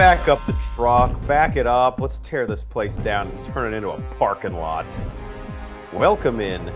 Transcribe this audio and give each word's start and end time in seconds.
back 0.00 0.28
up 0.28 0.46
the 0.46 0.56
truck, 0.74 1.26
back 1.26 1.56
it 1.56 1.66
up. 1.66 2.00
Let's 2.00 2.16
tear 2.22 2.46
this 2.46 2.62
place 2.62 2.96
down 2.96 3.28
and 3.28 3.44
turn 3.52 3.70
it 3.70 3.76
into 3.76 3.90
a 3.90 4.00
parking 4.18 4.54
lot. 4.54 4.86
Welcome 5.92 6.40
in 6.40 6.72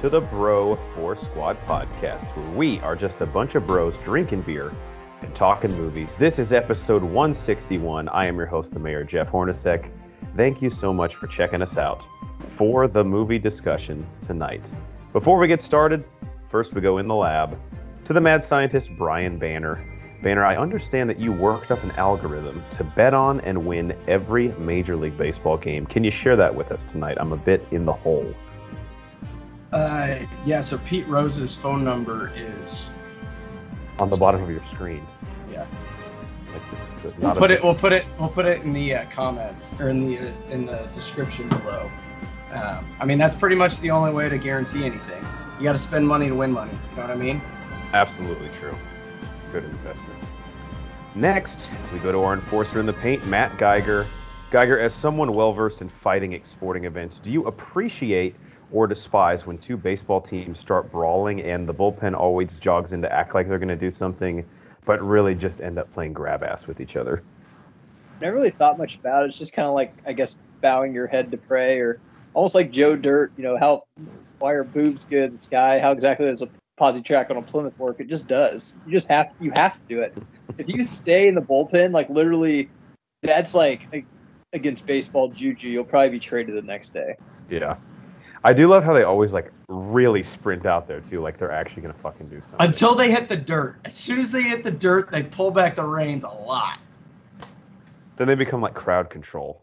to 0.00 0.08
the 0.08 0.20
Bro 0.20 0.76
Force 0.96 1.20
Squad 1.20 1.56
podcast, 1.68 2.26
where 2.36 2.50
we 2.56 2.80
are 2.80 2.96
just 2.96 3.20
a 3.20 3.26
bunch 3.26 3.54
of 3.54 3.64
bros 3.64 3.96
drinking 3.98 4.40
beer 4.40 4.72
and 5.20 5.32
talking 5.36 5.70
movies. 5.76 6.10
This 6.18 6.40
is 6.40 6.52
episode 6.52 7.04
161. 7.04 8.08
I 8.08 8.26
am 8.26 8.36
your 8.36 8.46
host, 8.46 8.72
the 8.72 8.80
mayor, 8.80 9.04
Jeff 9.04 9.30
Hornacek. 9.30 9.88
Thank 10.36 10.60
you 10.60 10.68
so 10.68 10.92
much 10.92 11.14
for 11.14 11.28
checking 11.28 11.62
us 11.62 11.76
out 11.76 12.04
for 12.40 12.88
the 12.88 13.04
movie 13.04 13.38
discussion 13.38 14.04
tonight. 14.20 14.68
Before 15.12 15.38
we 15.38 15.46
get 15.46 15.62
started, 15.62 16.02
first 16.50 16.74
we 16.74 16.80
go 16.80 16.98
in 16.98 17.06
the 17.06 17.14
lab 17.14 17.56
to 18.04 18.12
the 18.12 18.20
mad 18.20 18.42
scientist 18.42 18.90
Brian 18.98 19.38
Banner. 19.38 19.93
Banner, 20.24 20.42
I 20.46 20.56
understand 20.56 21.10
that 21.10 21.20
you 21.20 21.32
worked 21.32 21.70
up 21.70 21.84
an 21.84 21.90
algorithm 21.92 22.64
to 22.70 22.82
bet 22.82 23.12
on 23.12 23.40
and 23.42 23.66
win 23.66 23.94
every 24.08 24.48
Major 24.56 24.96
League 24.96 25.18
Baseball 25.18 25.58
game. 25.58 25.84
Can 25.84 26.02
you 26.02 26.10
share 26.10 26.34
that 26.34 26.52
with 26.54 26.72
us 26.72 26.82
tonight? 26.82 27.18
I'm 27.20 27.32
a 27.32 27.36
bit 27.36 27.62
in 27.72 27.84
the 27.84 27.92
hole. 27.92 28.34
Uh, 29.70 30.16
yeah, 30.46 30.62
so 30.62 30.78
Pete 30.78 31.06
Rose's 31.08 31.54
phone 31.54 31.84
number 31.84 32.32
is 32.36 32.90
On 33.98 34.08
the 34.08 34.16
bottom 34.16 34.42
of 34.42 34.48
your 34.48 34.64
screen. 34.64 35.06
yeah. 35.52 35.66
Like 36.54 36.70
this 36.70 36.80
is 36.98 37.04
a- 37.04 37.14
We'll 37.20 37.34
put 37.34 37.50
it. 37.50 37.62
We'll 37.62 37.74
put 37.74 37.92
it. 37.92 38.06
We'll 38.18 38.30
put 38.30 38.46
it 38.46 38.62
in 38.62 38.72
the 38.72 38.94
uh, 38.94 39.04
comments 39.10 39.74
or 39.78 39.90
in 39.90 40.06
the 40.06 40.18
uh, 40.20 40.32
in 40.48 40.64
the 40.64 40.88
description 40.94 41.50
below. 41.50 41.90
Um, 42.52 42.86
I 42.98 43.04
mean, 43.04 43.18
that's 43.18 43.34
pretty 43.34 43.56
much 43.56 43.78
the 43.80 43.90
only 43.90 44.12
way 44.12 44.30
to 44.30 44.38
guarantee 44.38 44.86
anything. 44.86 45.22
You 45.58 45.64
got 45.64 45.72
to 45.72 45.78
spend 45.78 46.08
money 46.08 46.28
to 46.28 46.34
win 46.34 46.50
money. 46.50 46.72
You 46.92 46.96
know 46.96 47.02
what 47.02 47.10
I 47.10 47.16
mean? 47.16 47.42
Absolutely 47.92 48.48
true. 48.58 48.74
Good 49.52 49.64
investment. 49.64 50.13
Next, 51.16 51.68
we 51.92 52.00
go 52.00 52.10
to 52.10 52.18
our 52.18 52.34
enforcer 52.34 52.80
in 52.80 52.86
the 52.86 52.92
paint, 52.92 53.24
Matt 53.28 53.56
Geiger. 53.56 54.04
Geiger, 54.50 54.80
as 54.80 54.92
someone 54.92 55.32
well 55.32 55.52
versed 55.52 55.80
in 55.80 55.88
fighting 55.88 56.34
at 56.34 56.44
sporting 56.44 56.86
events, 56.86 57.20
do 57.20 57.30
you 57.30 57.46
appreciate 57.46 58.34
or 58.72 58.88
despise 58.88 59.46
when 59.46 59.56
two 59.58 59.76
baseball 59.76 60.20
teams 60.20 60.58
start 60.58 60.90
brawling 60.90 61.40
and 61.42 61.68
the 61.68 61.74
bullpen 61.74 62.14
always 62.14 62.58
jogs 62.58 62.92
in 62.92 63.00
to 63.02 63.12
act 63.12 63.32
like 63.32 63.48
they're 63.48 63.60
going 63.60 63.68
to 63.68 63.76
do 63.76 63.92
something, 63.92 64.44
but 64.84 65.00
really 65.02 65.36
just 65.36 65.60
end 65.60 65.78
up 65.78 65.92
playing 65.92 66.12
grab 66.12 66.42
ass 66.42 66.66
with 66.66 66.80
each 66.80 66.96
other? 66.96 67.22
I 68.16 68.24
never 68.24 68.34
really 68.34 68.50
thought 68.50 68.76
much 68.76 68.96
about 68.96 69.22
it. 69.22 69.28
It's 69.28 69.38
just 69.38 69.52
kind 69.52 69.68
of 69.68 69.74
like 69.74 69.94
I 70.04 70.14
guess 70.14 70.36
bowing 70.60 70.94
your 70.94 71.06
head 71.06 71.30
to 71.30 71.36
pray, 71.36 71.78
or 71.78 72.00
almost 72.32 72.56
like 72.56 72.72
Joe 72.72 72.96
Dirt. 72.96 73.32
You 73.36 73.44
know 73.44 73.56
how 73.56 73.84
why 74.40 74.52
are 74.52 74.64
boobs 74.64 75.04
good 75.04 75.32
in 75.32 75.38
sky? 75.38 75.78
How 75.78 75.92
exactly 75.92 76.26
does 76.26 76.42
a 76.42 76.48
posi 76.76 77.04
track 77.04 77.30
on 77.30 77.36
a 77.36 77.42
Plymouth 77.42 77.78
work? 77.78 78.00
It 78.00 78.08
just 78.08 78.28
does. 78.28 78.76
You 78.86 78.92
just 78.92 79.08
have 79.10 79.30
you 79.40 79.52
have 79.56 79.74
to 79.74 79.80
do 79.88 80.00
it. 80.00 80.16
If 80.58 80.68
you 80.68 80.82
stay 80.84 81.28
in 81.28 81.34
the 81.34 81.42
bullpen, 81.42 81.92
like 81.92 82.08
literally, 82.10 82.68
that's 83.22 83.54
like 83.54 84.06
against 84.52 84.86
baseball 84.86 85.28
juju. 85.28 85.68
You'll 85.68 85.84
probably 85.84 86.10
be 86.10 86.18
traded 86.18 86.56
the 86.56 86.62
next 86.62 86.90
day. 86.94 87.16
Yeah. 87.50 87.76
I 88.46 88.52
do 88.52 88.68
love 88.68 88.84
how 88.84 88.92
they 88.92 89.04
always 89.04 89.32
like 89.32 89.50
really 89.68 90.22
sprint 90.22 90.66
out 90.66 90.86
there 90.86 91.00
too, 91.00 91.22
like 91.22 91.38
they're 91.38 91.50
actually 91.50 91.82
going 91.82 91.94
to 91.94 92.00
fucking 92.00 92.28
do 92.28 92.42
something. 92.42 92.66
Until 92.66 92.94
they 92.94 93.10
hit 93.10 93.28
the 93.28 93.36
dirt. 93.36 93.78
As 93.86 93.94
soon 93.94 94.20
as 94.20 94.30
they 94.30 94.42
hit 94.42 94.62
the 94.62 94.70
dirt, 94.70 95.10
they 95.10 95.22
pull 95.22 95.50
back 95.50 95.76
the 95.76 95.84
reins 95.84 96.24
a 96.24 96.28
lot. 96.28 96.78
then 98.16 98.28
they 98.28 98.34
become 98.34 98.60
like 98.60 98.74
crowd 98.74 99.08
control. 99.08 99.62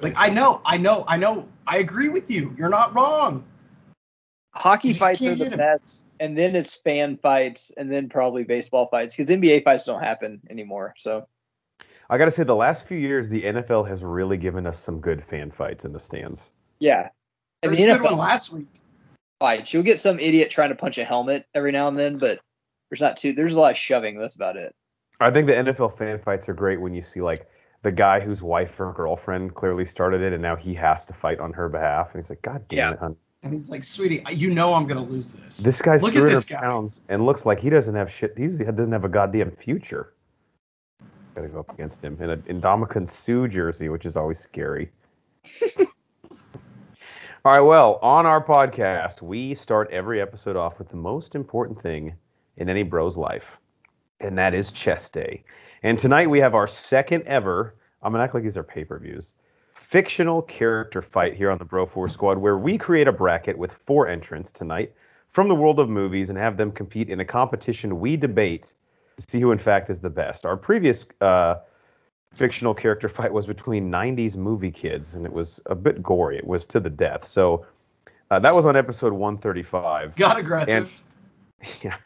Like 0.00 0.14
I 0.16 0.30
know, 0.30 0.62
I 0.64 0.78
know, 0.78 1.04
I 1.06 1.18
know. 1.18 1.46
I 1.66 1.78
agree 1.78 2.08
with 2.08 2.30
you. 2.30 2.54
You're 2.56 2.70
not 2.70 2.94
wrong. 2.94 3.44
Hockey 4.52 4.88
You 4.88 4.94
fights 4.94 5.22
are 5.22 5.34
the 5.34 5.44
hit 5.44 5.52
'em. 5.52 5.58
best, 5.58 6.06
and 6.18 6.36
then 6.36 6.56
it's 6.56 6.74
fan 6.76 7.16
fights, 7.18 7.70
and 7.76 7.90
then 7.90 8.08
probably 8.08 8.42
baseball 8.44 8.88
fights 8.88 9.16
because 9.16 9.30
NBA 9.30 9.62
fights 9.62 9.84
don't 9.84 10.02
happen 10.02 10.40
anymore. 10.50 10.92
So 10.96 11.26
I 12.08 12.18
got 12.18 12.24
to 12.24 12.30
say, 12.32 12.42
the 12.42 12.56
last 12.56 12.86
few 12.86 12.98
years, 12.98 13.28
the 13.28 13.42
NFL 13.44 13.86
has 13.86 14.02
really 14.02 14.36
given 14.36 14.66
us 14.66 14.78
some 14.80 15.00
good 15.00 15.22
fan 15.22 15.50
fights 15.52 15.84
in 15.84 15.92
the 15.92 16.00
stands. 16.00 16.50
yeah, 16.80 17.10
and 17.62 17.72
There's 17.72 17.76
the 17.76 17.84
a 17.90 17.98
good 17.98 18.00
NFL 18.00 18.16
one 18.16 18.18
last 18.18 18.52
week. 18.52 18.66
fights. 19.38 19.72
You'll 19.72 19.84
get 19.84 19.98
some 19.98 20.18
idiot 20.18 20.50
trying 20.50 20.70
to 20.70 20.74
punch 20.74 20.98
a 20.98 21.04
helmet 21.04 21.46
every 21.54 21.70
now 21.72 21.86
and 21.88 21.98
then, 21.98 22.18
but 22.18 22.40
there's 22.90 23.00
not 23.00 23.16
too. 23.16 23.32
There's 23.32 23.54
a 23.54 23.60
lot 23.60 23.70
of 23.72 23.78
shoving. 23.78 24.18
That's 24.18 24.34
about 24.34 24.56
it. 24.56 24.74
I 25.20 25.30
think 25.30 25.46
the 25.46 25.54
NFL 25.54 25.96
fan 25.96 26.18
fights 26.18 26.48
are 26.48 26.54
great 26.54 26.80
when 26.80 26.92
you 26.94 27.02
see 27.02 27.20
like 27.20 27.46
the 27.82 27.92
guy 27.92 28.18
whose 28.20 28.42
wife 28.42 28.80
or 28.80 28.92
girlfriend 28.92 29.54
clearly 29.54 29.86
started 29.86 30.20
it, 30.22 30.32
and 30.32 30.42
now 30.42 30.56
he 30.56 30.74
has 30.74 31.06
to 31.06 31.14
fight 31.14 31.38
on 31.38 31.52
her 31.52 31.68
behalf, 31.68 32.12
and 32.12 32.22
he's 32.22 32.30
like, 32.30 32.42
"God 32.42 32.66
damn 32.68 32.78
Yeah. 32.78 32.92
it, 32.94 32.98
hon. 32.98 33.16
And 33.42 33.52
he's 33.52 33.70
like, 33.70 33.82
"Sweetie, 33.82 34.22
you 34.32 34.50
know 34.50 34.74
I'm 34.74 34.86
gonna 34.86 35.02
lose 35.02 35.32
this." 35.32 35.58
This 35.58 35.80
guy's 35.80 36.02
Look 36.02 36.12
at 36.12 36.18
300 36.18 36.36
this 36.36 36.44
guy. 36.44 36.60
pounds 36.60 37.00
and 37.08 37.24
looks 37.24 37.46
like 37.46 37.58
he 37.58 37.70
doesn't 37.70 37.94
have 37.94 38.10
shit. 38.10 38.36
He's, 38.36 38.58
he 38.58 38.64
doesn't 38.64 38.92
have 38.92 39.04
a 39.04 39.08
goddamn 39.08 39.50
future." 39.50 40.12
Got 41.34 41.42
to 41.42 41.48
go 41.48 41.60
up 41.60 41.72
against 41.72 42.02
him 42.02 42.18
in 42.20 42.30
a 42.30 42.36
Ndamukong 42.36 43.08
Suh 43.08 43.46
jersey, 43.46 43.88
which 43.88 44.04
is 44.04 44.16
always 44.16 44.38
scary. 44.40 44.90
All 45.78 47.52
right, 47.52 47.60
well, 47.60 47.98
on 48.02 48.26
our 48.26 48.44
podcast, 48.44 49.22
we 49.22 49.54
start 49.54 49.88
every 49.90 50.20
episode 50.20 50.56
off 50.56 50.78
with 50.78 50.90
the 50.90 50.96
most 50.96 51.34
important 51.34 51.80
thing 51.80 52.14
in 52.58 52.68
any 52.68 52.82
bro's 52.82 53.16
life, 53.16 53.56
and 54.20 54.36
that 54.36 54.52
is 54.52 54.72
chest 54.72 55.14
day. 55.14 55.42
And 55.82 55.98
tonight 55.98 56.28
we 56.28 56.40
have 56.40 56.54
our 56.54 56.66
second 56.66 57.22
ever, 57.22 57.76
I'm 58.02 58.12
going 58.12 58.20
to 58.20 58.24
act 58.24 58.34
like 58.34 58.42
these 58.42 58.58
are 58.58 58.62
pay 58.62 58.84
per 58.84 58.98
views, 58.98 59.32
fictional 59.90 60.40
character 60.42 61.02
fight 61.02 61.34
here 61.34 61.50
on 61.50 61.58
the 61.58 61.64
Bro 61.64 61.86
Force 61.86 62.12
Squad, 62.12 62.38
where 62.38 62.56
we 62.56 62.78
create 62.78 63.08
a 63.08 63.12
bracket 63.12 63.58
with 63.58 63.72
four 63.72 64.06
entrants 64.06 64.52
tonight 64.52 64.94
from 65.30 65.48
the 65.48 65.54
world 65.54 65.80
of 65.80 65.88
movies 65.88 66.30
and 66.30 66.38
have 66.38 66.56
them 66.56 66.70
compete 66.70 67.08
in 67.08 67.18
a 67.18 67.24
competition 67.24 67.98
we 67.98 68.16
debate 68.16 68.72
to 69.16 69.24
see 69.28 69.40
who, 69.40 69.50
in 69.50 69.58
fact, 69.58 69.90
is 69.90 69.98
the 69.98 70.08
best. 70.08 70.46
Our 70.46 70.56
previous 70.56 71.04
uh, 71.20 71.56
fictional 72.32 72.72
character 72.72 73.08
fight 73.08 73.32
was 73.32 73.46
between 73.46 73.90
90s 73.90 74.36
movie 74.36 74.70
kids, 74.70 75.14
and 75.14 75.26
it 75.26 75.32
was 75.32 75.60
a 75.66 75.74
bit 75.74 76.00
gory. 76.00 76.38
It 76.38 76.46
was 76.46 76.66
to 76.66 76.78
the 76.78 76.90
death. 76.90 77.24
So 77.24 77.66
uh, 78.30 78.38
that 78.38 78.54
was 78.54 78.66
on 78.66 78.76
episode 78.76 79.12
135. 79.12 80.14
Got 80.14 80.38
aggressive. 80.38 81.02
Yeah. 81.82 81.96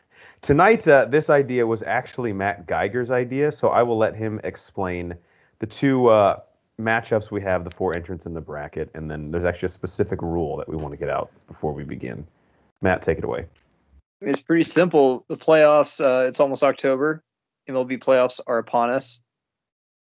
Tonight, 0.41 0.89
uh, 0.89 1.05
this 1.05 1.31
idea 1.31 1.65
was 1.65 1.85
actually 1.85 2.33
Matt 2.33 2.67
Geiger's 2.67 3.13
idea, 3.13 3.53
so 3.53 3.69
I 3.69 3.85
will 3.85 3.97
let 3.97 4.17
him 4.17 4.41
explain 4.43 5.15
the 5.61 5.67
two 5.67 6.09
uh, 6.09 6.41
matchups 6.81 7.31
we 7.31 7.41
have, 7.43 7.65
the 7.65 7.71
four 7.71 7.97
entrants 7.97 8.27
in 8.27 8.35
the 8.35 8.41
bracket, 8.41 8.91
and 8.95 9.11
then 9.11 9.31
there's 9.31 9.45
actually 9.45 9.67
a 9.67 9.71
specific 9.71 10.21
rule 10.23 10.57
that 10.57 10.69
we 10.69 10.77
want 10.77 10.93
to 10.93 10.97
get 10.97 11.09
out 11.09 11.31
before 11.47 11.73
we 11.73 11.85
begin. 11.85 12.27
Matt, 12.83 13.03
take 13.03 13.19
it 13.19 13.25
away. 13.25 13.47
It's 14.21 14.41
pretty 14.41 14.65
simple. 14.65 15.25
The 15.29 15.37
playoffs. 15.37 16.01
Uh, 16.01 16.27
it's 16.27 16.41
almost 16.41 16.63
October. 16.63 17.23
MLB 17.69 17.99
playoffs 17.99 18.41
are 18.47 18.59
upon 18.59 18.91
us. 18.91 19.21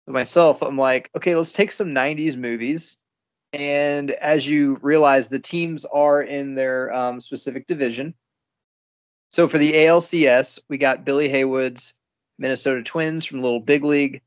Myself, 0.06 0.62
I'm 0.62 0.76
like, 0.76 1.10
okay, 1.16 1.34
let's 1.36 1.52
take 1.52 1.70
some 1.70 1.88
'90s 1.88 2.36
movies, 2.36 2.98
and 3.52 4.10
as 4.10 4.48
you 4.48 4.78
realize, 4.82 5.28
the 5.28 5.38
teams 5.38 5.84
are 5.86 6.22
in 6.22 6.54
their 6.54 6.92
um, 6.92 7.20
specific 7.20 7.66
division. 7.66 8.14
So 9.30 9.48
for 9.48 9.58
the 9.58 9.72
ALCS, 9.72 10.58
we 10.68 10.76
got 10.76 11.04
Billy 11.04 11.28
Haywood's 11.28 11.94
Minnesota 12.38 12.82
Twins 12.82 13.24
from 13.24 13.38
the 13.38 13.44
Little 13.44 13.60
Big 13.60 13.84
League 13.84 14.20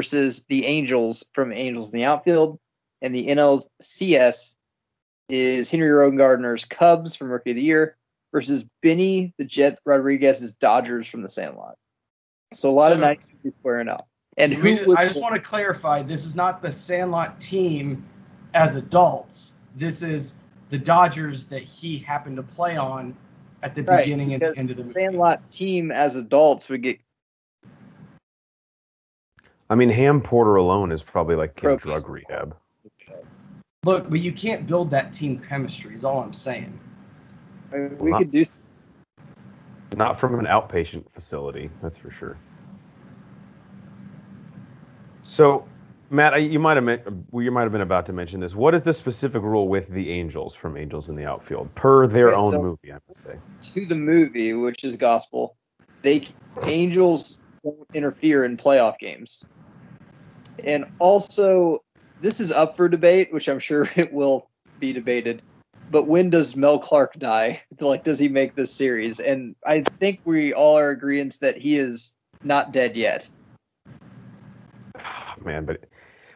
versus 0.00 0.46
the 0.48 0.64
Angels 0.64 1.22
from 1.34 1.52
Angels 1.52 1.92
in 1.92 1.98
the 1.98 2.04
outfield, 2.04 2.58
and 3.02 3.14
the 3.14 3.26
NLCS 3.26 4.54
is 5.28 5.70
Henry 5.70 5.90
Rowengartner's 5.90 6.64
Cubs 6.64 7.14
from 7.16 7.30
Rookie 7.30 7.50
of 7.50 7.56
the 7.56 7.62
Year 7.62 7.96
versus 8.32 8.64
Benny 8.82 9.34
the 9.36 9.44
Jet 9.44 9.78
Rodriguez's 9.84 10.54
Dodgers 10.54 11.08
from 11.10 11.22
the 11.22 11.28
Sandlot. 11.28 11.74
So 12.54 12.70
a 12.70 12.72
lot 12.72 12.92
of 12.92 12.98
So- 12.98 13.04
nights 13.04 13.30
squaring 13.58 13.88
up. 13.88 14.06
And 14.36 14.52
who 14.54 14.74
just- 14.76 14.88
I 14.96 15.04
just 15.04 15.20
want 15.20 15.34
to 15.34 15.40
clarify: 15.40 16.02
this 16.02 16.24
is 16.24 16.34
not 16.36 16.62
the 16.62 16.72
Sandlot 16.72 17.40
team 17.40 18.04
as 18.54 18.76
adults. 18.76 19.54
This 19.76 20.02
is 20.02 20.36
the 20.70 20.78
Dodgers 20.78 21.44
that 21.44 21.62
he 21.62 21.98
happened 21.98 22.36
to 22.36 22.42
play 22.42 22.76
on 22.76 23.14
at 23.62 23.74
the 23.74 23.82
Right, 23.82 24.04
beginning 24.04 24.32
and 24.34 24.42
the 24.42 24.56
end 24.56 24.70
of 24.70 24.76
the 24.76 24.84
movie. 24.84 24.92
Sandlot 24.92 25.50
team 25.50 25.90
as 25.90 26.16
adults 26.16 26.68
would 26.68 26.82
get 26.82 26.98
I 29.70 29.76
mean, 29.76 29.88
Ham 29.88 30.20
Porter 30.20 30.56
alone 30.56 30.90
is 30.90 31.00
probably 31.00 31.36
like 31.36 31.62
in 31.62 31.76
drug 31.76 32.08
rehab. 32.08 32.56
Look, 33.84 34.10
but 34.10 34.18
you 34.18 34.32
can't 34.32 34.66
build 34.66 34.90
that 34.90 35.14
team 35.14 35.38
chemistry. 35.38 35.94
Is 35.94 36.04
all 36.04 36.20
I'm 36.22 36.32
saying. 36.32 36.78
I 37.72 37.76
mean, 37.76 37.98
we 37.98 38.10
Well, 38.10 38.18
could 38.18 38.32
do 38.32 38.40
s- 38.40 38.64
Not 39.96 40.18
from 40.18 40.38
an 40.38 40.46
outpatient 40.46 41.08
facility, 41.10 41.70
that's 41.80 41.96
for 41.96 42.10
sure. 42.10 42.36
So, 45.22 45.64
Matt, 46.10 46.34
I- 46.34 46.38
you 46.38 46.58
might 46.58 46.76
have 46.76 47.24
well, 47.30 47.44
you 47.44 47.52
might 47.52 47.62
have 47.62 47.72
been 47.72 47.80
about 47.80 48.06
to 48.06 48.12
mention 48.12 48.40
this. 48.40 48.56
What 48.56 48.74
is 48.74 48.82
the 48.82 48.92
specific 48.92 49.42
rule 49.42 49.68
with 49.68 49.88
the 49.88 50.10
Angels 50.10 50.54
from 50.54 50.76
Angels 50.76 51.08
in 51.08 51.14
the 51.14 51.24
Outfield 51.24 51.72
per 51.76 52.08
their 52.08 52.30
Okay, 52.30 52.36
own 52.36 52.50
so- 52.50 52.60
movie? 52.62 52.92
I 52.92 52.98
must 53.06 53.22
say. 53.22 53.38
to 53.60 53.86
the 53.86 53.94
movie, 53.94 54.52
which 54.54 54.82
is 54.84 54.96
gospel. 54.96 55.54
They 56.02 56.26
Angels 56.64 57.38
won't 57.62 57.86
interfere 57.94 58.44
in 58.44 58.56
playoff 58.56 58.98
games. 58.98 59.44
And 60.64 60.86
also, 60.98 61.82
this 62.20 62.40
is 62.40 62.52
up 62.52 62.76
for 62.76 62.88
debate, 62.88 63.32
which 63.32 63.48
I'm 63.48 63.58
sure 63.58 63.86
it 63.96 64.12
will 64.12 64.48
be 64.78 64.92
debated. 64.92 65.42
But 65.90 66.06
when 66.06 66.30
does 66.30 66.56
Mel 66.56 66.78
Clark 66.78 67.14
die? 67.18 67.62
Like, 67.80 68.04
does 68.04 68.18
he 68.18 68.28
make 68.28 68.54
this 68.54 68.72
series? 68.72 69.20
And 69.20 69.56
I 69.66 69.84
think 69.98 70.20
we 70.24 70.52
all 70.52 70.78
are 70.78 70.90
agreeing 70.90 71.30
that 71.40 71.56
he 71.56 71.78
is 71.78 72.14
not 72.44 72.72
dead 72.72 72.94
yet. 72.94 73.30
Ah, 74.98 75.34
man, 75.42 75.64
but 75.64 75.84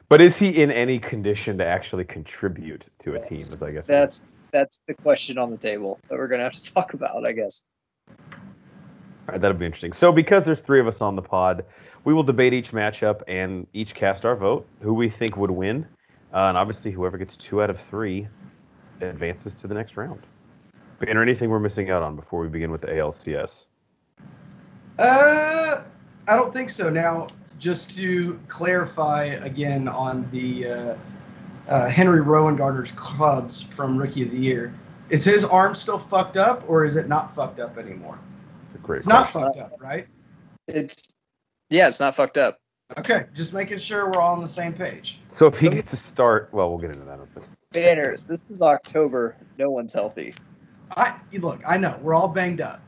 but 0.09 0.23
is 0.23 0.39
he 0.39 0.63
in 0.63 0.71
any 0.71 0.99
condition 0.99 1.59
to 1.59 1.67
actually 1.67 2.05
contribute 2.05 2.89
to 3.01 3.15
a 3.15 3.21
team? 3.21 3.37
As 3.37 3.63
I 3.63 3.73
guess 3.73 3.87
That's 3.87 4.23
that's 4.53 4.81
the 4.87 4.95
question 4.95 5.37
on 5.37 5.51
the 5.51 5.59
table 5.59 5.99
that 6.09 6.19
we're 6.19 6.29
gonna 6.29 6.45
have 6.45 6.53
to 6.53 6.75
talk 6.75 6.95
about, 6.95 7.29
I 7.29 7.33
guess. 7.33 7.63
All 9.27 9.33
right, 9.33 9.41
that'll 9.41 9.57
be 9.57 9.67
interesting. 9.67 9.93
So, 9.93 10.13
because 10.13 10.45
there's 10.45 10.61
three 10.61 10.81
of 10.81 10.87
us 10.87 11.01
on 11.01 11.17
the 11.17 11.23
pod, 11.23 11.65
we 12.05 12.13
will 12.13 12.23
debate 12.23 12.53
each 12.53 12.73
matchup 12.73 13.23
and 13.27 13.67
each 13.73 13.95
cast 13.95 14.25
our 14.25 14.37
vote, 14.37 14.67
who 14.81 14.95
we 14.95 15.09
think 15.09 15.37
would 15.37 15.51
win, 15.51 15.87
uh, 16.33 16.49
and 16.49 16.57
obviously 16.57 16.91
whoever 16.91 17.19
gets 17.19 17.37
two 17.37 17.63
out 17.63 17.71
of 17.71 17.81
three 17.81 18.29
advances 19.01 19.55
to 19.57 19.67
the 19.67 19.75
next 19.75 19.97
round. 19.97 20.21
Banner, 21.01 21.23
anything 21.23 21.51
we're 21.51 21.59
missing 21.59 21.91
out 21.91 22.03
on 22.03 22.15
before 22.15 22.41
we 22.41 22.49
begin 22.49 22.71
with 22.71 22.83
the 22.83 22.89
ALCS? 22.89 23.65
Uh, 24.99 25.83
I 26.29 26.37
don't 26.37 26.53
think 26.53 26.71
so. 26.71 26.89
Now, 26.89 27.29
just 27.59 27.97
to 27.99 28.39
clarify 28.49 29.25
again 29.43 29.89
on 29.89 30.29
the 30.31 30.69
uh, 30.69 30.97
uh, 31.69 31.89
Henry 31.89 32.21
Rowan 32.21 32.57
Gardner's 32.57 32.93
Cubs 32.93 33.63
from 33.63 33.97
Rookie 33.97 34.23
of 34.23 34.31
the 34.31 34.39
Year, 34.39 34.75
is 35.11 35.25
his 35.25 35.45
arm 35.45 35.75
still 35.75 35.99
fucked 35.99 36.37
up 36.37 36.69
or 36.69 36.85
is 36.85 36.97
it 36.97 37.09
not 37.09 37.35
fucked 37.35 37.61
up 37.61 37.77
anymore? 37.77 38.19
It's 38.67 38.77
a 38.77 38.79
great 38.79 38.99
It's 38.99 39.07
not 39.07 39.31
fucked 39.31 39.59
up, 39.59 39.73
right? 39.81 40.07
It's 40.69 41.14
yeah, 41.75 41.89
it's 41.89 42.01
not 42.01 42.15
fucked 42.15 42.39
up. 42.39 42.59
Okay, 42.99 43.25
just 43.35 43.53
making 43.53 43.79
sure 43.79 44.07
we're 44.07 44.21
all 44.21 44.35
on 44.35 44.41
the 44.41 44.47
same 44.47 44.73
page. 44.73 45.19
So 45.27 45.47
if 45.47 45.59
he 45.59 45.69
gets 45.69 45.93
a 45.93 45.97
start, 45.97 46.51
well, 46.53 46.69
we'll 46.69 46.79
get 46.79 46.95
into 46.95 47.05
that. 47.07 47.19
Banners, 47.73 48.25
this 48.25 48.45
is 48.49 48.61
October. 48.61 49.37
No 49.59 49.71
one's 49.71 49.93
healthy. 49.93 50.35
I 50.97 51.19
look, 51.41 51.61
I 51.67 51.77
know 51.77 51.99
we're 52.03 52.15
all 52.15 52.29
banged 52.29 52.61
up. 52.61 52.81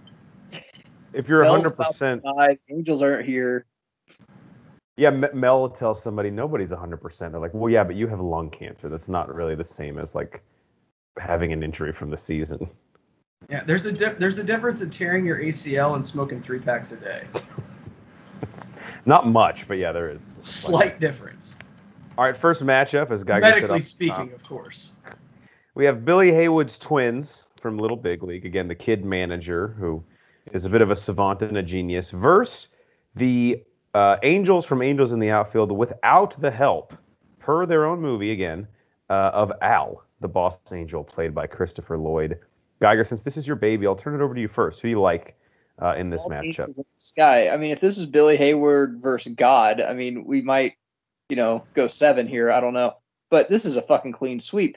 If 1.13 1.29
you're 1.29 1.43
Bell's 1.43 1.67
100%, 1.67 2.59
Angels 2.71 3.03
aren't 3.03 3.27
here. 3.27 3.65
yeah, 4.97 5.11
Mel 5.11 5.61
will 5.61 5.71
tell 5.71 5.95
somebody 5.95 6.31
nobody's 6.31 6.71
100%. 6.71 7.19
They're 7.19 7.41
like, 7.41 7.55
well, 7.55 7.73
yeah, 7.73 7.83
but 7.83 7.97
you 7.97 8.07
have 8.07 8.21
lung 8.21 8.51
cancer. 8.51 8.89
That's 8.89 9.09
not 9.09 9.35
really 9.35 9.55
the 9.55 9.65
same 9.65 9.99
as 9.99 10.15
like 10.15 10.43
having 11.19 11.53
an 11.53 11.63
injury 11.63 11.93
from 11.93 12.11
the 12.11 12.17
season. 12.17 12.69
Yeah, 13.49 13.65
there's 13.65 13.87
a 13.87 13.93
dif- 13.93 14.19
there's 14.19 14.39
a 14.39 14.45
difference 14.45 14.83
in 14.83 14.91
tearing 14.91 15.25
your 15.25 15.41
ACL 15.41 15.95
and 15.95 16.05
smoking 16.05 16.41
three 16.41 16.59
packs 16.59 16.93
a 16.93 16.97
day. 16.97 17.27
Not 19.07 19.27
much, 19.27 19.69
but 19.69 19.79
yeah, 19.79 19.93
there 19.93 20.11
is. 20.11 20.39
Slight 20.41 21.01
difference, 21.01 21.57
All 22.19 22.25
right, 22.25 22.37
first 22.37 22.63
matchup 22.63 23.11
as 23.11 23.25
Geiger 23.25 23.47
said 23.47 23.55
medically 23.55 23.81
speaking, 23.81 24.33
of 24.33 24.43
course. 24.43 24.95
We 25.75 25.85
have 25.85 26.05
Billy 26.05 26.33
Haywood's 26.33 26.79
twins 26.79 27.45
from 27.61 27.79
Little 27.79 27.97
Big 27.97 28.23
League. 28.23 28.47
Again, 28.47 28.69
the 28.69 28.75
kid 28.75 29.05
manager 29.05 29.69
who 29.69 30.03
is 30.53 30.65
a 30.65 30.71
bit 30.71 30.81
of 30.81 30.91
a 30.91 30.97
savant 30.97 31.43
and 31.43 31.57
a 31.57 31.63
genius. 31.63 32.11
Versus 32.11 32.69
the 33.15 33.63
uh, 33.95 34.17
Angels 34.23 34.65
from 34.65 34.83
Angels 34.83 35.13
in 35.13 35.19
the 35.19 35.31
Outfield 35.31 35.73
without 35.73 36.41
the 36.41 36.51
help, 36.51 36.93
per 37.39 37.67
their 37.67 37.85
own 37.87 38.01
movie 38.01 38.33
again, 38.33 38.67
uh, 39.11 39.31
of 39.33 39.53
Al, 39.63 40.03
the 40.21 40.29
boss 40.29 40.61
angel, 40.73 41.05
played 41.05 41.35
by 41.35 41.47
Christopher 41.47 41.97
Lloyd. 41.97 42.39
Geiger, 42.81 43.05
since 43.05 43.23
this 43.23 43.37
is 43.37 43.47
your 43.47 43.57
baby, 43.57 43.87
I'll 43.87 43.97
turn 43.97 44.15
it 44.15 44.23
over 44.23 44.35
to 44.35 44.41
you 44.41 44.49
first. 44.49 44.81
Who 44.81 44.89
do 44.89 44.91
you 44.91 45.01
like 45.01 45.39
uh, 45.81 45.95
in 45.97 46.11
this 46.11 46.23
All 46.23 46.31
matchup? 46.31 46.77
In 46.77 46.85
Sky. 46.99 47.49
I 47.49 47.57
mean, 47.57 47.71
if 47.71 47.81
this 47.81 47.99
is 47.99 48.07
Billy 48.07 48.37
Haywood 48.37 48.99
versus 49.01 49.35
God, 49.35 49.81
I 49.81 49.95
mean, 49.95 50.25
we 50.25 50.41
might, 50.43 50.75
you 51.29 51.37
know, 51.37 51.65
go 51.75 51.87
seven 51.87 52.27
here. 52.27 52.51
I 52.51 52.61
don't 52.61 52.75
know, 52.75 52.97
but 53.31 53.51
this 53.51 53.65
is 53.65 53.77
a 53.77 53.83
fucking 53.83 54.13
clean 54.13 54.41
sweep. 54.41 54.77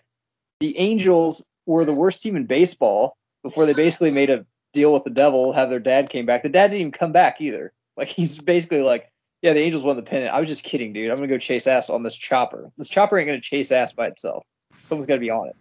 The 0.60 0.78
Angels 0.78 1.44
were 1.66 1.86
the 1.86 1.94
worst 1.94 2.22
team 2.22 2.36
in 2.36 2.46
baseball 2.46 3.16
before 3.44 3.66
they 3.66 3.74
basically 3.74 4.12
made 4.12 4.30
a 4.30 4.46
deal 4.74 4.94
with 4.94 5.04
the 5.04 5.10
devil. 5.10 5.54
Have 5.54 5.70
their 5.70 5.80
dad 5.80 6.10
came 6.10 6.26
back. 6.26 6.44
The 6.44 6.50
dad 6.50 6.68
didn't 6.68 6.82
even 6.82 6.92
come 6.92 7.12
back 7.12 7.40
either. 7.40 7.72
Like 7.96 8.08
he's 8.10 8.40
basically 8.40 8.82
like, 8.82 9.12
yeah, 9.42 9.54
the 9.54 9.62
Angels 9.62 9.84
won 9.84 9.96
the 9.96 10.02
pennant. 10.02 10.34
I 10.34 10.40
was 10.40 10.50
just 10.50 10.66
kidding, 10.66 10.92
dude. 10.92 11.10
I'm 11.10 11.18
gonna 11.18 11.28
go 11.28 11.38
chase 11.38 11.68
ass 11.68 11.90
on 11.90 12.04
this 12.04 12.18
chopper. 12.18 12.72
This 12.78 12.90
chopper 12.90 13.18
ain't 13.18 13.28
gonna 13.28 13.40
chase 13.40 13.72
ass 13.72 13.94
by 13.94 14.08
itself. 14.08 14.44
Someone's 14.84 15.08
gotta 15.08 15.22
be 15.22 15.30
on 15.30 15.48
it, 15.48 15.56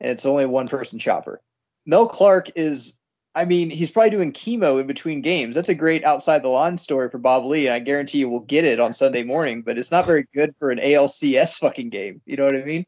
and 0.00 0.10
it's 0.10 0.24
only 0.24 0.44
a 0.44 0.48
one 0.48 0.68
person 0.68 0.98
chopper. 0.98 1.40
Mel 1.86 2.06
Clark 2.06 2.50
is 2.56 2.98
I 3.36 3.44
mean, 3.44 3.68
he's 3.68 3.90
probably 3.90 4.10
doing 4.10 4.32
chemo 4.32 4.80
in 4.80 4.86
between 4.86 5.20
games. 5.20 5.56
That's 5.56 5.68
a 5.68 5.74
great 5.74 6.04
outside 6.04 6.42
the 6.42 6.48
line 6.48 6.78
story 6.78 7.10
for 7.10 7.18
Bob 7.18 7.44
Ley, 7.44 7.66
and 7.66 7.74
I 7.74 7.80
guarantee 7.80 8.18
you 8.18 8.28
we'll 8.28 8.40
get 8.40 8.64
it 8.64 8.78
on 8.78 8.92
Sunday 8.92 9.24
morning. 9.24 9.62
But 9.62 9.76
it's 9.76 9.90
not 9.90 10.06
very 10.06 10.26
good 10.32 10.54
for 10.58 10.70
an 10.70 10.78
ALCS 10.78 11.58
fucking 11.58 11.90
game. 11.90 12.20
You 12.26 12.36
know 12.36 12.44
what 12.44 12.56
I 12.56 12.64
mean? 12.64 12.86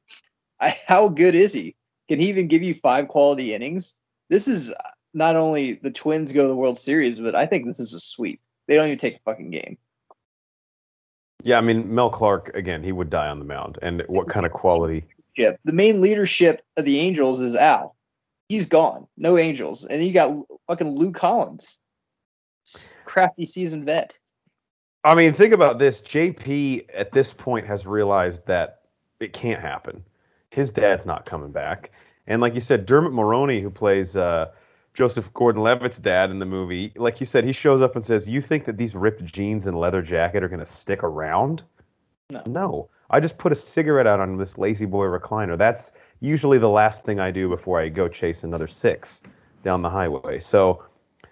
I, 0.60 0.76
how 0.86 1.08
good 1.08 1.34
is 1.34 1.52
he? 1.52 1.74
Can 2.08 2.20
he 2.20 2.28
even 2.28 2.46
give 2.46 2.62
you 2.62 2.74
five 2.74 3.08
quality 3.08 3.54
innings? 3.54 3.96
This 4.30 4.46
is 4.46 4.72
uh, 4.72 4.88
not 5.14 5.34
only 5.34 5.80
the 5.82 5.90
Twins 5.90 6.32
go 6.32 6.42
to 6.42 6.48
the 6.48 6.56
World 6.56 6.78
Series, 6.78 7.18
but 7.18 7.34
I 7.34 7.46
think 7.46 7.66
this 7.66 7.80
is 7.80 7.92
a 7.92 8.00
sweep. 8.00 8.40
They 8.68 8.76
don't 8.76 8.86
even 8.86 8.98
take 8.98 9.16
a 9.16 9.20
fucking 9.24 9.50
game. 9.50 9.76
Yeah, 11.42 11.58
I 11.58 11.60
mean, 11.60 11.92
Mel 11.92 12.10
Clark, 12.10 12.52
again, 12.54 12.82
he 12.82 12.92
would 12.92 13.10
die 13.10 13.28
on 13.28 13.38
the 13.38 13.44
mound. 13.44 13.78
And 13.82 14.02
what 14.06 14.28
kind 14.28 14.46
of 14.46 14.52
quality? 14.52 15.04
Yeah, 15.36 15.52
the 15.64 15.72
main 15.72 16.00
leadership 16.00 16.62
of 16.76 16.84
the 16.84 16.98
Angels 17.00 17.40
is 17.40 17.56
Al. 17.56 17.95
He's 18.48 18.66
gone. 18.66 19.06
No 19.16 19.38
Angels, 19.38 19.84
and 19.84 20.00
then 20.00 20.06
you 20.06 20.14
got 20.14 20.46
fucking 20.68 20.94
Lou 20.96 21.12
Collins, 21.12 21.80
crafty 23.04 23.44
seasoned 23.44 23.86
vet. 23.86 24.18
I 25.04 25.14
mean, 25.14 25.32
think 25.32 25.52
about 25.52 25.78
this. 25.78 26.00
JP 26.00 26.86
at 26.92 27.12
this 27.12 27.32
point 27.32 27.66
has 27.66 27.86
realized 27.86 28.44
that 28.46 28.80
it 29.20 29.32
can't 29.32 29.60
happen. 29.60 30.04
His 30.50 30.72
dad's 30.72 31.06
not 31.06 31.26
coming 31.26 31.52
back. 31.52 31.90
And 32.26 32.40
like 32.40 32.54
you 32.54 32.60
said, 32.60 32.86
Dermot 32.86 33.12
Mulroney, 33.12 33.60
who 33.60 33.70
plays 33.70 34.16
uh, 34.16 34.50
Joseph 34.94 35.32
Gordon-Levitt's 35.34 35.98
dad 35.98 36.30
in 36.30 36.38
the 36.38 36.46
movie, 36.46 36.92
like 36.96 37.20
you 37.20 37.26
said, 37.26 37.44
he 37.44 37.52
shows 37.52 37.80
up 37.80 37.94
and 37.94 38.04
says, 38.04 38.28
"You 38.28 38.40
think 38.40 38.64
that 38.64 38.76
these 38.76 38.96
ripped 38.96 39.24
jeans 39.24 39.66
and 39.66 39.78
leather 39.78 40.02
jacket 40.02 40.42
are 40.42 40.48
going 40.48 40.60
to 40.60 40.66
stick 40.66 41.04
around?" 41.04 41.62
No. 42.30 42.42
No. 42.46 42.88
I 43.10 43.20
just 43.20 43.38
put 43.38 43.52
a 43.52 43.54
cigarette 43.54 44.06
out 44.06 44.20
on 44.20 44.36
this 44.36 44.58
La-Z-Boy 44.58 45.06
recliner. 45.06 45.56
That's 45.56 45.92
usually 46.20 46.58
the 46.58 46.68
last 46.68 47.04
thing 47.04 47.20
I 47.20 47.30
do 47.30 47.48
before 47.48 47.80
I 47.80 47.88
go 47.88 48.08
chase 48.08 48.44
another 48.44 48.66
six 48.66 49.22
down 49.62 49.82
the 49.82 49.90
highway. 49.90 50.38
So, 50.38 50.84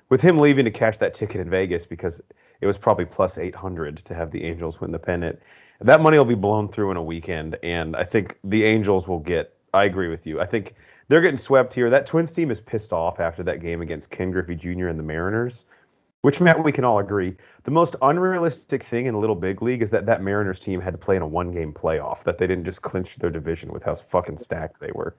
with 0.08 0.20
him 0.20 0.36
leaving 0.36 0.64
to 0.66 0.70
cash 0.70 0.98
that 0.98 1.14
ticket 1.14 1.40
in 1.40 1.50
Vegas 1.50 1.86
because 1.86 2.20
it 2.60 2.66
was 2.66 2.78
probably 2.78 3.04
plus 3.04 3.38
800 3.38 3.98
to 3.98 4.14
have 4.14 4.30
the 4.30 4.44
Angels 4.44 4.80
win 4.80 4.92
the 4.92 4.98
pennant, 4.98 5.40
that 5.80 6.00
money 6.00 6.18
will 6.18 6.24
be 6.24 6.34
blown 6.34 6.68
through 6.68 6.90
in 6.90 6.96
a 6.96 7.02
weekend. 7.02 7.56
And 7.62 7.96
I 7.96 8.04
think 8.04 8.38
the 8.44 8.64
Angels 8.64 9.08
will 9.08 9.18
get, 9.18 9.54
I 9.72 9.84
agree 9.84 10.08
with 10.08 10.26
you. 10.26 10.40
I 10.40 10.46
think 10.46 10.74
they're 11.08 11.20
getting 11.20 11.38
swept 11.38 11.74
here. 11.74 11.90
That 11.90 12.06
Twins 12.06 12.32
team 12.32 12.50
is 12.50 12.60
pissed 12.60 12.92
off 12.92 13.20
after 13.20 13.42
that 13.42 13.60
game 13.60 13.82
against 13.82 14.10
Ken 14.10 14.30
Griffey 14.30 14.54
Jr. 14.54 14.88
and 14.88 14.98
the 14.98 15.04
Mariners. 15.04 15.64
Which 16.24 16.40
Matt, 16.40 16.64
we 16.64 16.72
can 16.72 16.84
all 16.84 17.00
agree, 17.00 17.36
the 17.64 17.70
most 17.70 17.96
unrealistic 18.00 18.84
thing 18.84 19.04
in 19.04 19.20
Little 19.20 19.36
Big 19.36 19.60
League 19.60 19.82
is 19.82 19.90
that 19.90 20.06
that 20.06 20.22
Mariners 20.22 20.58
team 20.58 20.80
had 20.80 20.94
to 20.94 20.98
play 20.98 21.16
in 21.16 21.20
a 21.20 21.26
one-game 21.26 21.74
playoff. 21.74 22.22
That 22.22 22.38
they 22.38 22.46
didn't 22.46 22.64
just 22.64 22.80
clinch 22.80 23.16
their 23.16 23.28
division 23.28 23.70
with 23.70 23.82
how 23.82 23.94
fucking 23.94 24.38
stacked 24.38 24.80
they 24.80 24.90
were. 24.94 25.14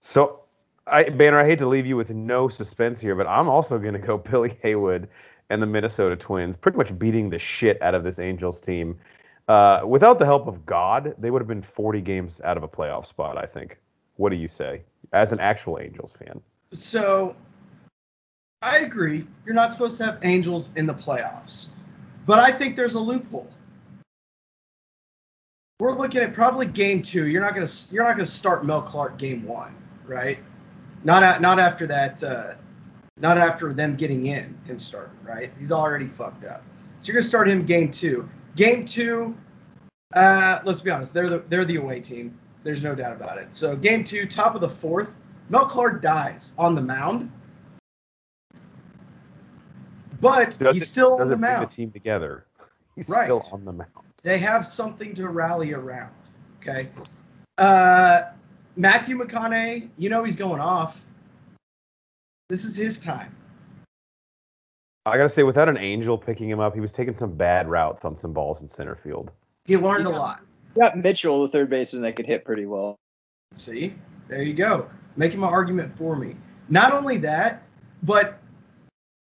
So, 0.00 0.44
I 0.86 1.08
Banner, 1.08 1.40
I 1.40 1.46
hate 1.46 1.58
to 1.58 1.66
leave 1.66 1.84
you 1.84 1.96
with 1.96 2.10
no 2.10 2.48
suspense 2.48 3.00
here, 3.00 3.16
but 3.16 3.26
I'm 3.26 3.48
also 3.48 3.76
going 3.76 3.94
to 3.94 3.98
go 3.98 4.16
Billy 4.30 4.56
Haywood 4.62 5.08
and 5.48 5.60
the 5.60 5.66
Minnesota 5.66 6.14
Twins, 6.14 6.56
pretty 6.56 6.78
much 6.78 6.96
beating 6.96 7.28
the 7.28 7.40
shit 7.40 7.82
out 7.82 7.96
of 7.96 8.04
this 8.04 8.20
Angels 8.20 8.60
team. 8.60 8.96
Uh, 9.48 9.80
without 9.84 10.20
the 10.20 10.26
help 10.26 10.46
of 10.46 10.64
God, 10.64 11.16
they 11.18 11.32
would 11.32 11.42
have 11.42 11.48
been 11.48 11.60
40 11.60 12.00
games 12.02 12.40
out 12.42 12.56
of 12.56 12.62
a 12.62 12.68
playoff 12.68 13.04
spot. 13.04 13.36
I 13.36 13.46
think. 13.46 13.78
What 14.14 14.30
do 14.30 14.36
you 14.36 14.46
say, 14.46 14.82
as 15.12 15.32
an 15.32 15.40
actual 15.40 15.80
Angels 15.80 16.12
fan? 16.12 16.40
So 16.72 17.34
I 18.62 18.78
agree. 18.78 19.26
You're 19.46 19.54
not 19.54 19.72
supposed 19.72 19.96
to 19.98 20.04
have 20.04 20.18
Angels 20.22 20.70
in 20.76 20.86
the 20.86 20.94
playoffs. 20.94 21.68
But 22.26 22.38
I 22.38 22.52
think 22.52 22.76
there's 22.76 22.94
a 22.94 23.00
loophole. 23.00 23.50
We're 25.80 25.96
looking 25.96 26.20
at 26.20 26.34
probably 26.34 26.66
game 26.66 27.00
two. 27.00 27.26
You're 27.26 27.40
not 27.40 27.54
gonna 27.54 27.66
you're 27.90 28.04
not 28.04 28.12
gonna 28.12 28.26
start 28.26 28.66
Mel 28.66 28.82
Clark 28.82 29.16
game 29.16 29.44
one, 29.44 29.74
right? 30.04 30.38
Not 31.04 31.40
not 31.40 31.58
after 31.58 31.86
that. 31.86 32.22
Uh, 32.22 32.54
not 33.16 33.38
after 33.38 33.72
them 33.72 33.96
getting 33.96 34.26
in 34.26 34.58
and 34.68 34.80
starting, 34.80 35.16
right? 35.22 35.50
He's 35.58 35.72
already 35.72 36.06
fucked 36.06 36.44
up. 36.44 36.62
So 36.98 37.06
you're 37.06 37.20
gonna 37.20 37.28
start 37.28 37.48
him 37.48 37.64
game 37.64 37.90
two. 37.90 38.28
Game 38.56 38.84
two. 38.84 39.36
Uh, 40.14 40.58
let's 40.64 40.80
be 40.80 40.90
honest. 40.90 41.14
They're 41.14 41.30
the 41.30 41.42
they're 41.48 41.64
the 41.64 41.76
away 41.76 42.00
team. 42.00 42.38
There's 42.62 42.82
no 42.82 42.94
doubt 42.94 43.14
about 43.14 43.38
it. 43.38 43.52
So 43.54 43.74
game 43.74 44.04
two, 44.04 44.26
top 44.26 44.54
of 44.54 44.60
the 44.60 44.68
fourth. 44.68 45.16
Mel 45.48 45.64
Clark 45.64 46.02
dies 46.02 46.52
on 46.58 46.74
the 46.74 46.82
mound. 46.82 47.32
But 50.20 50.50
Doesn't- 50.58 50.74
he's 50.74 50.88
still 50.88 51.12
on 51.14 51.18
doesn't 51.20 51.30
the 51.30 51.36
bring 51.36 51.52
mound. 51.52 51.68
the 51.68 51.72
team 51.74 51.90
together. 51.90 52.44
He's 52.94 53.08
Right. 53.08 53.24
still 53.24 53.42
on 53.52 53.64
the 53.64 53.72
mound. 53.72 53.90
They 54.22 54.38
have 54.38 54.66
something 54.66 55.14
to 55.14 55.28
rally 55.28 55.72
around. 55.72 56.12
Okay. 56.60 56.88
Uh, 57.58 58.22
Matthew 58.76 59.16
McConaughey, 59.18 59.88
you 59.96 60.10
know 60.10 60.22
he's 60.24 60.36
going 60.36 60.60
off. 60.60 61.02
This 62.48 62.64
is 62.64 62.76
his 62.76 62.98
time. 62.98 63.34
I 65.06 65.16
gotta 65.16 65.28
say, 65.30 65.42
without 65.42 65.68
an 65.68 65.78
angel 65.78 66.18
picking 66.18 66.48
him 66.50 66.60
up, 66.60 66.74
he 66.74 66.80
was 66.80 66.92
taking 66.92 67.16
some 67.16 67.32
bad 67.32 67.68
routes 67.68 68.04
on 68.04 68.16
some 68.16 68.32
balls 68.32 68.60
in 68.60 68.68
center 68.68 68.94
field. 68.94 69.30
He 69.64 69.76
learned 69.76 70.06
a 70.06 70.10
Yeah. 70.10 70.18
lot. 70.18 70.42
got 70.78 70.96
Mitchell, 70.96 71.42
the 71.42 71.48
third 71.48 71.68
baseman, 71.68 72.02
that 72.02 72.14
could 72.14 72.26
hit 72.26 72.44
pretty 72.44 72.64
well. 72.64 72.96
See, 73.54 73.94
there 74.28 74.42
you 74.42 74.54
go. 74.54 74.88
Making 75.16 75.40
my 75.40 75.48
argument 75.48 75.90
for 75.90 76.14
me. 76.14 76.36
Not 76.68 76.92
only 76.92 77.16
that, 77.18 77.62
but 78.04 78.39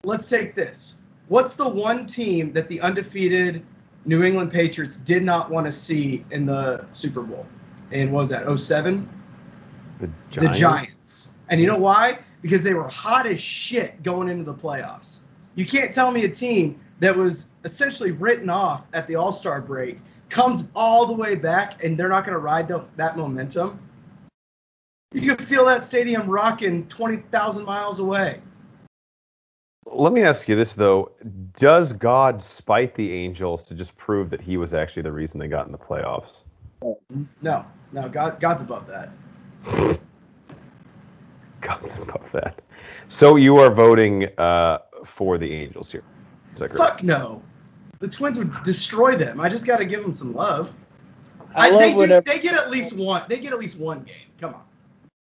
let's 0.07 0.29
take 0.29 0.55
this. 0.55 0.97
What's 1.29 1.55
the 1.55 1.69
one 1.69 2.07
team 2.07 2.53
that 2.53 2.69
the 2.69 2.81
undefeated 2.81 3.63
New 4.07 4.23
England 4.23 4.53
Patriots 4.53 4.97
did 4.97 5.25
not 5.25 5.51
want 5.51 5.67
to 5.67 5.73
see 5.73 6.25
in 6.31 6.47
the 6.47 6.87
Super 6.93 7.23
Bowl. 7.23 7.45
And 7.91 8.13
was 8.13 8.31
that 8.31 8.59
07? 8.59 9.09
The 10.01 10.07
Giants. 10.07 10.37
The 10.37 10.61
Giants. 10.61 11.29
And 11.49 11.61
you 11.61 11.67
know 11.67 11.79
why? 11.79 12.21
Because 12.41 12.63
they 12.63 12.75
were 12.75 12.89
hot 12.89 13.27
as 13.27 13.41
shit 13.41 14.01
going 14.05 14.29
into 14.29 14.45
the 14.45 14.55
playoffs. 14.55 15.19
You 15.57 15.67
can't 15.67 15.93
tell 15.93 16.13
me 16.13 16.25
a 16.25 16.29
team 16.29 16.81
that 17.01 17.17
was 17.17 17.49
essentially 17.65 18.13
written 18.13 18.49
off 18.49 18.87
at 18.93 19.07
the 19.09 19.17
All 19.17 19.33
Star 19.33 19.61
break 19.61 19.99
comes 20.29 20.65
all 20.75 21.07
the 21.07 21.13
way 21.13 21.35
back 21.35 21.83
and 21.83 21.99
they're 21.99 22.09
not 22.09 22.25
going 22.25 22.35
to 22.35 22.41
ride 22.41 22.69
the, 22.69 22.89
that 22.97 23.17
momentum. 23.17 23.79
You 25.13 25.35
can 25.35 25.45
feel 25.45 25.65
that 25.67 25.83
stadium 25.83 26.29
rocking 26.29 26.87
20,000 26.89 27.65
miles 27.65 27.99
away. 27.99 28.41
Let 29.87 30.12
me 30.12 30.23
ask 30.23 30.49
you 30.49 30.57
this 30.57 30.75
though: 30.75 31.12
Does 31.57 31.93
God 31.93 32.43
spite 32.43 32.95
the 32.95 33.12
angels 33.12 33.62
to 33.64 33.75
just 33.75 33.97
prove 33.97 34.31
that 34.31 34.40
He 34.40 34.57
was 34.57 34.75
actually 34.75 35.02
the 35.02 35.12
reason 35.12 35.38
they 35.38 35.49
got 35.49 35.66
in 35.66 35.73
the 35.73 35.78
playoffs? 35.78 36.45
No, 37.40 37.64
no, 37.93 38.09
God, 38.09 38.38
God's 38.40 38.62
above 38.62 38.87
that. 38.88 39.11
God's 41.61 41.97
above 42.00 42.31
that. 42.33 42.61
So 43.09 43.37
you 43.37 43.57
are 43.57 43.73
voting 43.73 44.28
uh, 44.38 44.78
for 45.05 45.38
the 45.38 45.52
angels 45.52 45.93
here. 45.93 46.02
Is 46.55 46.61
that? 46.61 46.71
Fuck 46.73 47.02
no. 47.02 47.43
The 47.99 48.09
Twins 48.09 48.38
would 48.38 48.52
destroy 48.62 49.16
them. 49.16 49.40
I 49.40 49.49
just 49.49 49.66
got 49.66 49.78
to 49.78 49.85
give 49.85 50.02
them 50.02 50.14
some 50.14 50.35
love. 50.35 50.75
I, 51.55 51.69
I, 51.69 51.71
love 51.71 51.81
they, 51.81 51.93
do- 51.93 51.99
whenever 51.99 52.23
they 52.23 52.38
get 52.40 52.55
at 52.55 52.71
least 52.71 52.95
one. 52.95 53.23
They 53.28 53.38
get 53.38 53.52
at 53.52 53.59
least 53.59 53.78
one 53.78 54.02
game. 54.02 54.16
Come 54.40 54.55
on. 54.55 54.64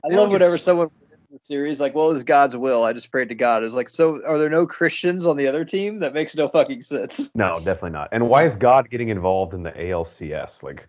I 0.03 0.09
they 0.09 0.15
love 0.15 0.25
don't 0.25 0.31
get 0.31 0.41
whenever 0.41 0.57
someone 0.57 0.87
in 0.87 0.91
the 0.98 0.98
series 1.43 1.79
like, 1.81 1.96
"What 1.96 2.10
was 2.10 2.24
God's 2.24 2.55
will?" 2.55 2.84
I 2.84 2.93
just 2.93 3.12
prayed 3.12 3.29
to 3.29 3.36
God. 3.36 3.63
It's 3.63 3.75
like, 3.75 3.89
so 3.89 4.22
are 4.25 4.38
there 4.38 4.50
no 4.50 4.65
Christians 4.67 5.25
on 5.25 5.38
the 5.38 5.48
other 5.48 5.65
team? 5.65 6.00
That 6.00 6.13
makes 6.13 6.36
no 6.36 6.48
fucking 6.48 6.81
sense. 6.81 7.31
No, 7.36 7.58
definitely 7.60 7.91
not. 7.91 8.10
And 8.12 8.27
why 8.27 8.43
is 8.43 8.55
God 8.55 8.89
getting 8.89 9.10
involved 9.10 9.53
in 9.53 9.63
the 9.63 9.72
ALCS? 9.72 10.62
Like, 10.63 10.88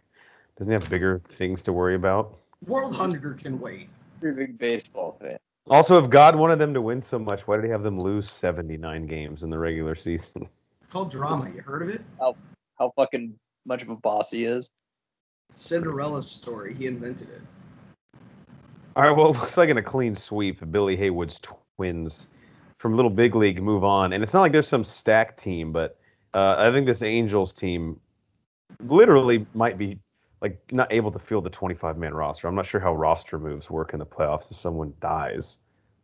doesn't 0.58 0.70
he 0.70 0.74
have 0.74 0.90
bigger 0.90 1.22
things 1.36 1.62
to 1.64 1.72
worry 1.72 1.94
about? 1.94 2.38
World 2.66 2.94
hunger 2.94 3.34
can 3.34 3.60
wait. 3.60 3.88
Pretty 4.20 4.36
big 4.36 4.58
baseball 4.58 5.12
fan. 5.12 5.38
Also, 5.68 6.02
if 6.02 6.10
God 6.10 6.34
wanted 6.34 6.58
them 6.58 6.74
to 6.74 6.82
win 6.82 7.00
so 7.00 7.18
much, 7.18 7.46
why 7.46 7.56
did 7.56 7.64
he 7.64 7.70
have 7.70 7.82
them 7.82 7.98
lose 7.98 8.32
79 8.40 9.06
games 9.06 9.42
in 9.42 9.50
the 9.50 9.58
regular 9.58 9.94
season? 9.94 10.48
It's 10.82 10.90
called 10.90 11.10
drama. 11.10 11.44
You 11.54 11.60
heard 11.60 11.82
of 11.82 11.88
it? 11.90 12.00
How 12.18 12.92
fucking 12.96 13.38
much 13.66 13.82
of 13.82 13.90
a 13.90 13.96
boss 13.96 14.30
he 14.30 14.44
is. 14.44 14.70
Cinderella's 15.50 16.28
story. 16.28 16.74
He 16.74 16.86
invented 16.86 17.28
it. 17.28 17.42
All 18.96 19.04
right, 19.04 19.16
well, 19.16 19.30
it 19.30 19.38
looks 19.38 19.56
like 19.56 19.68
in 19.68 19.78
a 19.78 19.82
clean 19.82 20.14
sweep, 20.14 20.60
Billy 20.70 20.96
Haywood's 20.96 21.40
Twins 21.76 22.26
from 22.78 22.96
Little 22.96 23.10
Big 23.10 23.34
League 23.34 23.62
move 23.62 23.84
on. 23.84 24.12
And 24.12 24.22
it's 24.22 24.32
not 24.32 24.40
like 24.40 24.52
there's 24.52 24.66
some 24.68 24.84
stack 24.84 25.36
team, 25.36 25.72
but 25.72 25.98
uh, 26.34 26.56
I 26.58 26.72
think 26.72 26.86
this 26.86 27.02
Angels 27.02 27.52
team 27.52 28.00
literally 28.86 29.46
might 29.54 29.78
be 29.78 29.98
like 30.40 30.58
not 30.72 30.92
able 30.92 31.12
to 31.12 31.18
field 31.18 31.44
the 31.44 31.50
25 31.50 31.98
man 31.98 32.14
roster. 32.14 32.48
I'm 32.48 32.54
not 32.54 32.66
sure 32.66 32.80
how 32.80 32.94
roster 32.94 33.38
moves 33.38 33.70
work 33.70 33.92
in 33.92 33.98
the 33.98 34.06
playoffs 34.06 34.50
if 34.50 34.58
someone 34.58 34.92
dies. 35.00 35.58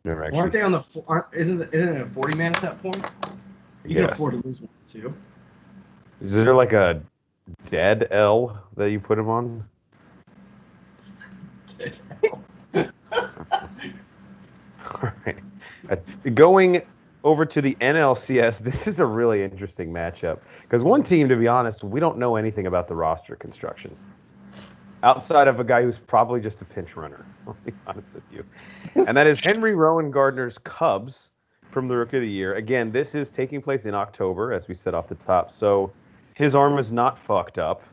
Never 0.05 0.23
actually. 0.23 0.39
Aren't 0.39 0.53
they 0.53 0.61
on 0.61 0.71
the? 0.71 1.03
Aren't, 1.07 1.25
isn't, 1.33 1.61
it- 1.61 1.73
isn't 1.73 1.95
it 1.95 2.01
a 2.01 2.05
forty 2.05 2.37
man 2.37 2.55
at 2.55 2.61
that 2.61 2.77
point? 2.81 3.03
You 3.83 3.95
can 3.95 4.03
Yes. 4.03 4.13
afford 4.13 4.33
to 4.33 4.47
lose 4.47 4.61
one 4.61 4.69
too. 4.85 5.13
Is 6.21 6.35
there 6.35 6.53
like 6.53 6.73
a 6.73 7.01
dead 7.65 8.07
L 8.11 8.63
that 8.77 8.91
you 8.91 8.99
put 8.99 9.17
him 9.19 9.27
on? 9.27 9.65
All 15.03 15.11
right. 15.25 15.37
Uh, 15.89 15.95
going 16.33 16.81
over 17.23 17.45
to 17.45 17.61
the 17.61 17.75
NLCS, 17.75 18.59
this 18.59 18.87
is 18.87 18.99
a 18.99 19.05
really 19.05 19.43
interesting 19.43 19.91
matchup 19.91 20.39
because 20.63 20.83
one 20.83 21.03
team, 21.03 21.27
to 21.29 21.35
be 21.35 21.47
honest, 21.47 21.83
we 21.83 21.99
don't 21.99 22.17
know 22.17 22.35
anything 22.35 22.67
about 22.67 22.87
the 22.87 22.95
roster 22.95 23.35
construction 23.35 23.95
outside 25.03 25.47
of 25.47 25.59
a 25.59 25.63
guy 25.63 25.81
who's 25.81 25.97
probably 25.97 26.41
just 26.41 26.61
a 26.61 26.65
pinch 26.65 26.95
runner. 26.95 27.25
I'll 27.47 27.57
be 27.65 27.73
honest 27.85 28.13
with 28.13 28.23
you, 28.31 28.45
and 28.95 29.15
that 29.17 29.27
is 29.27 29.43
Henry 29.43 29.73
Rowengartner's 29.73 30.57
Cubs 30.57 31.29
from 31.71 31.87
the 31.87 31.95
Rookie 31.95 32.17
of 32.17 32.21
the 32.21 32.29
Year. 32.29 32.55
Again, 32.55 32.89
this 32.89 33.13
is 33.13 33.29
taking 33.29 33.61
place 33.61 33.85
in 33.85 33.93
October, 33.93 34.53
as 34.53 34.67
we 34.67 34.73
said 34.73 34.93
off 34.93 35.07
the 35.07 35.15
top, 35.15 35.51
so 35.51 35.91
his 36.33 36.55
arm 36.55 36.77
is 36.77 36.91
not 36.91 37.19
fucked 37.19 37.59
up, 37.59 37.83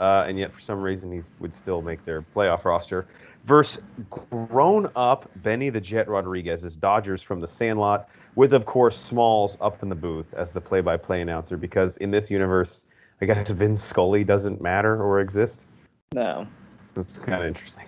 uh, 0.00 0.24
and 0.26 0.38
yet 0.38 0.52
for 0.52 0.60
some 0.60 0.80
reason 0.82 1.10
he 1.10 1.22
would 1.40 1.54
still 1.54 1.82
make 1.82 2.04
their 2.04 2.22
playoff 2.22 2.64
roster. 2.64 3.06
Versus 3.44 3.82
grown 4.08 4.88
up 4.94 5.28
Benny 5.36 5.68
the 5.68 5.80
Jet 5.80 6.08
Rodriguez, 6.08 6.62
his 6.62 6.76
Dodgers 6.76 7.22
from 7.22 7.40
the 7.40 7.48
Sandlot, 7.48 8.08
with 8.36 8.52
of 8.52 8.66
course 8.66 8.98
Smalls 8.98 9.56
up 9.60 9.82
in 9.82 9.88
the 9.88 9.96
booth 9.96 10.32
as 10.34 10.52
the 10.52 10.60
play-by-play 10.60 11.20
announcer, 11.20 11.56
because 11.56 11.96
in 11.96 12.10
this 12.10 12.30
universe, 12.30 12.82
I 13.20 13.26
guess 13.26 13.50
Vince 13.50 13.82
Scully 13.82 14.22
doesn't 14.24 14.60
matter 14.60 15.02
or 15.02 15.20
exist. 15.20 15.66
No. 16.14 16.46
That's 16.94 17.18
kind 17.18 17.42
of 17.42 17.48
interesting. 17.48 17.84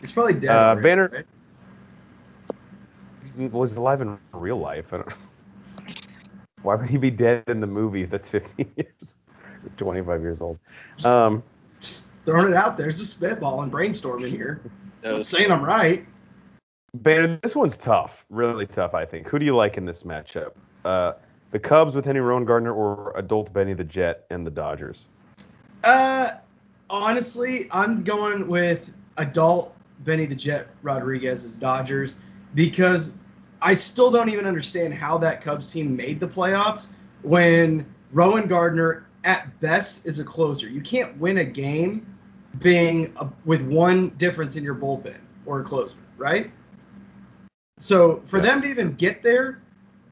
He's 0.00 0.12
probably 0.12 0.34
dead. 0.34 0.50
Uh, 0.50 0.58
already, 0.58 0.82
Banner- 0.82 1.10
right? 1.12 1.26
Well, 3.52 3.62
he's 3.64 3.76
alive 3.76 4.00
in 4.00 4.18
real 4.32 4.58
life. 4.58 4.92
I 4.92 4.98
don't, 4.98 5.12
why 6.62 6.74
would 6.74 6.90
he 6.90 6.96
be 6.96 7.10
dead 7.10 7.44
in 7.46 7.60
the 7.60 7.66
movie 7.66 8.04
that's 8.04 8.30
15 8.32 8.70
years, 8.76 9.14
25 9.76 10.20
years 10.20 10.40
old? 10.40 10.58
Um, 11.04 11.42
Just 11.80 12.08
throwing 12.24 12.48
it 12.48 12.56
out 12.56 12.76
there. 12.76 12.88
It's 12.88 12.98
just 12.98 13.20
spitballing, 13.20 13.70
brainstorming 13.70 14.30
here. 14.30 14.60
No, 15.02 15.12
Not 15.12 15.26
saying 15.26 15.50
I'm 15.50 15.62
right. 15.62 16.06
Banner, 16.94 17.38
this 17.42 17.54
one's 17.54 17.76
tough, 17.76 18.24
really 18.30 18.66
tough. 18.66 18.94
I 18.94 19.04
think. 19.04 19.28
Who 19.28 19.38
do 19.38 19.44
you 19.44 19.54
like 19.54 19.76
in 19.76 19.84
this 19.84 20.02
matchup? 20.02 20.52
Uh, 20.84 21.12
the 21.50 21.58
Cubs 21.58 21.94
with 21.94 22.04
Henry 22.04 22.22
Rowengartner, 22.22 22.74
or 22.74 23.12
adult 23.16 23.52
Benny 23.52 23.74
the 23.74 23.84
Jet 23.84 24.26
and 24.30 24.46
the 24.46 24.50
Dodgers? 24.50 25.08
Uh, 25.84 26.30
honestly, 26.90 27.68
I'm 27.70 28.02
going 28.02 28.48
with 28.48 28.92
adult 29.16 29.74
Benny 30.00 30.26
the 30.26 30.34
Jet 30.34 30.68
Rodriguez's 30.82 31.56
Dodgers 31.56 32.20
because 32.54 33.14
I 33.60 33.74
still 33.74 34.10
don't 34.10 34.28
even 34.28 34.46
understand 34.46 34.94
how 34.94 35.18
that 35.18 35.40
Cubs 35.40 35.72
team 35.72 35.96
made 35.96 36.20
the 36.20 36.28
playoffs 36.28 36.92
when 37.22 37.86
Rowengartner 38.14 39.04
at 39.24 39.58
best 39.60 40.06
is 40.06 40.18
a 40.18 40.24
closer. 40.24 40.68
You 40.68 40.80
can't 40.80 41.16
win 41.18 41.38
a 41.38 41.44
game 41.44 42.06
being 42.60 43.12
a, 43.18 43.28
with 43.44 43.62
one 43.62 44.10
difference 44.10 44.56
in 44.56 44.64
your 44.64 44.74
bullpen 44.74 45.18
or 45.46 45.60
a 45.60 45.64
closer, 45.64 45.96
right? 46.16 46.50
So 47.78 48.22
for 48.26 48.38
Yeah. 48.38 48.42
them 48.44 48.62
to 48.62 48.68
even 48.68 48.92
get 48.94 49.22
there, 49.22 49.60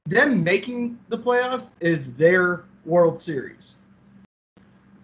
them 0.07 0.43
making 0.45 0.99
the 1.09 1.19
playoffs 1.19 1.73
is 1.81 2.15
their 2.15 2.65
World 2.85 3.19
Series 3.19 3.75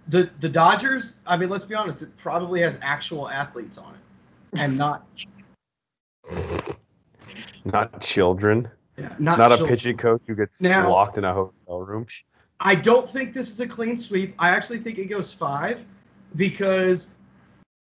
the 0.09 0.31
the 0.41 0.49
Dodgers, 0.49 1.21
I 1.27 1.37
mean, 1.37 1.49
let's 1.49 1.65
be 1.65 1.75
honest, 1.75 2.03
it 2.03 2.17
probably 2.17 2.61
has 2.61 2.79
actual 2.83 3.29
athletes 3.31 3.79
on 3.79 3.95
it, 3.95 4.61
and 4.61 4.77
not 4.77 5.07
Not 7.65 8.01
children. 8.01 8.69
yeah, 8.99 9.15
not, 9.19 9.39
Not, 9.39 9.61
a 9.61 9.67
pitching 9.67 9.97
coach 9.97 10.23
who 10.27 10.35
gets 10.35 10.61
Now- 10.61 10.91
locked 10.91 11.17
in 11.17 11.25
a 11.25 11.33
hotel 11.33 11.81
room. 11.81 12.07
I 12.61 12.75
don't 12.75 13.09
think 13.09 13.35
this 13.35 13.51
is 13.51 13.61
a 13.61 13.67
clean 13.67 13.97
sweep. 13.97 14.35
I 14.39 14.51
actually 14.51 14.79
think 14.79 14.99
it 14.99 15.07
goes 15.07 15.33
five 15.33 15.85
because 16.37 17.15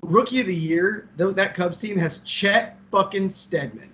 rookie 0.02 0.42
of 0.42 0.48
the 0.48 0.56
year, 0.56 1.10
though 1.18 1.32
that 1.32 1.54
Cubs 1.54 1.80
team 1.80 1.98
has 1.98 2.20
Chet 2.20 2.78
fucking 2.92 3.32
Steadman, 3.32 3.90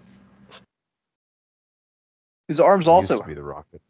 His 2.47 2.59
arm's 2.59 2.85
He 2.85 2.95
used 2.95 3.09
also 3.11 3.21
to 3.21 3.27
be 3.27 3.33
the 3.33 3.43
Rocket. 3.43 3.81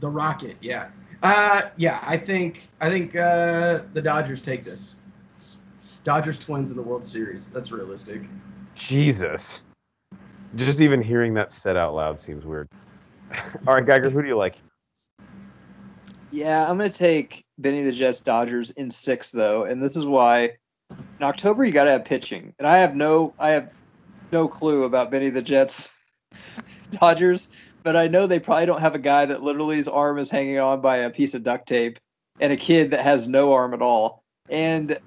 the 0.00 0.08
Rocket. 0.08 0.56
Yeah, 0.60 0.90
uh, 1.22 1.62
yeah. 1.76 2.02
I 2.06 2.16
think 2.16 2.68
I 2.80 2.88
think 2.88 3.16
uh, 3.16 3.82
the 3.92 4.02
Dodgers 4.02 4.40
take 4.40 4.64
this. 4.64 4.96
Dodgers 6.04 6.38
Twins 6.38 6.70
in 6.70 6.76
the 6.76 6.82
World 6.82 7.04
Series. 7.04 7.50
That's 7.50 7.72
realistic. 7.72 8.22
Jesus. 8.74 9.62
Just 10.54 10.80
even 10.80 11.02
hearing 11.02 11.34
that 11.34 11.52
said 11.52 11.76
out 11.76 11.94
loud 11.94 12.18
seems 12.18 12.46
weird. 12.46 12.68
All 13.66 13.74
right, 13.74 13.84
Geiger, 13.84 14.08
who 14.08 14.22
do 14.22 14.28
you 14.28 14.36
like? 14.36 14.56
Yeah, 16.30 16.62
I'm 16.62 16.78
gonna 16.78 16.88
take 16.88 17.44
Benny 17.58 17.82
the 17.82 17.92
Jets 17.92 18.20
Dodgers 18.20 18.70
in 18.72 18.90
six 18.90 19.32
though, 19.32 19.64
and 19.64 19.82
this 19.82 19.96
is 19.96 20.06
why 20.06 20.56
in 20.90 21.22
October 21.22 21.64
you 21.64 21.72
gotta 21.72 21.90
have 21.90 22.04
pitching. 22.04 22.54
And 22.58 22.66
I 22.66 22.78
have 22.78 22.94
no 22.94 23.34
I 23.38 23.50
have 23.50 23.70
no 24.32 24.48
clue 24.48 24.84
about 24.84 25.10
Benny 25.10 25.30
the 25.30 25.42
Jets 25.42 25.96
Dodgers, 26.90 27.50
but 27.82 27.96
I 27.96 28.08
know 28.08 28.26
they 28.26 28.40
probably 28.40 28.66
don't 28.66 28.80
have 28.80 28.94
a 28.94 29.00
guy 29.00 29.26
that 29.26 29.42
literally 29.42 29.76
his 29.76 29.88
arm 29.88 30.18
is 30.18 30.30
hanging 30.30 30.58
on 30.58 30.80
by 30.80 30.96
a 30.96 31.10
piece 31.10 31.34
of 31.34 31.42
duct 31.42 31.66
tape 31.66 31.98
and 32.40 32.52
a 32.52 32.56
kid 32.56 32.90
that 32.90 33.00
has 33.00 33.28
no 33.28 33.52
arm 33.52 33.74
at 33.74 33.82
all. 33.82 34.22
And 34.48 34.98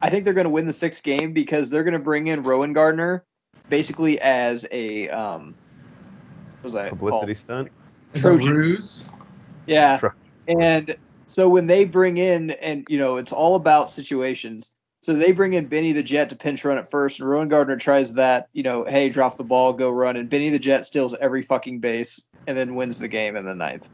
I 0.00 0.10
think 0.10 0.24
they're 0.24 0.34
gonna 0.34 0.48
win 0.50 0.66
the 0.66 0.72
sixth 0.72 1.02
game 1.02 1.32
because 1.32 1.70
they're 1.70 1.84
gonna 1.84 1.98
bring 1.98 2.28
in 2.28 2.42
Rowengartner 2.42 3.22
basically 3.68 4.20
as 4.20 4.66
a 4.72 5.08
um 5.10 5.54
what 6.60 6.64
was 6.64 6.72
that 6.74 6.90
Publicity 6.90 7.34
called? 7.34 7.36
stunt? 7.36 7.72
Is 8.14 8.22
Trojan. 8.22 8.54
ruse? 8.54 9.04
Yeah. 9.66 10.00
And 10.48 10.96
so 11.26 11.48
when 11.48 11.66
they 11.66 11.84
bring 11.84 12.16
in, 12.16 12.52
and 12.52 12.86
you 12.88 12.98
know, 12.98 13.18
it's 13.18 13.32
all 13.32 13.54
about 13.54 13.90
situations. 13.90 14.74
So 15.00 15.14
they 15.14 15.32
bring 15.32 15.52
in 15.54 15.68
Benny 15.68 15.92
the 15.92 16.02
Jet 16.02 16.30
to 16.30 16.36
pinch 16.36 16.64
run 16.64 16.76
at 16.76 16.90
first, 16.90 17.20
and 17.20 17.28
Rowengartner 17.28 17.78
tries 17.78 18.14
that, 18.14 18.48
you 18.52 18.62
know, 18.62 18.84
hey, 18.84 19.08
drop 19.08 19.36
the 19.36 19.44
ball, 19.44 19.72
go 19.72 19.90
run, 19.90 20.16
and 20.16 20.28
Benny 20.28 20.50
the 20.50 20.58
Jet 20.58 20.84
steals 20.86 21.14
every 21.14 21.42
fucking 21.42 21.78
base 21.78 22.26
and 22.46 22.58
then 22.58 22.74
wins 22.74 22.98
the 22.98 23.08
game 23.08 23.36
in 23.36 23.44
the 23.44 23.54
ninth. 23.54 23.88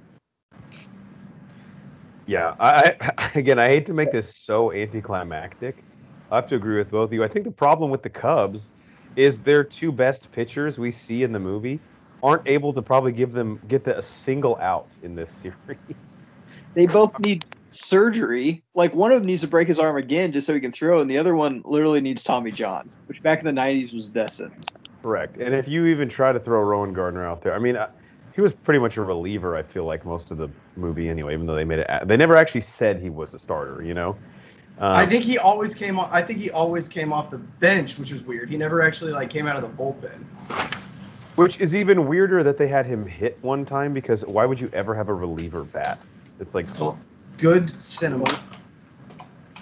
Yeah, 2.26 2.54
I, 2.58 2.96
I 3.18 3.30
again, 3.34 3.58
I 3.58 3.68
hate 3.68 3.86
to 3.86 3.92
make 3.92 4.12
this 4.12 4.34
so 4.36 4.72
anticlimactic. 4.72 5.82
I 6.30 6.36
have 6.36 6.48
to 6.48 6.54
agree 6.54 6.78
with 6.78 6.90
both 6.90 7.08
of 7.08 7.12
you. 7.12 7.22
I 7.22 7.28
think 7.28 7.44
the 7.44 7.50
problem 7.50 7.90
with 7.90 8.02
the 8.02 8.10
Cubs 8.10 8.70
is 9.16 9.38
their 9.40 9.62
two 9.62 9.92
best 9.92 10.32
pitchers 10.32 10.78
we 10.78 10.90
see 10.90 11.22
in 11.22 11.32
the 11.32 11.38
movie 11.38 11.78
aren't 12.22 12.48
able 12.48 12.72
to 12.72 12.80
probably 12.80 13.12
give 13.12 13.32
them 13.32 13.60
get 13.68 13.84
the, 13.84 13.98
a 13.98 14.02
single 14.02 14.56
out 14.60 14.96
in 15.02 15.14
this 15.14 15.30
series. 15.68 16.30
They 16.74 16.86
both 16.86 17.18
need 17.20 17.44
surgery. 17.74 18.62
Like 18.74 18.94
one 18.94 19.12
of 19.12 19.20
them 19.20 19.26
needs 19.26 19.40
to 19.42 19.48
break 19.48 19.68
his 19.68 19.78
arm 19.78 19.96
again 19.96 20.32
just 20.32 20.46
so 20.46 20.54
he 20.54 20.60
can 20.60 20.72
throw, 20.72 21.00
and 21.00 21.10
the 21.10 21.18
other 21.18 21.34
one 21.34 21.62
literally 21.64 22.00
needs 22.00 22.22
Tommy 22.22 22.50
John, 22.50 22.90
which 23.06 23.22
back 23.22 23.40
in 23.40 23.46
the 23.46 23.60
'90s 23.60 23.94
was 23.94 24.08
death 24.08 24.30
sentence. 24.30 24.68
Correct. 25.02 25.36
And 25.36 25.54
if 25.54 25.68
you 25.68 25.86
even 25.86 26.08
try 26.08 26.32
to 26.32 26.40
throw 26.40 26.64
Rowengartner 26.64 27.26
out 27.26 27.42
there, 27.42 27.54
I 27.54 27.58
mean, 27.58 27.76
uh, 27.76 27.90
he 28.34 28.40
was 28.40 28.52
pretty 28.52 28.80
much 28.80 28.96
a 28.96 29.02
reliever. 29.02 29.56
I 29.56 29.62
feel 29.62 29.84
like 29.84 30.04
most 30.04 30.30
of 30.30 30.38
the 30.38 30.48
movie 30.76 31.08
anyway. 31.08 31.34
Even 31.34 31.46
though 31.46 31.54
they 31.54 31.64
made 31.64 31.80
it, 31.80 31.88
they 32.06 32.16
never 32.16 32.36
actually 32.36 32.62
said 32.62 32.98
he 32.98 33.10
was 33.10 33.34
a 33.34 33.38
starter. 33.38 33.82
You 33.82 33.94
know. 33.94 34.16
Um, 34.78 34.92
I 34.92 35.06
think 35.06 35.22
he 35.22 35.38
always 35.38 35.74
came 35.74 35.98
off. 35.98 36.08
I 36.10 36.20
think 36.20 36.40
he 36.40 36.50
always 36.50 36.88
came 36.88 37.12
off 37.12 37.30
the 37.30 37.38
bench, 37.38 37.96
which 37.98 38.12
was 38.12 38.24
weird. 38.24 38.50
He 38.50 38.56
never 38.56 38.82
actually 38.82 39.12
like 39.12 39.30
came 39.30 39.46
out 39.46 39.56
of 39.56 39.62
the 39.62 39.68
bullpen. 39.68 40.24
Which 41.36 41.60
is 41.60 41.74
even 41.74 42.06
weirder 42.06 42.42
that 42.44 42.58
they 42.58 42.68
had 42.68 42.86
him 42.86 43.06
hit 43.06 43.38
one 43.42 43.64
time 43.64 43.92
because 43.92 44.24
why 44.24 44.46
would 44.46 44.58
you 44.60 44.70
ever 44.72 44.94
have 44.94 45.08
a 45.08 45.14
reliever 45.14 45.64
bat? 45.64 45.98
It's 46.40 46.54
like 46.54 46.62
It's 46.62 46.72
called 46.72 46.98
good 47.38 47.80
cinema. 47.80 48.24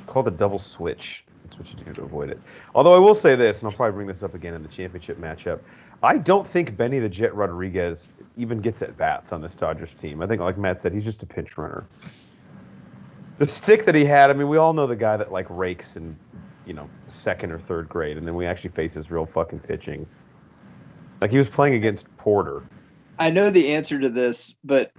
called 0.07 0.27
the 0.27 0.31
double 0.31 0.59
switch. 0.59 1.25
That's 1.45 1.59
what 1.59 1.69
you 1.71 1.85
do 1.85 1.93
to 1.95 2.03
avoid 2.03 2.31
it. 2.31 2.41
Although 2.75 2.95
I 2.95 2.99
will 2.99 3.15
say 3.15 3.37
this, 3.37 3.59
and 3.59 3.67
I'll 3.71 3.77
probably 3.77 3.95
bring 3.95 4.07
this 4.07 4.23
up 4.23 4.35
again 4.35 4.55
in 4.55 4.63
the 4.63 4.69
championship 4.69 5.19
matchup. 5.19 5.61
I 6.03 6.19
don't 6.19 6.49
think 6.49 6.77
Benny 6.77 6.99
the 6.99 7.09
Jet 7.09 7.35
Rodriguez 7.35 8.09
even 8.37 8.61
gets 8.61 8.83
at 8.83 8.97
bats 8.97 9.33
on 9.33 9.41
this 9.41 9.55
Dodgers 9.55 9.95
team. 9.95 10.21
I 10.23 10.27
think, 10.27 10.41
like 10.41 10.59
Matt 10.59 10.81
said, 10.81 10.93
he's 10.93 11.05
just 11.05 11.23
a 11.23 11.27
pinch 11.27 11.57
runner. 11.57 11.85
The 13.39 13.47
stick 13.47 13.87
that 13.87 13.95
he 13.95 14.05
had, 14.05 14.31
I 14.31 14.33
mean, 14.33 14.49
we 14.49 14.57
all 14.57 14.73
know 14.73 14.87
the 14.87 14.97
guy 14.97 15.17
that 15.17 15.33
like 15.33 15.47
rakes 15.49 15.97
in, 15.97 16.17
you 16.67 16.75
know, 16.75 16.89
second 17.07 17.53
or 17.53 17.59
third 17.59 17.89
grade, 17.89 18.17
and 18.17 18.27
then 18.27 18.35
we 18.35 18.47
actually 18.47 18.71
face 18.71 18.95
his 18.95 19.11
real 19.11 19.27
fucking 19.27 19.61
pitching. 19.61 20.07
Like 21.21 21.31
he 21.31 21.39
was 21.39 21.49
playing 21.49 21.75
against 21.75 22.07
Porter. 22.17 22.63
I 23.19 23.31
know 23.31 23.51
the 23.51 23.75
answer 23.75 23.99
to 24.01 24.09
this, 24.09 24.57
but 24.65 24.91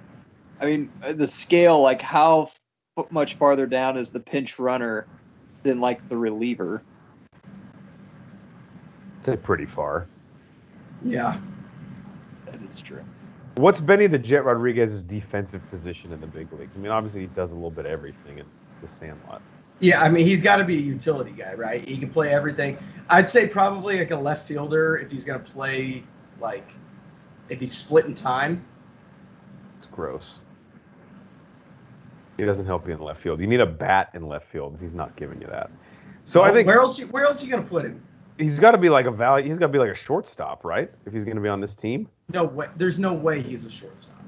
I 0.62 0.66
mean 0.66 0.90
the 1.02 1.28
scale. 1.28 1.82
Like 1.82 2.02
how 2.02 2.44
f- 2.44 2.60
much 3.10 3.36
farther 3.36 3.66
down 3.66 3.98
is 3.98 4.12
the 4.12 4.20
pinch 4.20 4.60
runner 4.60 5.08
than 5.64 5.80
like 5.80 6.08
the 6.10 6.18
reliever? 6.18 6.84
It's 9.26 9.42
pretty 9.42 9.66
far. 9.66 10.08
Yeah. 11.04 11.40
That 12.46 12.62
is 12.62 12.82
true. 12.82 13.04
What's 13.56 13.80
Benny 13.80 14.08
the 14.08 14.20
Jet 14.20 14.46
Rodriguez's 14.46 15.04
defensive 15.04 15.68
position 15.70 16.12
in 16.12 16.20
the 16.20 16.28
big 16.28 16.52
leagues? 16.54 16.76
I 16.76 16.80
mean, 16.80 16.92
obviously 16.92 17.22
he 17.22 17.28
does 17.28 17.52
a 17.52 17.56
little 17.56 17.72
bit 17.72 17.86
of 17.86 17.92
everything 17.92 18.40
in 18.40 18.46
the 18.82 18.88
Sandlot. 18.88 19.42
Yeah, 19.80 20.02
I 20.02 20.10
mean 20.10 20.26
he's 20.26 20.42
got 20.42 20.58
to 20.58 20.64
be 20.64 20.78
a 20.78 20.82
utility 20.82 21.32
guy, 21.32 21.54
right? 21.54 21.88
He 21.88 21.98
can 21.98 22.10
play 22.10 22.34
everything. 22.34 22.78
I'd 23.10 23.28
say 23.28 23.48
probably 23.48 24.00
like 24.00 24.12
a 24.12 24.16
left 24.16 24.48
fielder 24.48 24.98
if 24.98 25.12
he's 25.12 25.26
gonna 25.26 25.40
play 25.40 26.04
like 26.40 26.72
if 27.50 27.60
he's 27.60 27.76
split 27.76 28.06
in 28.06 28.14
time. 28.14 28.64
It's 29.78 29.86
gross. 29.86 30.42
He 32.38 32.46
doesn't 32.46 32.66
help 32.66 32.88
you 32.88 32.94
in 32.94 33.00
left 33.00 33.22
field. 33.22 33.40
You 33.40 33.48
need 33.48 33.62
a 33.62 33.66
bat 33.66 34.10
in 34.14 34.28
left 34.28 34.48
field. 34.48 34.78
He's 34.82 34.96
not 34.96 35.16
giving 35.16 35.40
you 35.42 35.48
that. 35.48 35.70
So 36.26 36.42
I 36.42 36.52
think 36.52 36.68
where 36.68 36.80
else? 36.80 36.98
you- 36.98 37.08
Where 37.08 37.26
else 37.26 37.42
are 37.42 37.46
you 37.46 37.52
gonna 37.52 37.68
put 37.68 37.86
him? 37.86 38.02
he's 38.40 38.60
got 38.60 38.72
to 38.72 38.80
be 38.80 38.90
like 38.90 39.06
a 39.06 39.12
value. 39.12 39.48
He's 39.48 39.60
got 39.60 39.68
to 39.68 39.72
be 39.74 39.78
like 39.78 39.92
a 39.92 39.96
shortstop, 39.96 40.66
right? 40.66 40.90
If 41.06 41.14
he's 41.14 41.24
going 41.24 41.36
to 41.36 41.42
be 41.42 41.50
on 41.50 41.62
this 41.62 41.76
team. 41.76 42.10
No 42.30 42.46
way. 42.46 42.66
There's 42.78 42.98
no 42.98 43.14
way 43.14 43.44
he's 43.44 43.68
a 43.68 43.72
shortstop. 43.72 44.20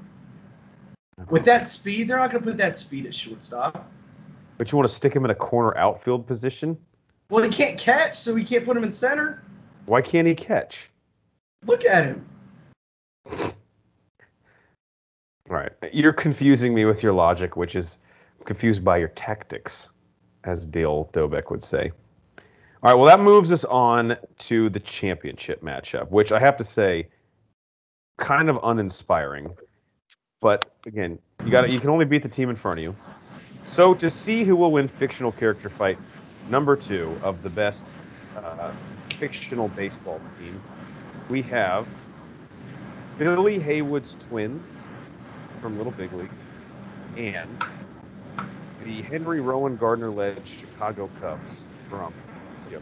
With 1.28 1.44
that 1.46 1.66
speed, 1.66 2.06
they're 2.08 2.18
not 2.18 2.30
gonna 2.30 2.44
put 2.44 2.56
that 2.58 2.76
speed 2.76 3.06
at 3.06 3.14
shortstop. 3.14 3.90
But 4.58 4.70
you 4.70 4.78
want 4.78 4.88
to 4.88 4.94
stick 4.94 5.14
him 5.14 5.24
in 5.24 5.30
a 5.30 5.34
corner 5.34 5.76
outfield 5.76 6.26
position? 6.26 6.76
Well, 7.30 7.42
he 7.42 7.50
can't 7.50 7.78
catch, 7.78 8.16
so 8.16 8.32
we 8.34 8.44
can't 8.44 8.64
put 8.64 8.76
him 8.76 8.84
in 8.84 8.92
center. 8.92 9.42
Why 9.86 10.02
can't 10.02 10.28
he 10.28 10.34
catch? 10.34 10.90
Look 11.64 11.84
at 11.84 12.04
him. 12.04 12.24
All 13.26 13.52
right, 15.56 15.72
you're 15.92 16.12
confusing 16.12 16.74
me 16.74 16.84
with 16.84 17.02
your 17.02 17.12
logic, 17.12 17.56
which 17.56 17.76
is 17.76 17.98
confused 18.44 18.84
by 18.84 18.98
your 18.98 19.08
tactics, 19.08 19.90
as 20.44 20.66
Dale 20.66 21.10
Doback 21.12 21.50
would 21.50 21.62
say. 21.62 21.92
All 22.82 22.92
right, 22.92 22.94
well 22.94 23.06
that 23.06 23.20
moves 23.20 23.50
us 23.50 23.64
on 23.64 24.16
to 24.38 24.68
the 24.68 24.80
championship 24.80 25.62
matchup, 25.62 26.10
which 26.10 26.30
I 26.30 26.38
have 26.38 26.56
to 26.58 26.64
say, 26.64 27.08
kind 28.18 28.48
of 28.48 28.58
uninspiring. 28.62 29.54
But 30.40 30.70
again, 30.86 31.18
you 31.44 31.50
got 31.50 31.70
you 31.70 31.80
can 31.80 31.90
only 31.90 32.04
beat 32.04 32.22
the 32.22 32.28
team 32.28 32.50
in 32.50 32.56
front 32.56 32.78
of 32.78 32.84
you. 32.84 32.96
So 33.64 33.94
to 33.94 34.10
see 34.10 34.44
who 34.44 34.54
will 34.54 34.70
win 34.70 34.88
fictional 34.88 35.32
character 35.32 35.68
fight 35.68 35.98
number 36.48 36.76
two 36.76 37.18
of 37.22 37.42
the 37.42 37.50
best 37.50 37.84
uh, 38.36 38.72
fictional 39.18 39.68
baseball 39.68 40.20
team, 40.38 40.62
we 41.28 41.42
have 41.42 41.86
Billy 43.18 43.58
Haywood's 43.58 44.16
twins 44.28 44.85
from 45.66 45.78
Little 45.78 45.90
Big 45.90 46.12
League 46.12 46.30
and 47.16 47.50
the 48.84 49.02
Henry 49.02 49.40
Rowengartner 49.40 50.14
led 50.14 50.40
Chicago 50.46 51.10
Cubs 51.20 51.64
from 51.90 52.14
yep. 52.70 52.80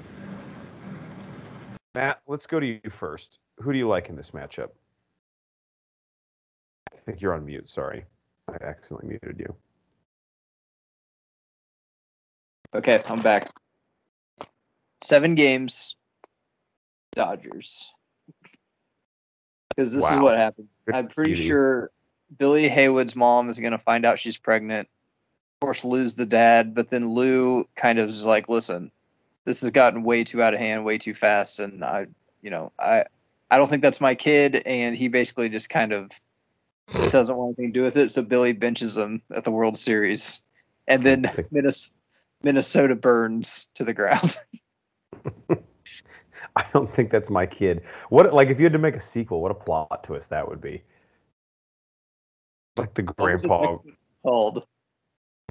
Matt, 1.94 2.20
let's 2.26 2.46
go 2.46 2.60
to 2.60 2.66
you 2.66 2.90
first. 2.90 3.38
Who 3.62 3.72
do 3.72 3.78
you 3.78 3.88
like 3.88 4.10
in 4.10 4.16
this 4.16 4.32
matchup? 4.32 4.68
I 6.92 6.96
think 7.06 7.22
you're 7.22 7.32
on 7.32 7.46
mute. 7.46 7.70
Sorry. 7.70 8.04
I 8.50 8.62
accidentally 8.62 9.08
muted 9.08 9.40
you. 9.40 9.54
Okay, 12.74 13.02
I'm 13.06 13.22
back. 13.22 13.48
Seven 15.02 15.34
games, 15.34 15.96
Dodgers. 17.12 17.94
Because 19.70 19.94
this 19.94 20.06
is 20.06 20.18
what 20.18 20.36
happened. 20.36 20.68
I'm 20.92 21.08
pretty 21.08 21.32
beauty. 21.32 21.48
sure 21.48 21.90
Billy 22.36 22.68
Haywood's 22.68 23.16
mom 23.16 23.48
is 23.48 23.58
going 23.58 23.72
to 23.72 23.78
find 23.78 24.04
out 24.04 24.18
she's 24.18 24.36
pregnant. 24.36 24.88
Of 25.60 25.66
course, 25.66 25.84
Lou's 25.84 26.14
the 26.14 26.26
dad, 26.26 26.74
but 26.74 26.88
then 26.88 27.08
Lou 27.08 27.66
kind 27.76 27.98
of 27.98 28.08
is 28.08 28.26
like, 28.26 28.48
"Listen, 28.48 28.90
this 29.44 29.60
has 29.60 29.70
gotten 29.70 30.02
way 30.02 30.24
too 30.24 30.42
out 30.42 30.54
of 30.54 30.60
hand, 30.60 30.84
way 30.84 30.98
too 30.98 31.14
fast, 31.14 31.60
and 31.60 31.84
I, 31.84 32.06
you 32.42 32.50
know, 32.50 32.72
I, 32.78 33.04
I 33.50 33.58
don't 33.58 33.68
think 33.68 33.82
that's 33.82 34.00
my 34.00 34.14
kid." 34.14 34.62
And 34.66 34.96
he 34.96 35.08
basically 35.08 35.48
just 35.48 35.70
kind 35.70 35.92
of 35.92 36.10
doesn't 37.10 37.36
want 37.36 37.56
anything 37.58 37.72
to 37.72 37.80
do 37.80 37.84
with 37.84 37.96
it. 37.96 38.10
So 38.10 38.22
Billy 38.22 38.52
benches 38.52 38.96
him 38.96 39.22
at 39.32 39.44
the 39.44 39.50
World 39.50 39.76
Series, 39.76 40.42
and 40.88 41.02
then 41.02 41.30
Minnesota 42.42 42.94
burns 42.94 43.68
to 43.74 43.84
the 43.84 43.94
ground. 43.94 44.36
I 46.56 46.64
don't 46.72 46.88
think 46.88 47.10
that's 47.10 47.30
my 47.30 47.46
kid. 47.46 47.82
What 48.10 48.32
like 48.32 48.48
if 48.48 48.58
you 48.58 48.64
had 48.64 48.72
to 48.72 48.78
make 48.78 48.96
a 48.96 49.00
sequel, 49.00 49.40
what 49.40 49.50
a 49.50 49.54
plot 49.54 50.04
twist 50.04 50.30
that 50.30 50.48
would 50.48 50.60
be. 50.60 50.82
Like 52.76 52.94
the 52.94 53.02
grandpa 53.02 53.78
called. 54.22 54.66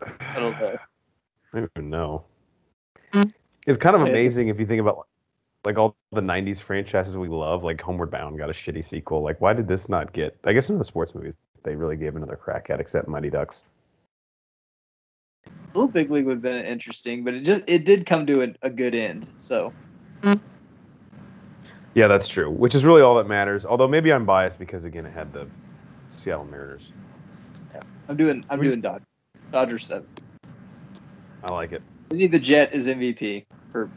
I 0.02 0.40
don't 0.40 0.60
know. 0.60 0.78
I 1.54 1.60
don't 1.60 1.72
even 1.76 1.90
know. 1.90 2.26
It's 3.66 3.80
kind 3.80 3.96
of 3.96 4.02
amazing 4.02 4.50
if 4.50 4.60
you 4.60 4.66
think 4.66 4.82
about 4.82 5.08
like 5.66 5.78
all 5.78 5.96
the 6.12 6.22
'90s 6.22 6.60
franchises 6.60 7.16
we 7.16 7.30
love. 7.30 7.64
Like 7.64 7.80
Homeward 7.80 8.12
Bound 8.12 8.38
got 8.38 8.50
a 8.50 8.54
shitty 8.54 8.84
sequel. 8.84 9.22
Like, 9.24 9.40
why 9.40 9.54
did 9.54 9.68
this 9.68 9.88
not 9.88 10.12
get? 10.12 10.38
I 10.44 10.54
guess 10.54 10.70
in 10.70 10.78
the 10.78 10.86
sports 10.86 11.16
movies 11.16 11.38
they 11.64 11.76
really 11.76 11.96
gave 11.96 12.16
another 12.16 12.36
crack 12.36 12.70
at, 12.70 12.80
except 12.82 13.08
Mighty 13.08 13.30
Ducks. 13.30 13.64
Little 15.74 15.88
Big 15.88 16.12
League 16.12 16.26
would 16.26 16.34
have 16.34 16.42
been 16.42 16.66
interesting, 16.66 17.24
but 17.24 17.34
it 17.34 17.42
just 17.42 17.64
it 17.70 17.86
did 17.86 18.06
come 18.06 18.26
to 18.26 18.44
a, 18.44 18.54
a 18.64 18.70
good 18.70 18.96
end. 18.96 19.32
So 19.38 19.74
Yeah, 21.94 22.08
that's 22.08 22.28
true. 22.28 22.50
Which 22.50 22.76
is 22.76 22.84
really 22.84 23.02
all 23.02 23.16
that 23.16 23.28
matters. 23.28 23.66
Although 23.66 23.88
maybe 23.88 24.12
I'm 24.12 24.26
biased 24.26 24.60
because 24.60 24.86
again, 24.86 25.06
it 25.06 25.14
had 25.14 25.32
the 25.32 25.48
Seattle 26.10 26.46
Mariners. 26.46 26.92
I'm 28.10 28.18
doing 28.18 28.44
I'm 28.50 28.60
We- 28.60 28.68
doing 28.68 28.82
Dodgers. 28.82 29.08
Dodgers 29.52 29.86
seven. 29.86 30.08
I 31.44 31.52
like 31.54 31.72
it. 31.74 31.82
We 32.12 32.18
need 32.18 32.32
the 32.32 32.40
Jet 32.40 32.74
as 32.74 32.88
MVP 32.88 33.46
for 33.72 33.90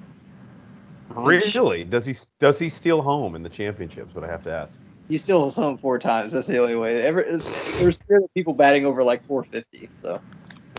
Really? 1.10 1.84
Does 1.84 2.04
he 2.04 2.14
does 2.40 2.58
he 2.58 2.68
steal 2.68 3.00
home 3.00 3.34
in 3.36 3.42
the 3.42 3.48
championships? 3.48 4.14
What 4.14 4.24
I 4.24 4.26
have 4.28 4.42
to 4.44 4.50
ask. 4.52 4.80
he 5.08 5.16
steals 5.18 5.56
home 5.56 5.76
four 5.76 5.98
times. 5.98 6.32
That's 6.32 6.46
the 6.46 6.58
only 6.58 6.74
way. 6.76 7.00
Ever 7.02 7.22
there's 7.22 8.00
people 8.34 8.52
batting 8.52 8.84
over 8.84 9.02
like 9.02 9.22
450. 9.22 9.88
So 9.94 10.20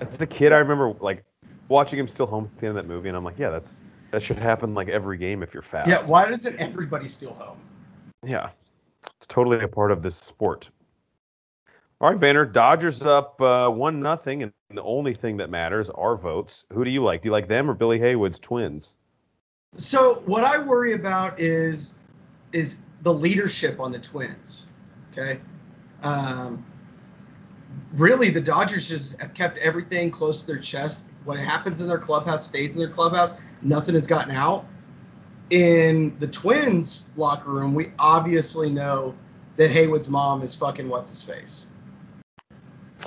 As 0.01 0.19
a 0.21 0.27
kid, 0.27 0.51
I 0.51 0.57
remember 0.57 0.93
like 0.99 1.23
watching 1.69 1.97
him 1.97 2.07
steal 2.07 2.27
home 2.27 2.45
at 2.53 2.59
the 2.59 2.67
end 2.67 2.77
of 2.77 2.83
that 2.83 2.87
movie, 2.93 3.07
and 3.07 3.17
I'm 3.17 3.23
like, 3.23 3.39
yeah, 3.39 3.49
that's 3.49 3.81
that 4.11 4.21
should 4.21 4.37
happen 4.37 4.73
like 4.73 4.89
every 4.89 5.17
game 5.17 5.43
if 5.43 5.53
you're 5.53 5.63
fast. 5.63 5.89
Yeah. 5.89 6.05
Why 6.05 6.27
doesn't 6.29 6.55
everybody 6.57 7.07
steal 7.07 7.33
home? 7.33 7.57
Yeah, 8.23 8.49
it's 9.15 9.27
totally 9.27 9.63
a 9.63 9.67
part 9.67 9.91
of 9.91 10.01
this 10.01 10.15
sport. 10.17 10.69
All 11.99 12.11
right, 12.11 12.19
Banner. 12.19 12.45
Dodgers 12.45 13.01
up 13.01 13.41
uh, 13.41 13.69
one 13.69 13.99
nothing, 14.01 14.43
and 14.43 14.53
the 14.69 14.83
only 14.83 15.15
thing 15.15 15.37
that 15.37 15.49
matters 15.49 15.89
are 15.89 16.15
votes. 16.15 16.65
Who 16.71 16.85
do 16.85 16.91
you 16.91 17.03
like? 17.03 17.23
Do 17.23 17.29
you 17.29 17.31
like 17.31 17.47
them 17.47 17.69
or 17.69 17.73
Billy 17.73 17.97
Haywood's 17.99 18.37
Twins? 18.37 18.95
So 19.77 20.21
what 20.25 20.43
I 20.43 20.59
worry 20.59 20.93
about 20.93 21.39
is 21.39 21.95
is 22.53 22.79
the 23.01 23.13
leadership 23.13 23.79
on 23.79 23.91
the 23.91 23.99
Twins. 23.99 24.67
Okay, 25.11 25.39
um, 26.03 26.63
really 27.93 28.29
the 28.29 28.41
Dodgers 28.41 28.87
just 28.87 29.19
have 29.19 29.33
kept 29.33 29.57
everything 29.57 30.11
close 30.11 30.41
to 30.41 30.47
their 30.47 30.59
chest. 30.59 31.09
What 31.25 31.39
happens 31.39 31.81
in 31.81 31.87
their 31.87 31.97
clubhouse 31.97 32.45
stays 32.47 32.73
in 32.73 32.79
their 32.79 32.89
clubhouse. 32.89 33.35
Nothing 33.63 33.95
has 33.95 34.05
gotten 34.05 34.31
out. 34.31 34.67
In 35.49 36.17
the 36.19 36.27
Twins 36.27 37.09
locker 37.15 37.49
room, 37.49 37.73
we 37.73 37.91
obviously 37.97 38.69
know 38.69 39.15
that 39.55 39.71
Haywood's 39.71 40.09
mom 40.09 40.43
is 40.43 40.53
fucking 40.53 40.87
what's 40.87 41.09
his 41.09 41.23
face, 41.23 41.67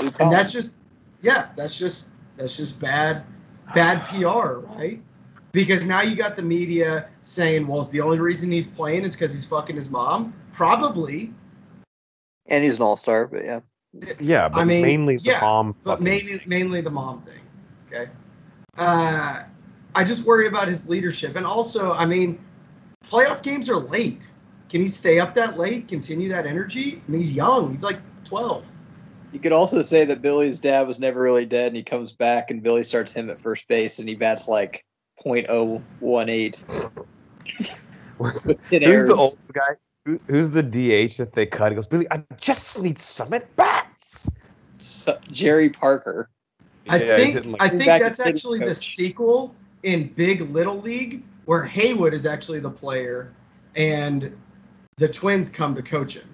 and 0.00 0.32
that's 0.32 0.52
just 0.52 0.78
yeah, 1.22 1.48
that's 1.56 1.78
just 1.78 2.10
that's 2.36 2.56
just 2.56 2.80
bad 2.80 3.24
bad 3.74 4.04
PR, 4.06 4.58
right? 4.74 5.00
Because 5.52 5.84
now 5.84 6.02
you 6.02 6.14
got 6.14 6.36
the 6.36 6.42
media 6.42 7.08
saying, 7.22 7.66
well, 7.66 7.80
it's 7.80 7.90
the 7.90 8.00
only 8.00 8.20
reason 8.20 8.50
he's 8.50 8.68
playing 8.68 9.02
is 9.02 9.16
because 9.16 9.32
he's 9.32 9.44
fucking 9.44 9.74
his 9.74 9.90
mom. 9.90 10.32
Probably. 10.52 11.32
and 12.46 12.62
he's 12.62 12.76
an 12.76 12.84
all 12.84 12.96
star, 12.96 13.26
but 13.26 13.44
yeah. 13.44 13.60
Yeah, 14.20 14.48
but 14.48 14.60
I 14.60 14.64
mean, 14.64 14.82
mainly 14.82 15.16
the 15.16 15.24
yeah, 15.24 15.40
mom. 15.40 15.74
But 15.82 15.92
fucking- 15.92 16.04
mainly 16.04 16.40
mainly 16.46 16.80
the 16.80 16.90
mom 16.90 17.22
thing. 17.22 17.40
Okay. 17.88 18.10
Uh, 18.78 19.42
I 19.96 20.04
just 20.04 20.24
worry 20.24 20.46
about 20.46 20.68
his 20.68 20.88
leadership. 20.88 21.34
And 21.34 21.44
also, 21.44 21.92
I 21.94 22.06
mean, 22.06 22.38
playoff 23.04 23.42
games 23.42 23.68
are 23.68 23.76
late. 23.76 24.30
Can 24.68 24.80
he 24.80 24.86
stay 24.86 25.18
up 25.18 25.34
that 25.34 25.58
late? 25.58 25.88
Continue 25.88 26.28
that 26.28 26.46
energy? 26.46 27.02
I 27.06 27.10
mean, 27.10 27.20
he's 27.20 27.32
young. 27.32 27.72
He's 27.72 27.82
like 27.82 27.98
12. 28.24 28.70
You 29.32 29.38
could 29.38 29.52
also 29.52 29.80
say 29.82 30.04
that 30.06 30.22
Billy's 30.22 30.58
dad 30.60 30.86
was 30.86 30.98
never 30.98 31.20
really 31.22 31.46
dead, 31.46 31.68
and 31.68 31.76
he 31.76 31.82
comes 31.82 32.12
back, 32.12 32.50
and 32.50 32.62
Billy 32.62 32.82
starts 32.82 33.12
him 33.12 33.30
at 33.30 33.40
first 33.40 33.68
base, 33.68 33.98
and 33.98 34.08
he 34.08 34.14
bats 34.14 34.48
like 34.48 34.84
.018 35.24 35.82
What's- 38.18 38.46
with 38.46 38.62
10 38.68 38.82
who's 38.82 38.90
errors. 38.92 39.08
the 39.08 39.14
old 39.16 39.36
guy? 39.52 39.76
Who, 40.06 40.18
who's 40.26 40.50
the 40.50 40.62
DH 40.62 41.16
that 41.18 41.32
they 41.34 41.46
cut? 41.46 41.70
He 41.72 41.76
goes, 41.76 41.86
Billy, 41.86 42.06
I 42.10 42.22
just 42.40 42.78
need 42.80 42.98
some 42.98 43.32
at 43.32 43.54
bats. 43.56 44.28
So- 44.78 45.18
Jerry 45.30 45.70
Parker. 45.70 46.28
I 46.88 46.96
Yeah, 47.02 47.16
think 47.18 47.46
like- 47.46 47.62
I 47.62 47.68
think 47.68 47.84
that's 47.84 48.18
at 48.18 48.26
hitting 48.26 48.36
actually 48.38 48.58
the 48.60 48.74
sequel 48.74 49.54
in 49.82 50.08
Big 50.14 50.40
Little 50.50 50.80
League 50.80 51.22
where 51.44 51.64
Haywood 51.64 52.14
is 52.14 52.26
actually 52.26 52.60
the 52.60 52.70
player 52.70 53.32
and 53.76 54.34
the 54.96 55.08
Twins 55.08 55.48
come 55.50 55.74
to 55.74 55.82
coach 55.82 56.16
him. 56.16 56.28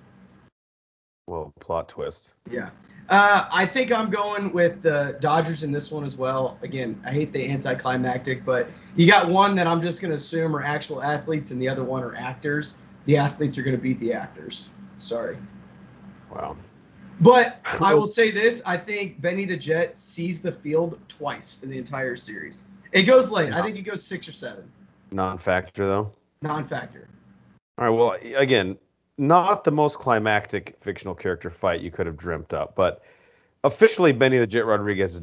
Whoa, 1.27 1.53
plot 1.61 1.89
twist. 1.89 2.35
Yeah. 2.51 2.71
Uh, 3.09 3.49
I 3.53 3.67
think 3.67 3.93
I'm 3.93 4.11
going 4.11 4.53
with 4.53 4.83
the 4.83 5.17
Dodgers 5.21 5.63
in 5.63 5.71
this 5.71 5.93
one 5.93 6.03
as 6.03 6.17
well. 6.17 6.59
Again, 6.63 7.01
I 7.05 7.13
hate 7.13 7.33
the 7.33 7.51
anticlimactic, 7.51 8.45
but 8.45 8.69
you 8.97 9.07
got 9.07 9.29
one 9.29 9.55
that 9.57 9.67
I'm 9.67 9.81
just 9.81 10.01
going 10.01 10.11
to 10.11 10.17
assume 10.17 10.57
are 10.57 10.63
actual 10.63 11.03
athletes, 11.03 11.53
and 11.53 11.63
the 11.63 11.69
other 11.69 11.85
one 11.85 12.03
are 12.03 12.17
actors. 12.17 12.79
The 13.05 13.17
athletes 13.17 13.57
are 13.59 13.63
going 13.63 13.77
to 13.77 13.83
beat 13.83 14.01
the 14.01 14.13
actors. 14.13 14.71
Sorry. 14.99 15.37
Wow. 16.33 16.57
But 17.21 17.61
I 17.81 17.95
will 17.95 18.07
say 18.07 18.31
this 18.31 18.61
I 18.67 18.77
think 18.77 19.21
Benny 19.21 19.45
the 19.45 19.57
Jet 19.57 19.97
sees 19.97 20.41
the 20.41 20.53
field 20.53 20.99
twice 21.09 21.63
in 21.63 21.71
the 21.71 21.79
entire 21.79 22.17
series. 22.17 22.65
It 22.93 23.03
goes 23.03 23.31
late. 23.31 23.53
I 23.53 23.63
think 23.63 23.77
it 23.77 23.83
goes 23.83 24.05
six 24.05 24.29
or 24.29 24.33
seven. 24.33 24.71
Non 25.13 25.39
factor, 25.39 25.87
though. 25.87 26.13
Non 26.43 26.65
factor. 26.65 27.09
All 27.79 27.89
right. 27.89 27.97
Well, 27.97 28.17
again, 28.37 28.77
not 29.19 29.65
the 29.65 29.71
most 29.71 29.99
climactic 29.99 30.77
fictional 30.81 31.15
character 31.15 31.51
fight 31.51 31.81
you 31.81 31.91
could 31.91 32.07
have 32.07 32.17
dreamt 32.17 32.53
up, 32.53 32.75
but 32.75 33.03
officially, 33.65 34.13
Benny 34.13 34.39
the 34.39 34.47
Jet 34.47 34.67
Rodriguez 34.67 35.15
is. 35.15 35.23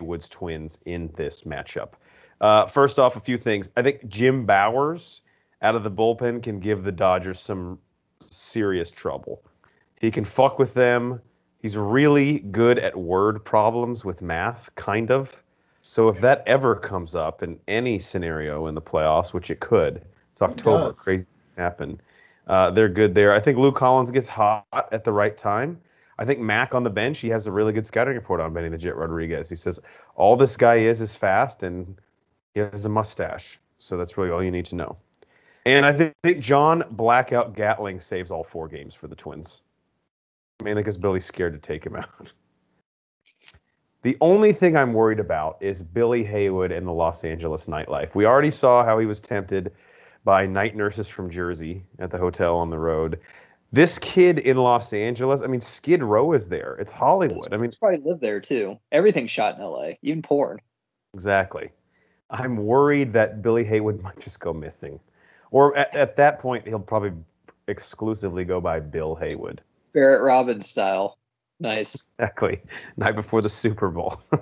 Woods 0.00 0.28
twins 0.28 0.78
in 0.86 1.10
this 1.16 1.42
matchup. 1.42 1.90
Uh, 2.40 2.64
first 2.66 2.98
off, 2.98 3.16
a 3.16 3.20
few 3.20 3.36
things. 3.36 3.68
I 3.76 3.82
think 3.82 4.08
Jim 4.08 4.46
Bowers 4.46 5.20
out 5.60 5.74
of 5.74 5.84
the 5.84 5.90
bullpen 5.90 6.42
can 6.42 6.58
give 6.58 6.84
the 6.84 6.92
Dodgers 6.92 7.38
some 7.38 7.78
serious 8.30 8.90
trouble. 8.90 9.42
He 10.00 10.10
can 10.10 10.24
fuck 10.24 10.58
with 10.58 10.72
them. 10.72 11.20
He's 11.58 11.76
really 11.76 12.38
good 12.38 12.78
at 12.78 12.96
word 12.96 13.44
problems 13.44 14.04
with 14.04 14.22
math, 14.22 14.74
kind 14.74 15.10
of. 15.10 15.30
So 15.82 16.08
if 16.08 16.20
that 16.20 16.42
ever 16.46 16.76
comes 16.76 17.14
up 17.14 17.42
in 17.42 17.58
any 17.68 17.98
scenario 17.98 18.66
in 18.66 18.74
the 18.74 18.82
playoffs, 18.82 19.32
which 19.32 19.50
it 19.50 19.60
could, 19.60 20.02
it's 20.32 20.42
October, 20.42 20.88
does. 20.88 21.00
crazy 21.00 21.26
happen. 21.56 22.00
Uh, 22.46 22.70
they're 22.70 22.88
good 22.88 23.14
there. 23.14 23.32
I 23.32 23.40
think 23.40 23.58
Luke 23.58 23.76
Collins 23.76 24.10
gets 24.10 24.28
hot 24.28 24.66
at 24.72 25.04
the 25.04 25.12
right 25.12 25.36
time. 25.36 25.80
I 26.18 26.24
think 26.24 26.38
Mac 26.38 26.74
on 26.74 26.84
the 26.84 26.90
bench, 26.90 27.18
he 27.18 27.28
has 27.28 27.46
a 27.46 27.52
really 27.52 27.72
good 27.72 27.86
scouting 27.86 28.14
report 28.14 28.40
on 28.40 28.52
Benny 28.52 28.68
the 28.68 28.76
Jet 28.76 28.96
Rodriguez. 28.96 29.48
He 29.48 29.56
says 29.56 29.80
all 30.16 30.36
this 30.36 30.56
guy 30.56 30.76
is 30.76 31.00
is 31.00 31.16
fast 31.16 31.62
and 31.62 31.96
he 32.54 32.60
has 32.60 32.84
a 32.84 32.88
mustache. 32.90 33.58
So 33.78 33.96
that's 33.96 34.18
really 34.18 34.30
all 34.30 34.42
you 34.42 34.50
need 34.50 34.66
to 34.66 34.74
know. 34.74 34.96
And 35.64 35.86
I 35.86 35.92
thi- 35.92 36.12
think 36.22 36.40
John 36.40 36.84
Blackout 36.90 37.54
Gatling 37.54 38.00
saves 38.00 38.30
all 38.30 38.44
four 38.44 38.68
games 38.68 38.94
for 38.94 39.06
the 39.08 39.16
Twins. 39.16 39.62
Mainly 40.62 40.82
because 40.82 40.98
Billy's 40.98 41.24
scared 41.24 41.54
to 41.54 41.58
take 41.58 41.84
him 41.84 41.96
out. 41.96 42.32
The 44.02 44.16
only 44.20 44.52
thing 44.52 44.76
I'm 44.76 44.94
worried 44.94 45.20
about 45.20 45.58
is 45.60 45.82
Billy 45.82 46.24
Haywood 46.24 46.72
and 46.72 46.86
the 46.86 46.92
Los 46.92 47.22
Angeles 47.22 47.66
nightlife. 47.66 48.14
We 48.14 48.24
already 48.24 48.50
saw 48.50 48.82
how 48.84 48.98
he 48.98 49.04
was 49.06 49.20
tempted 49.20 49.72
by 50.24 50.46
night 50.46 50.74
nurses 50.74 51.06
from 51.06 51.30
Jersey 51.30 51.82
at 51.98 52.10
the 52.10 52.16
hotel 52.18 52.56
on 52.56 52.70
the 52.70 52.78
road. 52.78 53.20
This 53.72 53.98
kid 53.98 54.38
in 54.40 54.56
Los 54.56 54.92
Angeles, 54.92 55.42
I 55.42 55.46
mean, 55.46 55.60
Skid 55.60 56.02
Row 56.02 56.32
is 56.32 56.48
there. 56.48 56.76
It's 56.80 56.90
Hollywood. 56.90 57.52
I 57.52 57.56
mean, 57.56 57.64
He's 57.66 57.76
probably 57.76 58.00
lived 58.00 58.20
there 58.20 58.40
too. 58.40 58.78
Everything's 58.90 59.30
shot 59.30 59.56
in 59.56 59.60
L.A., 59.60 59.98
even 60.02 60.22
porn. 60.22 60.60
exactly. 61.14 61.70
I'm 62.30 62.56
worried 62.56 63.12
that 63.12 63.42
Billy 63.42 63.64
Haywood 63.64 64.02
might 64.02 64.18
just 64.18 64.40
go 64.40 64.52
missing. 64.52 64.98
Or 65.50 65.76
at, 65.76 65.94
at 65.94 66.16
that 66.16 66.38
point, 66.38 66.66
he'll 66.66 66.78
probably 66.78 67.12
exclusively 67.68 68.44
go 68.44 68.60
by 68.60 68.80
Bill 68.80 69.14
Haywood. 69.16 69.60
Barrett 69.92 70.22
Robbins 70.22 70.66
style. 70.68 71.18
Nice. 71.60 72.14
Exactly. 72.20 72.60
Night 72.96 73.14
before 73.14 73.40
the 73.40 73.48
Super 73.48 73.88
Bowl. 73.88 74.20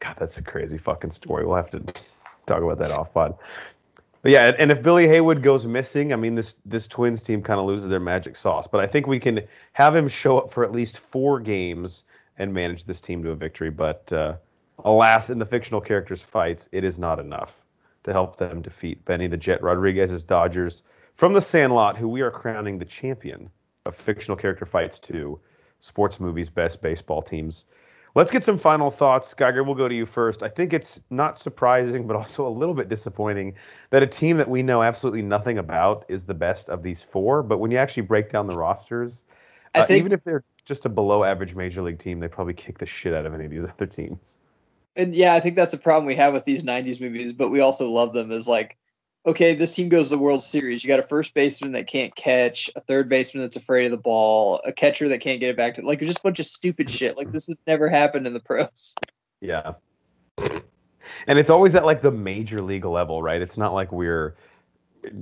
God, 0.00 0.16
that's 0.18 0.38
a 0.38 0.42
crazy 0.42 0.78
fucking 0.78 1.12
story. 1.12 1.46
We'll 1.46 1.56
have 1.56 1.70
to 1.70 1.80
talk 2.46 2.62
about 2.62 2.78
that 2.78 2.90
off 2.90 3.12
pod. 3.14 3.36
But 4.22 4.32
yeah, 4.32 4.52
and 4.58 4.70
if 4.70 4.82
Billy 4.82 5.06
Haywood 5.06 5.42
goes 5.42 5.66
missing, 5.66 6.12
I 6.12 6.16
mean 6.16 6.34
this 6.34 6.56
this 6.64 6.88
Twins 6.88 7.22
team 7.22 7.42
kind 7.42 7.60
of 7.60 7.66
loses 7.66 7.90
their 7.90 8.00
magic 8.00 8.36
sauce. 8.36 8.66
But 8.66 8.80
I 8.80 8.86
think 8.86 9.06
we 9.06 9.20
can 9.20 9.40
have 9.74 9.94
him 9.94 10.08
show 10.08 10.38
up 10.38 10.52
for 10.52 10.64
at 10.64 10.72
least 10.72 10.98
four 10.98 11.38
games 11.40 12.04
and 12.38 12.52
manage 12.52 12.84
this 12.84 13.00
team 13.00 13.22
to 13.22 13.30
a 13.30 13.36
victory. 13.36 13.70
But 13.70 14.12
uh, 14.12 14.36
alas, 14.84 15.30
in 15.30 15.38
the 15.38 15.46
fictional 15.46 15.80
characters 15.80 16.22
fights, 16.22 16.68
it 16.72 16.84
is 16.84 16.98
not 16.98 17.20
enough 17.20 17.54
to 18.04 18.12
help 18.12 18.36
them 18.36 18.62
defeat 18.62 19.04
Benny 19.04 19.26
the 19.26 19.36
Jet 19.36 19.62
Rodriguez's 19.62 20.22
Dodgers 20.22 20.82
from 21.16 21.32
the 21.32 21.40
Sandlot, 21.40 21.96
who 21.96 22.08
we 22.08 22.22
are 22.22 22.30
crowning 22.30 22.78
the 22.78 22.84
champion 22.84 23.50
of 23.86 23.94
fictional 23.94 24.36
character 24.36 24.66
fights 24.66 24.98
to 24.98 25.38
sports 25.84 26.18
movies 26.18 26.48
best 26.48 26.80
baseball 26.80 27.20
teams. 27.20 27.66
Let's 28.14 28.30
get 28.30 28.44
some 28.44 28.56
final 28.56 28.90
thoughts. 28.90 29.34
Geiger, 29.34 29.64
we'll 29.64 29.74
go 29.74 29.88
to 29.88 29.94
you 29.94 30.06
first. 30.06 30.42
I 30.42 30.48
think 30.48 30.72
it's 30.72 31.00
not 31.10 31.38
surprising, 31.38 32.06
but 32.06 32.16
also 32.22 32.46
a 32.46 32.50
little 32.50 32.74
bit 32.74 32.88
disappointing 32.88 33.54
that 33.90 34.02
a 34.02 34.06
team 34.06 34.36
that 34.38 34.48
we 34.48 34.62
know 34.62 34.82
absolutely 34.82 35.22
nothing 35.22 35.58
about 35.58 36.04
is 36.08 36.24
the 36.24 36.34
best 36.34 36.68
of 36.70 36.82
these 36.82 37.02
four. 37.02 37.42
But 37.42 37.58
when 37.58 37.70
you 37.70 37.76
actually 37.76 38.04
break 38.04 38.32
down 38.32 38.46
the 38.46 38.56
rosters, 38.56 39.24
uh, 39.74 39.84
think 39.84 39.98
even 39.98 40.12
if 40.12 40.24
they're 40.24 40.44
just 40.64 40.86
a 40.86 40.88
below 40.88 41.24
average 41.24 41.54
major 41.54 41.82
league 41.82 41.98
team, 41.98 42.20
they 42.20 42.28
probably 42.28 42.54
kick 42.54 42.78
the 42.78 42.86
shit 42.86 43.12
out 43.12 43.26
of 43.26 43.34
any 43.34 43.44
of 43.44 43.50
these 43.50 43.64
other 43.64 43.86
teams. 43.86 44.38
And 44.96 45.14
yeah, 45.14 45.34
I 45.34 45.40
think 45.40 45.56
that's 45.56 45.72
the 45.72 45.78
problem 45.78 46.06
we 46.06 46.14
have 46.14 46.32
with 46.32 46.44
these 46.44 46.62
'90s 46.62 47.00
movies, 47.00 47.32
but 47.32 47.50
we 47.50 47.60
also 47.60 47.90
love 47.90 48.12
them. 48.12 48.30
as 48.30 48.46
like, 48.46 48.78
okay, 49.26 49.54
this 49.54 49.74
team 49.74 49.88
goes 49.88 50.08
to 50.08 50.16
the 50.16 50.22
World 50.22 50.42
Series. 50.42 50.84
You 50.84 50.88
got 50.88 50.98
a 50.98 51.04
first 51.04 51.34
baseman 51.34 51.72
that 51.72 51.86
can't 51.86 52.14
catch, 52.14 52.70
a 52.76 52.80
third 52.80 53.08
baseman 53.08 53.42
that's 53.42 53.56
afraid 53.56 53.86
of 53.86 53.90
the 53.90 53.96
ball, 53.96 54.60
a 54.64 54.72
catcher 54.72 55.08
that 55.08 55.20
can't 55.20 55.40
get 55.40 55.50
it 55.50 55.56
back 55.56 55.74
to 55.74 55.82
like 55.82 56.00
just 56.00 56.18
a 56.18 56.22
bunch 56.22 56.38
of 56.38 56.46
stupid 56.46 56.90
shit. 56.90 57.16
Like 57.16 57.32
this 57.32 57.46
has 57.46 57.56
never 57.66 57.88
happened 57.88 58.26
in 58.26 58.34
the 58.34 58.40
pros. 58.40 58.94
Yeah. 59.40 59.74
And 60.38 61.38
it's 61.38 61.50
always 61.50 61.74
at 61.74 61.84
like 61.84 62.00
the 62.00 62.10
major 62.10 62.56
league 62.60 62.86
level, 62.86 63.22
right? 63.22 63.42
It's 63.42 63.58
not 63.58 63.74
like 63.74 63.92
we're 63.92 64.36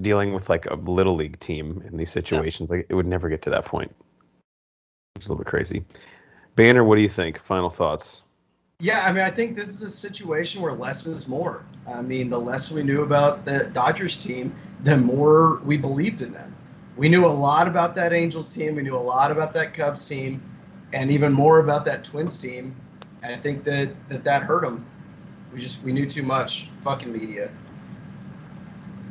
dealing 0.01 0.33
with 0.33 0.49
like 0.49 0.67
a 0.67 0.75
little 0.75 1.17
league 1.17 1.41
team 1.41 1.83
in 1.89 1.97
these 1.97 2.13
situations. 2.13 2.71
Like 2.71 2.87
it 2.89 2.95
would 2.95 3.07
never 3.07 3.29
get 3.29 3.43
to 3.43 3.51
that 3.51 3.65
point. 3.65 3.93
It's 5.17 5.27
a 5.27 5.33
little 5.33 5.43
bit 5.43 5.51
crazy. 5.51 5.85
Banner, 6.55 6.85
what 6.85 6.97
do 6.97 7.03
you 7.03 7.09
think? 7.09 7.37
Final 7.37 7.69
thoughts? 7.69 8.27
Yeah, 8.83 9.05
I 9.07 9.13
mean, 9.13 9.23
I 9.23 9.31
think 9.31 9.55
this 9.55 9.69
is 9.69 9.83
a 9.85 9.89
situation 9.89 10.61
where 10.61 10.73
less 10.73 11.07
is 11.07 11.29
more. 11.29 11.65
I 11.87 12.03
mean, 12.03 12.29
the 12.29 12.41
less 12.41 12.69
we 12.69 12.83
knew 12.83 13.03
about 13.03 13.45
the 13.45 13.71
Dodgers 13.73 14.21
team, 14.21 14.53
the 14.83 14.97
more 14.97 15.61
we 15.65 15.77
believed 15.77 16.21
in 16.21 16.33
them. 16.33 16.53
We 16.97 17.09
knew 17.09 17.25
a 17.25 17.29
lot 17.29 17.69
about 17.69 17.95
that 17.95 18.13
Angels 18.13 18.51
team. 18.51 18.75
We 18.75 18.83
knew 18.83 18.97
a 18.97 18.99
lot 18.99 19.31
about 19.31 19.55
that 19.55 19.73
Cubs 19.73 20.05
team, 20.05 20.43
and 20.93 21.13
even 21.13 21.33
more 21.33 21.61
about 21.61 21.85
that 21.85 22.03
Twins 22.03 22.37
team. 22.39 22.75
And 23.23 23.33
I 23.33 23.37
think 23.39 23.63
that 23.63 23.95
that, 24.09 24.25
that 24.25 24.43
hurt 24.43 24.63
them. 24.63 24.85
We 25.55 25.61
just 25.61 25.85
we 25.85 25.93
knew 25.93 26.09
too 26.09 26.25
much. 26.25 26.67
Fucking 26.81 27.13
media. 27.13 27.51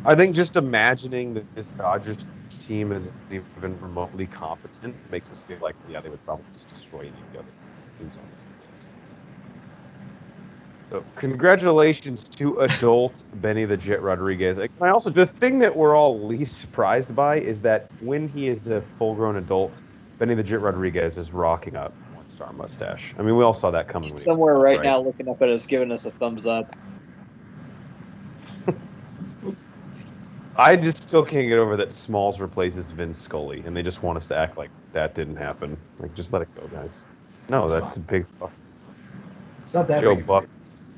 I 0.04 0.16
think 0.16 0.36
just 0.36 0.58
imagining 0.58 1.34
that 1.36 1.56
this 1.56 1.72
Dodgers 1.72 2.26
team 2.60 2.92
is 2.92 3.14
even 3.30 3.80
remotely 3.80 4.28
competent 4.28 4.98
makes 5.10 5.32
us 5.32 5.40
feel 5.40 5.60
like, 5.62 5.76
yeah, 5.88 6.02
they 6.02 6.10
would 6.10 6.26
probably 6.26 6.44
just 6.56 6.68
destroy 6.68 7.00
any 7.00 7.10
of 7.10 7.32
the 7.32 7.40
other 7.40 7.52
teams 7.98 8.18
on 8.18 8.24
this 8.32 8.44
team. 8.44 8.61
So 10.92 11.04
congratulations 11.16 12.26
to 12.36 12.60
adult 12.60 13.24
Benny 13.36 13.64
the 13.64 13.78
Jet 13.78 14.02
Rodriguez. 14.02 14.58
And 14.58 14.68
I 14.82 14.90
also 14.90 15.10
the 15.10 15.26
thing 15.26 15.58
that 15.60 15.74
we're 15.74 15.96
all 15.96 16.28
least 16.28 16.60
surprised 16.60 17.16
by 17.16 17.40
is 17.40 17.62
that 17.62 17.88
when 18.02 18.28
he 18.28 18.50
is 18.50 18.68
a 18.68 18.82
full-grown 19.00 19.38
adult, 19.38 19.80
Benny 20.20 20.36
the 20.36 20.44
Jet 20.44 20.60
Rodriguez 20.60 21.18
is 21.18 21.32
rocking 21.32 21.78
up 21.78 21.94
one 22.14 22.30
star 22.30 22.52
mustache. 22.52 23.14
I 23.18 23.22
mean, 23.22 23.38
we 23.38 23.44
all 23.46 23.54
saw 23.54 23.72
that 23.72 23.88
coming. 23.88 24.10
when 24.10 24.18
he- 24.18 24.24
Somewhere 24.26 24.56
right, 24.56 24.80
right. 24.80 24.86
now, 24.86 25.00
looking 25.00 25.30
up 25.30 25.42
at 25.42 25.48
us, 25.48 25.66
giving 25.66 25.94
us 25.94 26.06
a 26.06 26.12
thumbs 26.12 26.46
up. 26.46 26.70
I 30.58 30.76
just 30.76 31.04
still 31.04 31.24
can't 31.24 31.48
get 31.48 31.58
over 31.58 31.78
that 31.78 31.94
Smalls 31.94 32.42
replaces 32.42 32.92
Vince 32.92 33.18
Scully, 33.18 33.64
and 33.66 33.74
they 33.78 33.82
just 33.82 34.04
want 34.04 34.18
us 34.18 34.28
to 34.28 34.36
act 34.36 34.58
like 34.58 34.70
that 34.92 35.16
didn't 35.16 35.38
happen. 35.38 35.78
Like, 36.00 36.14
just 36.16 36.34
let 36.34 36.42
it 36.42 36.50
go, 36.60 36.68
guys. 36.68 37.02
No, 37.48 37.64
It's 37.64 37.72
that's 37.72 37.96
a 37.96 38.02
big 38.02 38.26
fuck. 38.42 38.52
It's 39.64 39.74
not 39.74 39.88
that 39.88 40.02
Joe 40.02 40.16
big. 40.16 40.28
Buck. 40.28 40.46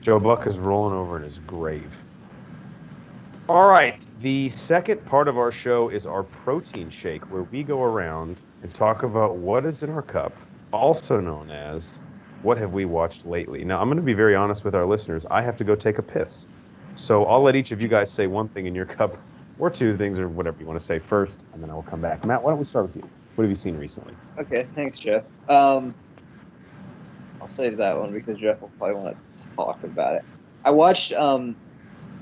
Joe 0.03 0.19
Buck 0.19 0.47
is 0.47 0.57
rolling 0.57 0.93
over 0.93 1.15
in 1.15 1.23
his 1.23 1.39
grave. 1.47 1.95
All 3.47 3.69
right, 3.69 4.05
the 4.19 4.49
second 4.49 5.05
part 5.05 5.29
of 5.29 5.37
our 5.37 5.49
show 5.49 5.87
is 5.87 6.05
our 6.05 6.23
protein 6.23 6.89
shake, 6.89 7.31
where 7.31 7.43
we 7.43 7.63
go 7.63 7.81
around 7.81 8.35
and 8.63 8.73
talk 8.73 9.03
about 9.03 9.37
what 9.37 9.65
is 9.65 9.81
in 9.81 9.89
our 9.89 10.01
cup, 10.01 10.35
also 10.73 11.21
known 11.21 11.49
as 11.51 12.01
what 12.41 12.57
have 12.57 12.73
we 12.73 12.83
watched 12.83 13.25
lately. 13.25 13.63
Now, 13.63 13.79
I'm 13.79 13.87
going 13.87 13.95
to 13.95 14.03
be 14.03 14.13
very 14.13 14.35
honest 14.35 14.65
with 14.65 14.75
our 14.75 14.85
listeners. 14.85 15.25
I 15.31 15.41
have 15.41 15.55
to 15.55 15.63
go 15.63 15.73
take 15.73 15.99
a 15.99 16.03
piss, 16.03 16.47
so 16.95 17.23
I'll 17.23 17.41
let 17.41 17.55
each 17.55 17.71
of 17.71 17.81
you 17.81 17.87
guys 17.87 18.11
say 18.11 18.27
one 18.27 18.49
thing 18.49 18.65
in 18.65 18.75
your 18.75 18.85
cup, 18.97 19.17
or 19.57 19.69
two 19.69 19.95
things, 19.95 20.19
or 20.19 20.27
whatever 20.27 20.57
you 20.59 20.65
want 20.65 20.79
to 20.79 20.85
say 20.85 20.99
first, 20.99 21.45
and 21.53 21.63
then 21.63 21.69
I 21.69 21.75
will 21.75 21.83
come 21.83 22.01
back. 22.01 22.25
Matt, 22.25 22.43
why 22.43 22.51
don't 22.51 22.59
we 22.59 22.65
start 22.65 22.87
with 22.87 22.97
you? 22.97 23.09
What 23.35 23.43
have 23.43 23.49
you 23.49 23.55
seen 23.55 23.77
recently? 23.77 24.13
Okay, 24.37 24.67
thanks, 24.75 24.99
Jeff. 24.99 25.23
Um, 25.47 25.95
I'll 27.43 27.49
save 27.49 27.75
that 27.75 27.99
one 27.99 28.13
because 28.13 28.37
Jeff 28.37 28.61
will 28.61 28.71
probably 28.77 28.95
want 28.95 29.17
to 29.33 29.43
talk 29.57 29.83
about 29.83 30.15
it. 30.15 30.23
I 30.63 30.71
watched. 30.71 31.11
Um, 31.11 31.57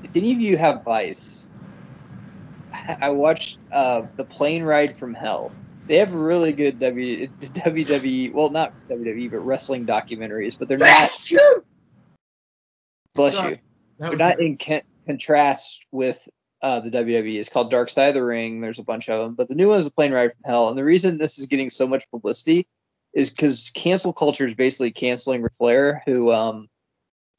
if 0.03 0.10
any 0.15 0.31
of 0.31 0.41
you 0.41 0.57
have 0.57 0.84
Vice, 0.84 1.51
I 2.73 3.10
watched 3.10 3.60
uh, 3.71 4.07
the 4.15 4.25
plane 4.25 4.63
ride 4.63 4.95
from 4.95 5.13
hell. 5.13 5.51
They 5.86 5.97
have 5.97 6.15
really 6.15 6.53
good 6.53 6.79
W 6.79 7.27
WWE. 7.39 8.34
Well, 8.34 8.49
not 8.49 8.73
WWE, 8.89 9.29
but 9.29 9.41
wrestling 9.41 9.86
documentaries. 9.86 10.57
But 10.57 10.67
they're 10.67 10.79
not. 10.79 11.12
Bless 13.13 13.38
Sorry. 13.38 13.51
you. 13.51 13.57
They're 13.99 14.15
not 14.15 14.39
in 14.39 14.57
con- 14.57 14.81
contrast 15.05 15.86
with 15.91 16.27
uh, 16.63 16.79
the 16.79 16.89
WWE. 16.89 17.36
It's 17.36 17.49
called 17.49 17.69
Dark 17.69 17.91
Side 17.91 18.07
of 18.07 18.15
the 18.15 18.23
Ring. 18.23 18.60
There's 18.60 18.79
a 18.79 18.84
bunch 18.84 19.07
of 19.07 19.23
them, 19.23 19.36
but 19.36 19.49
the 19.49 19.55
new 19.55 19.67
one 19.67 19.77
is 19.77 19.86
a 19.86 19.91
plane 19.91 20.13
ride 20.13 20.31
from 20.31 20.43
hell. 20.45 20.69
And 20.69 20.75
the 20.75 20.84
reason 20.84 21.19
this 21.19 21.38
is 21.38 21.45
getting 21.45 21.69
so 21.69 21.88
much 21.88 22.10
publicity 22.10 22.65
is 23.13 23.30
because 23.30 23.71
cancel 23.74 24.13
culture 24.13 24.45
is 24.45 24.56
basically 24.56 24.91
canceling 24.91 25.41
Ric 25.41 25.54
Flair, 25.54 26.02
who 26.06 26.32
um, 26.32 26.69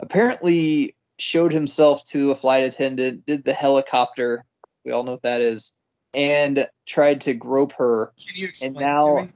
apparently 0.01 0.95
showed 1.19 1.53
himself 1.53 2.05
to 2.05 2.31
a 2.31 2.35
flight 2.35 2.65
attendant, 2.65 3.25
did 3.27 3.45
the 3.45 3.53
helicopter. 3.53 4.45
We 4.85 4.93
all 4.93 5.05
know 5.05 5.13
what 5.13 5.23
that 5.23 5.41
is, 5.41 5.73
and 6.15 6.69
tried 6.87 7.21
to 7.23 7.35
grope 7.35 7.73
her 7.73 8.13
Can 8.27 8.37
you 8.37 8.49
explain 8.49 8.75
now- 8.75 9.17
to 9.17 9.23
me? 9.23 9.33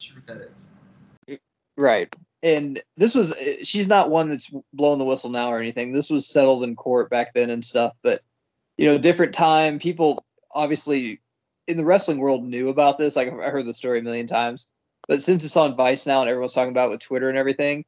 Sure 0.00 0.16
what 0.16 0.26
that 0.26 0.48
is. 0.48 0.66
Right. 1.76 2.14
And 2.42 2.82
this 2.96 3.14
was, 3.14 3.34
she's 3.62 3.88
not 3.88 4.10
one 4.10 4.28
that's 4.28 4.50
blowing 4.74 4.98
the 4.98 5.04
whistle 5.04 5.30
now 5.30 5.48
or 5.50 5.60
anything. 5.60 5.92
This 5.92 6.10
was 6.10 6.26
settled 6.26 6.62
in 6.62 6.76
court 6.76 7.08
back 7.08 7.32
then 7.32 7.48
and 7.48 7.64
stuff. 7.64 7.94
But, 8.02 8.20
you 8.76 8.86
know, 8.86 8.98
different 8.98 9.32
time. 9.32 9.78
People 9.78 10.24
obviously 10.52 11.20
in 11.66 11.78
the 11.78 11.84
wrestling 11.84 12.18
world 12.18 12.44
knew 12.44 12.68
about 12.68 12.98
this. 12.98 13.16
Like 13.16 13.28
I 13.28 13.48
heard 13.48 13.66
the 13.66 13.72
story 13.72 14.00
a 14.00 14.02
million 14.02 14.26
times. 14.26 14.66
But 15.08 15.20
since 15.20 15.44
it's 15.44 15.56
on 15.56 15.76
Vice 15.76 16.06
now 16.06 16.20
and 16.20 16.30
everyone's 16.30 16.54
talking 16.54 16.70
about 16.70 16.88
it 16.88 16.92
with 16.92 17.00
Twitter 17.00 17.28
and 17.28 17.38
everything, 17.38 17.84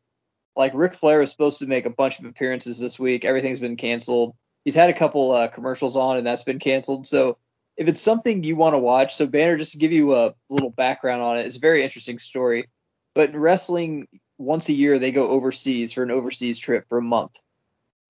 like 0.55 0.73
Ric 0.75 0.95
Flair 0.95 1.23
is 1.23 1.31
supposed 1.31 1.59
to 1.61 1.67
make 1.67 1.87
a 1.87 1.91
bunch 1.91 2.19
of 2.19 2.25
appearances 2.25 2.81
this 2.81 2.99
week. 2.99 3.25
Everything's 3.25 3.61
been 3.61 3.77
canceled. 3.77 4.35
He's 4.65 4.75
had 4.75 4.91
a 4.91 4.95
couple 4.95 5.33
uh, 5.33 5.49
commercials 5.49 5.97
on 5.97 6.17
and 6.17 6.27
that's 6.27 6.43
been 6.43 6.59
canceled. 6.59 7.07
So 7.07 7.39
if 7.77 7.89
it's 7.89 8.01
something 8.01 8.43
you 8.43 8.57
want 8.57 8.75
to 8.75 8.79
watch, 8.79 9.15
so 9.15 9.27
Banner, 9.27 9.57
just 9.57 9.73
to 9.73 9.79
give 9.79 9.93
you 9.93 10.15
a 10.15 10.35
little 10.49 10.71
background 10.71 11.23
on 11.23 11.37
it, 11.37 11.47
it's 11.47 11.57
a 11.57 11.61
very 11.61 11.83
interesting 11.83 12.19
story. 12.19 12.69
But 13.15 13.31
in 13.31 13.39
wrestling, 13.39 14.09
once 14.39 14.69
a 14.69 14.73
year 14.73 14.99
they 14.99 15.13
go 15.13 15.29
overseas 15.29 15.93
for 15.93 16.03
an 16.03 16.11
overseas 16.11 16.59
trip 16.59 16.87
for 16.89 16.99
a 16.99 17.03
month, 17.03 17.39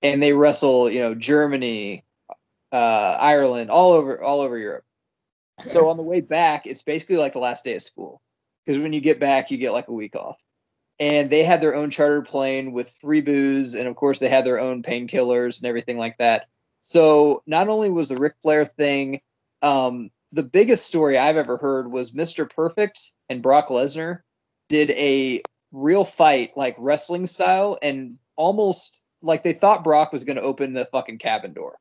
and 0.02 0.22
they 0.22 0.32
wrestle, 0.32 0.90
you 0.90 1.00
know, 1.00 1.14
Germany, 1.14 2.04
uh, 2.72 3.16
Ireland, 3.20 3.70
all 3.70 3.92
over, 3.92 4.22
all 4.22 4.40
over 4.40 4.58
Europe. 4.58 4.84
So 5.60 5.88
on 5.88 5.96
the 5.96 6.02
way 6.02 6.20
back, 6.20 6.66
it's 6.66 6.82
basically 6.82 7.16
like 7.16 7.32
the 7.32 7.38
last 7.38 7.64
day 7.64 7.74
of 7.74 7.82
school, 7.82 8.20
because 8.66 8.80
when 8.80 8.92
you 8.92 9.00
get 9.00 9.20
back, 9.20 9.50
you 9.50 9.58
get 9.58 9.72
like 9.72 9.88
a 9.88 9.92
week 9.92 10.16
off. 10.16 10.42
And 10.98 11.30
they 11.30 11.44
had 11.44 11.60
their 11.60 11.74
own 11.74 11.90
chartered 11.90 12.26
plane 12.26 12.72
with 12.72 12.90
free 12.90 13.20
booze, 13.20 13.74
and 13.74 13.86
of 13.86 13.96
course 13.96 14.18
they 14.18 14.28
had 14.28 14.44
their 14.44 14.58
own 14.58 14.82
painkillers 14.82 15.58
and 15.58 15.68
everything 15.68 15.98
like 15.98 16.16
that. 16.18 16.46
So 16.80 17.42
not 17.46 17.68
only 17.68 17.90
was 17.90 18.08
the 18.08 18.16
Ric 18.16 18.34
Flair 18.42 18.64
thing, 18.64 19.20
um, 19.62 20.10
the 20.32 20.42
biggest 20.42 20.86
story 20.86 21.18
I've 21.18 21.36
ever 21.36 21.56
heard 21.56 21.90
was 21.90 22.12
Mr. 22.12 22.48
Perfect 22.48 23.12
and 23.28 23.42
Brock 23.42 23.68
Lesnar 23.68 24.20
did 24.68 24.90
a 24.92 25.42
real 25.72 26.04
fight 26.04 26.56
like 26.56 26.74
wrestling 26.78 27.26
style 27.26 27.78
and 27.82 28.18
almost 28.36 29.02
like 29.22 29.42
they 29.42 29.52
thought 29.52 29.84
Brock 29.84 30.12
was 30.12 30.24
going 30.24 30.36
to 30.36 30.42
open 30.42 30.72
the 30.72 30.86
fucking 30.86 31.18
cabin 31.18 31.52
door. 31.52 31.76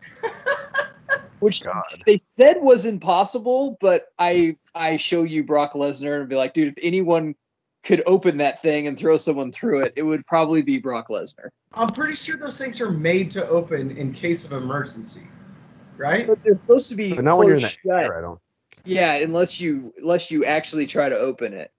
Which 1.40 1.62
God. 1.62 1.82
they 2.06 2.18
said 2.32 2.58
was 2.60 2.84
impossible, 2.86 3.78
but 3.80 4.08
I 4.18 4.56
I 4.74 4.96
show 4.96 5.22
you 5.22 5.44
Brock 5.44 5.72
Lesnar 5.72 6.20
and 6.20 6.28
be 6.28 6.36
like, 6.36 6.54
dude, 6.54 6.68
if 6.68 6.74
anyone 6.82 7.34
could 7.82 8.02
open 8.06 8.36
that 8.38 8.60
thing 8.60 8.86
and 8.86 8.98
throw 8.98 9.16
someone 9.16 9.52
through 9.52 9.80
it, 9.80 9.92
it 9.96 10.02
would 10.02 10.26
probably 10.26 10.62
be 10.62 10.78
Brock 10.78 11.08
Lesnar. 11.08 11.48
I'm 11.74 11.88
pretty 11.88 12.14
sure 12.14 12.36
those 12.36 12.58
things 12.58 12.80
are 12.80 12.90
made 12.90 13.30
to 13.32 13.48
open 13.48 13.90
in 13.96 14.12
case 14.12 14.44
of 14.44 14.52
emergency, 14.52 15.26
right? 15.96 16.26
But 16.26 16.42
they're 16.44 16.54
supposed 16.54 16.88
to 16.90 16.96
be 16.96 17.14
But 17.14 17.24
not 17.24 17.38
when 17.38 17.48
you're 17.48 17.56
in 17.56 17.60
shut. 17.62 17.78
chair, 17.84 18.18
I 18.18 18.20
don't. 18.20 18.40
Yeah, 18.84 19.14
unless 19.14 19.60
you 19.60 19.92
unless 19.98 20.30
you 20.30 20.44
actually 20.44 20.86
try 20.86 21.08
to 21.08 21.16
open 21.16 21.52
it. 21.52 21.70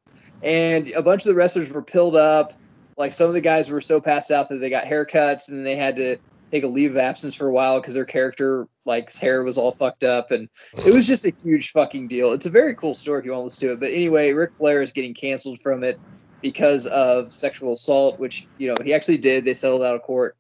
And 0.44 0.90
a 0.92 1.02
bunch 1.02 1.24
of 1.24 1.30
the 1.30 1.36
wrestlers 1.36 1.70
were 1.70 1.82
pilled 1.82 2.16
up. 2.16 2.54
Like 2.98 3.12
some 3.12 3.28
of 3.28 3.34
the 3.34 3.42
guys 3.42 3.70
were 3.70 3.82
so 3.82 4.00
passed 4.00 4.32
out 4.32 4.50
that 4.50 4.58
they 4.58 4.70
got 4.70 4.86
haircuts 4.86 5.50
and 5.50 5.66
they 5.66 5.76
had 5.76 5.96
to 5.96 6.18
take 6.52 6.64
a 6.64 6.68
leave 6.68 6.92
of 6.92 6.98
absence 6.98 7.34
for 7.34 7.48
a 7.48 7.52
while 7.52 7.80
because 7.80 7.94
their 7.94 8.06
character 8.06 8.68
like 8.86 9.14
hair 9.16 9.44
was 9.44 9.58
all 9.58 9.72
fucked 9.72 10.04
up 10.04 10.32
and 10.32 10.50
it 10.86 10.94
was 10.94 11.08
just 11.08 11.26
a 11.26 11.34
huge 11.44 11.72
fucking 11.72 12.08
deal. 12.08 12.34
It's 12.34 12.46
a 12.46 12.50
very 12.50 12.76
cool 12.76 12.94
story 12.94 13.20
if 13.20 13.26
you 13.26 13.32
want 13.32 13.42
to 13.42 13.44
listen 13.46 13.68
to 13.70 13.74
it. 13.74 13.80
But 13.80 13.92
anyway, 13.92 14.34
Ric 14.34 14.54
Flair 14.54 14.82
is 14.82 14.92
getting 14.92 15.14
canceled 15.14 15.60
from 15.60 15.84
it 15.84 16.00
because 16.42 16.88
of 16.88 17.32
sexual 17.32 17.74
assault, 17.74 18.20
which 18.20 18.48
you 18.58 18.68
know 18.68 18.76
he 18.84 18.94
actually 18.94 19.18
did. 19.18 19.46
They 19.46 19.54
settled 19.54 19.84
out 19.84 19.96
of 19.96 20.02
court. 20.02 20.36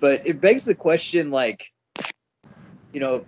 But 0.00 0.26
it 0.26 0.40
begs 0.40 0.64
the 0.64 0.74
question, 0.74 1.30
like, 1.30 1.70
you 2.92 2.98
know, 2.98 3.24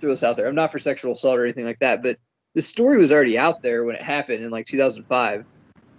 throw 0.00 0.10
this 0.10 0.22
out 0.22 0.36
there. 0.36 0.46
I'm 0.46 0.54
not 0.54 0.70
for 0.70 0.78
sexual 0.78 1.12
assault 1.12 1.36
or 1.38 1.44
anything 1.44 1.64
like 1.64 1.80
that, 1.80 2.00
but 2.02 2.16
the 2.54 2.62
story 2.62 2.96
was 2.96 3.10
already 3.10 3.36
out 3.36 3.60
there 3.62 3.84
when 3.84 3.96
it 3.96 4.02
happened 4.02 4.44
in 4.44 4.50
like 4.50 4.66
2005, 4.66 5.44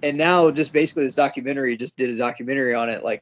and 0.03 0.17
now 0.17 0.49
just 0.49 0.71
basically 0.71 1.03
this 1.03 1.15
documentary 1.15 1.75
just 1.75 1.97
did 1.97 2.09
a 2.09 2.17
documentary 2.17 2.73
on 2.73 2.89
it. 2.89 3.03
Like, 3.03 3.21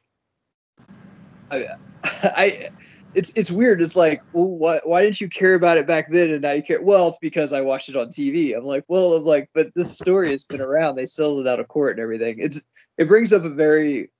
I, 1.50 1.66
I 2.22 2.68
it's 3.14 3.32
it's 3.36 3.50
weird. 3.50 3.80
It's 3.80 3.96
like, 3.96 4.22
well, 4.32 4.50
why 4.56 4.80
why 4.84 5.02
didn't 5.02 5.20
you 5.20 5.28
care 5.28 5.54
about 5.54 5.78
it 5.78 5.86
back 5.86 6.10
then 6.10 6.30
and 6.30 6.42
now 6.42 6.52
you 6.52 6.62
care? 6.62 6.84
Well, 6.84 7.08
it's 7.08 7.18
because 7.18 7.52
I 7.52 7.62
watched 7.62 7.88
it 7.88 7.96
on 7.96 8.08
TV. 8.08 8.56
I'm 8.56 8.64
like, 8.64 8.84
well, 8.88 9.14
I'm 9.14 9.24
like, 9.24 9.48
but 9.54 9.68
this 9.74 9.98
story 9.98 10.30
has 10.32 10.44
been 10.44 10.60
around. 10.60 10.96
They 10.96 11.06
settled 11.06 11.46
it 11.46 11.50
out 11.50 11.58
of 11.60 11.68
court 11.68 11.92
and 11.92 12.00
everything. 12.00 12.36
It's 12.38 12.64
it 12.98 13.08
brings 13.08 13.32
up 13.32 13.44
a 13.44 13.50
very 13.50 14.10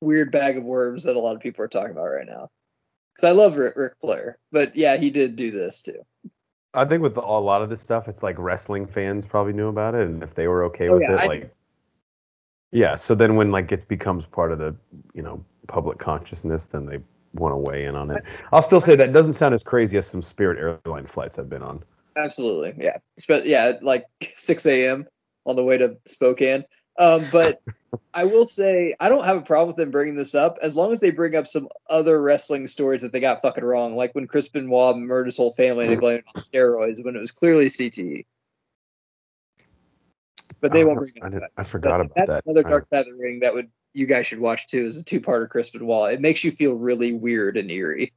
weird 0.00 0.30
bag 0.30 0.56
of 0.56 0.64
worms 0.64 1.02
that 1.04 1.16
a 1.16 1.20
lot 1.20 1.34
of 1.34 1.40
people 1.42 1.64
are 1.64 1.68
talking 1.68 1.90
about 1.90 2.04
right 2.06 2.26
now. 2.26 2.48
Because 3.14 3.28
I 3.28 3.32
love 3.32 3.56
Rick, 3.58 3.74
Ric 3.76 3.94
Flair, 4.00 4.38
but 4.52 4.74
yeah, 4.76 4.96
he 4.96 5.10
did 5.10 5.36
do 5.36 5.50
this 5.50 5.82
too. 5.82 6.04
I 6.74 6.84
think 6.84 7.02
with 7.02 7.16
a 7.16 7.20
lot 7.20 7.62
of 7.62 7.70
this 7.70 7.80
stuff, 7.80 8.08
it's 8.08 8.22
like 8.22 8.36
wrestling 8.38 8.86
fans 8.86 9.26
probably 9.26 9.52
knew 9.52 9.68
about 9.68 9.94
it, 9.94 10.08
and 10.08 10.22
if 10.22 10.34
they 10.34 10.48
were 10.48 10.64
okay 10.64 10.88
Oh, 10.88 10.94
with 10.94 11.02
yeah, 11.02 11.12
it, 11.14 11.20
I- 11.20 11.26
like, 11.26 11.54
yeah. 12.72 12.94
So 12.96 13.14
then 13.14 13.36
when 13.36 13.50
like 13.50 13.70
it 13.72 13.86
becomes 13.88 14.26
part 14.26 14.52
of 14.52 14.58
the 14.58 14.74
you 15.12 15.22
know 15.22 15.44
public 15.68 15.98
consciousness, 15.98 16.66
then 16.66 16.86
they 16.86 16.98
want 17.34 17.52
to 17.52 17.56
weigh 17.56 17.84
in 17.84 17.94
on 17.96 18.10
it. 18.10 18.24
I'll 18.52 18.62
still 18.62 18.80
say 18.80 18.96
that 18.96 19.12
doesn't 19.12 19.34
sound 19.34 19.54
as 19.54 19.62
crazy 19.62 19.98
as 19.98 20.06
some 20.06 20.22
Spirit 20.22 20.58
airline 20.86 21.06
flights 21.06 21.38
I've 21.38 21.48
been 21.48 21.62
on. 21.62 21.82
Absolutely, 22.16 22.74
yeah, 22.78 22.98
Spe- 23.18 23.44
yeah, 23.44 23.72
like 23.82 24.04
6 24.22 24.66
a.m. 24.66 25.06
on 25.46 25.56
the 25.56 25.64
way 25.64 25.76
to 25.76 25.96
Spokane. 26.06 26.64
Um, 26.98 27.26
but 27.32 27.60
I 28.14 28.24
will 28.24 28.44
say 28.44 28.94
I 29.00 29.08
don't 29.08 29.24
have 29.24 29.36
a 29.38 29.42
problem 29.42 29.66
with 29.66 29.76
them 29.76 29.90
bringing 29.90 30.14
this 30.14 30.36
up 30.36 30.56
as 30.62 30.76
long 30.76 30.92
as 30.92 31.00
they 31.00 31.10
bring 31.10 31.34
up 31.34 31.48
some 31.48 31.68
other 31.90 32.22
wrestling 32.22 32.68
stories 32.68 33.02
that 33.02 33.12
they 33.12 33.18
got 33.18 33.42
fucking 33.42 33.64
wrong, 33.64 33.96
like 33.96 34.14
when 34.14 34.28
Chris 34.28 34.48
Benoit 34.48 34.96
murdered 34.96 35.26
his 35.26 35.36
whole 35.36 35.52
family, 35.52 35.88
they 35.88 35.96
blamed 35.96 36.20
it 36.20 36.24
on 36.28 36.34
steroids 36.42 37.04
when 37.04 37.16
it 37.16 37.20
was 37.20 37.32
clearly 37.32 37.66
CTE. 37.66 38.24
But 40.60 40.72
they 40.72 40.84
Oh, 40.84 40.86
won't 40.88 40.98
bring 41.00 41.12
it 41.16 41.22
I, 41.22 41.26
up. 41.26 41.32
didn't- 41.32 41.52
I 41.56 41.64
forgot 41.64 41.98
But 41.98 42.06
about 42.06 42.14
that's 42.14 42.36
that. 42.36 42.44
another 42.46 42.62
Dark 42.62 42.86
Side 42.88 43.00
of 43.00 43.06
the 43.06 43.14
Ring 43.14 43.40
that 43.40 43.52
would 43.52 43.68
you 43.94 44.06
guys 44.06 44.26
should 44.26 44.40
watch 44.40 44.66
too. 44.66 44.80
Is 44.80 44.98
a 44.98 45.04
two-parter 45.04 45.48
Chris 45.48 45.70
Benoit. 45.70 46.12
It 46.12 46.20
makes 46.20 46.44
you 46.44 46.50
feel 46.50 46.74
really 46.74 47.12
weird 47.12 47.56
and 47.56 47.70
eerie. 47.70 48.12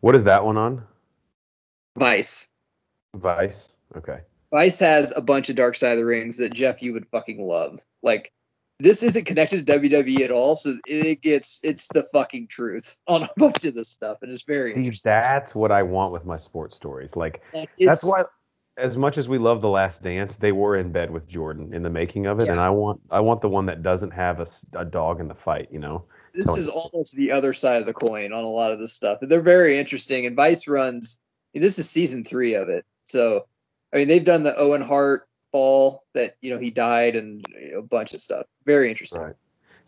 What 0.00 0.14
is 0.14 0.24
that 0.24 0.44
one 0.44 0.56
on? 0.56 0.84
Vice. 1.98 2.48
Vice. 3.16 3.70
Okay. 3.96 4.20
Vice 4.52 4.78
has 4.78 5.12
a 5.16 5.20
bunch 5.20 5.48
of 5.48 5.56
Dark 5.56 5.76
Side 5.76 5.92
of 5.92 5.98
the 5.98 6.04
Rings 6.04 6.36
that 6.38 6.52
Jeff 6.52 6.82
you 6.82 6.92
would 6.92 7.06
fucking 7.08 7.40
love. 7.40 7.80
Like 8.02 8.32
this 8.80 9.02
isn't 9.02 9.26
connected 9.26 9.66
to 9.66 9.78
WWE 9.78 10.20
at 10.20 10.30
all, 10.30 10.54
so 10.54 10.76
it 10.86 11.20
gets 11.20 11.60
it's 11.64 11.88
the 11.88 12.04
fucking 12.12 12.46
truth 12.48 12.96
on 13.08 13.24
a 13.24 13.30
bunch 13.36 13.64
of 13.64 13.74
this 13.74 13.88
stuff, 13.88 14.18
and 14.22 14.30
it's 14.30 14.44
very 14.44 14.70
See, 14.70 14.78
interesting. 14.78 15.10
that's 15.10 15.54
what 15.54 15.72
I 15.72 15.82
want 15.82 16.12
with 16.12 16.24
my 16.24 16.36
sports 16.36 16.76
stories. 16.76 17.16
Like 17.16 17.42
Like, 17.52 17.70
that's 17.78 18.04
why 18.04 18.24
as 18.78 18.96
much 18.96 19.18
as 19.18 19.28
we 19.28 19.38
love 19.38 19.60
the 19.60 19.68
last 19.68 20.02
dance 20.02 20.36
they 20.36 20.52
were 20.52 20.76
in 20.78 20.90
bed 20.92 21.10
with 21.10 21.26
jordan 21.28 21.74
in 21.74 21.82
the 21.82 21.90
making 21.90 22.26
of 22.26 22.38
it 22.40 22.46
Yeah. 22.46 22.52
and 22.52 22.60
i 22.60 22.70
want 22.70 23.00
i 23.10 23.20
want 23.20 23.40
the 23.42 23.48
one 23.48 23.66
that 23.66 23.82
doesn't 23.82 24.12
have 24.12 24.40
a, 24.40 24.46
a 24.78 24.84
dog 24.84 25.20
in 25.20 25.28
the 25.28 25.34
fight 25.34 25.68
you 25.70 25.78
know 25.80 26.04
this 26.34 26.56
is 26.56 26.68
almost 26.68 27.16
the 27.16 27.32
other 27.32 27.52
side 27.52 27.80
of 27.80 27.86
the 27.86 27.92
coin 27.92 28.32
on 28.32 28.44
a 28.44 28.48
lot 28.48 28.70
of 28.70 28.78
this 28.78 28.92
stuff. 28.92 29.18
They're 29.20 29.40
very 29.42 29.76
interesting, 29.76 30.24
and 30.24 30.36
Vice 30.36 30.68
runs. 30.68 31.18
This 31.52 31.80
is 31.80 31.90
season 31.90 32.22
three 32.22 32.54
of 32.54 32.68
it, 32.68 32.84
so 33.06 33.46
I 33.92 33.96
mean 33.96 34.06
they've 34.06 34.24
done 34.24 34.44
the 34.44 34.56
Owen 34.56 34.82
Hart 34.82 35.26
fall 35.50 36.04
that 36.14 36.36
you 36.40 36.52
know 36.52 36.60
he 36.60 36.70
died 36.70 37.16
and 37.16 37.44
you 37.48 37.72
know, 37.72 37.78
a 37.78 37.82
bunch 37.82 38.14
of 38.14 38.20
stuff. 38.20 38.46
Very 38.66 38.88
interesting. 38.88 39.22
Right. 39.22 39.34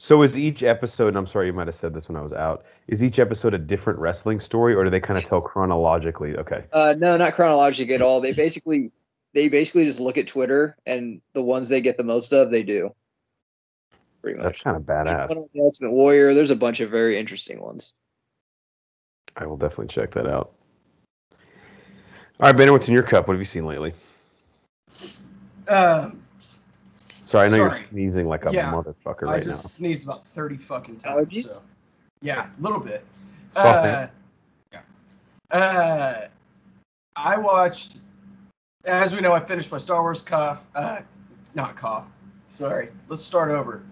So 0.03 0.23
is 0.23 0.39
each 0.39 0.63
episode 0.63 1.09
and 1.09 1.19
i'm 1.19 1.27
sorry 1.27 1.47
you 1.47 1.53
might 1.53 1.67
have 1.67 1.75
said 1.75 1.93
this 1.93 2.09
when 2.09 2.17
i 2.17 2.23
was 2.23 2.33
out 2.33 2.65
is 2.89 3.03
each 3.05 3.19
episode 3.19 3.53
a 3.53 3.59
different 3.59 3.99
wrestling 3.99 4.41
story 4.41 4.75
or 4.75 4.83
do 4.83 4.89
they 4.89 4.99
kind 4.99 5.19
of 5.19 5.25
tell 5.25 5.43
chronologically 5.43 6.35
okay 6.39 6.65
Uh, 6.73 6.95
no, 6.97 7.19
not 7.19 7.35
chronologically 7.35 7.95
at 7.95 8.01
all. 8.01 8.21
They 8.23 8.33
basically 8.33 8.91
they 9.35 9.49
basically 9.49 9.85
just 9.85 10.01
look 10.01 10.17
at 10.17 10.27
Twitter 10.27 10.75
and 10.87 11.21
the 11.35 11.43
ones 11.43 11.69
they 11.69 11.83
get 11.83 11.99
the 11.99 12.03
most 12.03 12.33
of, 12.33 12.51
they 12.51 12.63
do. 12.63 12.95
Pretty 14.23 14.39
much. 14.39 14.45
that's 14.45 14.59
much. 14.61 14.65
kind 14.65 14.77
of 14.77 14.89
Like, 14.89 15.07
badass 15.07 15.29
one 15.29 15.39
on 15.39 15.49
the 15.55 15.61
Ultimate 15.61 15.91
Warrior. 15.93 16.33
There's 16.35 16.51
a 16.51 16.57
bunch 16.57 16.81
of 16.81 16.91
very 16.91 17.19
interesting 17.19 17.61
ones. 17.61 17.93
i 19.37 19.45
will 19.45 19.59
definitely 19.59 19.89
check 19.89 20.11
that 20.13 20.27
out 20.27 20.51
all 21.31 21.37
right 22.49 22.57
ben 22.57 22.73
what's 22.73 22.89
in 22.89 22.95
your 22.95 23.03
cup 23.03 23.29
what 23.29 23.35
have 23.35 23.41
you 23.41 23.45
seen 23.45 23.67
lately 23.67 23.93
Um, 25.69 26.23
sorry 27.31 27.47
i 27.47 27.51
know 27.51 27.57
Sorry. 27.57 27.79
you're 27.79 27.87
sneezing 27.87 28.29
like 28.29 28.45
a 28.47 28.53
Yeah, 28.53 28.73
motherfucker 28.73 29.29
I 29.29 29.33
right 29.33 29.43
just 29.43 29.65
now 29.65 29.69
sneezed 29.69 30.05
about 30.05 30.25
thirty 30.25 30.57
fucking 30.57 30.97
times. 30.99 31.29
Allergies? 31.29 31.47
So. 31.47 31.63
Yeah, 32.23 32.49
a 32.59 32.61
little 32.63 32.81
bit. 32.81 33.05
Uh, 33.57 34.07
yeah. 34.73 34.81
Uh, 35.51 36.27
I 37.17 37.39
watched. 37.39 38.01
As 38.85 39.15
we 39.15 39.21
know, 39.21 39.33
I 39.33 39.41
finished 39.41 39.71
my 39.73 39.79
Star 39.79 40.03
Wars 40.03 40.21
cough. 40.23 40.67
Uh, 40.75 41.01
not 41.55 41.77
cough. 41.77 42.07
Sorry. 42.59 42.91
Let's 43.09 43.23
start 43.23 43.51
over. 43.51 43.83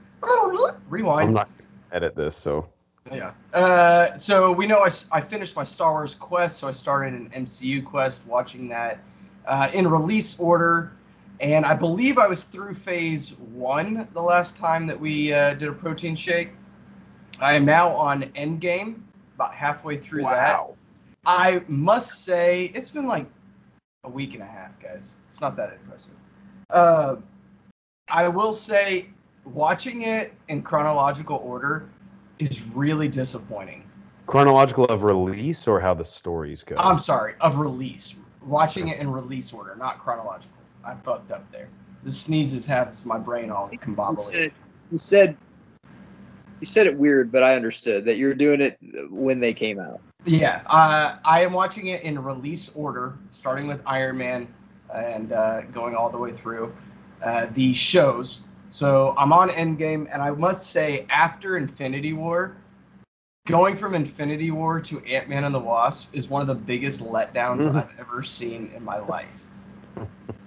Rewind. 0.88 1.29
i'm 1.29 1.35
not 1.35 1.48
edit 1.92 2.14
this 2.16 2.37
so 2.37 2.68
Yeah. 3.12 3.33
Uh, 3.55 4.14
so 4.16 4.53
we 4.53 4.66
know 4.66 4.81
I, 4.81 4.90
I 5.12 5.20
finished 5.20 5.57
my 5.57 5.64
Star 5.64 5.92
Wars 5.92 6.14
quest, 6.14 6.59
so 6.59 6.68
I 6.68 6.72
started 6.72 7.14
an 7.14 7.31
MCU 7.31 7.85
quest, 7.85 8.27
watching 8.27 8.68
that 8.68 8.98
uh, 9.46 9.70
in 9.72 9.88
release 9.88 10.38
order, 10.38 10.92
and 11.40 11.64
I 11.64 11.74
believe 11.74 12.18
I 12.18 12.27
was 12.27 12.44
through 12.44 12.74
phase 12.74 13.38
one 13.53 14.09
the 14.12 14.22
last 14.22 14.57
time 14.57 14.87
that 14.87 14.98
we 14.98 15.33
uh, 15.33 15.55
did 15.55 15.68
a 15.68 15.72
protein 15.72 16.16
shake. 16.16 16.51
I 17.40 17.53
am 17.55 17.64
now 17.64 17.90
on 17.90 18.22
Endgame, 18.22 19.01
about 19.37 19.55
halfway 19.55 19.96
through 19.96 20.22
that. 20.22 20.61
I 21.27 21.62
must 21.68 22.24
say 22.24 22.72
it's 22.74 22.90
been 22.90 23.07
like 23.07 23.27
a 24.05 24.11
week 24.11 24.35
and 24.35 24.42
a 24.42 24.46
half, 24.46 24.79
guys. 24.81 25.18
It's 25.29 25.40
not 25.40 25.57
that 25.57 25.72
impressive. 25.72 26.14
Uh, 26.70 27.16
I 28.11 28.29
will 28.29 28.53
say, 28.53 29.09
watching 29.44 30.03
it 30.03 30.33
in 30.48 30.62
chronological 30.62 31.37
order 31.44 31.88
is 32.38 32.66
really 32.68 33.09
disappointing. 33.09 33.85
chronological 34.27 34.85
of 34.87 35.03
release 35.03 35.66
or 35.66 35.81
how 35.81 35.94
the 35.94 36.05
stories 36.05 36.62
go 36.62 36.74
I'm 36.79 36.98
sorry, 36.98 37.35
of 37.40 37.59
release. 37.59 38.14
Watching 38.42 38.88
it 38.88 38.98
in 38.98 39.11
release 39.11 39.53
order, 39.53 39.77
not 39.77 39.98
chronological. 39.98 40.58
I 40.85 40.95
fucked 40.95 41.31
up 41.31 41.51
there. 41.53 41.69
The 42.05 42.12
sneezes 42.12 42.67
have 42.67 42.95
my 43.05 43.19
brain 43.19 43.51
all 43.51 43.69
You 43.73 43.79
combobulated. 43.79 44.17
said, 44.19 44.53
you 44.91 44.99
said 44.99 45.37
you 46.61 46.67
said 46.67 46.87
it 46.87 46.97
weird, 46.97 47.31
but 47.31 47.43
I 47.43 47.55
understood 47.55 48.05
that 48.07 48.17
you're 48.17 48.35
doing 48.35 48.61
it 48.61 48.79
when 49.11 49.41
they 49.41 49.53
came 49.55 49.79
out. 49.79 50.01
Yeah, 50.25 50.62
uh, 50.67 51.17
I 51.25 51.43
am 51.45 51.53
watching 51.53 51.87
it 51.88 52.03
in 52.03 52.23
release 52.23 52.75
order, 52.75 53.14
starting 53.31 53.67
with 53.67 53.83
Iron 53.87 54.19
Man 54.19 54.49
and 54.93 55.33
uh, 55.33 55.62
going 55.73 55.95
all 55.95 56.11
the 56.11 56.19
way 56.19 56.33
through 56.33 56.75
uh, 57.23 57.47
the 57.55 57.73
shows. 57.75 58.43
So 58.71 59.14
I'm 59.17 59.33
on 59.33 59.49
Endgame, 59.51 60.09
and 60.12 60.21
I 60.21 60.31
must 60.31 60.71
say, 60.71 61.07
after 61.11 61.57
Infinity 61.57 62.12
War, 62.12 62.57
going 63.47 63.77
from 63.77 63.95
Infinity 63.95 64.51
War 64.51 64.81
to 64.81 65.01
Ant 65.05 65.29
Man 65.29 65.45
and 65.45 65.55
the 65.55 65.61
Wasp 65.61 66.14
is 66.14 66.29
one 66.29 66.43
of 66.43 66.49
the 66.49 66.55
biggest 66.55 67.01
letdowns 67.01 67.64
Mhm. 67.64 67.77
I've 67.77 67.99
ever 67.99 68.23
seen 68.23 68.71
in 68.75 68.85
my 68.85 68.99
life. 68.99 69.47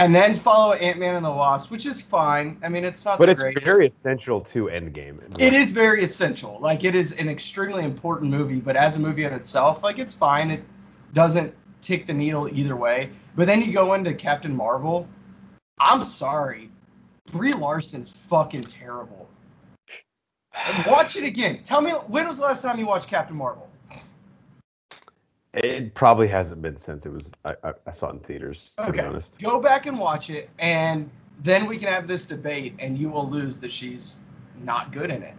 and 0.00 0.14
then 0.14 0.34
follow 0.34 0.72
Ant 0.72 0.98
Man 0.98 1.14
and 1.14 1.24
the 1.24 1.30
Wasp, 1.30 1.70
which 1.70 1.84
is 1.84 2.00
fine. 2.00 2.56
I 2.64 2.70
mean, 2.70 2.84
it's 2.84 3.04
not 3.04 3.18
but 3.18 3.26
the 3.26 3.32
it's 3.32 3.42
greatest. 3.42 3.66
very 3.66 3.86
essential 3.86 4.40
to 4.40 4.64
endgame 4.64 5.20
It 5.38 5.52
is 5.52 5.72
very 5.72 6.02
essential. 6.02 6.58
Like 6.58 6.84
it 6.84 6.94
is 6.94 7.12
an 7.12 7.28
extremely 7.28 7.84
important 7.84 8.30
movie, 8.30 8.60
but 8.60 8.76
as 8.76 8.96
a 8.96 8.98
movie 8.98 9.24
in 9.24 9.32
itself, 9.34 9.82
like 9.82 9.98
it's 9.98 10.14
fine. 10.14 10.50
It 10.50 10.64
doesn't 11.12 11.54
tick 11.82 12.06
the 12.06 12.14
needle 12.14 12.48
either 12.48 12.76
way. 12.76 13.10
But 13.36 13.46
then 13.46 13.60
you 13.60 13.72
go 13.72 13.92
into 13.92 14.14
Captain 14.14 14.56
Marvel. 14.56 15.06
I'm 15.78 16.02
sorry, 16.04 16.70
Brie 17.30 17.52
Larson's 17.52 18.10
fucking 18.10 18.62
terrible. 18.62 19.28
Watch 20.86 21.16
it 21.16 21.24
again. 21.24 21.62
Tell 21.62 21.82
me 21.82 21.92
when 21.92 22.26
was 22.26 22.38
the 22.38 22.44
last 22.44 22.62
time 22.62 22.78
you 22.78 22.86
watched 22.86 23.08
Captain 23.08 23.36
Marvel? 23.36 23.69
It 25.54 25.94
probably 25.94 26.28
hasn't 26.28 26.62
been 26.62 26.76
since 26.76 27.06
it 27.06 27.12
was. 27.12 27.32
I, 27.44 27.54
I, 27.64 27.72
I 27.86 27.90
saw 27.90 28.08
it 28.10 28.14
in 28.14 28.20
theaters. 28.20 28.72
To 28.76 28.92
be 28.92 28.98
Okay. 28.98 29.08
honest, 29.08 29.40
Go 29.42 29.60
back 29.60 29.86
and 29.86 29.98
watch 29.98 30.30
it, 30.30 30.48
and 30.60 31.10
then 31.42 31.66
we 31.66 31.76
can 31.76 31.88
have 31.88 32.06
this 32.06 32.24
debate, 32.24 32.74
and 32.78 32.96
you 32.96 33.08
will 33.08 33.28
lose 33.28 33.58
that 33.60 33.72
she's 33.72 34.20
not 34.62 34.92
good 34.92 35.10
in 35.10 35.22
it. 35.22 35.34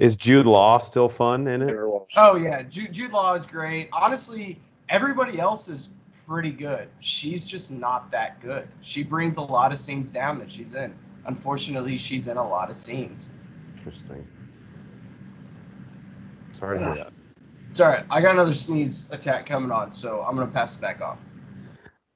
is 0.00 0.16
Jude 0.16 0.46
Law 0.46 0.78
still 0.78 1.08
fun 1.08 1.46
in 1.46 1.62
it? 1.62 1.76
Oh 2.16 2.36
yeah, 2.36 2.62
Jude, 2.62 2.92
Jude 2.92 3.12
Law 3.12 3.34
is 3.34 3.46
great. 3.46 3.88
Honestly, 3.92 4.58
everybody 4.88 5.38
else 5.38 5.68
is 5.68 5.90
pretty 6.26 6.50
good. 6.50 6.88
She's 6.98 7.46
just 7.46 7.70
not 7.70 8.10
that 8.10 8.40
good. 8.40 8.66
She 8.80 9.04
brings 9.04 9.36
a 9.36 9.42
lot 9.42 9.70
of 9.70 9.78
scenes 9.78 10.10
down 10.10 10.38
that 10.40 10.50
she's 10.50 10.74
in. 10.74 10.92
Unfortunately, 11.26 11.96
she's 11.96 12.26
in 12.28 12.36
a 12.36 12.48
lot 12.48 12.68
of 12.70 12.76
scenes. 12.76 13.30
Interesting. 13.76 14.26
Sorry 16.58 16.78
to 16.78 16.84
hear 16.84 16.94
that. 16.94 17.12
It's 17.70 17.80
all 17.80 17.88
right. 17.88 18.04
I 18.10 18.20
got 18.20 18.34
another 18.34 18.54
sneeze 18.54 19.08
attack 19.12 19.46
coming 19.46 19.70
on, 19.70 19.90
so 19.90 20.22
I'm 20.22 20.34
gonna 20.36 20.50
pass 20.50 20.76
it 20.76 20.80
back 20.80 21.00
off. 21.00 21.18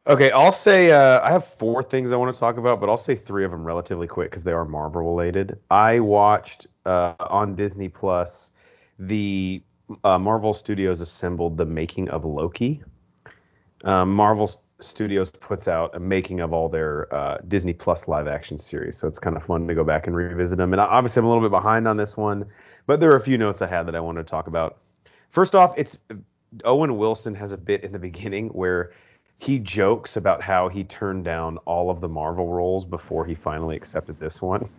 Okay, 0.07 0.31
I'll 0.33 0.53
say 0.53 0.91
uh, 0.91 1.23
I 1.23 1.31
have 1.31 1.47
four 1.47 1.83
things 1.83 2.13
I 2.13 2.17
want 2.17 2.35
to 2.35 2.39
talk 2.39 2.59
about, 2.59 2.79
but 2.79 2.91
I'll 2.91 2.97
say 2.97 3.15
three 3.15 3.45
of 3.45 3.51
them 3.51 3.65
relatively 3.65 4.07
quick 4.07 4.31
because 4.31 4.45
they 4.45 4.53
are 4.53 4.67
Marvel 4.67 5.01
related. 5.01 5.59
I 5.71 6.01
watched 6.01 6.67
uh, 6.85 7.15
on 7.21 7.55
Disney 7.55 7.89
Plus 7.89 8.51
the 8.99 9.63
uh, 10.05 10.19
Marvel 10.19 10.53
Studios 10.53 11.01
assembled 11.01 11.57
the 11.57 11.65
making 11.65 12.09
of 12.11 12.25
Loki. 12.25 12.83
Um, 13.85 14.13
Marvel 14.13 14.51
Studios 14.81 15.31
puts 15.31 15.69
out 15.69 15.95
a 15.95 16.01
making 16.01 16.41
of 16.41 16.53
all 16.53 16.69
their 16.69 17.13
uh, 17.15 17.39
Disney 17.49 17.73
Plus 17.73 18.09
live 18.09 18.27
action 18.27 18.59
series, 18.59 18.97
so 18.97 19.09
it's 19.09 19.19
kind 19.19 19.37
of 19.37 19.45
fun 19.45 19.67
to 19.69 19.75
go 19.75 19.85
back 19.85 20.07
and 20.07 20.17
revisit 20.17 20.59
them. 20.59 20.73
And 20.73 20.81
obviously, 20.81 21.21
I'm 21.21 21.27
a 21.27 21.29
little 21.29 21.43
bit 21.43 21.51
behind 21.51 21.87
on 21.89 21.97
this 21.97 22.17
one, 22.17 22.45
but 22.87 23.01
there 23.01 23.11
are 23.11 23.17
a 23.17 23.23
few 23.23 23.39
notes 23.39 23.63
I 23.63 23.67
had 23.67 23.85
that 23.87 23.95
I 23.95 24.01
wanted 24.01 24.27
to 24.27 24.31
talk 24.31 24.47
about. 24.49 24.79
First 25.35 25.57
off, 25.57 25.77
it's 25.77 25.99
Owen 26.65 26.97
Wilson 26.97 27.35
has 27.35 27.51
a 27.51 27.59
bit 27.59 27.83
in 27.83 27.91
the 27.91 27.99
beginning 27.99 28.51
where 28.51 28.93
he 29.39 29.59
jokes 29.59 30.17
about 30.17 30.41
how 30.41 30.69
he 30.69 30.85
turned 30.85 31.25
down 31.25 31.59
all 31.65 31.91
of 31.91 32.01
the 32.01 32.09
Marvel 32.09 32.47
roles 32.47 32.85
before 32.85 33.27
he 33.27 33.35
finally 33.35 33.75
accepted 33.75 34.21
this 34.21 34.41
one. 34.41 34.71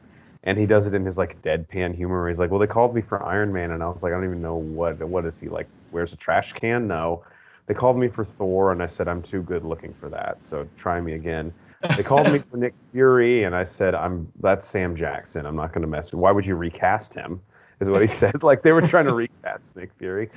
And 0.44 0.58
he 0.58 0.66
does 0.66 0.86
it 0.86 0.94
in 0.94 1.04
his 1.04 1.18
like 1.18 1.42
deadpan 1.42 1.94
humor. 1.94 2.22
Where 2.22 2.30
he's 2.30 2.40
like, 2.40 2.52
"Well, 2.52 2.62
they 2.62 2.68
called 2.68 2.96
me 2.96 3.02
for 3.02 3.22
Iron 3.22 3.52
Man," 3.52 3.72
and 3.72 3.84
I 3.84 3.88
was 3.88 4.02
like, 4.02 4.14
"I 4.14 4.16
don't 4.16 4.24
even 4.24 4.42
know 4.42 4.56
what 4.56 4.98
what 5.04 5.26
is 5.26 5.42
he 5.42 5.50
like? 5.50 5.68
Where's 5.92 6.14
a 6.14 6.18
trash 6.18 6.54
can? 6.54 6.88
No, 6.88 7.26
they 7.66 7.74
called 7.74 8.00
me 8.00 8.08
for 8.08 8.24
Thor, 8.24 8.72
and 8.72 8.82
I 8.82 8.86
said 8.86 9.10
I'm 9.10 9.22
too 9.22 9.42
good 9.42 9.66
looking 9.66 9.94
for 9.94 10.08
that. 10.08 10.38
So 10.44 10.66
try 10.78 11.02
me 11.02 11.16
again. 11.16 11.54
They 11.98 12.04
called 12.04 12.32
me 12.32 12.40
for 12.50 12.56
Nick 12.56 12.76
Fury, 12.94 13.44
and 13.44 13.54
I 13.54 13.66
said 13.66 13.94
I'm 13.94 14.32
that's 14.40 14.64
Sam 14.64 14.96
Jackson. 14.96 15.46
I'm 15.46 15.58
not 15.58 15.74
going 15.74 15.82
to 15.82 15.88
mess 15.88 16.14
with. 16.14 16.22
Why 16.22 16.32
would 16.32 16.46
you 16.46 16.56
recast 16.56 17.14
him? 17.14 17.42
Is 17.80 17.90
what 17.90 18.02
he 18.02 18.08
said. 18.22 18.44
Like 18.44 18.62
they 18.62 18.72
were 18.72 18.82
trying 18.82 19.06
to 19.06 19.14
recast 19.14 19.76
Nick 19.76 19.92
Fury. 19.98 20.30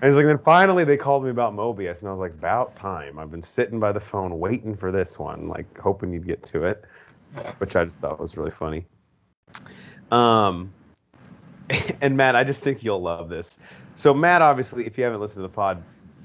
And 0.00 0.04
he's 0.04 0.14
like, 0.14 0.24
then 0.24 0.38
finally 0.38 0.84
they 0.84 0.96
called 0.96 1.24
me 1.24 1.30
about 1.30 1.54
Mobius, 1.54 2.00
and 2.00 2.08
I 2.08 2.10
was 2.10 2.20
like, 2.20 2.32
about 2.32 2.74
time. 2.74 3.18
I've 3.18 3.30
been 3.30 3.42
sitting 3.42 3.78
by 3.78 3.92
the 3.92 4.00
phone 4.00 4.38
waiting 4.38 4.74
for 4.74 4.90
this 4.90 5.18
one, 5.18 5.48
like 5.48 5.78
hoping 5.78 6.12
you'd 6.12 6.26
get 6.26 6.42
to 6.44 6.64
it, 6.64 6.84
which 7.58 7.76
I 7.76 7.84
just 7.84 8.00
thought 8.00 8.18
was 8.18 8.36
really 8.36 8.50
funny. 8.50 8.86
Um, 10.10 10.72
and 12.00 12.16
Matt, 12.16 12.36
I 12.36 12.44
just 12.44 12.62
think 12.62 12.82
you'll 12.82 13.02
love 13.02 13.28
this. 13.28 13.58
So 13.94 14.14
Matt, 14.14 14.42
obviously, 14.42 14.86
if 14.86 14.96
you 14.96 15.04
haven't 15.04 15.20
listened 15.20 15.42
to 15.42 15.42
the 15.42 15.54
pod 15.54 15.82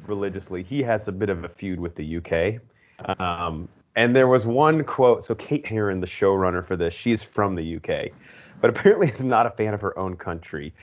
religiously, 0.08 0.64
he 0.64 0.82
has 0.84 1.08
a 1.08 1.12
bit 1.12 1.30
of 1.30 1.44
a 1.44 1.50
feud 1.50 1.80
with 1.80 1.96
the 1.96 2.18
UK. 2.18 3.20
Um, 3.20 3.68
and 3.96 4.16
there 4.16 4.28
was 4.28 4.46
one 4.46 4.84
quote. 4.84 5.24
So 5.24 5.36
Kate 5.36 5.66
Herron, 5.66 6.00
the 6.00 6.08
showrunner 6.08 6.66
for 6.66 6.76
this, 6.76 6.94
she's 6.94 7.24
from 7.24 7.56
the 7.56 7.76
UK, 7.76 8.12
but 8.62 8.70
apparently 8.70 9.10
is 9.10 9.24
not 9.24 9.46
a 9.46 9.52
fan 9.52 9.74
of 9.74 9.82
her 9.82 9.98
own 9.98 10.16
country 10.16 10.74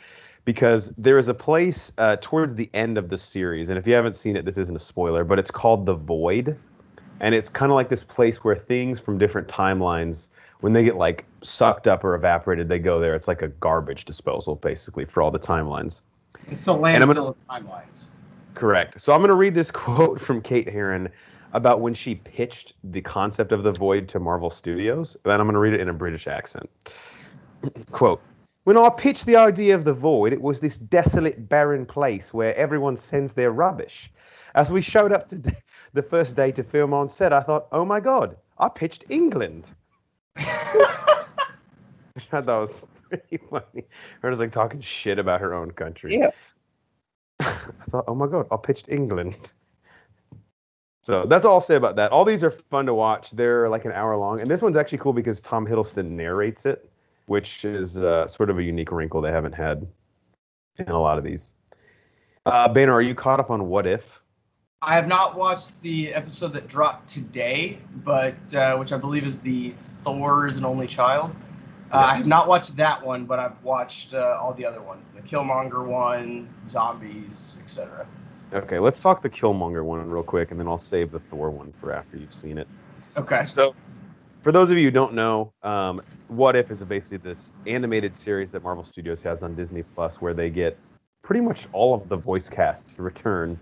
because 0.45 0.93
there 0.97 1.19
is 1.19 1.29
a 1.29 1.35
place 1.35 1.93
uh, 1.99 2.17
towards 2.21 2.55
the 2.55 2.71
end 2.73 2.97
of 2.97 3.09
the 3.09 3.19
series, 3.19 3.69
and 3.69 3.79
if 3.79 3.87
you 3.87 3.95
haven't 3.95 4.15
seen 4.15 4.37
it, 4.37 4.45
this 4.45 4.57
isn't 4.57 4.77
a 4.77 4.81
spoiler, 4.81 5.25
but 5.25 5.39
it's 5.39 5.51
called 5.51 5.85
the 5.85 5.95
Void, 5.95 6.57
and 7.21 7.35
it's 7.35 7.49
kind 7.49 7.73
of 7.73 7.75
like 7.75 7.89
this 7.89 8.05
place 8.05 8.45
where 8.45 8.55
things 8.55 9.01
from 9.01 9.19
different 9.19 9.49
timelines, 9.49 10.29
when 10.61 10.73
they 10.73 10.85
get 10.85 10.97
like 10.97 11.25
sucked 11.43 11.89
up 11.89 12.05
or 12.05 12.15
evaporated, 12.15 12.69
they 12.69 12.79
go 12.79 13.01
there. 13.01 13.15
It's 13.15 13.27
like 13.29 13.43
a 13.43 13.49
garbage 13.49 14.05
disposal, 14.05 14.55
basically, 14.55 15.05
for 15.05 15.23
all 15.23 15.33
the 15.33 15.39
timelines. 15.39 16.03
It's 16.49 16.65
the 16.65 16.75
landfill 16.75 17.15
gonna- 17.15 17.25
of 17.27 17.37
timelines. 17.49 18.07
Correct. 18.55 18.99
So 18.99 19.13
I'm 19.13 19.21
going 19.21 19.31
to 19.31 19.37
read 19.37 19.55
this 19.55 19.71
quote 19.73 20.21
from 20.21 20.41
Kate 20.41 20.69
Herron 20.69 21.11
about 21.53 21.81
when 21.81 21.93
she 21.93 22.15
pitched 22.15 22.73
the 22.85 23.01
concept 23.01 23.53
of 23.53 23.63
the 23.63 23.73
void 23.73 24.09
to 24.09 24.21
Marvel 24.21 24.51
Studios, 24.51 25.17
and 25.25 25.33
I'm 25.35 25.43
going 25.43 25.55
to 25.55 25.59
read 25.59 25.75
it 25.75 25.81
in 25.81 25.89
a 25.89 25.95
British 25.95 26.27
accent. 26.27 26.71
quote 27.91 28.21
When 28.65 28.77
I 28.77 28.89
pitched 28.91 29.27
the 29.27 29.37
idea 29.37 29.75
of 29.75 29.85
the 29.85 29.95
void, 29.95 30.33
it 30.33 30.41
was 30.41 30.61
this 30.61 30.77
desolate, 30.77 31.49
barren 31.49 31.87
place 31.87 32.33
where 32.33 32.55
everyone 32.57 32.97
sends 32.97 33.33
their 33.33 33.53
rubbish. 33.53 34.11
As 34.55 34.71
we 34.71 34.81
showed 34.81 35.13
up 35.13 35.29
to 35.29 35.37
the 35.93 36.03
first 36.03 36.37
day 36.37 36.53
to 36.53 36.63
film 36.63 36.95
on 36.95 37.09
set, 37.09 37.33
I 37.33 37.43
thought, 37.43 37.67
oh 37.73 37.85
my 37.85 38.01
God, 38.01 38.37
I 38.59 38.69
pitched 38.69 39.05
England. 39.09 39.73
I 40.37 41.25
thought 42.31 42.47
that 42.47 42.59
was 42.59 42.79
pretty 43.09 43.37
funny. 43.51 43.85
Her 44.23 44.31
was 44.31 44.41
like 44.41 44.53
talking 44.53 44.81
shit 44.81 45.19
about 45.19 45.41
her 45.41 45.55
own 45.55 45.71
country. 45.73 46.19
Yeah. 46.19 46.31
I 47.41 47.91
thought, 47.91 48.05
oh 48.09 48.15
my 48.15 48.27
god, 48.27 48.47
I 48.51 48.57
pitched 48.57 48.91
England. 48.91 49.53
So 51.03 51.25
that's 51.29 51.45
all 51.45 51.55
I'll 51.55 51.61
say 51.61 51.77
about 51.77 51.97
that. 51.97 52.11
All 52.11 52.25
these 52.25 52.43
are 52.43 52.51
fun 52.51 52.87
to 52.87 52.95
watch. 52.95 53.31
They're 53.31 53.69
like 53.69 53.85
an 53.85 53.93
hour 53.93 54.17
long, 54.17 54.41
and 54.41 54.51
this 54.51 54.63
one's 54.63 54.77
actually 54.77 54.99
cool 54.99 55.13
because 55.13 55.41
Tom 55.41 55.67
Hiddleston 55.67 56.11
narrates 56.11 56.67
it, 56.67 56.91
which 57.27 57.65
is 57.65 57.97
uh, 57.97 58.27
sort 58.27 58.51
of 58.51 58.59
a 58.59 58.63
unique 58.63 58.91
wrinkle 58.91 59.21
they 59.21 59.31
haven't 59.31 59.55
had 59.55 59.87
in 60.79 60.89
a 60.89 61.01
lot 61.01 61.19
of 61.19 61.25
these. 61.25 61.53
Uh, 62.45 62.69
Banner, 62.69 62.93
are 62.93 63.03
you 63.03 63.15
caught 63.15 63.41
up 63.41 63.51
on 63.51 63.69
What 63.69 63.87
If? 63.87 64.23
I 64.83 64.95
have 64.95 65.09
not 65.09 65.37
watched 65.37 65.81
the 65.83 66.15
episode 66.15 66.53
that 66.53 66.69
dropped 66.69 67.09
today, 67.09 67.79
but 68.05 68.37
uh, 68.55 68.77
which 68.77 68.93
I 68.93 68.99
believe 68.99 69.25
is 69.25 69.41
the 69.41 69.71
Thor 69.79 70.47
is 70.47 70.59
an 70.59 70.65
only 70.65 70.87
child. 70.87 71.35
Uh, 71.91 72.09
I 72.11 72.15
have 72.15 72.27
not 72.27 72.47
watched 72.47 72.77
that 72.77 73.05
one, 73.05 73.25
but 73.25 73.39
I've 73.39 73.63
watched 73.65 74.13
uh, 74.13 74.39
all 74.41 74.53
the 74.53 74.67
other 74.67 74.83
ones: 74.83 75.09
the 75.09 75.23
Killmonger 75.23 75.87
one, 75.87 76.49
zombies, 76.69 77.59
etc. 77.63 78.07
Okay, 78.53 78.79
let's 78.79 79.01
talk 79.01 79.23
the 79.23 79.31
Killmonger 79.31 79.85
one 79.85 80.09
real 80.09 80.23
quick, 80.23 80.51
and 80.51 80.61
then 80.61 80.69
I'll 80.69 80.79
save 80.79 81.11
the 81.11 81.21
Thor 81.21 81.51
one 81.51 81.73
for 81.81 81.93
after 81.93 82.17
you've 82.17 82.35
seen 82.35 82.59
it. 82.59 82.69
Okay. 83.17 83.45
So, 83.45 83.75
for 84.47 84.53
those 84.53 84.71
of 84.71 84.79
you 84.79 84.85
who 84.85 84.91
don't 84.93 85.13
know, 85.13 85.53
um, 85.65 86.01
What 86.29 86.55
If 86.55 86.71
is 86.71 86.81
basically 86.85 87.17
this 87.17 87.51
animated 87.67 88.15
series 88.15 88.49
that 88.53 88.63
Marvel 88.63 88.85
Studios 88.85 89.21
has 89.23 89.43
on 89.43 89.57
Disney 89.57 89.83
Plus, 89.83 90.21
where 90.21 90.35
they 90.35 90.51
get 90.51 90.79
pretty 91.23 91.41
much 91.41 91.67
all 91.73 91.95
of 91.95 92.09
the 92.09 92.17
voice 92.17 92.49
cast 92.49 92.95
to 92.95 93.03
return, 93.03 93.59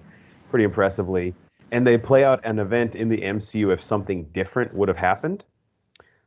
pretty 0.50 0.66
impressively, 0.66 1.34
and 1.70 1.86
they 1.86 1.96
play 1.96 2.22
out 2.22 2.44
an 2.44 2.58
event 2.58 2.96
in 2.96 3.08
the 3.08 3.16
MCU 3.16 3.72
if 3.72 3.82
something 3.82 4.24
different 4.34 4.74
would 4.74 4.88
have 4.88 4.98
happened. 4.98 5.46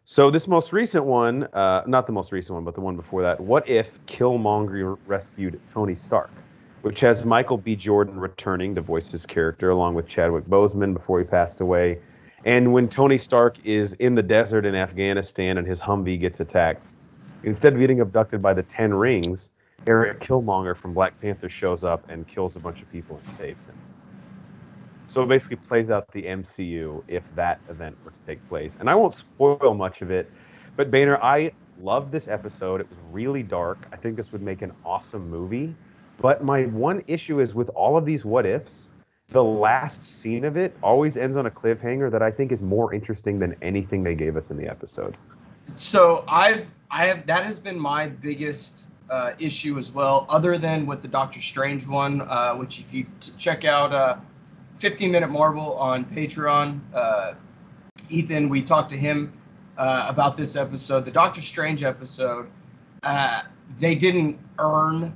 So 0.06 0.32
this 0.32 0.48
most 0.48 0.74
recent 0.74 1.06
one, 1.06 1.44
uh, 1.54 1.84
not 1.86 2.08
the 2.08 2.14
most 2.14 2.32
recent 2.32 2.56
one, 2.56 2.64
but 2.64 2.74
the 2.74 2.82
one 2.82 2.96
before 2.96 3.22
that, 3.22 3.40
What 3.40 3.70
If 3.70 3.92
Killmonger 4.08 4.98
rescued 5.06 5.62
Tony 5.68 5.94
Stark? 5.94 6.32
Which 6.82 7.00
has 7.02 7.24
Michael 7.24 7.60
B. 7.60 7.76
Jordan 7.76 8.20
returning 8.20 8.74
to 8.74 8.82
voice 8.82 9.12
his 9.12 9.24
character 9.24 9.70
along 9.70 9.94
with 9.94 10.08
Chadwick 10.08 10.46
Boseman 10.46 10.96
before 10.96 11.20
he 11.20 11.26
passed 11.26 11.62
away. 11.62 12.00
And 12.46 12.72
when 12.72 12.88
Tony 12.88 13.18
Stark 13.18 13.64
is 13.66 13.94
in 13.94 14.16
the 14.16 14.24
desert 14.24 14.66
in 14.66 14.76
Afghanistan 14.76 15.58
and 15.58 15.68
his 15.68 15.80
Humvee 15.80 16.20
gets 16.20 16.40
attacked, 16.40 16.90
instead 17.44 17.74
of 17.74 17.80
getting 17.80 18.02
abducted 18.02 18.42
by 18.42 18.54
the 18.54 18.64
Ten 18.64 18.94
Rings, 18.94 19.52
Eric 19.86 20.20
Killmonger 20.20 20.76
from 20.76 20.94
Black 20.94 21.20
Panther 21.22 21.50
shows 21.50 21.84
up 21.84 22.10
and 22.10 22.28
kills 22.28 22.56
a 22.56 22.60
bunch 22.60 22.82
of 22.82 22.92
people 22.92 23.18
and 23.18 23.30
saves 23.30 23.68
him. 23.68 23.76
So 25.08 25.24
it 25.24 25.30
basically 25.30 25.58
plays 25.58 25.90
out 25.90 26.12
the 26.12 26.24
MCU 26.24 27.04
if 27.08 27.34
that 27.36 27.60
event 27.70 27.98
were 28.04 28.12
to 28.12 28.20
take 28.28 28.46
place. 28.50 28.78
And 28.80 28.90
I 28.90 28.96
won't 28.96 29.14
spoil 29.14 29.74
much 29.74 30.02
of 30.02 30.12
it, 30.12 30.30
but 30.76 30.92
Boehner, 30.92 31.18
I 31.24 31.52
loved 31.82 32.12
this 32.12 32.28
episode. 32.28 32.82
It 32.82 32.90
was 32.90 33.00
really 33.12 33.44
dark. 33.44 33.78
I 33.92 33.96
think 33.96 34.18
this 34.18 34.32
would 34.32 34.42
make 34.42 34.62
an 34.62 34.74
awesome 34.86 35.30
movie. 35.30 35.74
But 36.18 36.44
my 36.44 36.66
one 36.66 37.04
issue 37.08 37.40
is 37.40 37.54
with 37.54 37.70
all 37.70 37.96
of 37.96 38.06
these 38.06 38.26
what 38.26 38.46
ifs, 38.46 38.90
the 39.30 39.44
last 39.44 40.22
scene 40.22 40.46
of 40.46 40.56
it 40.56 40.76
always 40.82 41.18
ends 41.18 41.36
on 41.36 41.46
a 41.46 41.52
cliffhanger 41.52 42.10
that 42.10 42.22
I 42.22 42.32
think 42.32 42.52
is 42.52 42.62
more 42.62 42.94
interesting 42.94 43.40
than 43.40 43.56
anything 43.62 44.04
they 44.04 44.16
gave 44.16 44.38
us 44.38 44.52
in 44.52 44.58
the 44.58 44.70
episode. 44.70 45.18
So 45.68 46.24
I've 46.28 46.72
I 46.90 47.08
have 47.08 47.28
that 47.28 47.44
has 47.44 47.60
been 47.60 47.78
my 47.78 48.08
biggest 48.08 48.92
uh, 49.10 49.34
issue 49.38 49.78
as 49.78 49.92
well, 49.92 50.26
other 50.30 50.58
than 50.58 50.86
with 50.86 51.02
the 51.02 51.08
Doctor 51.10 51.42
Strange 51.42 51.88
one, 51.88 52.22
uh, 52.22 52.54
which 52.56 52.80
if 52.80 52.94
you 52.94 53.06
t- 53.20 53.32
check 53.38 53.66
out 53.66 53.94
uh, 53.94 54.18
15 54.76 55.12
Minute 55.12 55.30
Marvel 55.30 55.74
on 55.74 56.06
Patreon, 56.06 56.80
uh, 56.94 57.34
Ethan, 58.10 58.48
we 58.48 58.62
talked 58.62 58.90
to 58.90 58.98
him 58.98 59.34
uh, 59.78 60.06
about 60.08 60.38
this 60.38 60.56
episode, 60.56 61.04
the 61.06 61.12
Doctor 61.12 61.42
Strange 61.42 61.84
episode. 61.84 62.48
Uh, 63.04 63.42
they 63.78 63.96
didn't 63.96 64.40
earn 64.60 65.14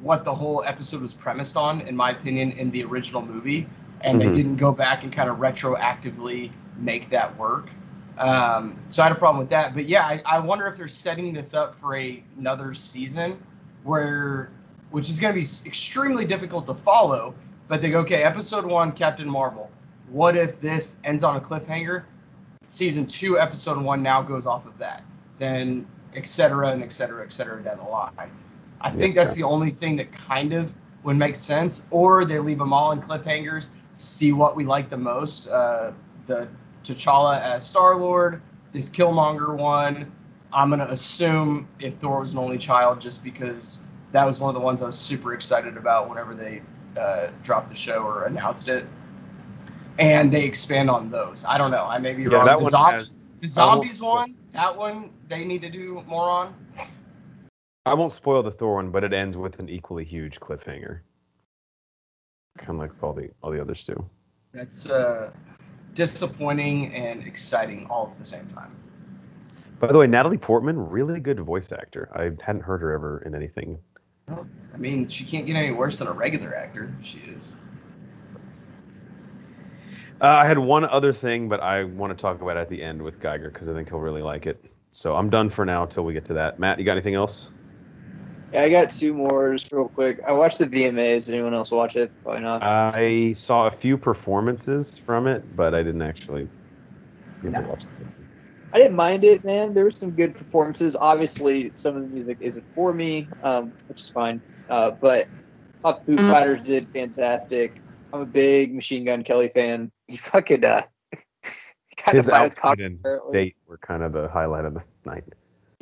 what 0.00 0.24
the 0.24 0.34
whole 0.34 0.62
episode 0.64 1.02
was 1.02 1.14
premised 1.14 1.56
on, 1.56 1.82
in 1.82 1.96
my 1.96 2.10
opinion, 2.10 2.52
in 2.52 2.70
the 2.70 2.82
original 2.84 3.22
movie, 3.22 3.68
and 4.00 4.20
Mhm. 4.20 4.24
they 4.24 4.32
didn't 4.32 4.56
go 4.56 4.72
back 4.72 5.04
and 5.04 5.12
kind 5.12 5.28
of 5.28 5.36
retroactively 5.38 6.50
make 6.78 7.10
that 7.10 7.36
work. 7.38 7.68
Um, 8.18 8.76
so 8.88 9.02
I 9.02 9.06
had 9.06 9.12
a 9.12 9.18
problem 9.18 9.38
with 9.38 9.50
that. 9.50 9.74
But 9.74 9.86
yeah, 9.86 10.04
I, 10.04 10.20
I 10.26 10.38
wonder 10.38 10.66
if 10.66 10.76
they're 10.76 10.88
setting 10.88 11.32
this 11.32 11.54
up 11.54 11.74
for 11.74 11.96
a, 11.96 12.22
another 12.38 12.74
season 12.74 13.38
where, 13.84 14.50
which 14.90 15.08
is 15.08 15.18
going 15.18 15.34
to 15.34 15.40
be 15.40 15.46
extremely 15.66 16.24
difficult 16.24 16.66
to 16.66 16.74
follow. 16.74 17.34
But 17.68 17.80
they 17.80 17.90
go, 17.90 18.00
okay, 18.00 18.22
episode 18.22 18.66
one, 18.66 18.92
Captain 18.92 19.28
Marvel. 19.28 19.70
What 20.10 20.36
if 20.36 20.60
this 20.60 20.96
ends 21.04 21.24
on 21.24 21.36
a 21.36 21.40
cliffhanger? 21.40 22.04
Season 22.64 23.06
two, 23.06 23.38
episode 23.38 23.80
one 23.80 24.02
now 24.02 24.20
goes 24.20 24.46
off 24.46 24.66
of 24.66 24.76
that. 24.78 25.02
Then 25.38 25.86
et 26.14 26.26
cetera 26.26 26.68
and 26.68 26.82
et 26.82 26.92
cetera, 26.92 27.24
et 27.24 27.32
cetera 27.32 27.62
down 27.62 27.78
the 27.78 27.84
line. 27.84 28.30
I 28.82 28.90
think 28.90 29.14
that's 29.14 29.34
the 29.34 29.42
only 29.44 29.70
thing 29.70 29.96
that 29.96 30.12
kind 30.12 30.52
of 30.52 30.74
would 31.04 31.16
make 31.16 31.34
sense. 31.34 31.86
Or 31.90 32.24
they 32.24 32.38
leave 32.38 32.58
them 32.58 32.72
all 32.72 32.92
in 32.92 33.00
cliffhangers, 33.00 33.70
see 33.92 34.32
what 34.32 34.56
we 34.56 34.64
like 34.64 34.88
the 34.88 34.96
most. 34.96 35.48
Uh, 35.48 35.92
the 36.26 36.48
T'Challa 36.84 37.40
as 37.40 37.66
Star 37.66 37.96
Lord, 37.96 38.42
this 38.72 38.88
Killmonger 38.88 39.56
one. 39.56 40.10
I'm 40.52 40.68
gonna 40.68 40.86
assume 40.86 41.66
if 41.78 41.94
Thor 41.96 42.20
was 42.20 42.32
an 42.32 42.38
only 42.38 42.58
child, 42.58 43.00
just 43.00 43.24
because 43.24 43.78
that 44.12 44.26
was 44.26 44.38
one 44.40 44.48
of 44.50 44.54
the 44.54 44.60
ones 44.60 44.82
I 44.82 44.86
was 44.86 44.98
super 44.98 45.32
excited 45.32 45.76
about 45.76 46.08
whenever 46.10 46.34
they 46.34 46.60
uh, 46.98 47.28
dropped 47.42 47.70
the 47.70 47.74
show 47.74 48.02
or 48.02 48.24
announced 48.24 48.68
it. 48.68 48.86
And 49.98 50.32
they 50.32 50.44
expand 50.44 50.90
on 50.90 51.10
those. 51.10 51.44
I 51.46 51.56
don't 51.56 51.70
know. 51.70 51.84
I 51.84 51.98
may 51.98 52.14
be 52.14 52.24
Yeah, 52.24 52.44
wrong. 52.44 52.62
the, 52.62 52.70
zombies, 52.70 53.06
has- 53.06 53.16
the 53.40 53.48
zombies 53.48 54.00
one, 54.02 54.34
that 54.52 54.76
one 54.76 55.10
they 55.28 55.44
need 55.44 55.62
to 55.62 55.70
do 55.70 56.02
more 56.06 56.28
on. 56.28 56.54
I 57.84 57.94
won't 57.94 58.12
spoil 58.12 58.42
the 58.42 58.50
Thor 58.50 58.76
one, 58.76 58.90
but 58.90 59.02
it 59.02 59.12
ends 59.12 59.36
with 59.36 59.58
an 59.58 59.68
equally 59.68 60.04
huge 60.04 60.38
cliffhanger. 60.38 61.00
Kind 62.58 62.70
of 62.70 62.76
like 62.76 63.02
all 63.02 63.12
the 63.12 63.30
all 63.42 63.50
the 63.50 63.60
others 63.60 63.84
do. 63.84 64.04
That's 64.52 64.88
uh, 64.88 65.32
disappointing 65.94 66.94
and 66.94 67.26
exciting 67.26 67.86
all 67.90 68.10
at 68.12 68.18
the 68.18 68.24
same 68.24 68.46
time. 68.50 68.76
By 69.80 69.88
the 69.88 69.98
way, 69.98 70.06
Natalie 70.06 70.38
Portman, 70.38 70.78
really 70.78 71.18
good 71.18 71.40
voice 71.40 71.72
actor. 71.72 72.08
I 72.14 72.30
hadn't 72.44 72.62
heard 72.62 72.82
her 72.82 72.92
ever 72.92 73.22
in 73.26 73.34
anything. 73.34 73.78
I 74.28 74.76
mean, 74.76 75.08
she 75.08 75.24
can't 75.24 75.44
get 75.44 75.56
any 75.56 75.72
worse 75.72 75.98
than 75.98 76.06
a 76.06 76.12
regular 76.12 76.54
actor. 76.54 76.94
She 77.02 77.18
is. 77.18 77.56
Uh, 80.20 80.26
I 80.26 80.46
had 80.46 80.56
one 80.56 80.84
other 80.84 81.12
thing, 81.12 81.48
but 81.48 81.60
I 81.60 81.82
want 81.82 82.16
to 82.16 82.22
talk 82.22 82.40
about 82.40 82.56
it 82.56 82.60
at 82.60 82.68
the 82.68 82.80
end 82.80 83.02
with 83.02 83.18
Geiger 83.18 83.50
because 83.50 83.68
I 83.68 83.72
think 83.72 83.88
he'll 83.88 83.98
really 83.98 84.22
like 84.22 84.46
it. 84.46 84.64
So 84.92 85.16
I'm 85.16 85.28
done 85.28 85.50
for 85.50 85.64
now 85.64 85.82
until 85.82 86.04
we 86.04 86.12
get 86.12 86.24
to 86.26 86.34
that. 86.34 86.60
Matt, 86.60 86.78
you 86.78 86.84
got 86.84 86.92
anything 86.92 87.14
else? 87.14 87.50
Yeah, 88.52 88.62
I 88.62 88.70
got 88.70 88.90
two 88.90 89.14
more 89.14 89.54
just 89.54 89.72
real 89.72 89.88
quick. 89.88 90.20
I 90.26 90.32
watched 90.32 90.58
the 90.58 90.66
VMAs. 90.66 91.26
Did 91.26 91.34
anyone 91.34 91.54
else 91.54 91.70
watch 91.70 91.96
it? 91.96 92.12
Probably 92.22 92.42
not. 92.42 92.62
I 92.62 93.32
saw 93.32 93.66
a 93.66 93.70
few 93.70 93.96
performances 93.96 94.98
from 94.98 95.26
it, 95.26 95.56
but 95.56 95.74
I 95.74 95.82
didn't 95.82 96.02
actually 96.02 96.48
get 97.42 97.54
to 97.54 97.62
watch 97.62 97.86
it. 97.98 98.06
I 98.74 98.78
didn't 98.78 98.96
mind 98.96 99.24
it, 99.24 99.44
man. 99.44 99.74
There 99.74 99.84
were 99.84 99.90
some 99.90 100.12
good 100.12 100.34
performances. 100.34 100.96
Obviously, 100.98 101.72
some 101.76 101.96
of 101.96 102.02
the 102.02 102.08
music 102.08 102.38
isn't 102.40 102.66
for 102.74 102.92
me, 102.92 103.28
um, 103.42 103.72
which 103.86 104.02
is 104.02 104.10
fine. 104.10 104.42
Uh, 104.68 104.92
but 105.00 105.28
thought 105.82 106.04
Foo 106.06 106.16
Fighters 106.16 106.66
did 106.66 106.88
fantastic. 106.92 107.82
I'm 108.12 108.20
a 108.20 108.26
big 108.26 108.74
Machine 108.74 109.04
Gun 109.04 109.24
Kelly 109.24 109.50
fan. 109.54 109.90
He 110.08 110.18
fucking 110.18 110.62
uh, 110.62 110.82
kind 111.96 112.18
His 112.18 112.28
of 112.28 112.32
fight 112.32 112.42
with 112.50 112.58
outfit 112.58 112.62
Conor, 112.62 112.84
and 113.14 113.20
state 113.30 113.56
were 113.66 113.78
kind 113.78 114.02
of 114.02 114.12
the 114.12 114.28
highlight 114.28 114.66
of 114.66 114.74
the 114.74 114.84
night. 115.06 115.24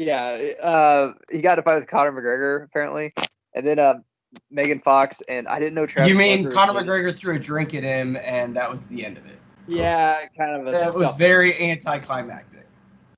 Yeah, 0.00 0.52
uh, 0.62 1.12
he 1.30 1.42
got 1.42 1.56
to 1.56 1.62
fight 1.62 1.74
with 1.74 1.86
Conor 1.86 2.12
McGregor 2.12 2.64
apparently, 2.64 3.12
and 3.54 3.66
then 3.66 3.78
um, 3.78 4.02
Megan 4.50 4.80
Fox 4.80 5.20
and 5.28 5.46
I 5.46 5.58
didn't 5.58 5.74
know 5.74 5.84
Travis. 5.84 6.08
you 6.08 6.14
mean 6.14 6.44
Barker 6.44 6.56
Conor 6.56 6.80
McGregor 6.80 7.14
threw 7.14 7.36
a 7.36 7.38
drink 7.38 7.74
at 7.74 7.82
him, 7.82 8.16
and 8.24 8.56
that 8.56 8.70
was 8.70 8.86
the 8.86 9.04
end 9.04 9.18
of 9.18 9.26
it. 9.26 9.38
Yeah, 9.68 10.20
kind 10.38 10.58
of 10.58 10.66
a. 10.66 10.70
That 10.70 10.94
was 10.94 11.08
scuffle. 11.08 11.18
very 11.18 11.70
anticlimactic. 11.70 12.66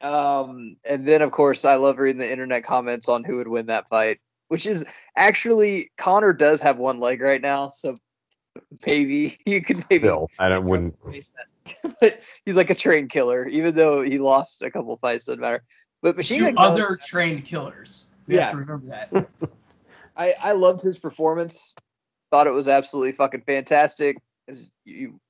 Um, 0.01 0.77
and 0.85 1.07
then 1.07 1.23
of 1.23 1.31
course 1.31 1.65
I 1.65 1.77
love 1.77 1.99
reading 1.99 2.19
the 2.19 2.31
internet 2.31 2.65
comments 2.65 3.09
on 3.09 3.23
who 3.23 3.37
would 3.37 3.47
win 3.47 3.67
that 3.67 3.89
fight, 3.89 4.19
which 4.49 4.67
is 4.67 4.85
actually 5.15 5.93
Conor 5.99 6.33
does 6.33 6.61
have 6.63 6.79
one 6.79 6.99
leg 6.99 7.21
right 7.21 7.41
now, 7.41 7.69
so 7.69 7.95
maybe 8.85 9.39
you 9.47 9.63
could 9.63 9.85
maybe. 9.89 10.09
Still, 10.09 10.29
I 10.41 10.49
don't, 10.49 10.65
wouldn't. 10.65 10.97
but 12.01 12.21
he's 12.45 12.57
like 12.57 12.71
a 12.71 12.75
train 12.75 13.07
killer, 13.07 13.47
even 13.47 13.77
though 13.77 14.03
he 14.03 14.19
lost 14.19 14.63
a 14.63 14.71
couple 14.73 14.97
fights. 14.97 15.27
Doesn't 15.27 15.41
matter. 15.41 15.63
But 16.03 16.17
Machine 16.17 16.39
Two 16.41 16.45
Gun 16.47 16.57
Kelly, 16.57 16.83
other 16.83 16.97
trained 16.97 17.45
killers. 17.45 18.05
We 18.27 18.35
Yeah. 18.37 18.43
have 18.43 18.51
to 18.53 18.57
remember 18.59 18.87
that. 18.87 19.29
I, 20.17 20.35
I 20.41 20.53
loved 20.53 20.83
his 20.83 20.99
performance. 20.99 21.75
Thought 22.31 22.47
it 22.47 22.53
was 22.53 22.69
absolutely 22.69 23.13
fucking 23.13 23.43
fantastic. 23.43 24.17
As 24.49 24.71
you 24.85 25.21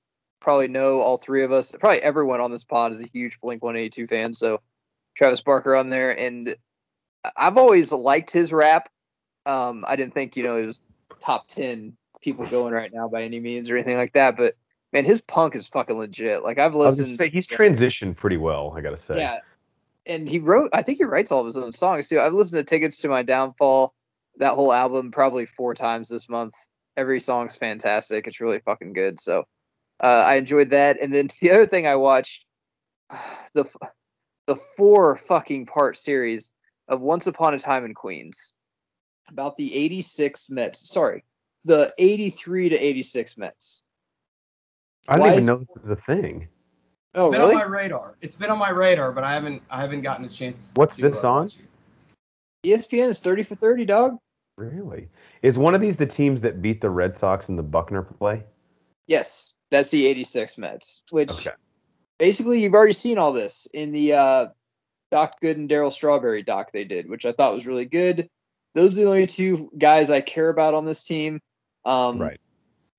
probably 0.41 0.68
know, 0.68 1.01
all 1.01 1.18
three 1.18 1.45
of 1.45 1.53
us, 1.53 1.75
probably 1.79 2.03
everyone 2.03 2.41
on 2.41 2.51
this 2.51 2.64
pod 2.64 2.93
is 2.93 3.01
a 3.01 3.07
huge 3.12 3.39
Blink 3.41 3.62
182 3.62 4.07
fan. 4.07 4.35
So 4.35 4.61
Travis 5.14 5.41
Barker 5.41 5.77
on 5.77 5.91
there, 5.91 6.18
and 6.18 6.57
I've 7.37 7.59
always 7.59 7.93
liked 7.93 8.31
his 8.31 8.53
rap. 8.53 8.89
Um, 9.47 9.85
I 9.87 9.97
didn't 9.97 10.14
think 10.14 10.37
you 10.37 10.43
know 10.43 10.57
it 10.57 10.66
was 10.66 10.81
top 11.20 11.47
ten 11.49 11.97
people 12.20 12.47
going 12.47 12.73
right 12.73 12.93
now 12.93 13.09
by 13.09 13.23
any 13.25 13.41
means 13.41 13.68
or 13.70 13.77
anything 13.77 13.97
like 13.97 14.12
that. 14.14 14.37
But 14.37 14.55
man, 14.93 15.05
his 15.05 15.20
punk 15.20 15.55
is 15.55 15.68
fucking 15.68 15.97
legit. 15.97 16.43
Like 16.43 16.59
I've 16.59 16.73
I 16.73 16.77
was 16.77 16.99
listened. 16.99 17.18
just 17.18 17.18
say 17.18 17.29
he's 17.29 17.47
transitioned 17.47 18.16
pretty 18.16 18.37
well. 18.39 18.73
I 18.77 18.81
gotta 18.81 18.97
say. 18.97 19.14
Yeah. 19.18 19.39
And 20.07 20.29
he 20.29 20.39
wrote, 20.39 20.71
I 20.73 20.83
think 20.83 20.99
he 20.99 21.05
writes 21.05 21.31
all 21.31 21.41
of 21.41 21.47
his 21.47 21.57
own 21.57 21.73
songs 21.73 22.09
too. 22.09 22.21
I've 22.21 22.33
listened 22.33 22.59
to 22.59 22.69
Tickets 22.69 22.99
to 23.03 23.09
My 23.09 23.23
Downfall, 23.23 23.95
that 24.39 24.55
whole 24.55 24.73
album, 24.73 25.11
probably 25.11 25.47
four 25.47 25.75
times 25.75 26.09
this 26.09 26.29
month. 26.29 26.55
Every 26.97 27.21
song's 27.21 27.57
fantastic. 27.57 28.27
It's 28.27 28.41
really 28.41 28.59
fucking 28.61 28.93
good. 28.93 29.21
So 29.21 29.45
uh, 30.03 30.25
I 30.27 30.35
enjoyed 30.37 30.71
that. 30.71 31.01
And 31.01 31.15
then 31.15 31.29
the 31.41 31.51
other 31.51 31.67
thing 31.67 31.87
I 31.87 31.97
watched, 31.97 32.47
the 33.55 33.65
the 34.47 34.57
four 34.57 35.17
fucking 35.17 35.67
part 35.67 35.97
series 35.97 36.51
of 36.89 37.01
Once 37.01 37.27
Upon 37.27 37.55
a 37.55 37.59
Time 37.59 37.85
in 37.85 37.95
Queens 37.95 38.53
about 39.29 39.57
the 39.57 39.75
86 39.75 40.51
Mets. 40.51 40.91
Sorry, 40.91 41.25
the 41.65 41.93
83 41.99 42.71
to 42.71 42.77
86 42.77 43.39
Mets. 43.39 43.83
I 45.09 45.17
didn't 45.17 45.27
Why 45.27 45.33
even 45.35 45.47
know 45.47 45.65
the 45.85 45.97
thing. 45.97 46.49
Oh, 47.15 47.27
it's 47.27 47.33
been 47.33 47.41
really? 47.41 47.55
on 47.55 47.61
my 47.61 47.67
radar. 47.67 48.17
It's 48.23 48.35
been 48.35 48.51
on 48.51 48.59
my 48.59 48.71
radar, 48.71 49.13
but 49.13 49.25
I 49.25 49.33
haven't 49.33 49.63
I 49.71 49.81
haven't 49.81 50.03
gotten 50.03 50.25
a 50.25 50.29
chance. 50.29 50.73
What's 50.75 50.97
to, 50.97 51.03
this 51.11 51.25
uh, 51.25 51.31
on? 51.31 51.51
ESPN 52.65 53.09
is 53.09 53.21
30 53.21 53.43
for 53.43 53.55
30, 53.57 53.85
dog. 53.85 54.19
Really? 54.57 55.09
Is 55.43 55.59
one 55.59 55.75
of 55.75 55.81
these 55.81 55.97
the 55.97 56.07
teams 56.07 56.41
that 56.43 56.63
beat 56.63 56.81
the 56.81 56.91
Red 56.91 57.15
Sox 57.15 57.49
in 57.49 57.57
the 57.57 57.63
Buckner 57.63 58.03
play? 58.03 58.45
Yes, 59.09 59.55
that's 59.71 59.89
the 59.89 60.07
86 60.07 60.59
Mets, 60.59 61.03
which 61.11 61.47
Okay. 61.47 61.57
basically 62.19 62.63
you've 62.63 62.75
already 62.75 62.93
seen 62.93 63.19
all 63.19 63.33
this 63.33 63.67
in 63.75 63.91
the 63.91 64.13
uh, 64.13 64.47
Doc 65.11 65.41
Good 65.41 65.57
and 65.57 65.69
Darryl 65.69 65.93
Strawberry 65.93 66.43
doc 66.43 66.71
they 66.73 66.85
did, 66.85 67.09
which 67.09 67.27
I 67.27 67.33
thought 67.33 67.55
was 67.55 67.67
really 67.67 67.87
good. 67.87 68.29
Those 68.75 68.97
are 68.97 69.03
the 69.03 69.09
only 69.09 69.27
two 69.27 69.71
guys 69.77 70.11
I 70.11 70.21
care 70.21 70.49
about 70.49 70.75
on 70.75 70.87
this 70.87 71.05
team. 71.05 71.41
Um, 71.85 72.19
Right. 72.19 72.41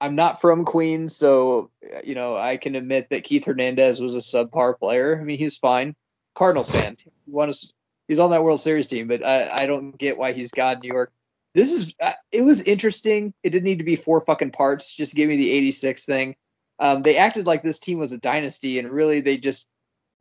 I'm 0.01 0.15
not 0.15 0.41
from 0.41 0.65
Queens, 0.65 1.15
so 1.15 1.71
uh, 1.95 1.99
you 2.03 2.15
know 2.15 2.35
I 2.35 2.57
can 2.57 2.75
admit 2.75 3.09
that 3.09 3.23
Keith 3.23 3.45
Hernandez 3.45 4.01
was 4.01 4.15
a 4.15 4.19
subpar 4.19 4.77
player. 4.77 5.17
I 5.19 5.23
mean, 5.23 5.37
he 5.37 5.45
was 5.45 5.57
fine. 5.57 5.95
Cardinals 6.35 6.71
fan. 6.71 6.97
He 6.99 7.31
won 7.31 7.49
us. 7.49 7.71
He's 8.07 8.19
on 8.19 8.31
that 8.31 8.43
World 8.43 8.59
Series 8.59 8.87
team, 8.87 9.07
but 9.07 9.23
I, 9.23 9.49
I 9.61 9.65
don't 9.65 9.97
get 9.97 10.17
why 10.17 10.33
he's 10.33 10.51
God 10.51 10.79
New 10.83 10.91
York. 10.91 11.11
This 11.53 11.71
is 11.71 11.93
uh, 12.01 12.13
it 12.31 12.41
was 12.41 12.61
interesting. 12.63 13.33
It 13.43 13.51
didn't 13.51 13.65
need 13.65 13.77
to 13.77 13.85
be 13.85 13.95
four 13.95 14.19
fucking 14.19 14.51
parts. 14.51 14.93
Just 14.93 15.15
give 15.15 15.29
me 15.29 15.37
the 15.37 15.51
86 15.51 16.05
thing. 16.05 16.35
Um, 16.79 17.03
they 17.03 17.15
acted 17.15 17.45
like 17.45 17.63
this 17.63 17.79
team 17.79 17.99
was 17.99 18.11
a 18.11 18.17
dynasty, 18.17 18.79
and 18.79 18.89
really 18.89 19.21
they 19.21 19.37
just 19.37 19.67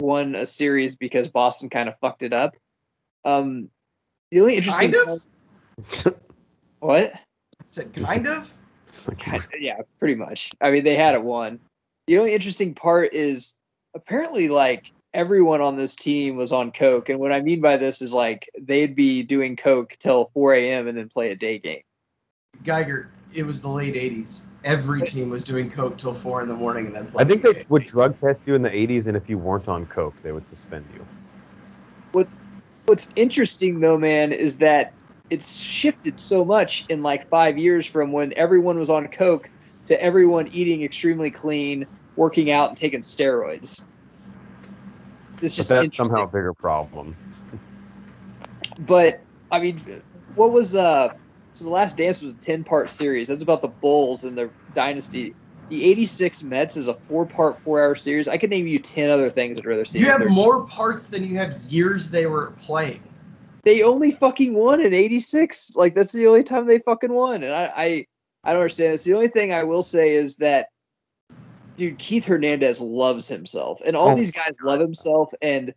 won 0.01 0.35
a 0.35 0.47
series 0.47 0.97
because 0.97 1.29
Boston 1.29 1.71
kind 1.71 1.89
of 1.89 1.99
fucked 1.99 2.23
it 2.23 2.33
up. 2.33 2.57
Um, 3.25 3.71
the 4.31 4.41
only 4.41 4.57
interesting 4.57 4.93
Kind 4.93 5.21
of? 6.07 6.17
what? 6.81 7.15
Said 7.63 7.93
kind 7.95 8.27
of. 8.27 8.53
Kind 9.19 9.43
yeah, 9.59 9.81
pretty 9.99 10.15
much. 10.15 10.51
I 10.61 10.71
mean, 10.71 10.85
they 10.85 10.95
had 10.95 11.15
it 11.15 11.23
won. 11.23 11.59
The 12.07 12.19
only 12.19 12.35
interesting 12.35 12.75
part 12.75 13.13
is 13.13 13.57
apparently 13.95 14.49
like 14.49 14.93
everyone 15.15 15.61
on 15.61 15.77
this 15.77 15.97
team 15.97 16.37
was 16.37 16.53
on 16.53 16.73
coke, 16.73 17.09
and 17.09 17.19
what 17.19 17.33
I 17.33 17.43
mean 17.43 17.61
by 17.61 17.77
this 17.77 18.03
is 18.03 18.13
like 18.13 18.49
they'd 18.61 18.95
be 18.95 19.23
doing 19.23 19.57
coke 19.57 19.97
till 19.99 20.31
4 20.35 20.55
a.m. 20.55 20.89
and 20.89 20.99
then 20.99 21.09
play 21.09 21.31
a 21.31 21.37
day 21.37 21.59
game. 21.59 21.83
Geiger, 22.65 23.11
it 23.35 23.45
was 23.45 23.61
the 23.61 23.69
late 23.69 23.95
'80s. 23.95 24.45
Every 24.65 25.03
team 25.03 25.31
was 25.31 25.43
doing 25.43 25.69
coke 25.69 25.99
till 25.99 26.15
four 26.15 26.41
in 26.43 26.49
the 26.49 26.55
morning 26.55 26.87
and 26.87 26.95
then. 26.95 27.07
Play 27.09 27.25
I 27.25 27.27
think 27.27 27.43
they 27.43 27.53
playing 27.53 27.67
would 27.69 27.87
drug 27.87 28.17
test 28.17 28.47
you 28.47 28.55
in 28.55 28.63
the 28.63 28.71
80s, 28.71 29.09
and 29.09 29.17
if 29.17 29.29
you 29.29 29.39
weren't 29.39 29.67
on 29.67 29.87
coke, 29.87 30.15
they 30.23 30.31
would 30.31 30.47
suspend 30.47 30.87
you. 30.95 31.05
What 32.13 32.29
What's 32.87 33.09
interesting 33.17 33.81
though, 33.81 33.99
man, 33.99 34.33
is 34.33 34.59
that 34.59 34.93
it's 35.33 35.65
shifted 35.65 36.21
so 36.21 36.45
much 36.45 36.85
in 36.91 37.03
like 37.03 37.27
five 37.31 37.57
years 37.57 37.87
from 37.87 38.13
when 38.13 38.35
everyone 38.37 38.79
was 38.79 38.91
on 38.91 39.09
coke 39.09 39.49
to 39.87 40.01
everyone 40.01 40.47
eating 40.49 40.83
extremely 40.83 41.31
clean, 41.31 41.87
working 42.17 42.51
out, 42.51 42.69
and 42.69 42.77
taking 42.77 43.01
steroids. 43.01 43.85
It's 45.41 45.57
But 45.57 45.57
just 45.57 45.69
that's 45.71 45.97
somehow 45.97 46.25
a 46.25 46.27
bigger 46.27 46.53
problem. 46.53 47.17
but 48.79 49.25
I 49.51 49.59
mean, 49.59 49.81
what 50.35 50.53
was 50.53 50.77
uh? 50.77 51.09
So 51.53 51.65
the 51.65 51.71
Last 51.71 51.97
Dance 51.97 52.21
was 52.21 52.35
a 52.35 52.39
ten 52.39 52.63
part 52.63 52.91
series. 52.91 53.29
That's 53.29 53.43
about 53.43 53.63
the 53.63 53.69
Bulls 53.69 54.25
and 54.25 54.37
the 54.37 54.51
dynasty. 54.75 55.35
The 55.71 55.83
'86 55.83 56.43
Mets 56.43 56.77
is 56.77 56.89
a 56.89 56.95
four 56.95 57.25
part, 57.25 57.57
four 57.57 57.83
hour 57.83 57.95
series. 57.95 58.29
I 58.29 58.37
could 58.37 58.51
name 58.51 58.67
you 58.67 58.79
ten 58.79 59.09
other 59.09 59.31
things 59.31 59.57
I'd 59.57 59.65
rather 59.65 59.87
see. 59.87 60.01
You 60.01 60.07
have 60.07 60.29
more 60.29 60.67
parts 60.67 61.09
than 61.09 61.25
you 61.25 61.39
have 61.39 61.59
years 61.63 62.11
they 62.11 62.27
were 62.27 62.53
playing. 62.59 63.01
They 63.65 63.83
only 63.83 64.11
fucking 64.11 64.55
won 64.55 64.81
in 64.81 64.93
'86. 64.93 65.77
Like 65.77 65.95
that's 65.95 66.13
the 66.13 66.27
only 66.27 66.43
time 66.43 66.67
they 66.67 66.79
fucking 66.81 67.13
won, 67.13 67.43
and 67.43 67.55
I, 67.55 67.65
I, 67.77 68.07
I 68.45 68.53
don't 68.53 68.63
understand. 68.63 68.95
It's 68.95 69.05
the 69.05 69.15
only 69.15 69.29
thing 69.29 69.53
I 69.53 69.63
will 69.63 69.83
say 69.85 70.11
is 70.11 70.37
that, 70.39 70.69
dude, 71.77 71.99
Keith 71.99 72.25
Hernandez 72.27 72.81
loves 72.81 73.29
himself, 73.29 73.81
and 73.87 73.95
all 73.97 74.11
Oh. 74.11 74.17
these 74.17 74.33
guys 74.33 74.53
love 74.63 74.81
himself. 74.81 75.33
And 75.41 75.73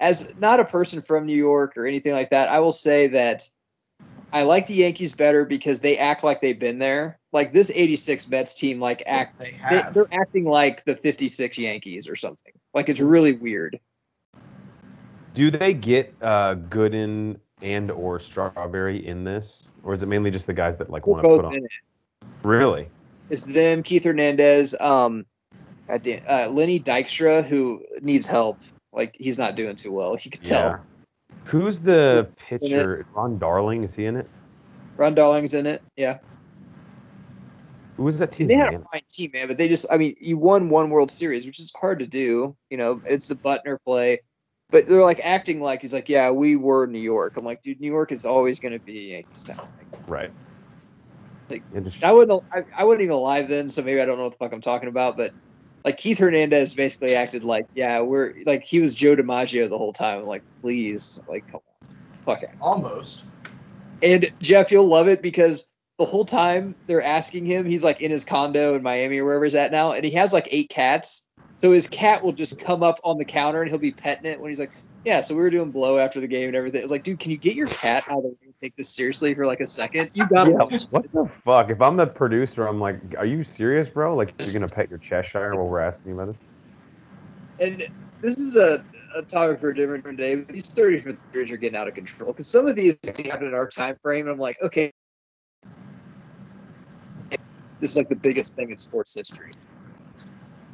as 0.00 0.34
not 0.38 0.60
a 0.60 0.64
person 0.64 1.00
from 1.00 1.24
New 1.26 1.36
York 1.36 1.76
or 1.76 1.86
anything 1.86 2.12
like 2.12 2.30
that, 2.30 2.48
I 2.48 2.58
will 2.58 2.72
say 2.72 3.06
that 3.08 3.48
I 4.32 4.42
like 4.42 4.66
the 4.66 4.74
Yankees 4.74 5.14
better 5.14 5.44
because 5.44 5.80
they 5.80 5.96
act 5.98 6.22
like 6.22 6.40
they've 6.40 6.58
been 6.58 6.78
there. 6.78 7.18
Like 7.32 7.52
this 7.52 7.70
'86 7.74 8.28
Mets 8.28 8.54
team, 8.54 8.80
like 8.80 9.02
act 9.06 9.38
They 9.38 9.52
they, 9.70 9.76
have. 9.78 9.94
they're 9.94 10.12
acting 10.12 10.44
like 10.44 10.84
the 10.84 10.94
'56 10.96 11.58
Yankees 11.58 12.06
or 12.06 12.16
something. 12.16 12.52
Like 12.74 12.88
it's 12.90 13.00
really 13.00 13.32
weird. 13.32 13.78
Do 15.34 15.50
they 15.50 15.72
get 15.74 16.14
uh, 16.20 16.54
Gooden 16.56 17.38
and 17.62 17.90
or 17.90 18.18
Strawberry 18.20 19.06
in 19.06 19.24
this, 19.24 19.68
or 19.84 19.94
is 19.94 20.02
it 20.02 20.06
mainly 20.06 20.30
just 20.30 20.46
the 20.46 20.52
guys 20.54 20.76
that 20.78 20.90
like 20.90 21.06
want 21.06 21.22
to 21.22 21.28
put 21.28 21.42
both 21.42 21.46
on? 21.46 21.54
in 21.58 21.64
it. 21.64 21.70
Really? 22.42 22.88
It's 23.28 23.44
them, 23.44 23.82
Keith 23.82 24.04
Hernandez, 24.04 24.74
um, 24.80 25.24
goddamn, 25.88 26.22
uh, 26.28 26.48
Lenny 26.48 26.80
Dykstra, 26.80 27.44
who 27.44 27.82
needs 28.02 28.26
help. 28.26 28.58
Like 28.92 29.14
he's 29.18 29.38
not 29.38 29.54
doing 29.54 29.76
too 29.76 29.92
well. 29.92 30.16
You 30.22 30.30
could 30.30 30.44
Yeah. 30.44 30.58
tell. 30.58 30.84
Who's 31.44 31.80
the 31.80 32.26
Who's 32.26 32.38
pitcher? 32.38 33.06
Ron 33.14 33.38
Darling 33.38 33.84
is 33.84 33.94
he 33.94 34.06
in 34.06 34.16
it? 34.16 34.28
Ron 34.96 35.14
Darling's 35.14 35.54
in 35.54 35.66
it. 35.66 35.82
Yeah, 35.96 36.18
Who 37.96 38.02
was 38.04 38.18
that 38.18 38.32
team? 38.32 38.48
they 38.48 38.54
had 38.54 38.74
a 38.74 38.82
fine 38.92 39.02
team, 39.10 39.30
man. 39.32 39.48
But 39.48 39.58
they 39.58 39.68
just, 39.68 39.86
I 39.92 39.96
mean, 39.96 40.16
you 40.20 40.38
won 40.38 40.68
one 40.68 40.90
World 40.90 41.10
Series, 41.10 41.46
which 41.46 41.60
is 41.60 41.72
hard 41.80 41.98
to 42.00 42.06
do. 42.06 42.56
You 42.68 42.76
know, 42.76 43.00
it's 43.06 43.30
a 43.30 43.36
Buckner 43.36 43.78
play. 43.84 44.20
But 44.70 44.86
they're 44.86 45.02
like 45.02 45.20
acting 45.24 45.60
like 45.60 45.80
he's 45.80 45.92
like, 45.92 46.08
yeah, 46.08 46.30
we 46.30 46.56
were 46.56 46.86
New 46.86 47.00
York. 47.00 47.36
I'm 47.36 47.44
like, 47.44 47.62
dude, 47.62 47.80
New 47.80 47.90
York 47.90 48.12
is 48.12 48.24
always 48.24 48.60
going 48.60 48.72
to 48.72 48.78
be 48.78 49.12
Yankees 49.12 49.44
town. 49.44 49.68
Like, 49.78 50.08
Right. 50.08 50.32
Like, 51.48 51.62
I 52.02 52.12
wasn't, 52.12 52.44
I, 52.52 52.62
I 52.76 52.84
wasn't 52.84 53.02
even 53.02 53.14
alive 53.14 53.48
then, 53.48 53.68
so 53.68 53.82
maybe 53.82 54.00
I 54.00 54.04
don't 54.04 54.18
know 54.18 54.24
what 54.24 54.32
the 54.32 54.38
fuck 54.38 54.52
I'm 54.52 54.60
talking 54.60 54.88
about. 54.88 55.16
But 55.16 55.32
like 55.84 55.96
Keith 55.96 56.18
Hernandez 56.18 56.74
basically 56.74 57.14
acted 57.14 57.44
like, 57.44 57.66
yeah, 57.74 58.00
we're 58.00 58.34
like 58.46 58.64
he 58.64 58.80
was 58.80 58.94
Joe 58.94 59.16
DiMaggio 59.16 59.68
the 59.68 59.78
whole 59.78 59.92
time. 59.92 60.20
I'm 60.20 60.26
like, 60.26 60.44
please, 60.62 61.20
like, 61.28 61.46
come 61.50 61.60
on, 61.82 61.96
fuck 62.12 62.42
it. 62.42 62.50
Almost. 62.60 63.24
And 64.02 64.30
Jeff, 64.40 64.70
you'll 64.70 64.88
love 64.88 65.08
it 65.08 65.22
because 65.22 65.68
the 65.98 66.04
whole 66.04 66.24
time 66.24 66.74
they're 66.86 67.02
asking 67.02 67.44
him, 67.44 67.66
he's 67.66 67.84
like 67.84 68.00
in 68.00 68.10
his 68.10 68.24
condo 68.24 68.74
in 68.74 68.82
Miami 68.82 69.18
or 69.18 69.24
wherever 69.24 69.44
he's 69.44 69.54
at 69.54 69.72
now, 69.72 69.92
and 69.92 70.04
he 70.04 70.10
has 70.12 70.32
like 70.32 70.48
eight 70.50 70.68
cats. 70.70 71.22
So 71.56 71.72
his 71.72 71.86
cat 71.86 72.24
will 72.24 72.32
just 72.32 72.64
come 72.64 72.82
up 72.82 72.98
on 73.04 73.18
the 73.18 73.24
counter 73.24 73.60
and 73.60 73.70
he'll 73.70 73.78
be 73.78 73.92
petting 73.92 74.30
it 74.30 74.40
when 74.40 74.50
he's 74.50 74.60
like, 74.60 74.72
Yeah, 75.04 75.20
so 75.20 75.34
we 75.34 75.40
were 75.40 75.50
doing 75.50 75.70
blow 75.70 75.98
after 75.98 76.20
the 76.20 76.26
game 76.26 76.48
and 76.48 76.56
everything. 76.56 76.80
It 76.80 76.84
was 76.84 76.92
like, 76.92 77.04
dude, 77.04 77.18
can 77.18 77.30
you 77.30 77.36
get 77.36 77.54
your 77.54 77.66
cat 77.66 78.04
out 78.08 78.24
of 78.24 78.34
and 78.44 78.54
take 78.58 78.76
this 78.76 78.88
seriously 78.94 79.34
for 79.34 79.46
like 79.46 79.60
a 79.60 79.66
second? 79.66 80.10
You 80.14 80.26
gotta 80.28 80.52
Yeah, 80.52 80.78
what 80.90 81.04
the 81.12 81.26
fuck? 81.26 81.70
If 81.70 81.80
I'm 81.80 81.96
the 81.96 82.06
producer, 82.06 82.66
I'm 82.66 82.80
like, 82.80 83.00
are 83.18 83.26
you 83.26 83.44
serious, 83.44 83.88
bro? 83.88 84.14
Like, 84.16 84.34
you're 84.38 84.52
gonna 84.52 84.68
pet 84.68 84.88
your 84.88 84.98
Cheshire 84.98 85.54
while 85.54 85.66
we're 85.66 85.80
asking 85.80 86.12
you 86.12 86.20
about 86.20 86.32
this? 86.34 86.40
and 87.60 87.86
this 88.22 88.38
is 88.38 88.56
a, 88.56 88.84
a 89.16 89.22
topic 89.22 89.60
for 89.60 89.70
a 89.70 89.74
different 89.74 90.16
day. 90.16 90.34
But 90.36 90.48
these 90.48 90.68
30 90.68 90.98
for 90.98 91.18
threes 91.32 91.52
are 91.52 91.56
getting 91.56 91.78
out 91.78 91.88
of 91.88 91.94
control 91.94 92.32
because 92.32 92.48
some 92.48 92.66
of 92.66 92.74
these 92.76 92.96
happen 93.04 93.46
in 93.46 93.54
our 93.54 93.68
time 93.68 93.96
frame. 94.02 94.26
And 94.26 94.32
I'm 94.32 94.38
like, 94.38 94.56
okay, 94.62 94.90
this 97.80 97.92
is 97.92 97.96
like 97.96 98.08
the 98.08 98.16
biggest 98.16 98.54
thing 98.54 98.70
in 98.70 98.76
sports 98.76 99.14
history. 99.14 99.50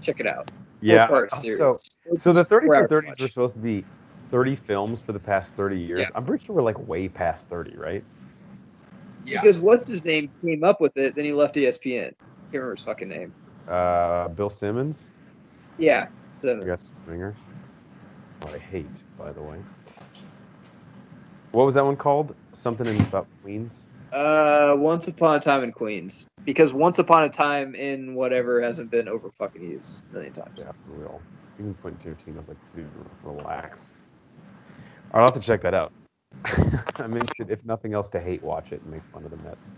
Check 0.01 0.21
it 0.21 0.27
out. 0.27 0.51
Yeah. 0.81 1.09
So, 1.41 1.75
so 2.19 2.33
the 2.33 2.45
30 2.45 2.67
for 2.67 2.77
hours 2.77 2.89
30s 2.89 3.21
were 3.21 3.29
supposed 3.29 3.55
to 3.55 3.61
be 3.61 3.85
30 4.31 4.57
films 4.57 5.01
for 5.01 5.13
the 5.13 5.19
past 5.19 5.55
30 5.55 5.79
years. 5.79 6.01
Yeah. 6.01 6.09
I'm 6.15 6.25
pretty 6.25 6.45
sure 6.45 6.57
we're 6.57 6.63
like 6.63 6.79
way 6.89 7.09
past 7.09 7.49
30, 7.49 7.77
right? 7.77 8.05
Yeah. 9.25 9.41
because 9.41 9.59
what's 9.59 9.91
his 9.91 10.05
name 10.05 10.31
came 10.45 10.63
up 10.63 10.81
with 10.81 10.97
it, 10.97 11.17
then 11.17 11.25
he 11.25 11.33
left 11.33 11.57
ESPN. 11.57 12.05
Can't 12.05 12.17
remember 12.53 12.73
his 12.73 12.83
fucking 12.83 13.09
name. 13.09 13.33
Uh, 13.67 14.29
Bill 14.29 14.51
Simmons, 14.51 15.11
Yeah, 15.79 16.07
so 16.31 16.61
I 16.63 16.67
guess 16.67 16.93
Ringer. 17.07 17.35
What 18.43 18.55
I 18.55 18.59
hate, 18.59 19.03
by 19.19 19.33
the 19.33 19.43
way. 19.43 19.59
What 21.51 21.67
was 21.67 21.75
that 21.75 21.85
one 21.85 21.97
called? 21.97 22.35
Something 22.55 22.87
in 22.87 23.01
about 23.01 23.27
Queens. 23.43 23.87
Uh, 24.13 24.75
Once 24.77 25.09
Upon 25.09 25.37
a 25.37 25.41
Time 25.41 25.63
in 25.63 25.73
Queens. 25.73 26.27
Because 26.45 26.73
Once 26.73 26.99
Upon 26.99 27.25
a 27.25 27.29
Time 27.29 27.75
in 27.75 28.15
whatever 28.15 28.61
hasn't 28.61 28.91
been 28.91 29.09
over 29.09 29.31
fucking 29.31 29.63
used 29.63 30.03
a 30.11 30.15
million 30.15 30.33
times. 30.33 30.65
Yeah, 30.65 30.73
for 30.87 30.93
real. 30.93 31.21
Even 31.59 31.75
Quentin 31.75 32.15
Tarantino 32.15 32.37
was 32.37 32.49
like, 32.49 32.57
dude, 32.75 32.87
relax. 33.23 33.93
I'll 35.13 35.23
have 35.23 35.33
to 35.33 35.41
check 35.41 35.61
that 35.63 35.75
out. 35.75 35.93
I'm 36.97 37.15
interested, 37.15 37.51
if 37.51 37.65
nothing 37.65 37.95
else, 37.95 38.09
to 38.11 38.21
hate 38.21 38.43
watch 38.43 38.73
it 38.73 38.83
and 38.83 38.91
make 38.91 39.03
fun 39.13 39.25
of 39.25 39.31
the 39.31 39.39
Mets. 39.39 39.73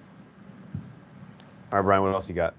All 1.72 1.78
right, 1.78 1.82
Brian, 1.82 2.02
what 2.02 2.12
else 2.12 2.28
you 2.28 2.34
got? 2.34 2.54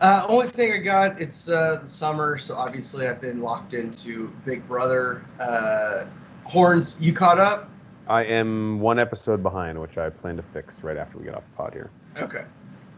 Uh, 0.00 0.24
only 0.28 0.46
thing 0.46 0.72
I 0.72 0.76
got, 0.76 1.20
it's 1.20 1.50
uh, 1.50 1.78
the 1.80 1.86
summer, 1.86 2.38
so 2.38 2.54
obviously 2.54 3.08
I've 3.08 3.20
been 3.20 3.42
locked 3.42 3.74
into 3.74 4.28
Big 4.44 4.66
Brother. 4.68 5.24
Uh, 5.40 6.06
Horns, 6.44 6.96
you 7.00 7.12
caught 7.12 7.40
up? 7.40 7.68
I 8.08 8.24
am 8.24 8.80
one 8.80 8.98
episode 8.98 9.42
behind, 9.42 9.80
which 9.80 9.98
I 9.98 10.08
plan 10.10 10.36
to 10.36 10.42
fix 10.42 10.82
right 10.82 10.96
after 10.96 11.18
we 11.18 11.24
get 11.24 11.34
off 11.34 11.44
the 11.44 11.56
pod 11.56 11.74
here. 11.74 11.90
Okay. 12.16 12.44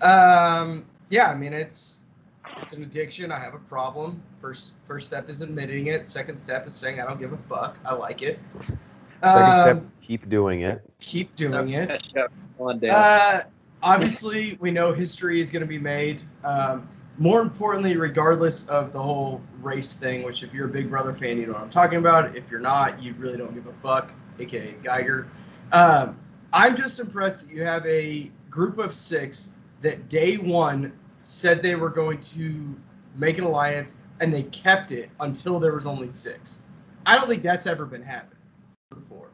Um, 0.06 0.84
yeah, 1.10 1.30
I 1.30 1.34
mean 1.34 1.52
it's 1.52 2.04
it's 2.62 2.72
an 2.72 2.82
addiction. 2.82 3.32
I 3.32 3.38
have 3.38 3.54
a 3.54 3.58
problem. 3.58 4.22
First 4.40 4.72
first 4.84 5.08
step 5.08 5.28
is 5.28 5.40
admitting 5.42 5.88
it. 5.88 6.06
Second 6.06 6.36
step 6.36 6.66
is 6.66 6.74
saying 6.74 7.00
I 7.00 7.06
don't 7.06 7.20
give 7.20 7.32
a 7.32 7.36
fuck. 7.36 7.76
I 7.84 7.94
like 7.94 8.22
it. 8.22 8.38
Second 8.54 8.78
Um, 9.22 9.62
step 9.64 9.84
is 9.84 9.94
keep 10.00 10.28
doing 10.28 10.62
it. 10.62 10.82
keep 11.00 11.34
doing 11.36 11.70
it. 11.70 11.88
Catch 11.88 12.16
up 12.16 12.32
on 12.58 12.78
down. 12.78 12.90
Uh, 12.94 13.40
obviously, 13.82 14.56
we 14.60 14.70
know 14.70 14.92
history 14.92 15.40
is 15.40 15.50
going 15.50 15.62
to 15.62 15.68
be 15.68 15.78
made. 15.78 16.22
Um, 16.44 16.88
more 17.18 17.42
importantly, 17.42 17.96
regardless 17.98 18.66
of 18.68 18.92
the 18.94 19.02
whole 19.02 19.42
race 19.60 19.92
thing, 19.92 20.22
which 20.22 20.42
if 20.42 20.54
you're 20.54 20.66
a 20.66 20.70
Big 20.70 20.88
Brother 20.88 21.12
fan, 21.12 21.36
you 21.36 21.46
know 21.46 21.52
what 21.52 21.60
I'm 21.62 21.68
talking 21.68 21.98
about. 21.98 22.34
If 22.34 22.50
you're 22.50 22.60
not, 22.60 23.02
you 23.02 23.12
really 23.18 23.36
don't 23.36 23.52
give 23.52 23.66
a 23.66 23.72
fuck, 23.74 24.10
aka 24.40 24.74
Geiger. 24.82 25.28
Um, 25.72 26.18
I'm 26.52 26.76
just 26.76 26.98
impressed 26.98 27.46
that 27.46 27.54
you 27.54 27.62
have 27.62 27.86
a 27.86 28.30
group 28.48 28.78
of 28.78 28.92
six 28.92 29.52
that 29.80 30.08
day 30.08 30.36
one 30.36 30.92
said 31.18 31.62
they 31.62 31.74
were 31.74 31.90
going 31.90 32.20
to 32.20 32.74
make 33.16 33.38
an 33.38 33.44
alliance, 33.44 33.96
and 34.20 34.32
they 34.32 34.42
kept 34.44 34.92
it 34.92 35.10
until 35.20 35.58
there 35.60 35.74
was 35.74 35.86
only 35.86 36.08
six. 36.08 36.62
I 37.06 37.16
don't 37.16 37.28
think 37.28 37.42
that's 37.42 37.66
ever 37.66 37.86
been 37.86 38.02
happened 38.02 38.40
before. 38.90 39.30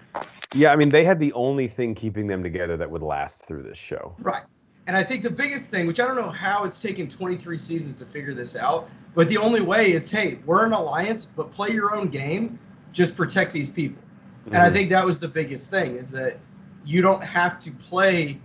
Yeah, 0.54 0.72
I 0.72 0.76
mean, 0.76 0.90
they 0.90 1.04
had 1.04 1.18
the 1.18 1.32
only 1.32 1.68
thing 1.68 1.94
keeping 1.94 2.26
them 2.26 2.42
together 2.42 2.76
that 2.76 2.90
would 2.90 3.02
last 3.02 3.44
through 3.44 3.62
this 3.62 3.78
show. 3.78 4.14
Right. 4.18 4.44
And 4.86 4.96
I 4.96 5.02
think 5.02 5.24
the 5.24 5.30
biggest 5.30 5.70
thing, 5.70 5.86
which 5.86 5.98
I 5.98 6.06
don't 6.06 6.16
know 6.16 6.30
how 6.30 6.64
it's 6.64 6.80
taken 6.80 7.08
23 7.08 7.58
seasons 7.58 7.98
to 7.98 8.06
figure 8.06 8.34
this 8.34 8.56
out, 8.56 8.88
but 9.14 9.28
the 9.28 9.36
only 9.36 9.60
way 9.60 9.92
is 9.92 10.10
hey, 10.10 10.38
we're 10.46 10.64
an 10.64 10.72
alliance, 10.72 11.24
but 11.24 11.50
play 11.50 11.70
your 11.70 11.96
own 11.96 12.08
game, 12.08 12.58
just 12.92 13.16
protect 13.16 13.52
these 13.52 13.68
people. 13.68 14.02
And 14.46 14.56
I 14.58 14.70
Mhm. 14.70 14.72
think 14.72 14.90
that 14.90 15.04
was 15.04 15.18
the 15.18 15.28
biggest 15.28 15.70
thing 15.70 15.96
is 15.96 16.10
that 16.12 16.38
you 16.84 17.02
don't 17.02 17.22
have 17.22 17.58
to 17.60 17.70
play 17.72 18.40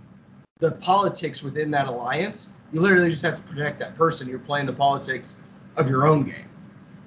the 0.58 0.72
politics 0.72 1.42
within 1.42 1.70
that 1.72 1.86
alliance. 1.86 2.52
You 2.72 2.80
literally 2.80 3.10
just 3.10 3.22
have 3.22 3.36
to 3.36 3.42
protect 3.42 3.78
that 3.80 3.94
person. 3.96 4.28
You're 4.28 4.38
playing 4.38 4.66
the 4.66 4.72
politics 4.72 5.38
of 5.76 5.88
your 5.88 6.06
own 6.06 6.24
game. 6.24 6.48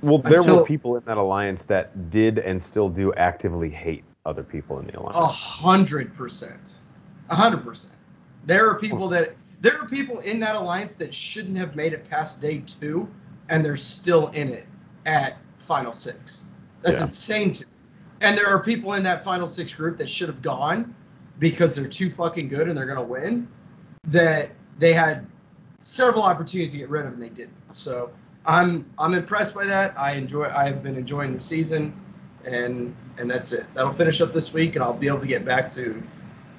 Well, 0.02 0.20
there 0.20 0.38
Until- 0.40 0.58
were 0.58 0.64
people 0.66 0.96
in 0.98 1.04
that 1.06 1.18
alliance 1.18 1.64
that 1.64 2.10
did 2.10 2.40
and 2.40 2.62
still 2.62 2.90
do 2.90 3.14
actively 3.16 3.70
hate 3.70 4.04
other 4.26 4.44
people 4.44 4.80
in 4.80 4.88
the 4.88 4.98
alliance. 5.00 5.16
A 5.16 5.26
hundred 5.26 6.16
percent. 6.16 6.80
A 7.30 7.36
hundred 7.36 7.64
percent. 7.66 7.94
There 8.46 8.70
are 8.70 8.76
people 8.76 9.08
that 9.10 9.36
there 9.62 9.80
are 9.82 9.88
people 9.88 10.20
in 10.20 10.40
that 10.42 10.56
alliance 10.56 10.96
that 10.98 11.14
shouldn't 11.14 11.58
have 11.58 11.76
made 11.76 11.94
it 11.94 12.08
past 12.10 12.40
day 12.42 12.60
two, 12.68 13.08
and 13.50 13.66
they're 13.66 13.78
still 13.78 14.28
in 14.30 14.50
it 14.50 14.68
at 15.06 15.38
final 15.58 15.94
six. 15.94 16.46
That's 16.82 17.00
Yeah. 17.00 17.06
insane 17.06 17.52
to 17.54 17.66
me. 17.66 17.72
And 18.22 18.38
there 18.38 18.48
are 18.48 18.60
people 18.60 18.94
in 18.94 19.04
that 19.04 19.24
final 19.24 19.48
six 19.48 19.74
group 19.74 19.98
that 19.98 20.10
should 20.10 20.30
have 20.30 20.42
gone 20.42 20.96
because 21.40 21.76
they're 21.76 21.88
too 21.88 22.10
fucking 22.10 22.48
good 22.48 22.68
and 22.68 22.78
they're 22.78 22.86
gonna 22.86 23.02
win. 23.02 23.48
That 24.08 24.52
they 24.80 24.94
had 24.94 25.26
several 25.80 26.24
opportunities 26.24 26.72
to 26.72 26.78
get 26.78 26.90
rid 26.90 27.06
of 27.06 27.14
and 27.14 27.22
they 27.22 27.30
didn't. 27.30 27.56
So 27.74 28.12
I'm 28.46 28.86
I'm 28.98 29.14
impressed 29.14 29.54
by 29.54 29.66
that. 29.66 29.98
I 30.00 30.14
enjoy 30.14 30.46
I've 30.46 30.82
been 30.82 30.96
enjoying 30.96 31.34
the 31.34 31.40
season 31.40 31.94
and 32.46 32.96
and 33.18 33.30
that's 33.30 33.52
it. 33.52 33.66
That'll 33.74 33.92
finish 33.92 34.22
up 34.22 34.32
this 34.32 34.54
week, 34.54 34.76
and 34.76 34.84
I'll 34.84 34.94
be 34.94 35.08
able 35.08 35.20
to 35.22 35.28
get 35.28 35.46
back 35.46 35.70
to, 35.70 36.02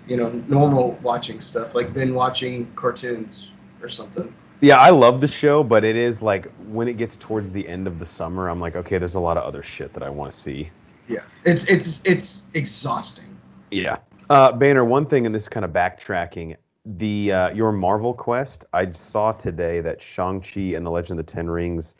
you 0.07 0.17
know, 0.17 0.31
normal 0.49 0.99
watching 1.03 1.41
stuff 1.41 1.75
like 1.75 1.93
been 1.93 2.15
watching 2.15 2.71
cartoons 2.75 3.53
or 3.83 3.89
something. 3.89 4.33
Yeah, 4.61 4.79
I 4.79 4.91
love 4.91 5.21
the 5.21 5.29
show, 5.29 5.63
but 5.63 5.85
it 5.85 5.97
is 5.97 6.23
like 6.23 6.51
when 6.67 6.89
it 6.89 6.97
gets 6.97 7.17
towards 7.17 7.51
the 7.51 7.67
end 7.69 7.87
of 7.87 7.99
the 7.99 8.07
summer, 8.07 8.49
I'm 8.49 8.61
like, 8.61 8.75
okay, 8.75 8.99
there's 8.99 9.15
a 9.15 9.21
lot 9.21 9.37
of 9.37 9.45
other 9.45 9.63
shit 9.63 9.93
that 9.93 10.03
I 10.03 10.09
want 10.09 10.33
to 10.33 10.39
see. 10.39 10.71
Yeah, 11.09 11.21
it's 11.45 11.65
it's 11.65 12.05
it's 12.05 12.49
exhausting. 12.55 13.37
Yeah. 13.71 13.99
Uh, 14.29 14.53
Banner, 14.53 14.85
one 14.85 15.07
thing, 15.07 15.25
and 15.27 15.35
this 15.35 15.45
is 15.45 15.49
kind 15.49 15.65
of 15.65 15.71
backtracking. 15.73 16.57
The 16.85 17.33
uh, 17.33 17.51
your 17.51 17.73
Marvel 17.73 18.15
quest. 18.15 18.65
I 18.73 18.91
saw 18.93 19.33
today 19.33 19.81
that 19.81 20.03
Shang 20.03 20.41
Chi 20.41 20.61
and 20.77 20.85
the 20.85 20.91
Legend 20.91 21.19
of 21.19 21.27
the 21.27 21.33
Ten 21.33 21.49
Rings 21.49 21.95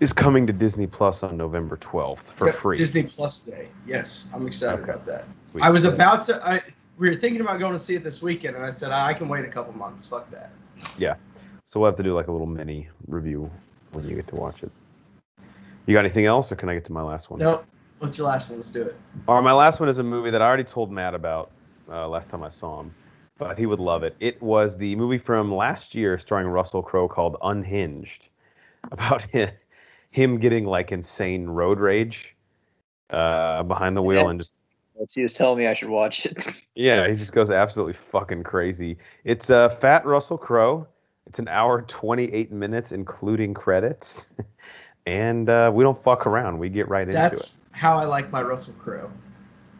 is 0.00 0.12
coming 0.12 0.46
to 0.46 0.52
Disney 0.52 0.86
Plus 0.86 1.22
on 1.22 1.36
November 1.36 1.76
12th 1.76 2.24
for 2.36 2.46
Yep, 2.46 2.56
free. 2.56 2.76
Disney 2.76 3.04
Plus 3.04 3.40
Day. 3.40 3.68
Yes, 3.86 4.28
I'm 4.34 4.46
excited 4.46 4.82
Okay. 4.82 4.92
about 4.92 5.06
that. 5.06 5.24
Sweet. 5.50 5.62
I 5.62 5.70
was 5.70 5.84
about 5.84 6.24
to. 6.24 6.46
I 6.46 6.60
we 6.98 7.08
were 7.08 7.16
thinking 7.16 7.40
about 7.40 7.58
going 7.58 7.72
to 7.72 7.78
see 7.78 7.94
it 7.94 8.04
this 8.04 8.22
weekend, 8.22 8.56
and 8.56 8.64
I 8.64 8.70
said 8.70 8.90
I 8.92 9.12
can 9.14 9.28
wait 9.28 9.44
a 9.44 9.48
couple 9.48 9.72
months. 9.74 10.06
Fuck 10.06 10.30
that. 10.30 10.50
Yeah. 10.98 11.14
So 11.66 11.80
we'll 11.80 11.88
have 11.90 11.96
to 11.96 12.02
do 12.02 12.14
like 12.14 12.28
a 12.28 12.32
little 12.32 12.46
mini 12.46 12.88
review 13.06 13.50
when 13.92 14.06
you 14.06 14.14
get 14.14 14.26
to 14.28 14.36
watch 14.36 14.62
it. 14.62 14.70
You 15.86 15.94
got 15.94 16.00
anything 16.00 16.26
else, 16.26 16.52
or 16.52 16.56
can 16.56 16.68
I 16.68 16.74
get 16.74 16.84
to 16.86 16.92
my 16.92 17.02
last 17.02 17.30
one? 17.30 17.40
Nope. 17.40 17.64
What's 18.02 18.18
your 18.18 18.26
last 18.26 18.48
one? 18.50 18.58
Let's 18.58 18.68
do 18.68 18.82
it. 18.82 18.96
All 19.28 19.36
right, 19.36 19.44
my 19.44 19.52
last 19.52 19.78
one 19.78 19.88
is 19.88 20.00
a 20.00 20.02
movie 20.02 20.30
that 20.32 20.42
I 20.42 20.48
already 20.48 20.64
told 20.64 20.90
Matt 20.90 21.14
about 21.14 21.52
uh, 21.88 22.08
last 22.08 22.28
time 22.28 22.42
I 22.42 22.48
saw 22.48 22.80
him, 22.80 22.92
but 23.38 23.56
he 23.56 23.64
would 23.64 23.78
love 23.78 24.02
it. 24.02 24.16
It 24.18 24.42
was 24.42 24.76
the 24.76 24.96
movie 24.96 25.18
from 25.18 25.54
last 25.54 25.94
year 25.94 26.18
starring 26.18 26.48
Russell 26.48 26.82
Crowe 26.82 27.06
called 27.06 27.36
Unhinged, 27.42 28.28
about 28.90 29.22
him, 29.22 29.50
him 30.10 30.40
getting 30.40 30.64
like 30.66 30.90
insane 30.90 31.46
road 31.46 31.78
rage 31.78 32.34
uh, 33.10 33.62
behind 33.62 33.96
the 33.96 34.02
wheel 34.02 34.22
Yeah. 34.22 34.30
and 34.30 34.40
just 34.40 34.64
He 35.14 35.22
was 35.22 35.34
telling 35.34 35.58
me 35.58 35.68
I 35.68 35.72
should 35.72 35.88
watch 35.88 36.26
it. 36.26 36.44
yeah, 36.74 37.06
he 37.06 37.14
just 37.14 37.32
goes 37.32 37.50
absolutely 37.50 37.94
fucking 38.10 38.42
crazy. 38.42 38.98
It's 39.22 39.48
uh, 39.48 39.68
Fat 39.68 40.04
Russell 40.04 40.38
Crowe. 40.38 40.88
It's 41.28 41.38
an 41.38 41.46
hour 41.46 41.82
28 41.82 42.50
minutes, 42.50 42.90
including 42.90 43.54
credits. 43.54 44.26
and 45.06 45.48
uh, 45.48 45.70
we 45.74 45.82
don't 45.84 46.02
fuck 46.02 46.26
around. 46.26 46.58
We 46.58 46.68
get 46.68 46.88
right 46.88 47.02
into 47.02 47.12
it. 47.12 47.14
That's 47.14 47.64
how 47.72 47.98
I 47.98 48.04
like 48.04 48.30
my 48.30 48.42
Russell 48.42 48.74
Crowe. 48.74 49.10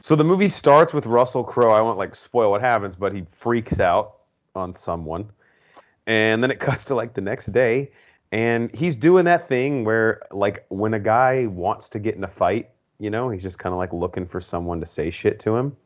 So 0.00 0.16
the 0.16 0.24
movie 0.24 0.48
starts 0.48 0.92
with 0.92 1.06
Russell 1.06 1.44
Crowe. 1.44 1.72
I 1.72 1.80
won't 1.80 1.98
like 1.98 2.14
spoil 2.14 2.50
what 2.50 2.60
happens, 2.60 2.96
but 2.96 3.14
he 3.14 3.24
freaks 3.30 3.78
out 3.78 4.14
on 4.54 4.72
someone. 4.72 5.30
And 6.06 6.42
then 6.42 6.50
it 6.50 6.58
cuts 6.60 6.84
to 6.84 6.94
like 6.94 7.14
the 7.14 7.20
next 7.20 7.52
day. 7.52 7.90
And 8.32 8.74
he's 8.74 8.96
doing 8.96 9.24
that 9.26 9.48
thing 9.48 9.84
where 9.84 10.22
like 10.32 10.64
when 10.70 10.94
a 10.94 10.98
guy 10.98 11.46
wants 11.46 11.88
to 11.90 11.98
get 11.98 12.16
in 12.16 12.24
a 12.24 12.28
fight, 12.28 12.70
you 12.98 13.10
know, 13.10 13.30
he's 13.30 13.42
just 13.42 13.58
kind 13.58 13.72
of 13.72 13.78
like 13.78 13.92
looking 13.92 14.26
for 14.26 14.40
someone 14.40 14.80
to 14.80 14.86
say 14.86 15.10
shit 15.10 15.38
to 15.40 15.56
him. 15.56 15.76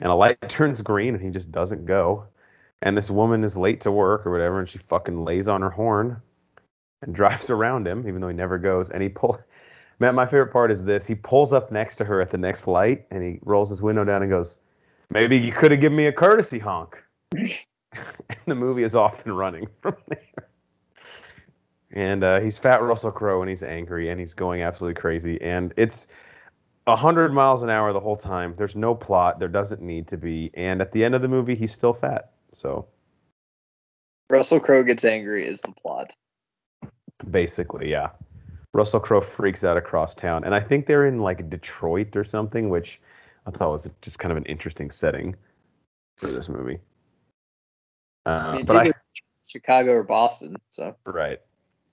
And 0.00 0.10
a 0.10 0.14
light 0.14 0.36
turns 0.48 0.82
green 0.82 1.14
and 1.14 1.24
he 1.24 1.30
just 1.30 1.50
doesn't 1.50 1.86
go. 1.86 2.26
And 2.82 2.96
this 2.96 3.10
woman 3.10 3.44
is 3.44 3.56
late 3.56 3.80
to 3.80 3.90
work 3.90 4.24
or 4.24 4.30
whatever, 4.30 4.60
and 4.60 4.68
she 4.68 4.78
fucking 4.78 5.24
lays 5.24 5.48
on 5.48 5.62
her 5.62 5.70
horn 5.70 6.22
and 7.02 7.14
drives 7.14 7.50
around 7.50 7.86
him, 7.86 8.06
even 8.06 8.20
though 8.20 8.28
he 8.28 8.34
never 8.34 8.58
goes. 8.58 8.90
And 8.90 9.02
he 9.02 9.08
pulls 9.08 9.38
Matt, 10.00 10.14
my 10.14 10.26
favorite 10.26 10.52
part 10.52 10.70
is 10.70 10.84
this. 10.84 11.06
He 11.06 11.14
pulls 11.14 11.52
up 11.52 11.72
next 11.72 11.96
to 11.96 12.04
her 12.04 12.20
at 12.20 12.30
the 12.30 12.38
next 12.38 12.66
light 12.66 13.06
and 13.10 13.22
he 13.22 13.40
rolls 13.42 13.68
his 13.68 13.82
window 13.82 14.04
down 14.04 14.22
and 14.22 14.30
goes, 14.30 14.58
Maybe 15.10 15.38
you 15.38 15.52
could 15.52 15.70
have 15.70 15.80
given 15.80 15.96
me 15.96 16.06
a 16.06 16.12
courtesy 16.12 16.58
honk. 16.58 17.02
and 17.32 17.56
the 18.46 18.54
movie 18.54 18.82
is 18.82 18.94
off 18.94 19.24
and 19.24 19.36
running 19.36 19.66
from 19.80 19.96
there. 20.08 20.48
And 21.92 22.22
uh, 22.22 22.40
he's 22.40 22.58
fat 22.58 22.82
Russell 22.82 23.10
Crowe 23.10 23.40
and 23.40 23.48
he's 23.48 23.62
angry 23.62 24.10
and 24.10 24.20
he's 24.20 24.34
going 24.34 24.62
absolutely 24.62 25.00
crazy. 25.00 25.40
And 25.40 25.72
it's 25.76 26.06
a 26.86 26.90
100 26.90 27.32
miles 27.32 27.62
an 27.62 27.70
hour 27.70 27.92
the 27.92 28.00
whole 28.00 28.16
time. 28.16 28.54
There's 28.56 28.76
no 28.76 28.94
plot. 28.94 29.38
There 29.38 29.48
doesn't 29.48 29.80
need 29.80 30.06
to 30.08 30.18
be. 30.18 30.50
And 30.54 30.82
at 30.82 30.92
the 30.92 31.02
end 31.02 31.14
of 31.14 31.22
the 31.22 31.28
movie, 31.28 31.54
he's 31.54 31.72
still 31.72 31.94
fat. 31.94 32.32
So 32.52 32.86
Russell 34.30 34.60
Crowe 34.60 34.84
gets 34.84 35.04
angry 35.04 35.46
is 35.46 35.62
the 35.62 35.72
plot. 35.72 36.12
Basically, 37.30 37.90
yeah. 37.90 38.10
Russell 38.74 39.00
Crowe 39.00 39.20
freaks 39.20 39.64
out 39.64 39.76
across 39.76 40.14
town. 40.14 40.44
And 40.44 40.54
I 40.54 40.60
think 40.60 40.86
they're 40.86 41.06
in 41.06 41.20
like 41.20 41.48
Detroit 41.50 42.14
or 42.16 42.24
something, 42.24 42.68
which 42.68 43.00
I 43.46 43.50
thought 43.50 43.70
was 43.72 43.90
just 44.02 44.18
kind 44.18 44.30
of 44.30 44.36
an 44.38 44.44
interesting 44.44 44.90
setting 44.90 45.34
for 46.16 46.26
this 46.28 46.48
movie. 46.48 46.78
I 48.26 48.30
Uh, 48.32 48.52
mean, 48.56 48.64
but 48.66 48.76
I, 48.76 48.92
Chicago 49.46 49.92
or 49.92 50.02
Boston. 50.02 50.56
So 50.70 50.94
right. 51.06 51.40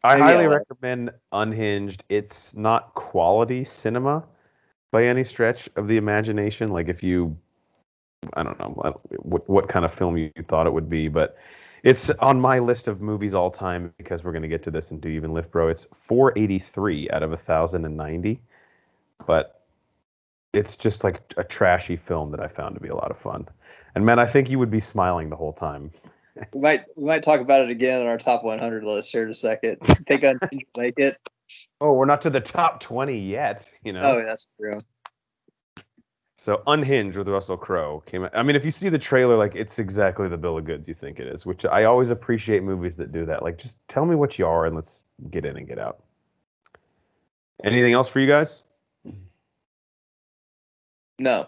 I 0.04 0.16
Maybe 0.16 0.24
highly 0.24 0.44
I'll- 0.46 0.56
recommend 0.58 1.12
Unhinged. 1.32 2.04
It's 2.10 2.54
not 2.56 2.94
quality 2.94 3.64
cinema 3.64 4.24
by 4.92 5.06
any 5.06 5.24
stretch 5.24 5.70
of 5.78 5.88
the 5.88 5.98
imagination. 5.98 6.70
Like 6.70 6.90
if 6.90 7.02
you, 7.04 7.36
I 8.34 8.44
don't 8.44 8.60
know 8.60 9.00
what 9.20 9.50
what 9.50 9.70
kind 9.70 9.86
of 9.86 9.94
film 9.94 10.18
you 10.18 10.30
thought 10.48 10.68
it 10.68 10.74
would 10.74 10.90
be, 10.90 11.08
but 11.08 11.38
it's 11.86 12.10
on 12.10 12.42
my 12.42 12.58
list 12.58 12.88
of 12.88 13.00
movies 13.00 13.36
all 13.36 13.52
time 13.52 13.94
because 13.98 14.24
we're 14.24 14.34
gonna 14.34 14.48
get 14.48 14.64
to 14.64 14.72
this 14.72 14.90
and 14.90 15.00
Do 15.00 15.08
You 15.08 15.18
Even 15.18 15.34
Lift, 15.34 15.52
Bro. 15.52 15.70
It's 15.70 15.88
483 15.94 17.12
out 17.12 17.22
of 17.22 17.30
1,090, 17.30 18.42
but 19.28 19.62
it's 20.52 20.76
just 20.76 21.04
like 21.04 21.22
a 21.38 21.44
trashy 21.44 21.96
film 21.96 22.32
that 22.32 22.40
I 22.40 22.48
found 22.48 22.74
to 22.74 22.82
be 22.82 22.88
a 22.88 22.96
lot 22.96 23.12
of 23.12 23.18
fun. 23.18 23.48
And 23.94 24.04
man, 24.04 24.18
I 24.18 24.26
think 24.26 24.50
you 24.50 24.58
would 24.58 24.72
be 24.72 24.80
smiling 24.80 25.30
the 25.30 25.36
whole 25.36 25.54
time. 25.54 25.92
We 26.54 26.60
might 26.60 26.82
we 26.96 27.06
might 27.06 27.22
talk 27.22 27.40
about 27.40 27.62
it 27.62 27.70
again 27.70 28.02
on 28.02 28.08
our 28.08 28.18
top 28.18 28.44
100 28.44 28.84
list 28.84 29.12
here 29.12 29.24
in 29.24 29.30
a 29.30 29.36
second. 29.36 29.78
Think 30.06 30.24
I 30.24 30.34
make 30.76 30.96
it? 30.98 31.18
Oh, 31.80 31.94
we're 31.94 32.06
not 32.06 32.22
to 32.22 32.32
the 32.32 32.42
top 32.42 32.80
20 32.80 33.16
yet, 33.18 33.72
you 33.84 33.94
know. 33.94 34.02
Oh, 34.02 34.26
that's 34.26 34.48
true. 34.60 34.80
So 36.38 36.62
Unhinged 36.68 37.18
with 37.18 37.30
Russell 37.30 37.58
Crowe 37.58 38.04
came. 38.06 38.26
Out. 38.26 38.32
I 38.36 38.44
mean, 38.44 38.56
if 38.58 38.66
you 38.66 38.72
see 38.72 38.90
the 38.90 39.00
trailer, 39.00 39.38
like 39.38 39.56
it's 39.56 39.80
exactly 39.80 40.28
the 40.28 40.38
bill 40.38 40.58
of 40.58 40.66
goods 40.66 40.88
you 40.88 40.94
think 40.94 41.20
it 41.20 41.28
is, 41.28 41.46
which 41.46 41.66
I 41.66 41.86
always 41.86 42.10
appreciate 42.12 42.62
movies 42.62 42.98
that 42.98 43.12
do 43.14 43.26
that. 43.26 43.42
Like, 43.42 43.58
just 43.58 43.78
tell 43.88 44.06
me 44.06 44.16
what 44.16 44.38
you 44.38 44.46
are 44.46 44.66
and 44.66 44.76
let's 44.76 45.04
get 45.32 45.46
in 45.46 45.58
and 45.58 45.68
get 45.68 45.80
out. 45.80 46.04
Anything 47.64 47.94
else 47.94 48.10
for 48.10 48.20
you 48.20 48.28
guys? 48.28 48.64
No. 51.18 51.48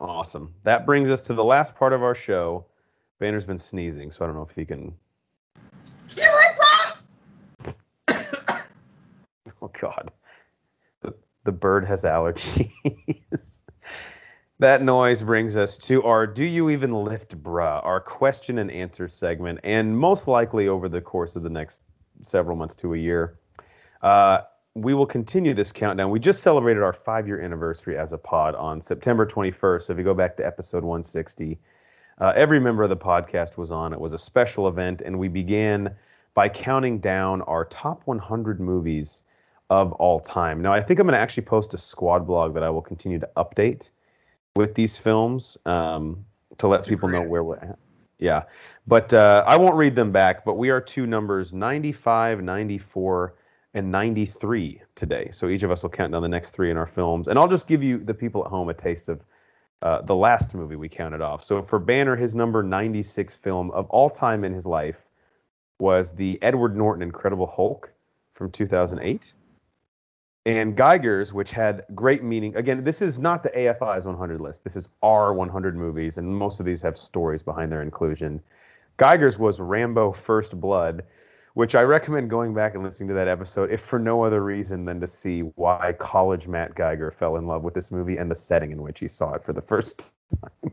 Awesome. 0.00 0.52
That 0.64 0.84
brings 0.84 1.08
us 1.08 1.22
to 1.22 1.34
the 1.34 1.44
last 1.44 1.76
part 1.76 1.92
of 1.92 2.02
our 2.02 2.16
show. 2.16 2.66
Banner's 3.20 3.44
been 3.44 3.58
sneezing, 3.58 4.10
so 4.10 4.24
I 4.24 4.26
don't 4.26 4.34
know 4.34 4.42
if 4.42 4.54
he 4.54 4.64
can. 4.64 4.92
Oh 9.64 9.70
God, 9.80 10.10
the, 11.02 11.14
the 11.44 11.52
bird 11.52 11.84
has 11.84 12.02
allergies. 12.02 12.72
that 14.62 14.82
noise 14.82 15.22
brings 15.22 15.56
us 15.56 15.76
to 15.76 16.04
our 16.04 16.24
"Do 16.24 16.44
you 16.44 16.70
even 16.70 16.92
lift, 16.92 17.36
bruh?" 17.42 17.84
Our 17.84 18.00
question 18.00 18.58
and 18.58 18.70
answer 18.70 19.08
segment, 19.08 19.58
and 19.64 19.98
most 19.98 20.28
likely 20.28 20.68
over 20.68 20.88
the 20.88 21.00
course 21.00 21.34
of 21.34 21.42
the 21.42 21.50
next 21.50 21.82
several 22.20 22.56
months 22.56 22.76
to 22.76 22.94
a 22.94 22.96
year, 22.96 23.38
uh, 24.02 24.42
we 24.74 24.94
will 24.94 25.06
continue 25.06 25.52
this 25.52 25.72
countdown. 25.72 26.10
We 26.10 26.20
just 26.20 26.42
celebrated 26.42 26.82
our 26.82 26.92
five-year 26.92 27.40
anniversary 27.40 27.98
as 27.98 28.12
a 28.12 28.18
pod 28.18 28.54
on 28.54 28.80
September 28.80 29.26
21st. 29.26 29.82
So 29.82 29.92
if 29.92 29.98
you 29.98 30.04
go 30.04 30.14
back 30.14 30.36
to 30.36 30.46
episode 30.46 30.84
160, 30.84 31.58
uh, 32.18 32.32
every 32.36 32.60
member 32.60 32.84
of 32.84 32.88
the 32.88 32.96
podcast 32.96 33.56
was 33.56 33.72
on. 33.72 33.92
It 33.92 34.00
was 34.00 34.12
a 34.12 34.18
special 34.18 34.68
event, 34.68 35.02
and 35.04 35.18
we 35.18 35.26
began 35.26 35.94
by 36.34 36.48
counting 36.48 37.00
down 37.00 37.42
our 37.42 37.64
top 37.64 38.02
100 38.04 38.60
movies 38.60 39.22
of 39.70 39.92
all 39.94 40.20
time. 40.20 40.62
Now, 40.62 40.72
I 40.72 40.80
think 40.80 41.00
I'm 41.00 41.06
going 41.06 41.14
to 41.14 41.20
actually 41.20 41.44
post 41.44 41.74
a 41.74 41.78
squad 41.78 42.26
blog 42.28 42.54
that 42.54 42.62
I 42.62 42.70
will 42.70 42.80
continue 42.80 43.18
to 43.18 43.28
update 43.36 43.90
with 44.56 44.74
these 44.74 44.96
films 44.96 45.56
um, 45.66 46.24
to 46.58 46.68
let 46.68 46.86
people 46.86 47.08
know 47.08 47.22
where 47.22 47.42
we're 47.42 47.56
at. 47.56 47.78
Yeah, 48.18 48.44
but 48.86 49.12
uh, 49.12 49.42
I 49.46 49.56
won't 49.56 49.74
read 49.74 49.94
them 49.96 50.12
back. 50.12 50.44
But 50.44 50.54
we 50.54 50.70
are 50.70 50.80
two 50.80 51.06
numbers 51.06 51.52
95, 51.52 52.42
94, 52.42 53.34
and 53.74 53.90
93 53.90 54.82
today. 54.94 55.30
So 55.32 55.48
each 55.48 55.62
of 55.62 55.70
us 55.70 55.82
will 55.82 55.90
count 55.90 56.12
down 56.12 56.22
the 56.22 56.28
next 56.28 56.50
three 56.50 56.70
in 56.70 56.76
our 56.76 56.86
films. 56.86 57.28
And 57.28 57.38
I'll 57.38 57.48
just 57.48 57.66
give 57.66 57.82
you, 57.82 57.98
the 57.98 58.14
people 58.14 58.44
at 58.44 58.50
home, 58.50 58.68
a 58.68 58.74
taste 58.74 59.08
of 59.08 59.24
uh, 59.80 60.02
the 60.02 60.14
last 60.14 60.54
movie 60.54 60.76
we 60.76 60.88
counted 60.88 61.20
off. 61.20 61.42
So 61.42 61.62
for 61.62 61.78
Banner, 61.78 62.14
his 62.14 62.34
number 62.34 62.62
96 62.62 63.34
film 63.36 63.70
of 63.72 63.88
all 63.90 64.08
time 64.08 64.44
in 64.44 64.52
his 64.52 64.66
life 64.66 64.98
was 65.80 66.12
the 66.12 66.40
Edward 66.42 66.76
Norton 66.76 67.02
Incredible 67.02 67.46
Hulk 67.46 67.90
from 68.34 68.52
2008. 68.52 69.32
And 70.44 70.76
Geiger's, 70.76 71.32
which 71.32 71.52
had 71.52 71.84
great 71.94 72.24
meaning. 72.24 72.56
Again, 72.56 72.82
this 72.82 73.00
is 73.00 73.18
not 73.18 73.44
the 73.44 73.50
AFI's 73.50 74.04
100 74.04 74.40
list. 74.40 74.64
This 74.64 74.74
is 74.74 74.88
our 75.02 75.32
100 75.32 75.76
movies, 75.76 76.18
and 76.18 76.26
most 76.36 76.58
of 76.58 76.66
these 76.66 76.82
have 76.82 76.96
stories 76.96 77.44
behind 77.44 77.70
their 77.70 77.82
inclusion. 77.82 78.42
Geiger's 78.96 79.38
was 79.38 79.60
Rambo 79.60 80.10
First 80.10 80.60
Blood, 80.60 81.04
which 81.54 81.76
I 81.76 81.82
recommend 81.82 82.28
going 82.28 82.54
back 82.54 82.74
and 82.74 82.82
listening 82.82 83.08
to 83.10 83.14
that 83.14 83.28
episode, 83.28 83.70
if 83.70 83.82
for 83.82 84.00
no 84.00 84.24
other 84.24 84.42
reason 84.42 84.84
than 84.84 85.00
to 85.00 85.06
see 85.06 85.40
why 85.40 85.94
college 85.98 86.48
Matt 86.48 86.74
Geiger 86.74 87.12
fell 87.12 87.36
in 87.36 87.46
love 87.46 87.62
with 87.62 87.74
this 87.74 87.92
movie 87.92 88.16
and 88.16 88.28
the 88.28 88.36
setting 88.36 88.72
in 88.72 88.82
which 88.82 88.98
he 88.98 89.06
saw 89.06 89.34
it 89.34 89.44
for 89.44 89.52
the 89.52 89.62
first 89.72 90.14
time. 90.40 90.72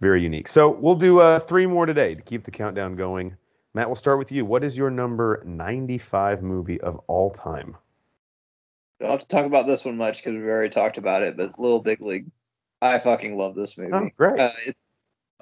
Very 0.00 0.22
unique. 0.22 0.48
So 0.48 0.68
we'll 0.68 0.96
do 0.96 1.20
uh, 1.20 1.40
three 1.40 1.66
more 1.66 1.86
today 1.86 2.14
to 2.14 2.22
keep 2.22 2.44
the 2.44 2.50
countdown 2.50 2.94
going. 2.94 3.34
Matt, 3.72 3.88
we'll 3.88 3.96
start 3.96 4.18
with 4.18 4.30
you. 4.30 4.44
What 4.44 4.64
is 4.64 4.76
your 4.76 4.90
number 4.90 5.42
95 5.46 6.42
movie 6.42 6.80
of 6.82 7.00
all 7.06 7.30
time? 7.30 7.76
I 9.00 9.04
don't 9.04 9.10
have 9.12 9.20
to 9.20 9.28
talk 9.28 9.46
about 9.46 9.66
this 9.66 9.84
one 9.84 9.96
much 9.96 10.18
because 10.18 10.32
we've 10.34 10.44
already 10.44 10.70
talked 10.70 10.98
about 10.98 11.22
it, 11.22 11.36
but 11.36 11.58
Little 11.58 11.80
Big 11.80 12.00
League. 12.00 12.26
I 12.80 12.98
fucking 12.98 13.36
love 13.36 13.54
this 13.54 13.76
movie. 13.76 13.92
Oh, 13.92 14.08
great. 14.16 14.40
Uh, 14.40 14.50
it, 14.66 14.76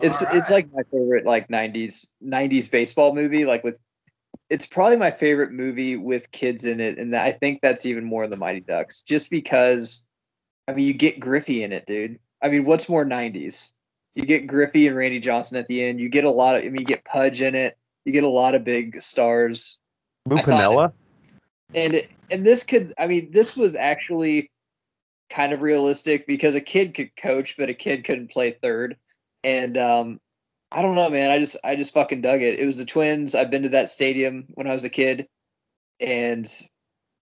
it's 0.01 0.23
All 0.23 0.37
it's 0.37 0.51
like 0.51 0.73
my 0.73 0.83
favorite 0.91 1.25
like 1.25 1.49
90s 1.49 2.11
90s 2.23 2.71
baseball 2.71 3.15
movie 3.15 3.47
like 3.47 3.65
with 3.65 3.81
it's 4.51 4.67
probably 4.67 4.97
my 4.97 5.11
favorite 5.11 5.53
movie 5.53 5.97
with 5.97 6.31
kids 6.33 6.65
in 6.65 6.81
it 6.81 6.99
and 6.99 7.17
I 7.17 7.33
think 7.33 7.61
that's 7.63 7.87
even 7.87 8.05
more 8.05 8.25
than 8.25 8.33
the 8.33 8.37
Mighty 8.37 8.61
Ducks 8.61 9.03
just 9.03 9.31
because 9.31 10.07
I 10.69 10.73
mean 10.73 10.87
you 10.87 10.93
get 10.93 11.21
Griffey 11.21 11.63
in 11.63 11.73
it 11.73 11.87
dude. 11.87 12.19
I 12.43 12.49
mean 12.49 12.65
what's 12.65 12.89
more 12.89 13.05
90s? 13.05 13.73
You 14.15 14.25
get 14.25 14.47
Griffey 14.47 14.87
and 14.87 14.97
Randy 14.97 15.21
Johnson 15.21 15.59
at 15.59 15.67
the 15.67 15.83
end. 15.83 16.01
You 16.01 16.09
get 16.09 16.25
a 16.25 16.31
lot 16.31 16.57
of 16.57 16.63
I 16.63 16.67
mean 16.67 16.81
you 16.81 16.87
get 16.87 17.05
Pudge 17.05 17.41
in 17.41 17.55
it. 17.55 17.79
You 18.05 18.13
get 18.13 18.25
a 18.25 18.29
lot 18.29 18.55
of 18.55 18.65
big 18.65 19.01
stars. 19.01 19.81
Lou 20.27 20.37
I 20.37 20.43
Piniella? 20.43 20.93
And 21.77 22.09
and 22.31 22.45
this 22.45 22.65
could 22.65 22.95
I 22.99 23.07
mean 23.07 23.31
this 23.31 23.57
was 23.57 23.77
actually 23.77 24.51
kind 25.29 25.53
of 25.53 25.61
realistic 25.61 26.27
because 26.27 26.55
a 26.55 26.61
kid 26.61 26.95
could 26.95 27.15
coach 27.17 27.57
but 27.57 27.69
a 27.69 27.75
kid 27.75 28.05
couldn't 28.05 28.31
play 28.31 28.51
third. 28.51 28.97
And 29.45 29.77
um 29.77 30.21
I 30.73 30.83
don't 30.83 30.97
know 30.97 31.11
man, 31.11 31.31
I 31.31 31.39
just 31.39 31.59
I 31.63 31.77
just 31.77 31.95
fucking 31.95 32.23
dug 32.23 32.41
it. 32.41 32.59
It 32.59 32.67
was 32.67 32.79
the 32.79 32.87
Twins. 32.87 33.35
I've 33.35 33.51
been 33.51 33.63
to 33.65 33.69
that 33.69 33.91
stadium 33.91 34.47
when 34.55 34.67
I 34.67 34.73
was 34.73 34.85
a 34.85 34.91
kid 34.91 35.29
and 36.01 36.51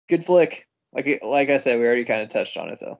good 0.09 0.25
flick. 0.25 0.65
Like 0.93 1.19
like 1.21 1.49
I 1.49 1.57
said 1.57 1.77
we 1.77 1.85
already 1.85 2.05
kind 2.05 2.21
of 2.21 2.29
touched 2.29 2.57
on 2.57 2.69
it 2.69 2.79
though. 2.79 2.99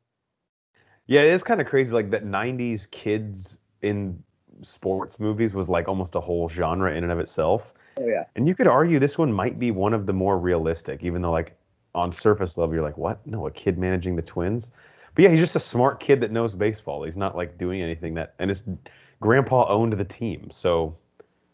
Yeah, 1.08 1.22
it 1.22 1.34
is 1.34 1.44
kind 1.44 1.62
of 1.62 1.68
crazy. 1.68 1.94
Like 1.94 2.12
that 2.12 2.26
'90s 2.26 2.92
kids 2.92 3.58
in 3.82 4.22
sports 4.62 5.20
movies 5.20 5.54
was 5.54 5.70
like 5.70 5.88
almost 5.88 6.16
a 6.16 6.20
whole 6.20 6.50
genre 6.50 6.94
in 6.94 7.04
and 7.04 7.12
of 7.12 7.20
itself. 7.20 7.74
Oh 8.00 8.06
yeah. 8.06 8.26
And 8.36 8.48
you 8.48 8.56
could 8.56 8.68
argue 8.68 9.00
this 9.00 9.18
one 9.18 9.32
might 9.32 9.60
be 9.60 9.72
one 9.72 9.94
of 9.94 10.06
the 10.06 10.14
more 10.14 10.38
realistic, 10.38 11.04
even 11.04 11.22
though 11.22 11.32
like 11.32 11.56
on 11.96 12.12
surface 12.14 12.58
level 12.58 12.76
you're 12.76 12.84
like, 12.84 12.98
what? 12.98 13.26
No, 13.26 13.48
a 13.48 13.52
kid 13.52 13.78
managing 13.78 14.16
the 14.16 14.22
Twins. 14.22 14.72
But 15.16 15.24
yeah, 15.24 15.30
he's 15.30 15.40
just 15.40 15.56
a 15.56 15.60
smart 15.60 16.00
kid 16.00 16.22
that 16.22 16.32
knows 16.32 16.54
baseball. 16.54 17.04
He's 17.04 17.18
not 17.18 17.36
like 17.36 17.58
doing 17.58 17.82
anything 17.82 18.14
that, 18.16 18.36
and 18.38 18.50
his 18.50 18.62
grandpa 19.20 19.68
owned 19.68 19.94
the 19.94 20.06
team, 20.06 20.50
so 20.52 20.96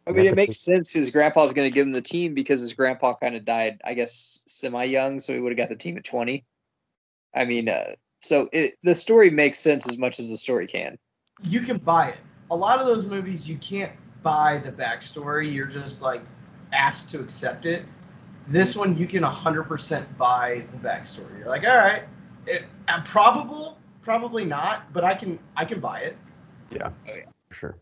I 0.05 0.11
mean, 0.11 0.25
it 0.25 0.33
a- 0.33 0.35
makes 0.35 0.57
sense. 0.57 0.91
His 0.91 1.09
grandpa's 1.11 1.53
going 1.53 1.69
to 1.69 1.73
give 1.73 1.85
him 1.85 1.93
the 1.93 2.01
team 2.01 2.33
because 2.33 2.59
his 2.59 2.73
grandpa 2.73 3.13
kind 3.15 3.35
of 3.35 3.45
died, 3.45 3.79
I 3.85 3.93
guess, 3.93 4.43
semi 4.47 4.83
young, 4.83 5.21
so 5.21 5.33
he 5.33 5.39
would 5.39 5.53
have 5.53 5.57
got 5.57 5.69
the 5.69 5.77
team 5.77 5.95
at 5.95 6.03
twenty. 6.03 6.43
I 7.33 7.45
mean, 7.45 7.69
uh, 7.69 7.95
so 8.21 8.49
it, 8.51 8.75
the 8.83 8.95
story 8.95 9.29
makes 9.29 9.59
sense 9.59 9.87
as 9.87 9.97
much 9.97 10.19
as 10.19 10.29
the 10.29 10.37
story 10.37 10.67
can. 10.67 10.97
you 11.43 11.61
can 11.61 11.77
buy 11.77 12.09
it. 12.09 12.17
A 12.51 12.55
lot 12.55 12.79
of 12.79 12.85
those 12.85 13.05
movies, 13.05 13.47
you 13.47 13.57
can't 13.57 13.93
buy 14.23 14.57
the 14.57 14.71
backstory. 14.71 15.53
You're 15.53 15.67
just 15.67 16.01
like 16.01 16.21
asked 16.71 17.09
to 17.11 17.19
accept 17.19 17.65
it. 17.65 17.85
This 18.47 18.75
one, 18.75 18.97
you 18.97 19.05
can 19.05 19.23
100% 19.23 20.17
buy 20.17 20.65
the 20.71 20.77
backstory. 20.77 21.37
You're 21.37 21.47
like, 21.47 21.63
all 21.63 21.77
right, 21.77 22.03
it, 22.47 22.65
uh, 22.87 23.01
probable, 23.03 23.77
probably 24.01 24.43
not, 24.43 24.91
but 24.91 25.03
I 25.03 25.13
can, 25.13 25.39
I 25.55 25.65
can 25.65 25.79
buy 25.79 25.99
it. 25.99 26.17
yeah, 26.71 26.89
for 27.49 27.55
sure. 27.55 27.77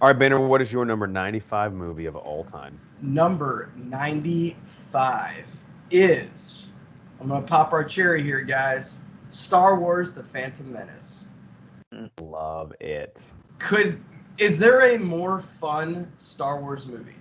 All 0.00 0.08
right, 0.08 0.18
Banner, 0.18 0.40
what 0.40 0.60
is 0.62 0.72
your 0.72 0.84
number 0.84 1.06
95 1.06 1.74
movie 1.74 2.06
of 2.06 2.16
all 2.16 2.42
time? 2.44 2.80
Number 3.00 3.72
95 3.76 5.62
is, 5.90 6.72
I'm 7.20 7.28
gonna 7.28 7.46
pop 7.46 7.72
our 7.72 7.84
cherry 7.84 8.22
here, 8.22 8.40
guys. 8.40 9.00
Star 9.30 9.78
Wars: 9.78 10.12
The 10.12 10.22
Phantom 10.22 10.72
Menace. 10.72 11.26
Love 12.20 12.72
it. 12.80 13.32
Could 13.58 14.02
is 14.38 14.58
there 14.58 14.94
a 14.94 14.98
more 14.98 15.40
fun 15.40 16.10
Star 16.18 16.60
Wars 16.60 16.86
movie? 16.86 17.14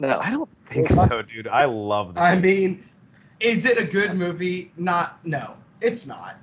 No, 0.00 0.18
I 0.18 0.30
don't 0.30 0.48
think 0.66 0.90
so, 0.90 1.22
dude. 1.22 1.46
I 1.48 1.64
love 1.66 2.14
that. 2.14 2.20
I 2.20 2.38
mean, 2.40 2.88
is 3.40 3.66
it 3.66 3.78
a 3.78 3.84
good 3.84 4.14
movie? 4.14 4.72
Not, 4.76 5.24
no, 5.24 5.54
it's 5.80 6.06
not. 6.06 6.36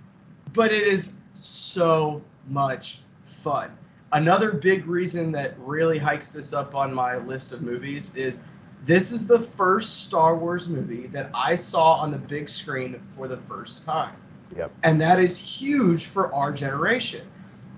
But 0.53 0.71
it 0.71 0.87
is 0.87 1.17
so 1.33 2.21
much 2.47 3.01
fun. 3.23 3.77
Another 4.13 4.51
big 4.51 4.87
reason 4.87 5.31
that 5.33 5.55
really 5.59 5.97
hikes 5.97 6.31
this 6.31 6.53
up 6.53 6.75
on 6.75 6.93
my 6.93 7.17
list 7.17 7.53
of 7.53 7.61
movies 7.61 8.13
is 8.15 8.41
this 8.83 9.11
is 9.11 9.27
the 9.27 9.39
first 9.39 10.01
Star 10.03 10.35
Wars 10.35 10.67
movie 10.67 11.07
that 11.07 11.29
I 11.33 11.55
saw 11.55 11.93
on 11.93 12.11
the 12.11 12.17
big 12.17 12.49
screen 12.49 13.01
for 13.09 13.27
the 13.27 13.37
first 13.37 13.85
time. 13.85 14.15
Yep. 14.55 14.71
And 14.83 14.99
that 14.99 15.19
is 15.19 15.37
huge 15.37 16.05
for 16.05 16.33
our 16.33 16.51
generation. 16.51 17.25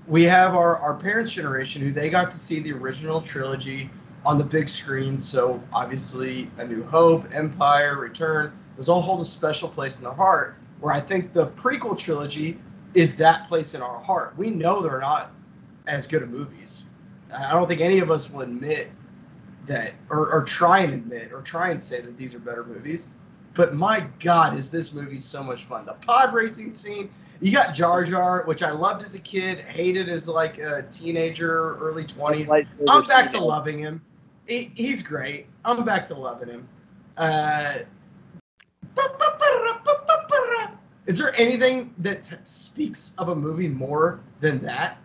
We 0.08 0.24
have 0.24 0.54
our, 0.56 0.78
our 0.78 0.96
parents' 0.96 1.32
generation 1.32 1.82
who 1.82 1.92
they 1.92 2.10
got 2.10 2.30
to 2.32 2.38
see 2.38 2.60
the 2.60 2.74
original 2.74 3.22
trilogy 3.22 3.90
on 4.26 4.38
the 4.38 4.44
big 4.44 4.68
screen. 4.68 5.20
So 5.20 5.62
obviously, 5.72 6.50
A 6.58 6.66
New 6.66 6.84
Hope, 6.84 7.26
Empire, 7.34 7.98
Return, 8.00 8.52
those 8.76 8.90
all 8.90 9.02
hold 9.02 9.22
a 9.22 9.26
special 9.26 9.70
place 9.70 9.98
in 9.98 10.04
their 10.04 10.14
heart. 10.14 10.56
Where 10.80 10.94
I 10.94 11.00
think 11.00 11.34
the 11.34 11.48
prequel 11.48 11.98
trilogy 11.98 12.60
is 12.94 13.16
that 13.16 13.48
place 13.48 13.74
in 13.74 13.82
our 13.82 14.00
heart. 14.00 14.38
We 14.38 14.50
know 14.50 14.82
they're 14.82 15.00
not 15.00 15.32
as 15.88 16.06
good 16.08 16.22
of 16.22 16.30
movies. 16.30 16.84
I 17.34 17.52
don't 17.52 17.68
think 17.68 17.82
any 17.82 18.00
of 18.00 18.12
us 18.12 18.30
will 18.30 18.42
admit 18.42 18.92
that, 19.66 19.94
or, 20.10 20.30
or 20.32 20.44
try 20.44 20.80
and 20.80 20.94
admit, 20.94 21.32
or 21.32 21.42
try 21.42 21.70
and 21.70 21.80
say 21.80 22.02
that 22.02 22.18
these 22.18 22.36
are 22.36 22.40
better 22.40 22.64
movies. 22.66 23.08
but 23.54 23.74
my 23.74 24.06
God, 24.20 24.58
is 24.58 24.70
this 24.70 24.94
movie 24.94 25.18
so 25.18 25.42
much 25.44 25.64
fun? 25.64 25.86
The 25.86 25.94
pod 25.94 26.34
racing 26.34 26.74
scene. 26.74 27.10
You 27.42 27.52
got 27.52 27.76
Jar 27.76 28.04
Jar, 28.04 28.44
which 28.46 28.64
I 28.64 28.72
loved 28.72 29.04
as 29.04 29.16
a 29.16 29.20
kid, 29.20 29.60
hated 29.62 30.08
as 30.10 30.28
like 30.28 30.58
a 30.60 30.84
teenager, 30.92 31.76
early 31.78 32.06
twenties. 32.06 32.52
I'm 32.52 33.04
back 33.04 33.30
to 33.32 33.40
loving 33.44 33.80
him. 33.80 34.02
He, 34.48 34.72
he's 34.76 35.02
great. 35.02 35.48
I'm 35.66 35.84
back 35.84 36.06
to 36.08 36.16
loving 36.16 36.50
him. 36.50 36.68
Uh, 37.18 37.80
is 41.06 41.18
there 41.18 41.34
anything 41.40 41.94
that 42.00 42.24
speaks 42.48 43.14
of 43.18 43.30
a 43.30 43.36
movie 43.36 43.68
more 43.68 44.22
than 44.40 44.60
that? 44.60 44.98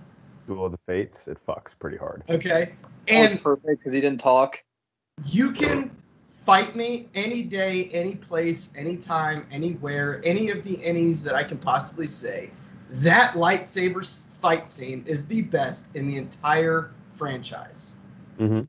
Duel 0.46 0.66
of 0.66 0.72
the 0.72 0.78
Fates, 0.86 1.28
it 1.28 1.38
fucks 1.46 1.78
pretty 1.78 1.96
hard. 1.96 2.22
Okay. 2.28 2.72
That 3.08 3.20
was 3.22 3.32
And 3.32 3.42
perfect 3.42 3.66
because 3.78 3.92
he 3.92 4.00
didn't 4.00 4.20
talk. 4.20 4.62
you 5.26 5.50
can 5.52 5.90
fight 6.48 6.74
me 6.74 7.06
any 7.14 7.42
day, 7.42 7.90
any 7.92 8.14
place, 8.14 8.70
anytime, 8.74 9.46
anywhere, 9.50 10.22
any 10.24 10.48
of 10.48 10.64
the 10.64 10.82
any's 10.82 11.22
that 11.22 11.34
I 11.34 11.44
can 11.44 11.58
possibly 11.58 12.06
say. 12.06 12.50
That 12.88 13.34
lightsaber 13.34 14.18
fight 14.30 14.66
scene 14.66 15.04
is 15.06 15.26
the 15.26 15.42
best 15.42 15.94
in 15.94 16.06
the 16.06 16.16
entire 16.16 16.92
franchise. 17.12 17.96
Mm-hmm. 18.38 18.62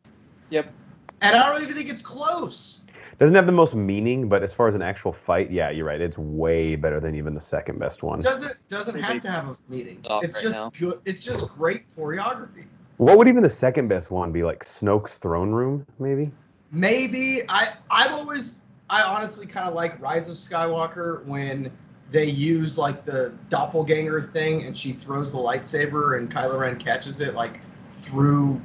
Yep. 0.49 0.73
And 1.21 1.37
I 1.37 1.49
don't 1.49 1.61
even 1.63 1.73
think 1.73 1.87
it's 1.87 2.01
close. 2.01 2.81
Doesn't 3.17 3.35
have 3.37 3.45
the 3.45 3.53
most 3.53 3.73
meaning, 3.75 4.27
but 4.27 4.43
as 4.43 4.53
far 4.53 4.67
as 4.67 4.75
an 4.75 4.81
actual 4.81 5.13
fight, 5.13 5.49
yeah, 5.49 5.69
you're 5.69 5.85
right. 5.85 6.01
It's 6.01 6.17
way 6.17 6.75
better 6.75 6.99
than 6.99 7.15
even 7.15 7.33
the 7.33 7.39
second 7.39 7.79
best 7.79 8.03
one. 8.03 8.19
Doesn't 8.19 8.57
doesn't 8.67 9.01
have 9.01 9.21
to 9.21 9.31
have 9.31 9.47
a 9.47 9.71
meeting. 9.71 9.99
Stop 10.01 10.25
It's 10.25 10.35
right 10.35 10.43
just 10.43 10.59
now. 10.59 10.69
good. 10.77 10.99
It's 11.05 11.23
just 11.23 11.47
great 11.55 11.83
choreography. 11.95 12.65
What 12.97 13.17
would 13.17 13.29
even 13.29 13.41
the 13.41 13.49
second 13.49 13.87
best 13.87 14.11
one 14.11 14.33
be? 14.33 14.43
Like 14.43 14.65
Snoke's 14.65 15.17
throne 15.17 15.53
room, 15.53 15.85
maybe? 15.97 16.29
Maybe 16.71 17.41
I 17.49 17.73
I've 17.89 18.11
always 18.11 18.59
I 18.89 19.03
honestly 19.03 19.45
kind 19.45 19.67
of 19.67 19.73
like 19.73 19.99
Rise 20.01 20.29
of 20.29 20.35
Skywalker 20.35 21.23
when 21.25 21.71
they 22.11 22.25
use 22.25 22.77
like 22.77 23.05
the 23.05 23.31
doppelganger 23.49 24.21
thing 24.21 24.63
and 24.63 24.75
she 24.75 24.93
throws 24.93 25.31
the 25.31 25.37
lightsaber 25.37 26.17
and 26.17 26.31
Kylo 26.31 26.59
Ren 26.59 26.77
catches 26.77 27.21
it 27.21 27.35
like 27.35 27.59
through 27.91 28.59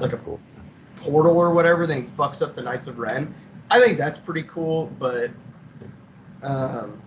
Like 0.00 0.12
a- 0.12 0.18
cool. 0.18 0.38
portal 0.96 1.38
or 1.38 1.54
whatever, 1.54 1.86
then 1.86 2.02
he 2.02 2.08
fucks 2.08 2.42
up 2.42 2.54
the 2.54 2.60
Knights 2.62 2.86
of 2.88 2.98
Ren. 2.98 3.32
I 3.70 3.80
think 3.80 3.96
that's 3.98 4.18
pretty 4.18 4.42
cool, 4.42 4.92
but 4.98 5.30
um, 6.42 7.00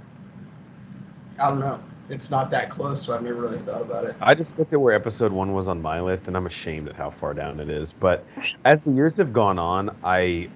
I 1.39 1.49
don't 1.49 1.59
know. 1.59 1.79
It's 2.09 2.29
not 2.29 2.51
that 2.51 2.69
close, 2.69 3.01
so 3.01 3.15
I've 3.15 3.23
never 3.23 3.41
really 3.41 3.59
thought 3.59 3.81
about 3.81 4.05
it. 4.05 4.15
I 4.21 4.35
just 4.35 4.57
looked 4.59 4.73
at 4.73 4.81
where 4.81 4.93
episode 4.93 5.31
one 5.31 5.53
was 5.53 5.67
on 5.67 5.81
my 5.81 6.01
list, 6.01 6.27
and 6.27 6.35
I'm 6.35 6.45
ashamed 6.45 6.89
at 6.89 6.95
how 6.95 7.09
far 7.09 7.33
down 7.33 7.59
it 7.59 7.69
is. 7.69 7.93
But 7.93 8.25
as 8.65 8.81
the 8.81 8.91
years 8.91 9.15
have 9.17 9.31
gone 9.31 9.57
on, 9.57 9.95
I 10.03 10.49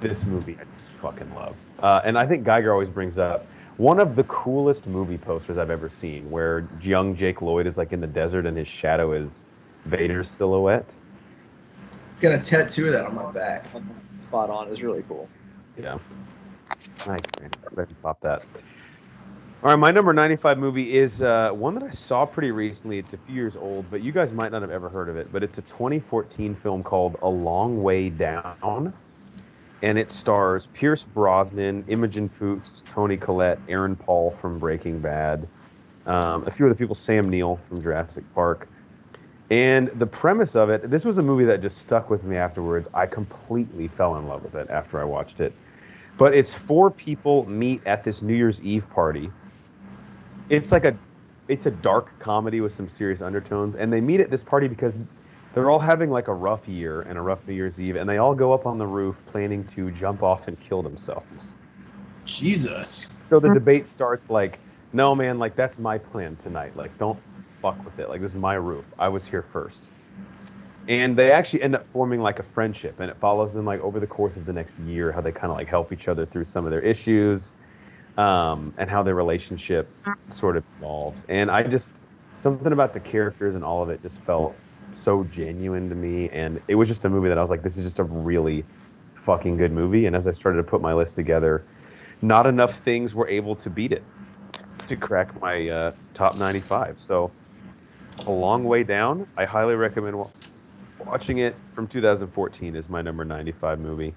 this 0.00 0.24
movie 0.24 0.56
I 0.60 0.64
just 0.76 0.90
fucking 1.00 1.34
love. 1.34 1.56
Uh, 1.80 2.00
and 2.04 2.18
I 2.18 2.26
think 2.26 2.44
Geiger 2.44 2.72
always 2.72 2.90
brings 2.90 3.18
up 3.18 3.46
one 3.78 3.98
of 3.98 4.14
the 4.14 4.24
coolest 4.24 4.86
movie 4.86 5.18
posters 5.18 5.58
I've 5.58 5.70
ever 5.70 5.88
seen, 5.88 6.30
where 6.30 6.68
young 6.80 7.16
Jake 7.16 7.42
Lloyd 7.42 7.66
is 7.66 7.78
like 7.78 7.92
in 7.92 8.00
the 8.00 8.06
desert 8.06 8.46
and 8.46 8.56
his 8.56 8.68
shadow 8.68 9.12
is 9.12 9.44
Vader's 9.86 10.28
silhouette. 10.28 10.94
I've 12.14 12.20
Got 12.20 12.34
a 12.34 12.38
tattoo 12.38 12.86
of 12.86 12.92
that 12.92 13.06
on 13.06 13.14
my 13.16 13.30
back. 13.32 13.66
Spot 14.14 14.50
on. 14.50 14.68
It 14.68 14.70
was 14.70 14.82
really 14.82 15.02
cool. 15.08 15.28
Yeah. 15.76 15.98
Nice, 17.06 17.28
man. 17.40 17.50
Let 17.74 17.88
me 17.90 17.96
pop 18.02 18.20
that. 18.20 18.44
All 19.62 19.68
right, 19.68 19.78
my 19.78 19.92
number 19.92 20.12
95 20.12 20.58
movie 20.58 20.96
is 20.96 21.22
uh, 21.22 21.52
one 21.52 21.74
that 21.74 21.84
I 21.84 21.90
saw 21.90 22.26
pretty 22.26 22.50
recently. 22.50 22.98
It's 22.98 23.12
a 23.12 23.16
few 23.16 23.36
years 23.36 23.54
old, 23.54 23.88
but 23.92 24.02
you 24.02 24.10
guys 24.10 24.32
might 24.32 24.50
not 24.50 24.60
have 24.60 24.72
ever 24.72 24.88
heard 24.88 25.08
of 25.08 25.16
it. 25.16 25.28
But 25.30 25.44
it's 25.44 25.56
a 25.56 25.62
2014 25.62 26.56
film 26.56 26.82
called 26.82 27.16
A 27.22 27.28
Long 27.28 27.80
Way 27.80 28.10
Down. 28.10 28.92
And 29.82 29.98
it 29.98 30.10
stars 30.10 30.66
Pierce 30.72 31.04
Brosnan, 31.04 31.84
Imogen 31.86 32.28
Poots, 32.28 32.82
Toni 32.86 33.16
Collette, 33.16 33.60
Aaron 33.68 33.94
Paul 33.94 34.32
from 34.32 34.58
Breaking 34.58 34.98
Bad, 34.98 35.46
um, 36.06 36.42
a 36.44 36.50
few 36.50 36.66
other 36.66 36.74
people, 36.74 36.96
Sam 36.96 37.30
Neill 37.30 37.60
from 37.68 37.80
Jurassic 37.80 38.24
Park. 38.34 38.66
And 39.48 39.90
the 39.90 40.08
premise 40.08 40.56
of 40.56 40.70
it, 40.70 40.90
this 40.90 41.04
was 41.04 41.18
a 41.18 41.22
movie 41.22 41.44
that 41.44 41.62
just 41.62 41.78
stuck 41.78 42.10
with 42.10 42.24
me 42.24 42.36
afterwards. 42.36 42.88
I 42.94 43.06
completely 43.06 43.86
fell 43.86 44.16
in 44.16 44.26
love 44.26 44.42
with 44.42 44.56
it 44.56 44.68
after 44.70 45.00
I 45.00 45.04
watched 45.04 45.38
it. 45.38 45.52
But 46.18 46.34
it's 46.34 46.52
four 46.52 46.90
people 46.90 47.48
meet 47.48 47.80
at 47.86 48.02
this 48.02 48.22
New 48.22 48.34
Year's 48.34 48.60
Eve 48.62 48.90
party. 48.90 49.30
It's 50.52 50.70
like 50.70 50.84
a 50.84 50.94
it's 51.48 51.64
a 51.64 51.70
dark 51.70 52.18
comedy 52.18 52.60
with 52.60 52.72
some 52.72 52.86
serious 52.86 53.22
undertones 53.22 53.74
and 53.74 53.90
they 53.90 54.02
meet 54.02 54.20
at 54.20 54.30
this 54.30 54.42
party 54.44 54.68
because 54.68 54.98
they're 55.54 55.70
all 55.70 55.78
having 55.78 56.10
like 56.10 56.28
a 56.28 56.34
rough 56.34 56.68
year 56.68 57.00
and 57.02 57.16
a 57.16 57.22
rough 57.22 57.48
New 57.48 57.54
Year's 57.54 57.80
Eve 57.80 57.96
and 57.96 58.08
they 58.08 58.18
all 58.18 58.34
go 58.34 58.52
up 58.52 58.66
on 58.66 58.76
the 58.76 58.86
roof 58.86 59.22
planning 59.24 59.64
to 59.68 59.90
jump 59.90 60.22
off 60.22 60.48
and 60.48 60.60
kill 60.60 60.82
themselves. 60.82 61.56
Jesus. 62.26 63.08
So 63.24 63.40
the 63.40 63.48
hmm. 63.48 63.54
debate 63.54 63.88
starts 63.88 64.28
like, 64.28 64.58
no 64.92 65.14
man, 65.14 65.38
like 65.38 65.56
that's 65.56 65.78
my 65.78 65.96
plan 65.96 66.36
tonight. 66.36 66.76
Like 66.76 66.96
don't 66.98 67.18
fuck 67.62 67.82
with 67.82 67.98
it. 67.98 68.10
Like 68.10 68.20
this 68.20 68.32
is 68.32 68.36
my 68.36 68.54
roof. 68.54 68.92
I 68.98 69.08
was 69.08 69.26
here 69.26 69.42
first. 69.42 69.90
And 70.86 71.16
they 71.16 71.30
actually 71.30 71.62
end 71.62 71.76
up 71.76 71.86
forming 71.94 72.20
like 72.20 72.40
a 72.40 72.42
friendship 72.42 73.00
and 73.00 73.10
it 73.10 73.16
follows 73.16 73.54
them 73.54 73.64
like 73.64 73.80
over 73.80 73.98
the 73.98 74.06
course 74.06 74.36
of 74.36 74.44
the 74.44 74.52
next 74.52 74.80
year 74.80 75.12
how 75.12 75.22
they 75.22 75.32
kind 75.32 75.50
of 75.50 75.56
like 75.56 75.68
help 75.68 75.94
each 75.94 76.08
other 76.08 76.26
through 76.26 76.44
some 76.44 76.66
of 76.66 76.70
their 76.70 76.82
issues 76.82 77.54
um, 78.16 78.74
and 78.78 78.90
how 78.90 79.02
their 79.02 79.14
relationship 79.14 79.96
sort 80.30 80.56
of 80.56 80.64
evolves. 80.78 81.24
And 81.28 81.50
I 81.50 81.62
just 81.64 82.00
something 82.38 82.72
about 82.72 82.92
the 82.92 83.00
characters 83.00 83.54
and 83.54 83.64
all 83.64 83.82
of 83.82 83.90
it 83.90 84.02
just 84.02 84.22
felt 84.22 84.56
so 84.92 85.24
genuine 85.24 85.88
to 85.88 85.94
me 85.94 86.28
and 86.30 86.60
it 86.68 86.74
was 86.74 86.88
just 86.88 87.04
a 87.04 87.08
movie 87.08 87.28
that 87.28 87.38
I 87.38 87.40
was 87.40 87.50
like 87.50 87.62
this 87.62 87.78
is 87.78 87.84
just 87.84 87.98
a 87.98 88.04
really 88.04 88.66
fucking 89.14 89.56
good 89.56 89.72
movie 89.72 90.04
and 90.06 90.14
as 90.14 90.26
I 90.26 90.32
started 90.32 90.58
to 90.58 90.64
put 90.64 90.82
my 90.82 90.92
list 90.92 91.14
together 91.14 91.66
not 92.20 92.46
enough 92.46 92.78
things 92.80 93.14
were 93.14 93.28
able 93.28 93.56
to 93.56 93.70
beat 93.70 93.92
it 93.92 94.04
to 94.86 94.96
crack 94.96 95.40
my 95.40 95.68
uh, 95.68 95.92
top 96.14 96.36
95. 96.36 97.00
So, 97.00 97.32
a 98.26 98.30
long 98.30 98.64
way 98.64 98.84
down. 98.84 99.26
I 99.36 99.44
highly 99.44 99.74
recommend 99.74 100.18
wa- 100.18 100.30
watching 100.98 101.38
it 101.38 101.62
from 101.74 101.88
2014 101.88 102.76
is 102.76 102.88
my 102.88 103.02
number 103.02 103.24
95 103.24 103.80
movie. 103.80 104.16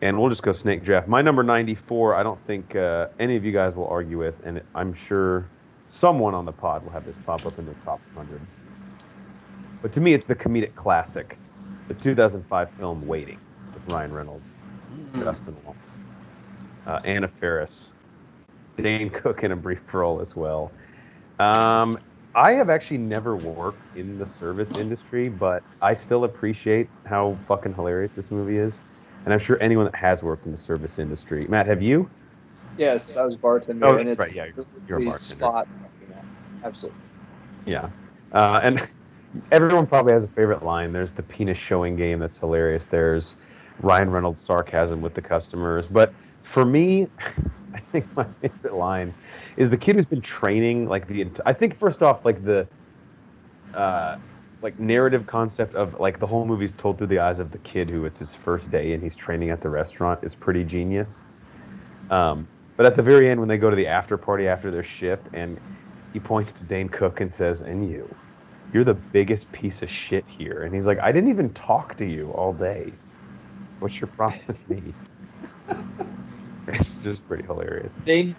And 0.00 0.18
we'll 0.18 0.28
just 0.28 0.42
go 0.42 0.52
snake 0.52 0.84
draft. 0.84 1.08
My 1.08 1.22
number 1.22 1.42
94, 1.42 2.14
I 2.14 2.22
don't 2.22 2.40
think 2.46 2.76
uh, 2.76 3.08
any 3.18 3.34
of 3.36 3.44
you 3.44 3.50
guys 3.50 3.74
will 3.74 3.88
argue 3.88 4.18
with, 4.18 4.44
and 4.46 4.62
I'm 4.74 4.92
sure 4.92 5.50
someone 5.88 6.34
on 6.34 6.44
the 6.44 6.52
pod 6.52 6.84
will 6.84 6.92
have 6.92 7.04
this 7.04 7.18
pop 7.18 7.44
up 7.46 7.58
in 7.58 7.64
their 7.64 7.74
top 7.74 8.00
100. 8.14 8.40
But 9.82 9.92
to 9.92 10.00
me, 10.00 10.14
it's 10.14 10.26
the 10.26 10.36
comedic 10.36 10.74
classic, 10.74 11.38
the 11.88 11.94
2005 11.94 12.70
film 12.70 13.06
Waiting 13.06 13.40
with 13.74 13.86
Ryan 13.88 14.12
Reynolds, 14.12 14.52
Justin 15.18 15.56
Long, 15.64 15.74
uh, 16.86 17.00
Anna 17.04 17.28
Faris, 17.28 17.92
Dane 18.76 19.10
Cook 19.10 19.42
in 19.42 19.52
a 19.52 19.56
brief 19.56 19.82
role 19.92 20.20
as 20.20 20.36
well. 20.36 20.72
Um, 21.38 21.98
I 22.34 22.52
have 22.52 22.70
actually 22.70 22.98
never 22.98 23.36
worked 23.36 23.96
in 23.96 24.18
the 24.18 24.26
service 24.26 24.76
industry, 24.76 25.28
but 25.28 25.62
I 25.80 25.94
still 25.94 26.24
appreciate 26.24 26.88
how 27.06 27.36
fucking 27.42 27.74
hilarious 27.74 28.14
this 28.14 28.30
movie 28.30 28.58
is. 28.58 28.82
And 29.24 29.32
I'm 29.34 29.40
sure 29.40 29.58
anyone 29.60 29.84
that 29.86 29.94
has 29.94 30.22
worked 30.22 30.46
in 30.46 30.52
the 30.52 30.58
service 30.58 30.98
industry. 30.98 31.46
Matt, 31.48 31.66
have 31.66 31.82
you? 31.82 32.08
Yes, 32.76 33.16
I 33.16 33.24
was 33.24 33.36
bartender. 33.36 33.86
Oh, 33.86 33.90
and 33.96 34.08
that's 34.08 34.12
it's 34.12 34.20
right, 34.26 34.34
yeah, 34.34 34.44
you're- 34.56 34.66
you're 34.86 34.98
a 34.98 35.04
bartender. 35.04 35.46
Spot. 35.46 35.68
Absolutely. 36.64 37.00
Yeah. 37.66 37.90
Uh, 38.32 38.60
and 38.62 38.88
everyone 39.52 39.86
probably 39.86 40.12
has 40.12 40.24
a 40.24 40.28
favorite 40.32 40.62
line. 40.62 40.92
There's 40.92 41.12
the 41.12 41.22
penis 41.22 41.58
showing 41.58 41.96
game 41.96 42.18
that's 42.18 42.38
hilarious. 42.38 42.86
There's 42.86 43.36
Ryan 43.80 44.10
Reynolds' 44.10 44.42
sarcasm 44.42 45.00
with 45.00 45.14
the 45.14 45.22
customers. 45.22 45.86
But 45.86 46.12
for 46.42 46.64
me, 46.64 47.08
I 47.74 47.80
think 47.80 48.06
my 48.16 48.26
favorite 48.40 48.74
line 48.74 49.12
is 49.56 49.70
the 49.70 49.76
kid 49.76 49.96
who's 49.96 50.06
been 50.06 50.22
training 50.22 50.88
like 50.88 51.06
the. 51.06 51.30
I 51.44 51.52
think 51.52 51.76
first 51.76 52.02
off, 52.02 52.24
like 52.24 52.42
the, 52.42 52.66
uh, 53.74 54.16
like 54.62 54.78
narrative 54.78 55.26
concept 55.26 55.74
of 55.74 55.96
like 56.00 56.18
the 56.18 56.26
whole 56.26 56.46
movie's 56.46 56.72
told 56.72 56.98
through 56.98 57.06
the 57.08 57.20
eyes 57.20 57.40
of 57.40 57.50
the 57.50 57.58
kid 57.58 57.90
who 57.90 58.04
it's 58.04 58.18
his 58.18 58.34
first 58.34 58.70
day 58.70 58.92
and 58.92 59.02
he's 59.02 59.16
training 59.16 59.50
at 59.50 59.60
the 59.60 59.70
restaurant 59.70 60.20
is 60.22 60.34
pretty 60.34 60.64
genius. 60.64 61.24
Um, 62.10 62.48
but 62.76 62.86
at 62.86 62.96
the 62.96 63.02
very 63.02 63.28
end, 63.28 63.40
when 63.40 63.48
they 63.48 63.58
go 63.58 63.70
to 63.70 63.76
the 63.76 63.86
after 63.86 64.16
party 64.18 64.48
after 64.48 64.70
their 64.70 64.84
shift, 64.84 65.28
and 65.32 65.60
he 66.12 66.20
points 66.20 66.52
to 66.54 66.64
Dane 66.64 66.88
Cook 66.88 67.20
and 67.20 67.32
says, 67.32 67.62
"And 67.62 67.88
you, 67.88 68.16
you're 68.72 68.84
the 68.84 68.94
biggest 68.94 69.52
piece 69.52 69.82
of 69.82 69.90
shit 69.90 70.24
here." 70.28 70.62
And 70.62 70.74
he's 70.74 70.86
like, 70.86 71.00
"I 71.00 71.12
didn't 71.12 71.30
even 71.30 71.52
talk 71.54 71.96
to 71.96 72.06
you 72.06 72.30
all 72.32 72.52
day. 72.52 73.00
What's 73.80 74.00
your 74.00 74.08
problem 74.08 74.42
with 74.48 74.68
me?" 74.68 74.96
it's 76.68 76.94
just 76.94 77.26
pretty 77.26 77.44
hilarious. 77.44 78.04
Dane, 78.04 78.36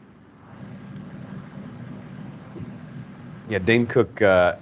Yeah, 3.47 3.59
Dane 3.59 3.87
Cook 3.87 4.21
uh, 4.21 4.55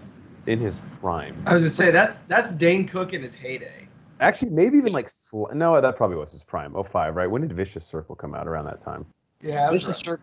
in 0.47 0.59
his 0.59 0.79
prime. 0.99 1.35
I 1.45 1.53
was 1.53 1.63
gonna 1.63 1.69
say 1.69 1.91
that's 1.91 2.21
that's 2.21 2.51
Dane 2.51 2.87
Cook 2.87 3.13
in 3.13 3.21
his 3.21 3.35
heyday. 3.35 3.87
Actually, 4.19 4.51
maybe 4.51 4.77
even 4.77 4.93
like 4.93 5.09
sl- 5.09 5.45
no, 5.53 5.79
that 5.79 5.95
probably 5.95 6.17
was 6.17 6.31
his 6.31 6.43
prime. 6.43 6.73
05, 6.81 7.15
right? 7.15 7.27
When 7.27 7.41
did 7.41 7.53
Vicious 7.53 7.85
Circle 7.85 8.15
come 8.15 8.33
out? 8.33 8.47
Around 8.47 8.65
that 8.65 8.79
time. 8.79 9.05
Yeah, 9.41 9.69
this 9.71 9.87
is 9.87 9.97
Cirque 9.97 10.21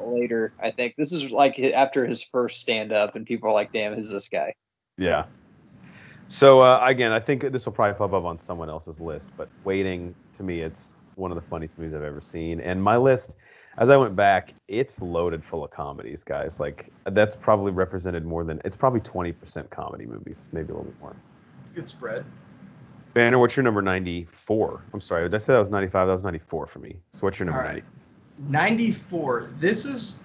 later. 0.00 0.52
I 0.62 0.70
think 0.70 0.94
this 0.96 1.12
is 1.12 1.32
like 1.32 1.58
after 1.58 2.06
his 2.06 2.22
first 2.22 2.60
stand 2.60 2.92
up, 2.92 3.16
and 3.16 3.26
people 3.26 3.48
are 3.48 3.52
like, 3.52 3.72
"Damn, 3.72 3.94
who's 3.94 4.10
this 4.10 4.28
guy?" 4.28 4.54
Yeah. 4.98 5.24
So 6.28 6.60
uh, 6.60 6.80
again, 6.84 7.12
I 7.12 7.20
think 7.20 7.42
this 7.50 7.64
will 7.64 7.72
probably 7.72 7.98
pop 7.98 8.12
up 8.12 8.24
on 8.24 8.38
someone 8.38 8.70
else's 8.70 9.00
list, 9.00 9.28
but 9.36 9.48
waiting 9.64 10.14
to 10.34 10.42
me, 10.42 10.60
it's 10.60 10.94
one 11.16 11.30
of 11.30 11.36
the 11.36 11.42
funniest 11.42 11.78
movies 11.78 11.94
I've 11.94 12.02
ever 12.02 12.20
seen. 12.20 12.60
And 12.60 12.82
my 12.82 12.96
list, 12.96 13.36
as 13.78 13.90
I 13.90 13.96
went 13.96 14.14
back, 14.14 14.54
it's 14.68 15.00
loaded 15.00 15.44
full 15.44 15.64
of 15.64 15.70
comedies, 15.70 16.24
guys. 16.24 16.60
Like 16.60 16.92
that's 17.06 17.36
probably 17.36 17.72
represented 17.72 18.24
more 18.24 18.44
than 18.44 18.60
it's 18.64 18.76
probably 18.76 19.00
twenty 19.00 19.32
percent 19.32 19.70
comedy 19.70 20.06
movies, 20.06 20.48
maybe 20.52 20.72
a 20.72 20.76
little 20.76 20.90
bit 20.90 21.00
more. 21.00 21.16
It's 21.60 21.70
a 21.70 21.72
good 21.72 21.88
spread. 21.88 22.24
Banner, 23.14 23.38
what's 23.38 23.56
your 23.56 23.64
number 23.64 23.82
ninety 23.82 24.24
four? 24.24 24.82
I'm 24.92 25.00
sorry, 25.00 25.24
did 25.24 25.34
I 25.34 25.38
say 25.38 25.52
that 25.52 25.58
was 25.58 25.70
ninety 25.70 25.88
five? 25.88 26.06
That 26.06 26.12
was 26.12 26.22
ninety 26.22 26.38
four 26.38 26.66
for 26.66 26.78
me. 26.78 26.96
So 27.12 27.20
what's 27.20 27.38
your 27.38 27.46
number 27.46 27.60
All 27.60 27.66
right. 27.66 27.74
ninety? 27.74 27.88
94. 28.38 29.50
This 29.54 29.84
is 29.84 30.18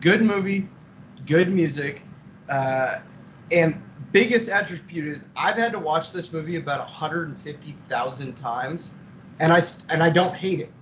good 0.00 0.22
movie, 0.22 0.68
good 1.26 1.48
music, 1.52 2.02
uh, 2.48 2.98
and 3.52 3.80
biggest 4.12 4.48
attribute 4.48 5.06
is 5.06 5.28
I've 5.36 5.56
had 5.56 5.72
to 5.72 5.78
watch 5.78 6.12
this 6.12 6.32
movie 6.32 6.56
about 6.56 6.80
150,000 6.80 8.34
times, 8.34 8.94
and 9.38 9.52
I 9.52 9.60
and 9.88 10.02
I 10.02 10.10
don't 10.10 10.34
hate 10.34 10.60
it, 10.60 10.72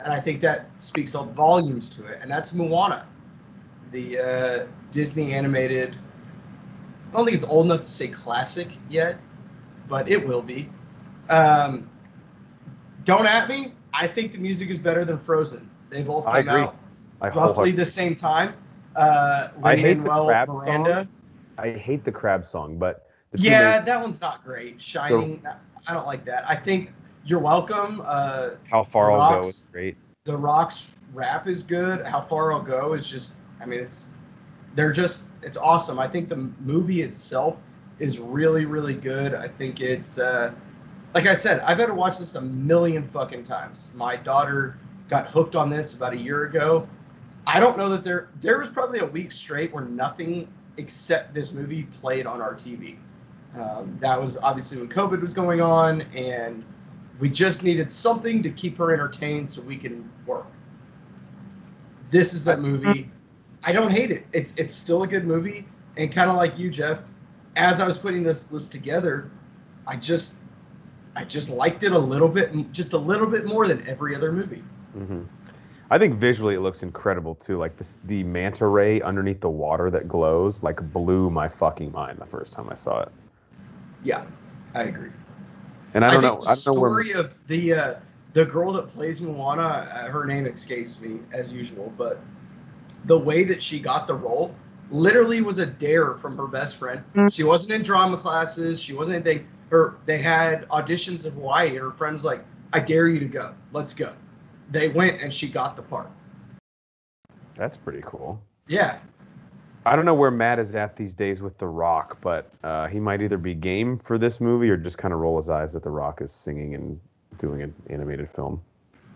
and 0.00 0.12
I 0.12 0.20
think 0.20 0.40
that 0.42 0.66
speaks 0.80 1.12
volumes 1.12 1.88
to 1.90 2.06
it, 2.06 2.20
and 2.22 2.30
that's 2.30 2.54
Moana, 2.54 3.04
the 3.90 4.18
uh, 4.18 4.66
Disney 4.92 5.34
animated. 5.34 5.96
I 7.08 7.16
don't 7.16 7.24
think 7.24 7.34
it's 7.34 7.44
old 7.44 7.66
enough 7.66 7.80
to 7.80 7.90
say 7.90 8.06
classic 8.06 8.68
yet, 8.88 9.18
but 9.88 10.08
it 10.08 10.24
will 10.24 10.42
be. 10.42 10.68
Um, 11.28 11.90
don't 13.04 13.26
at 13.26 13.48
me. 13.48 13.72
I 13.92 14.06
think 14.06 14.32
the 14.32 14.38
music 14.38 14.70
is 14.70 14.78
better 14.78 15.04
than 15.04 15.18
Frozen. 15.18 15.68
They 15.90 16.02
both 16.02 16.30
came 16.30 16.48
out 16.48 16.76
I 17.20 17.30
roughly 17.30 17.72
the 17.72 17.84
same 17.84 18.14
time. 18.14 18.54
Uh, 18.94 19.48
I 19.64 19.74
hate 19.74 20.04
the 20.04 20.10
crab 20.10 20.48
Miranda. 20.48 20.94
song. 21.00 21.08
I 21.58 21.70
hate 21.70 22.04
the 22.04 22.12
crab 22.12 22.44
song, 22.44 22.78
but 22.78 23.08
the 23.32 23.38
Yeah, 23.38 23.80
that 23.80 24.00
one's 24.00 24.20
not 24.20 24.44
great. 24.44 24.80
Shiny, 24.80 25.40
I 25.88 25.94
don't 25.94 26.06
like 26.06 26.24
that. 26.26 26.48
I 26.48 26.54
think 26.54 26.92
You're 27.28 27.40
Welcome. 27.40 28.00
Uh, 28.06 28.52
how 28.70 28.82
far 28.82 29.12
I'll 29.12 29.42
go 29.42 29.46
is 29.46 29.64
great. 29.70 29.98
the 30.24 30.34
Rock's 30.34 30.96
rap 31.12 31.46
is 31.46 31.62
good. 31.62 32.06
How 32.06 32.22
Far 32.22 32.54
I'll 32.54 32.62
Go 32.62 32.94
is 32.94 33.06
just, 33.06 33.34
I 33.60 33.66
mean, 33.66 33.80
it's, 33.80 34.08
they're 34.74 34.92
just, 34.92 35.24
it's 35.42 35.58
awesome. 35.58 35.98
I 35.98 36.08
think 36.08 36.30
the 36.30 36.36
movie 36.36 37.02
itself 37.02 37.62
is 37.98 38.18
really, 38.18 38.64
really 38.64 38.94
good. 38.94 39.34
I 39.34 39.46
think 39.46 39.82
it's, 39.82 40.18
uh, 40.18 40.52
like 41.14 41.26
I 41.26 41.34
said, 41.34 41.60
I've 41.60 41.78
had 41.78 41.86
to 41.88 41.94
watch 41.94 42.18
this 42.18 42.34
a 42.34 42.40
million 42.40 43.04
fucking 43.04 43.44
times. 43.44 43.92
My 43.94 44.16
daughter 44.16 44.78
got 45.10 45.28
hooked 45.28 45.54
on 45.54 45.68
this 45.68 45.92
about 45.92 46.14
a 46.14 46.18
year 46.18 46.44
ago. 46.44 46.88
I 47.46 47.60
don't 47.60 47.76
know 47.76 47.90
that 47.90 48.04
there, 48.04 48.30
there 48.40 48.56
was 48.56 48.70
probably 48.70 49.00
a 49.00 49.06
week 49.06 49.32
straight 49.32 49.70
where 49.74 49.84
nothing 49.84 50.48
except 50.78 51.34
this 51.34 51.52
movie 51.52 51.82
played 52.00 52.24
on 52.24 52.40
our 52.40 52.54
TV. 52.54 52.96
Um, 53.54 53.98
that 54.00 54.18
was 54.18 54.38
obviously 54.38 54.78
when 54.78 54.88
COVID 54.88 55.20
was 55.20 55.34
going 55.34 55.60
on, 55.60 56.02
and 56.14 56.64
we 57.18 57.28
just 57.28 57.62
needed 57.64 57.90
something 57.90 58.42
to 58.42 58.50
keep 58.50 58.76
her 58.78 58.92
entertained 58.92 59.48
so 59.48 59.60
we 59.62 59.76
can 59.76 60.08
work. 60.26 60.46
This 62.10 62.32
is 62.32 62.44
that 62.44 62.60
movie. 62.60 63.10
I 63.64 63.72
don't 63.72 63.90
hate 63.90 64.10
it. 64.10 64.26
It's 64.32 64.54
it's 64.56 64.74
still 64.74 65.02
a 65.02 65.06
good 65.06 65.26
movie, 65.26 65.66
and 65.96 66.12
kind 66.12 66.30
of 66.30 66.36
like 66.36 66.58
you, 66.58 66.70
Jeff. 66.70 67.02
As 67.56 67.80
I 67.80 67.86
was 67.86 67.98
putting 67.98 68.22
this 68.22 68.52
list 68.52 68.70
together, 68.70 69.30
I 69.86 69.96
just 69.96 70.36
I 71.16 71.24
just 71.24 71.50
liked 71.50 71.82
it 71.82 71.92
a 71.92 71.98
little 71.98 72.28
bit, 72.28 72.52
just 72.72 72.92
a 72.92 72.98
little 72.98 73.26
bit 73.26 73.46
more 73.46 73.66
than 73.66 73.86
every 73.88 74.14
other 74.14 74.32
movie. 74.32 74.62
hmm 74.92 75.22
I 75.90 75.98
think 75.98 76.16
visually 76.16 76.54
it 76.54 76.60
looks 76.60 76.82
incredible 76.82 77.34
too. 77.34 77.56
Like 77.56 77.76
this, 77.78 77.98
the 78.04 78.22
manta 78.22 78.66
ray 78.66 79.00
underneath 79.00 79.40
the 79.40 79.48
water 79.48 79.90
that 79.90 80.06
glows, 80.06 80.62
like 80.62 80.80
blew 80.92 81.30
my 81.30 81.48
fucking 81.48 81.90
mind 81.92 82.18
the 82.18 82.26
first 82.26 82.52
time 82.52 82.68
I 82.70 82.74
saw 82.74 83.00
it. 83.00 83.08
Yeah, 84.04 84.24
I 84.74 84.84
agree. 84.84 85.10
And 85.94 86.04
I 86.04 86.10
don't 86.10 86.22
think 86.22 86.34
know, 86.34 86.40
the 86.44 86.50
I 86.50 86.54
don't 86.54 86.66
know 86.74 86.80
where. 86.80 87.02
story 87.02 87.12
of 87.12 87.34
the 87.46 87.74
uh, 87.74 87.94
the 88.32 88.44
girl 88.44 88.72
that 88.72 88.88
plays 88.88 89.20
Moana. 89.20 89.88
Uh, 89.92 90.08
her 90.08 90.24
name 90.26 90.46
escapes 90.46 91.00
me 91.00 91.20
as 91.32 91.52
usual, 91.52 91.92
but 91.96 92.20
the 93.04 93.18
way 93.18 93.44
that 93.44 93.62
she 93.62 93.80
got 93.80 94.06
the 94.06 94.14
role 94.14 94.54
literally 94.90 95.40
was 95.40 95.58
a 95.58 95.66
dare 95.66 96.14
from 96.14 96.36
her 96.36 96.46
best 96.46 96.76
friend. 96.76 97.02
She 97.30 97.44
wasn't 97.44 97.72
in 97.72 97.82
drama 97.82 98.16
classes. 98.16 98.80
She 98.80 98.92
wasn't 98.94 99.26
anything. 99.26 99.46
Her 99.70 99.96
they 100.06 100.18
had 100.18 100.68
auditions 100.68 101.26
in 101.26 101.32
Hawaii, 101.32 101.68
and 101.68 101.78
her 101.78 101.90
friend's 101.90 102.24
like, 102.24 102.44
"I 102.72 102.80
dare 102.80 103.08
you 103.08 103.18
to 103.20 103.28
go. 103.28 103.54
Let's 103.72 103.94
go." 103.94 104.12
They 104.70 104.88
went, 104.88 105.20
and 105.22 105.32
she 105.32 105.48
got 105.48 105.76
the 105.76 105.82
part. 105.82 106.10
That's 107.54 107.76
pretty 107.76 108.02
cool. 108.04 108.40
Yeah, 108.66 108.98
I 109.86 109.96
don't 109.96 110.04
know 110.04 110.14
where 110.14 110.30
Matt 110.30 110.58
is 110.58 110.74
at 110.74 110.96
these 110.96 111.14
days 111.14 111.40
with 111.40 111.56
The 111.58 111.66
Rock, 111.66 112.18
but 112.20 112.52
uh, 112.62 112.88
he 112.88 113.00
might 113.00 113.22
either 113.22 113.38
be 113.38 113.54
game 113.54 113.98
for 113.98 114.18
this 114.18 114.40
movie 114.40 114.68
or 114.68 114.76
just 114.76 114.98
kind 114.98 115.14
of 115.14 115.20
roll 115.20 115.36
his 115.36 115.48
eyes 115.48 115.72
that 115.72 115.82
The 115.82 115.90
Rock 115.90 116.20
is 116.20 116.30
singing 116.30 116.74
and 116.74 117.00
doing 117.38 117.62
an 117.62 117.74
animated 117.88 118.30
film. 118.30 118.60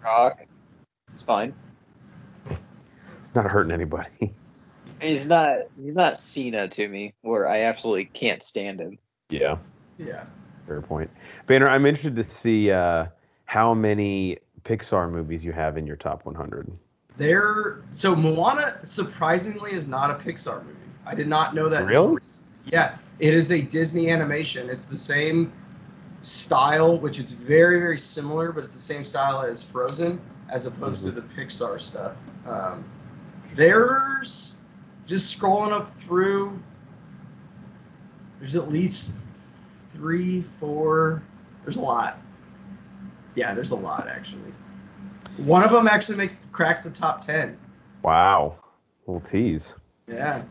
Rock. 0.02 0.46
It's 1.10 1.22
fine. 1.22 1.54
Not 3.34 3.50
hurting 3.50 3.72
anybody. 3.72 4.08
He's 5.00 5.26
not. 5.26 5.58
He's 5.82 5.94
not 5.94 6.18
Cena 6.18 6.68
to 6.68 6.88
me, 6.88 7.12
where 7.22 7.48
I 7.48 7.60
absolutely 7.62 8.04
can't 8.04 8.42
stand 8.42 8.80
him. 8.80 8.98
yeah, 9.30 9.56
yeah. 9.98 10.24
fair 10.66 10.80
point. 10.80 11.10
Banner, 11.46 11.68
I'm 11.68 11.86
interested 11.86 12.14
to 12.16 12.24
see 12.24 12.70
uh, 12.70 13.06
how 13.46 13.74
many 13.74 14.38
Pixar 14.64 15.10
movies 15.10 15.44
you 15.44 15.52
have 15.52 15.76
in 15.76 15.86
your 15.86 15.96
top 15.96 16.24
100. 16.24 16.70
There, 17.16 17.82
so 17.90 18.16
Moana 18.16 18.78
surprisingly 18.84 19.72
is 19.72 19.86
not 19.86 20.10
a 20.10 20.14
Pixar 20.14 20.64
movie. 20.64 20.78
I 21.04 21.14
did 21.14 21.28
not 21.28 21.54
know 21.54 21.68
that. 21.68 21.86
Really? 21.86 22.20
Yeah, 22.64 22.96
it 23.18 23.34
is 23.34 23.52
a 23.52 23.60
Disney 23.60 24.10
animation. 24.10 24.70
It's 24.70 24.86
the 24.86 24.96
same 24.96 25.52
style, 26.22 26.98
which 26.98 27.18
is 27.18 27.32
very, 27.32 27.78
very 27.78 27.98
similar, 27.98 28.52
but 28.52 28.64
it's 28.64 28.74
the 28.74 28.80
same 28.80 29.04
style 29.04 29.40
as 29.42 29.62
Frozen, 29.62 30.20
as 30.48 30.66
opposed 30.66 31.04
to 31.04 31.10
the 31.10 31.22
Pixar 31.22 31.78
stuff. 31.80 32.16
Um, 32.46 32.84
there's 33.54 34.54
just 35.06 35.38
scrolling 35.38 35.72
up 35.72 35.90
through. 35.90 36.58
There's 38.38 38.56
at 38.56 38.70
least 38.70 39.14
three, 39.88 40.40
four. 40.40 41.22
There's 41.64 41.76
a 41.76 41.80
lot. 41.80 42.18
Yeah, 43.34 43.54
there's 43.54 43.70
a 43.70 43.76
lot 43.76 44.08
actually. 44.08 44.52
One 45.38 45.64
of 45.64 45.70
them 45.70 45.88
actually 45.88 46.16
makes 46.16 46.46
cracks 46.52 46.82
the 46.82 46.90
top 46.90 47.20
ten. 47.20 47.58
Wow. 48.02 48.56
Little 49.06 49.20
tease. 49.20 49.74
Yeah. 50.06 50.42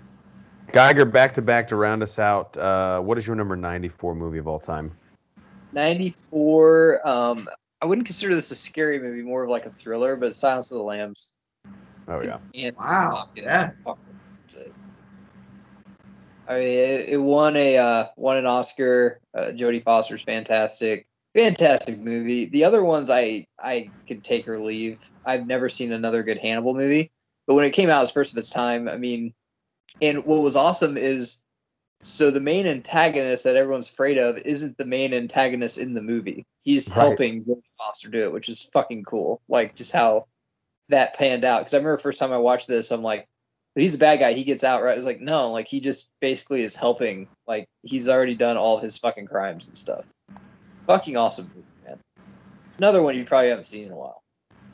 Geiger 0.71 1.05
back 1.05 1.33
to 1.35 1.41
back 1.41 1.67
to 1.69 1.75
round 1.75 2.01
us 2.01 2.19
out. 2.19 2.55
Uh, 2.57 3.01
what 3.01 3.17
is 3.17 3.27
your 3.27 3.35
number 3.35 3.55
94 3.55 4.15
movie 4.15 4.37
of 4.37 4.47
all 4.47 4.59
time? 4.59 4.91
94. 5.73 7.07
Um, 7.07 7.49
I 7.81 7.85
wouldn't 7.85 8.05
consider 8.05 8.33
this 8.33 8.51
a 8.51 8.55
scary 8.55 8.99
movie, 8.99 9.21
more 9.21 9.43
of 9.43 9.49
like 9.49 9.65
a 9.65 9.71
thriller, 9.71 10.15
but 10.15 10.33
Silence 10.33 10.71
of 10.71 10.77
the 10.77 10.83
Lambs. 10.83 11.33
Oh, 12.07 12.21
yeah. 12.21 12.37
And 12.55 12.75
Wow. 12.75 13.29
Yeah. 13.35 13.71
I 16.47 16.55
mean, 16.55 16.67
it, 16.67 17.09
it 17.09 17.17
won 17.21 17.55
a 17.55 17.77
uh, 17.77 18.05
won 18.17 18.37
an 18.37 18.45
Oscar. 18.45 19.19
Uh, 19.33 19.51
Jodie 19.53 19.83
Foster's 19.83 20.21
fantastic, 20.21 21.07
fantastic 21.35 21.99
movie. 21.99 22.45
The 22.45 22.63
other 22.63 22.83
ones 22.83 23.09
I 23.09 23.45
I 23.59 23.91
could 24.07 24.23
take 24.23 24.47
or 24.47 24.59
leave. 24.59 24.99
I've 25.25 25.47
never 25.47 25.69
seen 25.69 25.91
another 25.91 26.23
good 26.23 26.37
Hannibal 26.37 26.73
movie, 26.73 27.11
but 27.47 27.55
when 27.55 27.65
it 27.65 27.71
came 27.71 27.89
out, 27.89 27.99
it 27.99 28.01
was 28.01 28.11
first 28.11 28.31
of 28.31 28.37
its 28.37 28.49
time. 28.49 28.87
I 28.87 28.97
mean, 28.97 29.33
and 30.01 30.25
what 30.25 30.41
was 30.41 30.55
awesome 30.55 30.97
is, 30.97 31.43
so 32.01 32.31
the 32.31 32.39
main 32.39 32.67
antagonist 32.67 33.43
that 33.43 33.55
everyone's 33.55 33.89
afraid 33.89 34.17
of 34.17 34.37
isn't 34.39 34.77
the 34.77 34.85
main 34.85 35.13
antagonist 35.13 35.77
in 35.77 35.93
the 35.93 36.01
movie. 36.01 36.45
He's 36.63 36.89
Right. 36.89 36.97
helping 36.97 37.43
Jodie 37.43 37.61
Foster 37.77 38.09
do 38.09 38.19
it, 38.19 38.33
which 38.33 38.49
is 38.49 38.69
fucking 38.73 39.03
cool. 39.03 39.41
Like 39.47 39.75
just 39.75 39.91
how 39.91 40.27
that 40.89 41.15
panned 41.15 41.45
out. 41.45 41.59
Because 41.59 41.73
I 41.73 41.77
remember 41.77 41.97
first 41.97 42.19
time 42.19 42.33
I 42.33 42.37
watched 42.37 42.67
this, 42.67 42.91
I'm 42.91 43.03
like 43.03 43.27
but 43.73 43.81
he's 43.81 43.95
a 43.95 43.99
bad 43.99 44.19
guy. 44.19 44.33
He 44.33 44.43
gets 44.43 44.63
out 44.65 44.83
right. 44.83 44.97
It's 44.97 45.07
like 45.07 45.21
no, 45.21 45.51
like 45.51 45.67
he 45.67 45.79
just 45.79 46.11
basically 46.19 46.63
is 46.63 46.75
helping. 46.75 47.27
Like 47.47 47.69
he's 47.83 48.09
already 48.09 48.35
done 48.35 48.57
all 48.57 48.77
of 48.77 48.83
his 48.83 48.97
fucking 48.97 49.27
crimes 49.27 49.67
and 49.67 49.77
stuff. 49.77 50.03
Fucking 50.87 51.17
awesome, 51.17 51.49
movie, 51.55 51.67
man. 51.85 51.99
Another 52.77 53.01
one 53.01 53.15
you 53.15 53.23
probably 53.23 53.49
haven't 53.49 53.63
seen 53.63 53.85
in 53.85 53.91
a 53.91 53.95
while. 53.95 54.21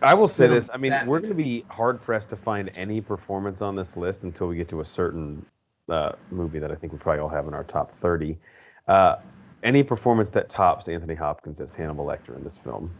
I 0.02 0.14
will 0.14 0.28
say 0.28 0.48
this. 0.48 0.70
I 0.72 0.78
mean, 0.78 0.92
bad- 0.92 1.08
we're 1.08 1.20
going 1.20 1.32
to 1.32 1.36
be 1.36 1.66
hard 1.70 2.02
pressed 2.02 2.30
to 2.30 2.36
find 2.36 2.70
any 2.78 3.02
performance 3.02 3.62
on 3.62 3.76
this 3.76 3.98
list 3.98 4.24
until 4.24 4.48
we 4.48 4.56
get 4.56 4.68
to 4.70 4.82
a 4.82 4.86
certain 4.86 5.44
uh, 5.90 6.14
movie 6.32 6.60
that 6.60 6.72
I 6.72 6.76
think 6.76 6.94
we 6.94 7.00
probably 7.00 7.22
all 7.22 7.30
have 7.30 7.48
in 7.48 7.54
our 7.54 7.64
top 7.64 7.92
30. 7.92 8.38
Uh, 8.88 9.16
any 9.64 9.84
performance 9.84 10.30
that 10.32 10.50
tops 10.50 10.88
Anthony 10.88 11.16
Hopkins 11.16 11.60
as 11.60 11.74
Hannibal 11.74 12.06
Lecter 12.06 12.36
in 12.36 12.44
this 12.44 12.58
film. 12.58 12.92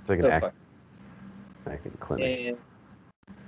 It's 0.00 0.08
like 0.08 0.20
an 0.20 0.24
So 0.24 0.30
act, 0.30 0.54
acting 1.66 1.92
clinic. 1.98 2.46
And 2.46 2.58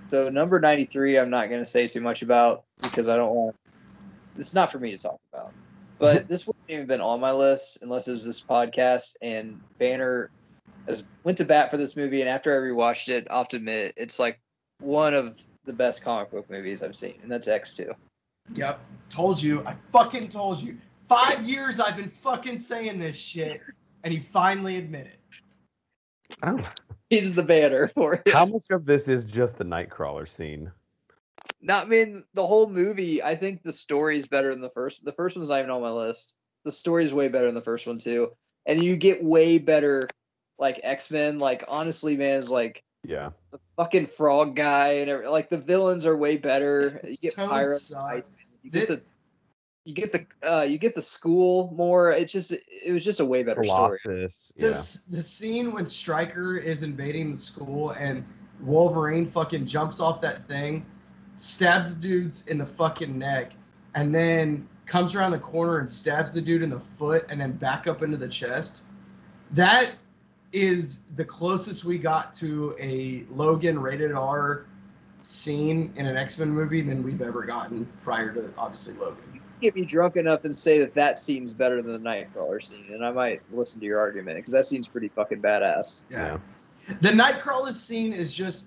so 0.09 0.29
number 0.29 0.61
ninety 0.61 0.85
three, 0.85 1.19
I'm 1.19 1.31
not 1.31 1.49
gonna 1.49 1.65
say 1.65 1.87
too 1.87 2.01
much 2.01 2.23
about 2.23 2.65
because 2.83 3.09
I 3.09 3.17
don't 3.17 3.35
want. 3.35 3.57
It's 4.37 4.55
not 4.55 4.71
for 4.71 4.79
me 4.79 4.91
to 4.91 4.99
talk 4.99 5.13
about. 5.13 5.21
But 6.03 6.27
this 6.29 6.49
wouldn't 6.49 6.69
even 6.69 6.87
been 6.87 7.01
on 7.01 7.21
my 7.21 7.31
list 7.31 7.79
unless 7.83 8.09
it 8.09 8.11
was 8.11 8.27
this 8.27 8.45
podcast. 8.45 9.15
And 9.23 9.61
Banner 9.79 10.31
has 10.89 11.05
went 11.23 11.39
to 11.39 11.45
bat 11.45 11.71
for 11.71 11.77
this 11.77 11.97
movie, 11.97 12.21
and 12.21 12.29
after 12.29 12.53
I 12.53 12.69
rewatched 12.69 13.09
it, 13.09 13.29
I'll 13.31 13.39
have 13.39 13.49
to 13.49 13.59
admit 13.59 13.93
it's 13.97 14.19
like 14.19 14.41
one 14.81 15.15
of 15.15 15.41
the 15.65 15.73
best 15.73 16.03
comic 16.03 16.33
book 16.33 16.51
movies 16.51 16.83
I've 16.83 16.97
seen, 16.97 17.15
and 17.23 17.31
that's 17.31 17.47
X 17.47 17.75
two. 17.75 17.93
Yep. 18.55 18.81
Told 19.09 19.41
you. 19.41 19.63
I 19.65 19.77
fucking 19.93 20.29
told 20.29 20.61
you. 20.61 20.77
Five 21.07 21.49
years 21.49 21.79
I've 21.79 21.97
been 21.97 22.11
fucking 22.11 22.59
saying 22.59 22.99
this 22.99 23.17
shit, 23.17 23.61
and 24.03 24.13
he 24.13 24.19
finally 24.19 24.77
admitted. 24.77 25.19
I 26.43 26.47
don't, 26.47 26.67
He's 27.11 27.35
the 27.35 27.45
banner 27.45 27.89
for 27.89 28.15
it. 28.15 28.33
How 28.33 28.47
much 28.47 28.71
of 28.71 28.87
this 28.87 29.07
is 29.07 29.25
just 29.25 29.59
the 29.59 29.65
Nightcrawler 29.65 30.29
scene? 30.29 30.73
Not 31.63 31.87
I 31.87 31.89
mean 31.89 32.25
the 32.35 32.47
whole 32.47 32.69
movie. 32.69 33.23
I 33.23 33.37
think 33.37 33.63
the 33.63 33.73
story 33.73 34.17
is 34.17 34.27
better 34.27 34.51
than 34.51 34.61
the 34.61 34.71
first. 34.71 35.05
The 35.05 35.13
first 35.13 35.37
one's 35.37 35.49
not 35.49 35.61
even 35.61 35.71
on 35.71 35.81
my 35.81 35.91
list. 35.91 36.35
The 36.65 36.73
story 36.73 37.05
is 37.05 37.15
way 37.15 37.29
better 37.29 37.47
than 37.47 37.55
the 37.55 37.63
first 37.63 37.87
one 37.87 37.99
too, 37.99 38.33
and 38.67 38.83
you 38.83 38.97
get 38.97 39.23
way 39.23 39.59
better 39.59 40.09
like 40.59 40.81
X 40.83 41.11
Men. 41.11 41.39
Like 41.39 41.65
honestly, 41.69 42.17
man, 42.17 42.39
is 42.39 42.51
like 42.51 42.83
Yeah. 43.05 43.31
the 43.53 43.61
fucking 43.77 44.07
frog 44.07 44.57
guy 44.57 44.95
and 44.95 45.11
every, 45.11 45.27
like 45.29 45.49
the 45.51 45.59
villains 45.59 46.05
are 46.05 46.17
way 46.17 46.37
better. 46.37 47.01
You 47.05 47.17
get 47.17 47.35
Toad 47.35 47.51
pirates, 47.51 47.91
you 48.63 48.71
get 48.71 48.89
Thi- 48.89 48.95
the 48.97 49.03
you 49.85 49.95
get 49.95 50.13
the 50.13 50.27
uh 50.49 50.63
you 50.63 50.79
get 50.79 50.95
the 50.95 51.03
school 51.03 51.73
more. 51.77 52.11
It's 52.13 52.33
just 52.33 52.53
it 52.53 52.93
was 52.93 53.05
just 53.05 53.21
a 53.21 53.25
way 53.25 53.43
better 53.43 53.63
story. 53.65 53.99
Colossus. 54.03 54.53
Yeah. 54.57 54.69
This 54.69 55.05
the 55.05 55.23
scene 55.23 55.73
when 55.73 55.87
Stryker 55.87 56.57
is 56.57 56.83
invading 56.83 57.31
the 57.33 57.37
school 57.37 57.91
and 57.93 58.25
Wolverine 58.61 59.27
fucking 59.27 59.67
jumps 59.67 59.99
off 59.99 60.21
that 60.21 60.45
thing, 60.47 60.87
stabs 61.37 61.95
the 61.95 62.01
dudes 62.01 62.47
in 62.49 62.59
the 62.59 62.67
fucking 62.67 63.19
neck, 63.19 63.53
and 63.95 64.15
then 64.15 64.69
comes 64.87 65.15
around 65.15 65.33
the 65.33 65.39
corner 65.39 65.79
and 65.79 65.89
stabs 65.89 66.33
the 66.33 66.41
dude 66.41 66.63
in 66.63 66.71
the 66.71 66.81
foot 66.81 67.25
and 67.31 67.41
then 67.41 67.53
back 67.53 67.87
up 67.87 68.03
into 68.03 68.17
the 68.17 68.29
chest. 68.29 68.83
That 69.53 69.93
is 70.53 71.01
the 71.17 71.25
closest 71.25 71.85
we 71.85 71.99
got 71.99 72.33
to 72.35 72.75
a 72.79 73.25
Logan 73.31 73.79
rated 73.79 74.13
R 74.13 74.67
scene 75.23 75.93
in 75.97 76.07
an 76.07 76.17
X 76.17 76.39
Men 76.39 76.51
movie 76.51 76.83
than 76.83 77.03
we've 77.03 77.23
ever 77.23 77.45
gotten 77.45 77.87
prior 78.01 78.33
to 78.35 78.53
obviously 78.59 78.95
Logan. 78.95 79.41
Get 79.61 79.77
me 79.77 79.85
drunk 79.85 80.17
enough 80.17 80.45
and 80.45 80.55
say 80.55 80.79
that 80.81 80.93
that 80.95 81.19
scene's 81.19 81.55
better 81.55 81.81
than 81.81 81.93
the 81.93 81.99
Nightcrawler 81.99 82.61
scene, 82.61 82.87
and 82.91 83.05
I 83.07 83.13
might 83.13 83.41
listen 83.53 83.81
to 83.81 83.87
your 83.87 84.01
argument 84.01 84.37
because 84.37 84.53
that 84.53 84.65
scene's 84.65 84.89
pretty 84.89 85.09
fucking 85.09 85.41
badass. 85.41 86.03
yeah. 86.11 86.39
The 87.01 87.11
Nightcrawler 87.11 87.73
scene 87.73 88.13
is 88.13 88.35
just 88.35 88.67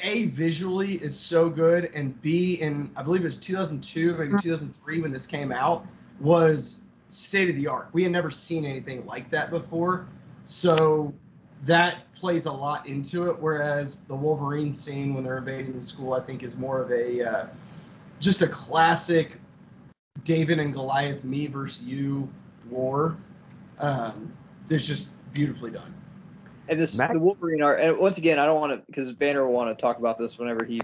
a 0.00 0.26
visually 0.26 0.94
is 0.94 1.18
so 1.18 1.48
good, 1.48 1.90
and 1.94 2.20
b 2.22 2.54
in 2.54 2.90
I 2.96 3.02
believe 3.02 3.22
it 3.22 3.24
was 3.24 3.38
2002, 3.38 4.16
maybe 4.16 4.32
2003 4.40 5.00
when 5.00 5.12
this 5.12 5.26
came 5.26 5.52
out 5.52 5.86
was 6.20 6.80
state 7.08 7.48
of 7.48 7.56
the 7.56 7.66
art. 7.66 7.88
We 7.92 8.02
had 8.02 8.12
never 8.12 8.30
seen 8.30 8.64
anything 8.64 9.06
like 9.06 9.30
that 9.30 9.50
before, 9.50 10.06
so 10.44 11.14
that 11.64 12.12
plays 12.14 12.46
a 12.46 12.52
lot 12.52 12.86
into 12.86 13.30
it. 13.30 13.38
Whereas 13.40 14.00
the 14.00 14.14
Wolverine 14.14 14.72
scene 14.72 15.14
when 15.14 15.24
they're 15.24 15.38
invading 15.38 15.72
the 15.72 15.80
school, 15.80 16.14
I 16.14 16.20
think, 16.20 16.42
is 16.42 16.56
more 16.56 16.82
of 16.82 16.90
a 16.90 17.22
uh, 17.22 17.46
just 18.20 18.42
a 18.42 18.48
classic 18.48 19.38
David 20.24 20.58
and 20.58 20.72
Goliath, 20.72 21.24
me 21.24 21.46
versus 21.46 21.84
you 21.84 22.28
war. 22.68 23.16
Um, 23.78 24.32
it's 24.68 24.86
just 24.86 25.10
beautifully 25.32 25.70
done. 25.70 25.94
And 26.68 26.80
this 26.80 26.98
Mac- 26.98 27.12
the 27.12 27.20
Wolverine 27.20 27.62
art. 27.62 27.80
And 27.80 27.98
once 27.98 28.18
again, 28.18 28.38
I 28.38 28.46
don't 28.46 28.60
want 28.60 28.72
to 28.72 28.82
because 28.86 29.12
Banner 29.12 29.46
will 29.46 29.52
want 29.52 29.76
to 29.76 29.80
talk 29.80 29.98
about 29.98 30.18
this 30.18 30.38
whenever 30.38 30.64
he, 30.64 30.80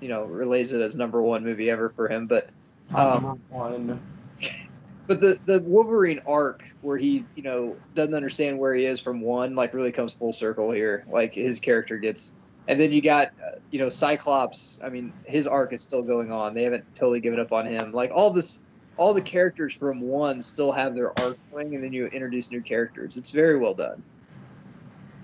you 0.00 0.08
know, 0.08 0.24
relays 0.24 0.72
it 0.72 0.80
as 0.80 0.96
number 0.96 1.20
one 1.20 1.44
movie 1.44 1.70
ever 1.70 1.90
for 1.90 2.08
him. 2.08 2.26
But 2.26 2.48
Um, 2.94 3.22
Number 3.22 3.40
one. 3.50 4.00
but 5.06 5.20
the 5.20 5.38
the 5.44 5.60
Wolverine 5.60 6.20
arc 6.26 6.64
where 6.82 6.96
he 6.96 7.24
you 7.34 7.42
know 7.42 7.76
doesn't 7.94 8.14
understand 8.14 8.58
where 8.58 8.74
he 8.74 8.84
is 8.84 9.00
from 9.00 9.20
one 9.20 9.54
like 9.54 9.74
really 9.74 9.92
comes 9.92 10.14
full 10.14 10.32
circle 10.32 10.70
here. 10.70 11.04
Like 11.08 11.34
his 11.34 11.60
character 11.60 11.98
gets, 11.98 12.34
and 12.68 12.80
then 12.80 12.92
you 12.92 13.02
got 13.02 13.28
uh, 13.44 13.56
you 13.70 13.78
know 13.78 13.88
Cyclops. 13.88 14.82
I 14.82 14.88
mean 14.88 15.12
his 15.24 15.46
arc 15.46 15.72
is 15.72 15.82
still 15.82 16.02
going 16.02 16.32
on. 16.32 16.54
They 16.54 16.62
haven't 16.62 16.84
totally 16.94 17.20
given 17.20 17.40
up 17.40 17.52
on 17.52 17.66
him. 17.66 17.92
Like 17.92 18.10
all 18.14 18.30
this. 18.30 18.62
All 18.98 19.12
the 19.12 19.20
characters 19.20 19.76
from 19.76 20.00
one 20.00 20.40
still 20.40 20.72
have 20.72 20.94
their 20.94 21.08
arc 21.20 21.36
going, 21.52 21.74
and 21.74 21.84
then 21.84 21.92
you 21.92 22.06
introduce 22.06 22.50
new 22.50 22.62
characters. 22.62 23.18
It's 23.18 23.30
very 23.30 23.58
well 23.58 23.74
done. 23.74 24.02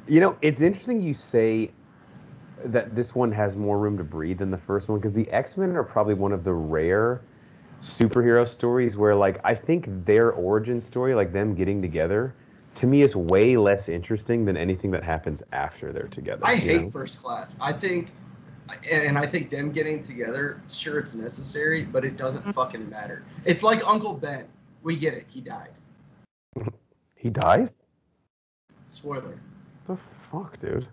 You 0.07 0.21
know, 0.21 0.37
it's 0.43 0.63
interesting 0.63 1.01
you 1.01 1.15
say 1.15 1.71
that 2.65 2.95
this 2.95 3.15
one 3.15 3.33
has 3.33 3.57
more 3.57 3.79
room 3.79 3.97
to 3.99 4.05
breathe 4.05 4.39
than 4.39 4.51
the 4.51 4.59
first 4.59 4.89
one 4.89 4.99
because 4.99 5.13
the 5.13 5.31
X 5.31 5.57
Men 5.57 5.77
are 5.77 5.85
probably 5.85 6.15
one 6.15 6.33
of 6.33 6.45
the 6.45 6.53
rare 6.53 7.23
superhero 7.81 8.47
stories 8.47 8.97
where, 8.97 9.15
like, 9.15 9.41
I 9.45 9.55
think 9.55 9.87
their 10.05 10.33
origin 10.33 10.81
story, 10.81 11.15
like 11.15 11.33
them 11.33 11.55
getting 11.55 11.83
together, 11.83 12.35
to 12.77 12.87
me 12.87 13.03
is 13.03 13.15
way 13.17 13.57
less 13.57 13.89
interesting 13.89 14.45
than 14.45 14.57
anything 14.57 14.91
that 14.93 15.03
happens 15.03 15.43
after 15.53 15.93
they're 15.93 16.09
together. 16.09 16.41
I 16.45 16.57
hate 16.57 16.83
know? 16.83 16.89
first 16.91 17.23
class. 17.23 17.57
I 17.61 17.73
think, 17.73 18.09
and 18.91 19.19
I 19.19 19.27
think 19.27 19.51
them 19.51 19.73
getting 19.73 20.01
together, 20.01 20.63
sure, 20.69 20.99
it's 20.99 21.15
necessary, 21.15 21.85
but 21.85 22.05
it 22.05 22.17
doesn't 22.17 22.43
mm-hmm. 22.43 22.53
fucking 22.53 22.89
matter. 22.89 23.25
It's 23.45 23.63
like 23.63 23.87
Uncle 23.87 24.15
Ben. 24.15 24.47
We 24.83 24.97
get 24.97 25.15
it. 25.15 25.27
He 25.29 25.41
died. 25.41 25.71
He 27.15 27.31
dies. 27.31 27.85
Spoiler. 28.89 29.39
The 29.87 29.97
fuck, 30.31 30.59
dude. 30.61 30.87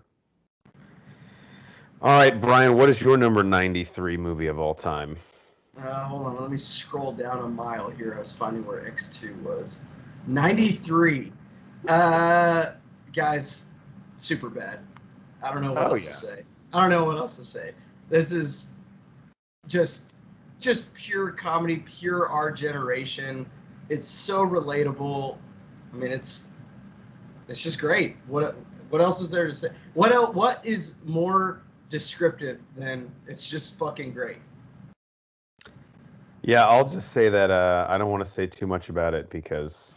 All 2.02 2.16
right, 2.18 2.40
Brian. 2.40 2.76
What 2.76 2.88
is 2.88 3.00
your 3.00 3.16
number 3.16 3.42
ninety-three 3.42 4.16
movie 4.16 4.46
of 4.46 4.58
all 4.58 4.74
time? 4.74 5.16
Uh, 5.78 6.04
hold 6.04 6.22
on. 6.26 6.40
Let 6.40 6.50
me 6.50 6.56
scroll 6.56 7.12
down 7.12 7.44
a 7.44 7.48
mile 7.48 7.88
here. 7.90 8.14
I 8.14 8.18
was 8.18 8.34
finding 8.34 8.64
where 8.66 8.80
X2 8.90 9.40
was. 9.42 9.80
93. 10.26 11.32
Uh, 11.88 12.70
guys, 13.14 13.66
Superbad. 14.18 14.80
I 15.42 15.52
don't 15.52 15.62
know 15.62 15.72
what 15.72 15.82
Oh, 15.86 15.90
else 15.90 16.04
yeah. 16.04 16.10
to 16.10 16.16
say. 16.16 16.42
I 16.74 16.80
don't 16.82 16.90
know 16.90 17.04
what 17.04 17.16
else 17.16 17.36
to 17.36 17.44
say. 17.44 17.72
This 18.10 18.32
is 18.32 18.68
just 19.66 20.10
just 20.58 20.92
pure 20.92 21.30
comedy, 21.30 21.76
pure 21.86 22.28
our 22.28 22.50
generation. 22.50 23.46
It's 23.88 24.06
so 24.06 24.46
relatable. 24.46 25.38
I 25.92 25.96
mean, 25.96 26.10
it's 26.12 26.48
it's 27.48 27.62
just 27.62 27.78
great. 27.78 28.16
What 28.26 28.54
what 28.90 29.00
else 29.00 29.20
is 29.20 29.30
there 29.30 29.46
to 29.46 29.52
say? 29.52 29.68
What 29.94 30.12
else, 30.12 30.34
what 30.34 30.64
is 30.66 30.96
more 31.04 31.62
descriptive 31.88 32.60
than 32.76 33.10
it's 33.26 33.48
just 33.48 33.78
fucking 33.78 34.12
great? 34.12 34.38
Yeah, 36.42 36.66
I'll 36.66 36.88
just 36.88 37.12
say 37.12 37.28
that 37.28 37.50
uh, 37.50 37.86
I 37.88 37.98
don't 37.98 38.10
want 38.10 38.24
to 38.24 38.30
say 38.30 38.46
too 38.46 38.66
much 38.66 38.88
about 38.88 39.14
it 39.14 39.30
because 39.30 39.94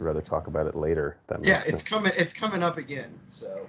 I'd 0.00 0.04
rather 0.04 0.20
talk 0.22 0.46
about 0.46 0.66
it 0.66 0.74
later. 0.74 1.18
That 1.28 1.44
Yeah, 1.44 1.60
it's 1.60 1.70
sense. 1.70 1.82
coming. 1.82 2.12
It's 2.16 2.32
coming 2.32 2.62
up 2.62 2.76
again. 2.78 3.18
So 3.28 3.68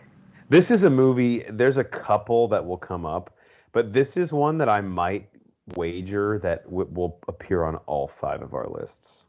This 0.49 0.71
is 0.71 0.83
a 0.83 0.89
movie. 0.89 1.43
There's 1.49 1.77
a 1.77 1.83
couple 1.83 2.47
that 2.49 2.65
will 2.65 2.77
come 2.77 3.05
up, 3.05 3.35
but 3.71 3.93
this 3.93 4.17
is 4.17 4.33
one 4.33 4.57
that 4.59 4.69
I 4.69 4.81
might 4.81 5.29
wager 5.75 6.39
that 6.39 6.63
w- 6.65 6.89
will 6.91 7.19
appear 7.27 7.63
on 7.63 7.75
all 7.85 8.07
five 8.07 8.41
of 8.41 8.53
our 8.55 8.67
lists. 8.67 9.27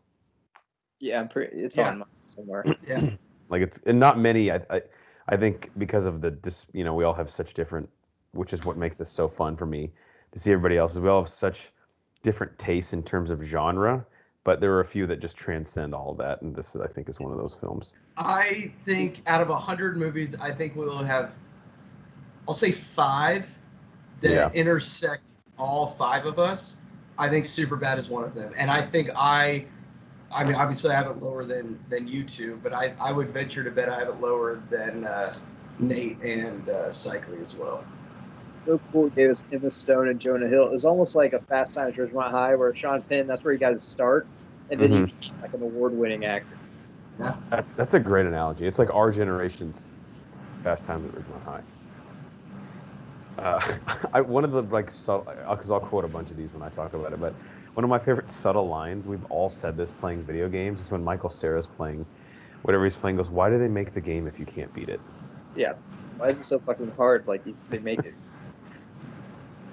Yeah, 1.00 1.20
I'm 1.20 1.28
pretty. 1.28 1.58
It's 1.58 1.76
Yeah. 1.76 1.88
on 1.90 1.98
mine 1.98 2.08
somewhere. 2.24 2.64
yeah, 2.86 3.00
Like 3.48 3.62
it's 3.62 3.78
and 3.84 3.98
not 3.98 4.18
many. 4.18 4.52
I, 4.52 4.60
I 4.70 4.82
I 5.30 5.36
think 5.36 5.70
because 5.78 6.06
of 6.06 6.20
the 6.20 6.32
dis, 6.32 6.66
you 6.72 6.84
know 6.84 6.92
we 6.92 7.04
all 7.04 7.14
have 7.14 7.30
such 7.30 7.54
different, 7.54 7.88
which 8.32 8.52
is 8.52 8.64
what 8.64 8.76
makes 8.76 8.98
this 8.98 9.10
so 9.10 9.28
fun 9.28 9.56
for 9.56 9.64
me 9.64 9.90
to 10.32 10.38
see 10.38 10.52
everybody 10.52 10.76
else's. 10.76 11.00
We 11.00 11.08
all 11.08 11.22
have 11.22 11.28
such 11.28 11.70
different 12.22 12.56
tastes 12.58 12.92
in 12.92 13.02
terms 13.02 13.30
of 13.30 13.42
genre, 13.42 14.04
but 14.44 14.60
there 14.60 14.72
are 14.74 14.80
a 14.80 14.84
few 14.84 15.06
that 15.06 15.20
just 15.20 15.36
transcend 15.36 15.94
all 15.94 16.10
of 16.10 16.18
that, 16.18 16.42
and 16.42 16.54
this 16.54 16.74
I 16.76 16.88
think 16.88 17.08
is 17.08 17.20
one 17.20 17.30
of 17.30 17.38
those 17.38 17.54
films. 17.54 17.94
I 18.16 18.72
think 18.84 19.22
out 19.26 19.40
of 19.40 19.50
a 19.50 19.56
hundred 19.56 19.96
movies, 19.96 20.38
I 20.40 20.50
think 20.50 20.74
we'll 20.74 20.98
have, 20.98 21.34
I'll 22.48 22.54
say 22.54 22.72
five 22.72 23.56
that 24.20 24.30
Yeah. 24.30 24.50
intersect 24.52 25.32
all 25.58 25.86
five 25.86 26.26
of 26.26 26.38
us. 26.38 26.76
I 27.18 27.28
think 27.28 27.44
Superbad 27.44 27.98
is 27.98 28.10
one 28.10 28.24
of 28.24 28.34
them, 28.34 28.52
and 28.56 28.70
I 28.70 28.82
think 28.82 29.10
I, 29.14 29.66
I 30.32 30.44
mean, 30.44 30.54
obviously 30.54 30.90
I 30.90 30.94
have 30.94 31.08
it 31.08 31.20
lower 31.22 31.44
than 31.44 31.78
than 31.88 32.06
you 32.06 32.24
two, 32.24 32.60
but 32.62 32.72
I 32.72 32.94
I 33.00 33.12
would 33.12 33.30
venture 33.30 33.64
to 33.64 33.70
bet 33.70 33.88
I 33.88 33.98
have 33.98 34.08
it 34.08 34.20
lower 34.20 34.62
than 34.70 35.04
uh, 35.04 35.34
Nate 35.78 36.20
and 36.22 36.68
uh, 36.68 36.92
Cycling 36.92 37.40
as 37.40 37.54
well. 37.54 37.84
so 38.66 38.80
cool. 38.92 39.06
It 39.06 39.16
gave 39.16 39.30
us 39.30 39.44
Emma 39.50 39.70
Stone 39.70 40.08
and 40.08 40.20
Jonah 40.20 40.48
Hill. 40.48 40.64
It 40.64 40.70
was 40.72 40.84
almost 40.84 41.16
like 41.16 41.32
a 41.32 41.40
Fast 41.40 41.76
Times 41.76 41.98
at 41.98 42.10
Ridgemont 42.10 42.30
High, 42.30 42.54
where 42.54 42.74
Sean 42.74 43.02
Penn, 43.02 43.26
that's 43.26 43.44
where 43.44 43.52
he 43.52 43.58
got 43.58 43.72
his 43.72 43.82
start, 43.82 44.26
and 44.70 44.80
then 44.80 44.92
he 44.92 45.02
became 45.02 45.32
like 45.42 45.52
an 45.54 45.62
award-winning 45.62 46.24
actor. 46.24 46.56
That, 47.50 47.66
that's 47.76 47.94
a 47.94 48.00
great 48.00 48.26
analogy. 48.26 48.66
It's 48.66 48.78
like 48.78 48.94
our 48.94 49.10
generation's 49.10 49.88
Fast 50.62 50.84
Times 50.84 51.08
at 51.08 51.14
Ridgemont 51.14 51.44
High. 51.44 51.62
Uh, 53.38 54.06
I, 54.12 54.20
one 54.20 54.44
of 54.44 54.52
the 54.52 54.62
like, 54.62 54.86
because 54.86 55.70
I'll 55.70 55.80
quote 55.80 56.04
a 56.04 56.08
bunch 56.08 56.30
of 56.30 56.36
these 56.36 56.52
when 56.52 56.62
I 56.62 56.68
talk 56.68 56.94
about 56.94 57.12
it, 57.12 57.20
but 57.20 57.34
one 57.80 57.84
of 57.84 57.88
my 57.88 57.98
favorite 57.98 58.28
subtle 58.28 58.68
lines 58.68 59.08
we've 59.08 59.24
all 59.30 59.48
said 59.48 59.74
this 59.74 59.90
playing 59.90 60.22
video 60.22 60.50
games 60.50 60.82
is 60.82 60.90
when 60.90 61.02
Michael 61.02 61.30
Cera's 61.30 61.66
playing, 61.66 62.04
whatever 62.60 62.84
he's 62.84 62.94
playing, 62.94 63.16
goes, 63.16 63.30
"Why 63.30 63.48
do 63.48 63.58
they 63.58 63.68
make 63.68 63.94
the 63.94 64.02
game 64.02 64.26
if 64.26 64.38
you 64.38 64.44
can't 64.44 64.70
beat 64.74 64.90
it?" 64.90 65.00
Yeah. 65.56 65.72
Why 66.18 66.28
is 66.28 66.38
it 66.38 66.44
so 66.44 66.58
fucking 66.58 66.92
hard? 66.98 67.26
Like 67.26 67.42
they 67.70 67.78
make 67.78 68.00
it. 68.00 68.12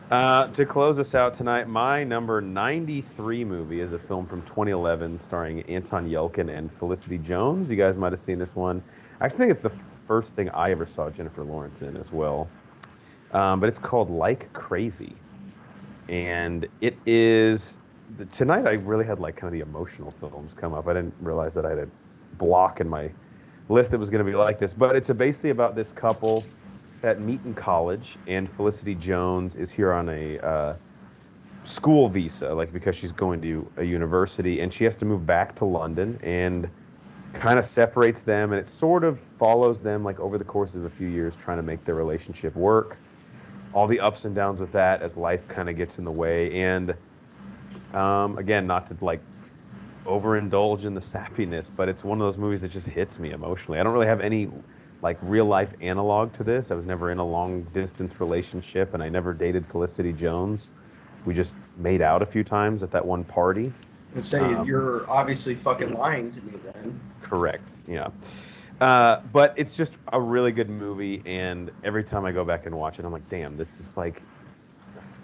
Uh, 0.09 0.47
to 0.53 0.65
close 0.65 0.99
us 0.99 1.15
out 1.15 1.33
tonight, 1.33 1.67
my 1.67 2.01
number 2.01 2.39
93 2.39 3.43
movie 3.43 3.81
is 3.81 3.91
a 3.91 3.99
film 3.99 4.25
from 4.25 4.41
2011 4.43 5.17
starring 5.17 5.63
Anton 5.63 6.09
Yelchin 6.09 6.49
and 6.49 6.71
Felicity 6.71 7.17
Jones. 7.17 7.69
You 7.69 7.75
guys 7.75 7.97
might 7.97 8.13
have 8.13 8.19
seen 8.21 8.39
this 8.39 8.55
one. 8.55 8.81
I 9.19 9.25
actually 9.25 9.39
think 9.39 9.51
it's 9.51 9.59
the 9.59 9.69
f- 9.69 9.83
first 10.05 10.33
thing 10.33 10.47
I 10.51 10.71
ever 10.71 10.85
saw 10.85 11.09
Jennifer 11.09 11.43
Lawrence 11.43 11.81
in 11.81 11.97
as 11.97 12.13
well. 12.13 12.47
Um, 13.33 13.59
but 13.59 13.67
it's 13.67 13.79
called 13.79 14.09
Like 14.09 14.53
Crazy. 14.53 15.13
And 16.07 16.69
it 16.79 16.97
is. 17.05 17.86
Tonight, 18.31 18.65
I 18.65 18.73
really 18.73 19.05
had 19.05 19.19
like 19.19 19.35
kind 19.35 19.53
of 19.53 19.53
the 19.53 19.67
emotional 19.67 20.11
films 20.11 20.53
come 20.53 20.73
up. 20.73 20.87
I 20.87 20.93
didn't 20.93 21.13
realize 21.19 21.53
that 21.53 21.65
I 21.65 21.69
had 21.69 21.79
a 21.79 21.87
block 22.37 22.79
in 22.81 22.89
my 22.89 23.11
list 23.69 23.91
that 23.91 23.99
was 23.99 24.09
going 24.09 24.25
to 24.25 24.29
be 24.29 24.35
like 24.35 24.59
this, 24.59 24.73
but 24.73 24.95
it's 24.95 25.11
basically 25.11 25.51
about 25.51 25.75
this 25.75 25.93
couple 25.93 26.43
that 27.01 27.21
meet 27.21 27.39
in 27.45 27.53
college, 27.53 28.17
and 28.27 28.49
Felicity 28.53 28.95
Jones 28.95 29.55
is 29.55 29.71
here 29.71 29.93
on 29.93 30.09
a 30.09 30.39
uh, 30.39 30.75
school 31.63 32.09
visa, 32.09 32.53
like 32.53 32.73
because 32.73 32.95
she's 32.95 33.11
going 33.11 33.41
to 33.41 33.69
a 33.77 33.83
university, 33.83 34.61
and 34.61 34.73
she 34.73 34.83
has 34.83 34.97
to 34.97 35.05
move 35.05 35.25
back 35.25 35.55
to 35.55 35.65
London, 35.65 36.17
and 36.23 36.69
kind 37.33 37.59
of 37.59 37.65
separates 37.65 38.21
them, 38.21 38.51
and 38.51 38.59
it 38.59 38.67
sort 38.67 39.03
of 39.03 39.19
follows 39.19 39.79
them 39.79 40.03
like 40.03 40.19
over 40.19 40.37
the 40.37 40.45
course 40.45 40.75
of 40.75 40.85
a 40.85 40.89
few 40.89 41.07
years, 41.07 41.35
trying 41.35 41.57
to 41.57 41.63
make 41.63 41.83
their 41.85 41.95
relationship 41.95 42.55
work. 42.55 42.97
All 43.73 43.85
the 43.85 43.99
ups 43.99 44.25
and 44.25 44.33
downs 44.33 44.59
with 44.59 44.71
that 44.71 45.03
as 45.03 45.17
life 45.17 45.47
kind 45.47 45.69
of 45.69 45.75
gets 45.75 45.99
in 45.99 46.05
the 46.05 46.11
way, 46.11 46.51
and 46.53 46.95
um, 47.93 48.37
again, 48.37 48.67
not 48.67 48.87
to 48.87 48.97
like 49.01 49.21
overindulge 50.05 50.85
in 50.85 50.93
the 50.93 51.01
sappiness, 51.01 51.69
but 51.75 51.89
it's 51.89 52.03
one 52.03 52.19
of 52.19 52.25
those 52.25 52.37
movies 52.37 52.61
that 52.61 52.71
just 52.71 52.87
hits 52.87 53.19
me 53.19 53.31
emotionally. 53.31 53.79
I 53.79 53.83
don't 53.83 53.93
really 53.93 54.07
have 54.07 54.21
any 54.21 54.49
like 55.01 55.17
real 55.21 55.45
life 55.45 55.73
analog 55.81 56.33
to 56.33 56.43
this. 56.43 56.71
I 56.71 56.75
was 56.75 56.85
never 56.85 57.11
in 57.11 57.19
a 57.19 57.25
long 57.25 57.63
distance 57.73 58.19
relationship 58.19 58.93
and 58.93 59.03
I 59.03 59.09
never 59.09 59.33
dated 59.33 59.65
Felicity 59.65 60.13
Jones. 60.13 60.71
We 61.25 61.33
just 61.33 61.53
made 61.77 62.01
out 62.01 62.21
a 62.21 62.25
few 62.25 62.43
times 62.43 62.83
at 62.83 62.91
that 62.91 63.05
one 63.05 63.23
party. 63.23 63.71
I 64.15 64.19
say 64.19 64.39
Um, 64.39 64.65
you're 64.65 65.07
obviously 65.09 65.53
fucking 65.53 65.93
lying 65.93 66.31
to 66.31 66.41
me 66.41 66.53
then. 66.63 66.99
Correct. 67.21 67.71
Yeah. 67.87 68.07
Uh, 68.79 69.21
but 69.33 69.53
it's 69.57 69.75
just 69.75 69.93
a 70.13 70.21
really 70.21 70.51
good 70.51 70.69
movie, 70.69 71.21
and 71.25 71.71
every 71.83 72.03
time 72.03 72.25
I 72.25 72.31
go 72.31 72.45
back 72.45 72.67
and 72.67 72.77
watch 72.77 72.99
it, 72.99 73.05
I'm 73.05 73.11
like, 73.11 73.27
damn, 73.27 73.57
this 73.57 73.79
is 73.79 73.97
like 73.97 74.21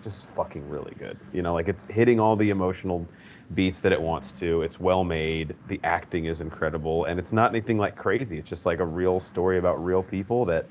just 0.03 0.25
fucking 0.35 0.67
really 0.67 0.93
good. 0.97 1.17
You 1.31 1.41
know, 1.41 1.53
like 1.53 1.69
it's 1.69 1.85
hitting 1.89 2.19
all 2.19 2.35
the 2.35 2.49
emotional 2.49 3.09
beats 3.53 3.79
that 3.79 3.91
it 3.91 4.01
wants 4.01 4.31
to. 4.33 4.61
It's 4.61 4.79
well 4.79 5.03
made. 5.03 5.55
The 5.67 5.79
acting 5.83 6.25
is 6.25 6.41
incredible, 6.41 7.05
and 7.05 7.19
it's 7.19 7.31
not 7.31 7.51
anything 7.51 7.77
like 7.77 7.95
crazy. 7.95 8.37
It's 8.37 8.49
just 8.49 8.65
like 8.65 8.79
a 8.79 8.85
real 8.85 9.19
story 9.19 9.57
about 9.57 9.83
real 9.83 10.03
people 10.03 10.45
that, 10.45 10.69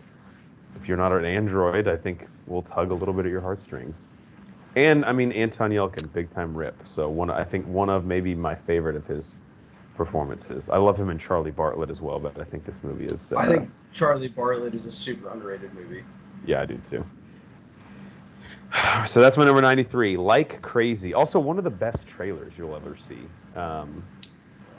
if 0.76 0.88
you're 0.88 0.96
not 0.96 1.12
an 1.12 1.24
android, 1.24 1.88
I 1.88 1.96
think 1.96 2.26
will 2.46 2.62
tug 2.62 2.90
a 2.92 2.94
little 2.94 3.14
bit 3.14 3.26
at 3.26 3.30
your 3.30 3.40
heartstrings. 3.40 4.08
And 4.74 5.04
I 5.04 5.12
mean, 5.12 5.32
Anton 5.32 5.70
Yelchin, 5.70 6.12
big 6.12 6.30
time 6.30 6.56
rip. 6.56 6.82
So 6.86 7.10
one, 7.10 7.30
I 7.30 7.44
think 7.44 7.66
one 7.66 7.90
of 7.90 8.06
maybe 8.06 8.34
my 8.34 8.54
favorite 8.54 8.96
of 8.96 9.06
his 9.06 9.38
performances. 9.94 10.70
I 10.70 10.78
love 10.78 10.98
him 10.98 11.10
in 11.10 11.18
Charlie 11.18 11.50
Bartlett 11.50 11.90
as 11.90 12.00
well, 12.00 12.18
but 12.18 12.40
I 12.40 12.44
think 12.44 12.64
this 12.64 12.82
movie 12.82 13.04
is. 13.04 13.32
Uh, 13.32 13.40
I 13.40 13.46
think 13.46 13.70
Charlie 13.92 14.28
Bartlett 14.28 14.74
is 14.74 14.86
a 14.86 14.90
super 14.90 15.28
underrated 15.28 15.74
movie. 15.74 16.04
Yeah, 16.46 16.62
I 16.62 16.66
do 16.66 16.78
too. 16.78 17.04
So 19.06 19.20
that's 19.20 19.36
my 19.36 19.44
number 19.44 19.60
93. 19.60 20.16
Like 20.16 20.62
Crazy. 20.62 21.14
Also, 21.14 21.38
one 21.38 21.58
of 21.58 21.64
the 21.64 21.70
best 21.70 22.06
trailers 22.06 22.56
you'll 22.56 22.74
ever 22.76 22.96
see. 22.96 23.20
Um, 23.56 24.02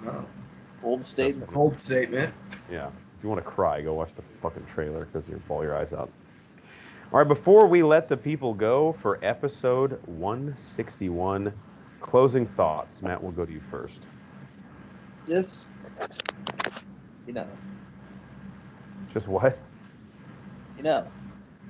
Oh, 0.05 0.25
Bold 0.81 1.03
statement. 1.03 1.51
bold 1.53 1.77
statement. 1.77 2.33
yeah. 2.69 2.87
If 3.17 3.23
you 3.23 3.29
want 3.29 3.43
to 3.43 3.49
cry, 3.49 3.81
go 3.81 3.93
watch 3.93 4.13
the 4.15 4.21
fucking 4.21 4.65
trailer 4.65 5.05
because 5.05 5.29
you'll 5.29 5.39
bawl 5.47 5.63
your 5.63 5.77
eyes 5.77 5.93
out. 5.93 6.11
All 7.11 7.19
right, 7.19 7.27
before 7.27 7.67
we 7.67 7.83
let 7.83 8.09
the 8.09 8.17
people 8.17 8.53
go 8.53 8.93
for 9.01 9.17
episode 9.23 9.99
161, 10.07 11.53
closing 12.01 12.45
thoughts. 12.47 13.01
Matt, 13.01 13.21
we'll 13.21 13.31
go 13.31 13.45
to 13.45 13.51
you 13.53 13.61
first. 13.71 14.07
Just, 15.27 15.71
you 17.25 17.33
know, 17.33 17.47
Just 19.13 19.27
what? 19.29 19.61
you 20.75 20.83
know. 20.83 21.07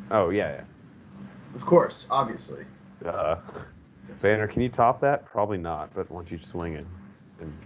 Oh, 0.10 0.30
yeah, 0.30 0.64
Of 1.56 1.66
course, 1.66 2.08
obviously. 2.10 2.66
Uh, 3.06 3.38
Banner, 4.22 4.48
can 4.48 4.62
you 4.62 4.70
top 4.70 5.00
that? 5.02 5.26
Probably 5.26 5.58
not, 5.58 5.94
but 5.94 6.10
why 6.10 6.20
don't 6.20 6.32
you 6.32 6.40
swing 6.40 6.74
it? 6.74 6.86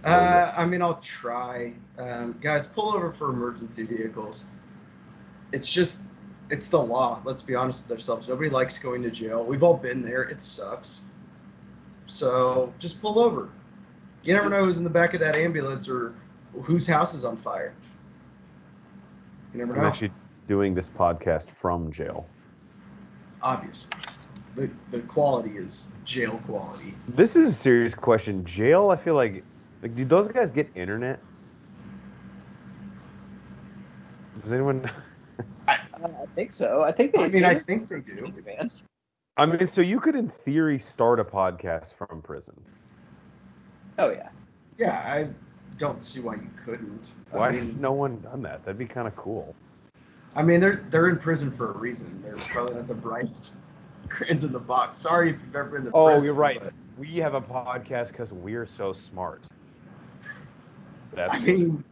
Uh, 0.04 0.52
I 0.56 0.64
mean, 0.66 0.82
I'll 0.82 1.00
try. 1.00 1.72
Um, 1.98 2.36
guys, 2.40 2.66
pull 2.66 2.94
over 2.94 3.12
for 3.12 3.30
emergency 3.30 3.84
vehicles. 3.84 4.44
It's 5.52 5.72
just, 5.72 6.02
it's 6.50 6.68
the 6.68 6.82
law. 6.82 7.20
Let's 7.24 7.42
be 7.42 7.54
honest 7.54 7.88
with 7.88 7.96
ourselves. 7.96 8.28
Nobody 8.28 8.50
likes 8.50 8.78
going 8.78 9.02
to 9.02 9.10
jail. 9.10 9.44
We've 9.44 9.62
all 9.62 9.76
been 9.76 10.02
there. 10.02 10.22
It 10.22 10.40
sucks. 10.40 11.02
So 12.06 12.72
just 12.78 13.00
pull 13.00 13.18
over. 13.18 13.50
You 14.24 14.34
never 14.34 14.50
know 14.50 14.64
who's 14.64 14.78
in 14.78 14.84
the 14.84 14.90
back 14.90 15.14
of 15.14 15.20
that 15.20 15.36
ambulance 15.36 15.88
or 15.88 16.12
whose 16.64 16.86
house 16.86 17.14
is 17.14 17.24
on 17.24 17.36
fire. 17.36 17.74
You 19.52 19.60
never 19.60 19.74
I'm 19.74 19.82
know. 19.82 19.88
actually 19.88 20.12
doing 20.46 20.74
this 20.74 20.88
podcast 20.88 21.50
from 21.50 21.92
jail. 21.92 22.26
Obviously, 23.42 23.90
the 24.56 24.70
the 24.90 25.02
quality 25.02 25.56
is 25.56 25.92
jail 26.04 26.40
quality. 26.46 26.94
This 27.08 27.36
is 27.36 27.50
a 27.50 27.54
serious 27.54 27.94
question. 27.94 28.44
Jail, 28.44 28.90
I 28.90 28.96
feel 28.96 29.14
like, 29.14 29.44
like, 29.82 29.94
do 29.94 30.04
those 30.04 30.28
guys 30.28 30.50
get 30.50 30.68
internet? 30.74 31.20
Does 34.40 34.52
anyone? 34.52 34.90
Uh, 35.68 35.74
I 36.02 36.26
think 36.34 36.52
so. 36.52 36.82
I 36.82 36.92
think 36.92 37.14
they. 37.14 37.24
I 37.24 37.28
mean, 37.28 37.44
I 37.44 37.54
think 37.54 37.88
they 37.88 38.00
do. 38.00 38.32
man. 38.44 38.70
I 39.36 39.46
mean, 39.46 39.66
so 39.66 39.80
you 39.80 40.00
could, 40.00 40.16
in 40.16 40.28
theory, 40.28 40.78
start 40.78 41.20
a 41.20 41.24
podcast 41.24 41.94
from 41.94 42.22
prison. 42.22 42.54
Oh 43.98 44.10
yeah. 44.10 44.28
Yeah, 44.78 45.02
I 45.04 45.28
don't 45.78 46.00
see 46.00 46.20
why 46.20 46.34
you 46.34 46.50
couldn't. 46.56 47.12
Why 47.30 47.50
I 47.50 47.52
has 47.54 47.76
no 47.76 47.92
one 47.92 48.20
done 48.20 48.42
that? 48.42 48.64
That'd 48.64 48.78
be 48.78 48.86
kind 48.86 49.06
of 49.06 49.14
cool. 49.16 49.54
I 50.38 50.42
mean, 50.44 50.60
they're 50.60 50.84
they're 50.88 51.08
in 51.08 51.18
prison 51.18 51.50
for 51.50 51.72
a 51.72 51.76
reason. 51.76 52.22
They're 52.22 52.36
probably 52.36 52.76
not 52.76 52.86
the 52.86 52.94
brightest 52.94 53.58
crayons 54.08 54.44
in 54.44 54.52
the 54.52 54.60
box. 54.60 54.96
Sorry 54.96 55.30
if 55.30 55.40
you've 55.44 55.56
ever 55.56 55.68
been 55.70 55.82
to 55.86 55.90
Oh, 55.92 56.06
prison. 56.06 56.20
Oh, 56.20 56.24
you're 56.24 56.34
right. 56.34 56.60
but, 56.62 56.72
We 56.96 57.16
have 57.16 57.34
a 57.34 57.40
podcast 57.40 58.12
because 58.12 58.32
we're 58.32 58.64
so 58.64 58.92
smart. 58.92 59.42
That's 61.16 61.34
I 61.34 61.40
mean, 61.40 61.82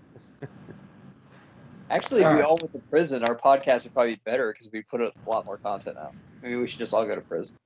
Actually, 1.91 2.23
if 2.23 2.35
we 2.37 2.41
uh, 2.41 2.47
all 2.47 2.57
went 2.61 2.73
to 2.73 2.79
prison, 2.89 3.25
our 3.25 3.37
podcast 3.37 3.85
would 3.85 3.95
probably 3.95 4.15
be 4.15 4.21
better 4.25 4.53
because 4.53 4.71
we 4.73 4.83
put 4.83 5.01
a 5.01 5.11
lot 5.27 5.45
more 5.45 5.57
content 5.57 5.97
out. 6.01 6.15
Maybe 6.41 6.55
we 6.55 6.69
should 6.69 6.79
just 6.79 6.95
all 6.95 7.05
go 7.05 7.17
to 7.17 7.21
prison. 7.23 7.57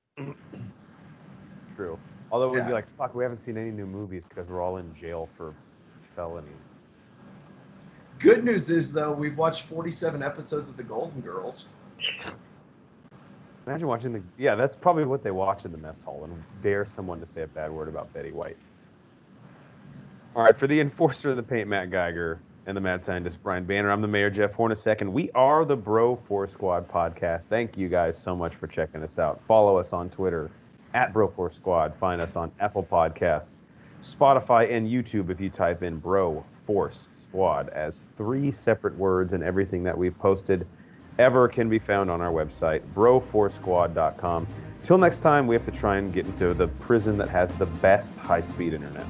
true. 1.75 1.99
Although 2.31 2.49
we'd 2.49 2.59
Yeah. 2.59 2.67
be 2.67 2.73
like, 2.73 2.87
fuck, 2.97 3.13
we 3.13 3.23
haven't 3.23 3.37
seen 3.39 3.55
any 3.55 3.69
new 3.69 3.85
movies 3.85 4.25
because 4.25 4.47
we're 4.47 4.61
all 4.61 4.77
in 4.77 4.95
jail 4.95 5.29
for 5.37 5.53
felonies. 6.15 6.75
Good 8.21 8.43
news 8.43 8.69
is 8.69 8.91
though 8.91 9.13
we've 9.13 9.37
watched 9.37 9.63
47 9.63 10.21
episodes 10.23 10.69
of 10.69 10.77
The 10.77 10.83
Golden 10.83 11.21
Girls. 11.21 11.69
Imagine 13.67 13.87
watching 13.87 14.13
the. 14.13 14.23
Yeah, 14.37 14.55
that's 14.55 14.75
probably 14.75 15.05
what 15.05 15.23
they 15.23 15.31
watch 15.31 15.65
in 15.65 15.71
the 15.71 15.77
mess 15.77 16.01
hall 16.01 16.23
and 16.23 16.43
dare 16.61 16.83
someone 16.83 17.19
to 17.19 17.25
say 17.25 17.43
a 17.43 17.47
bad 17.47 17.71
word 17.71 17.87
about 17.87 18.11
Betty 18.13 18.31
White. 18.31 18.57
All 20.35 20.43
right, 20.43 20.57
for 20.57 20.65
the 20.65 20.79
enforcer 20.79 21.29
of 21.29 21.35
the 21.35 21.43
paint, 21.43 21.67
Matt 21.67 21.91
Geiger, 21.91 22.41
and 22.65 22.77
the 22.77 22.81
mad 22.81 23.03
scientist, 23.03 23.41
Brian 23.43 23.65
Banner, 23.65 23.91
I'm 23.91 24.01
the 24.01 24.07
mayor, 24.07 24.29
Jeff 24.29 24.55
Hornacek, 24.55 25.01
and 25.01 25.11
we 25.11 25.29
are 25.31 25.65
the 25.65 25.75
Bro 25.75 26.17
Force 26.27 26.51
Squad 26.51 26.87
podcast. 26.87 27.45
Thank 27.45 27.77
you 27.77 27.89
guys 27.89 28.17
so 28.17 28.35
much 28.35 28.55
for 28.55 28.67
checking 28.67 29.03
us 29.03 29.19
out. 29.19 29.41
Follow 29.41 29.77
us 29.77 29.93
on 29.93 30.09
Twitter 30.09 30.49
at 30.93 31.11
Bro 31.11 31.29
Force 31.29 31.55
Squad. 31.55 31.95
Find 31.95 32.21
us 32.21 32.35
on 32.35 32.51
Apple 32.59 32.83
Podcasts, 32.83 33.57
Spotify, 34.03 34.71
and 34.71 34.87
YouTube 34.87 35.29
if 35.29 35.41
you 35.41 35.49
type 35.49 35.83
in 35.83 35.97
Bro 35.97 36.43
Force 36.71 37.09
Squad 37.11 37.67
as 37.69 38.03
three 38.15 38.49
separate 38.49 38.97
words, 38.97 39.33
and 39.33 39.43
everything 39.43 39.83
that 39.83 39.97
we've 39.97 40.17
posted 40.17 40.65
ever 41.19 41.49
can 41.49 41.67
be 41.67 41.77
found 41.79 42.09
on 42.09 42.21
our 42.21 42.31
website, 42.31 42.81
broforcesquad.com. 42.95 44.47
Till 44.81 44.97
next 44.97 45.19
time, 45.19 45.47
we 45.47 45.55
have 45.55 45.65
to 45.65 45.71
try 45.71 45.97
and 45.97 46.13
get 46.13 46.25
into 46.25 46.53
the 46.53 46.69
prison 46.69 47.17
that 47.17 47.27
has 47.27 47.53
the 47.55 47.65
best 47.65 48.15
high 48.15 48.39
speed 48.39 48.73
internet. 48.73 49.05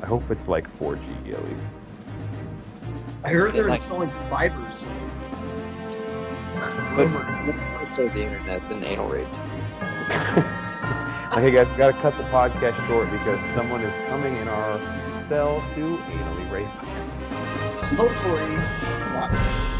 I 0.00 0.06
hope 0.06 0.22
it's 0.30 0.46
like 0.46 0.68
4G 0.78 1.32
at 1.34 1.44
least. 1.48 1.68
I 3.24 3.30
heard 3.30 3.52
they're 3.52 3.64
Like- 3.68 3.80
installing 3.80 4.10
fibers. 4.30 4.86
But 6.94 7.08
it's 7.82 7.96
the 7.96 8.22
internet 8.22 8.66
than 8.68 8.84
anal 8.84 9.08
rape. 9.08 9.26
Okay, 11.32 11.50
guys, 11.50 11.66
we 11.68 11.76
got 11.76 11.92
to 11.92 12.00
cut 12.00 12.16
the 12.16 12.22
podcast 12.24 12.76
short 12.86 13.10
because 13.10 13.40
someone 13.40 13.80
is 13.80 13.92
coming 14.08 14.36
in 14.36 14.46
our 14.46 14.78
cell 15.24 15.62
to 15.74 15.96
anally 15.96 16.50
rape. 16.50 16.66
Hopefully, 17.96 18.56
not. 19.14 19.73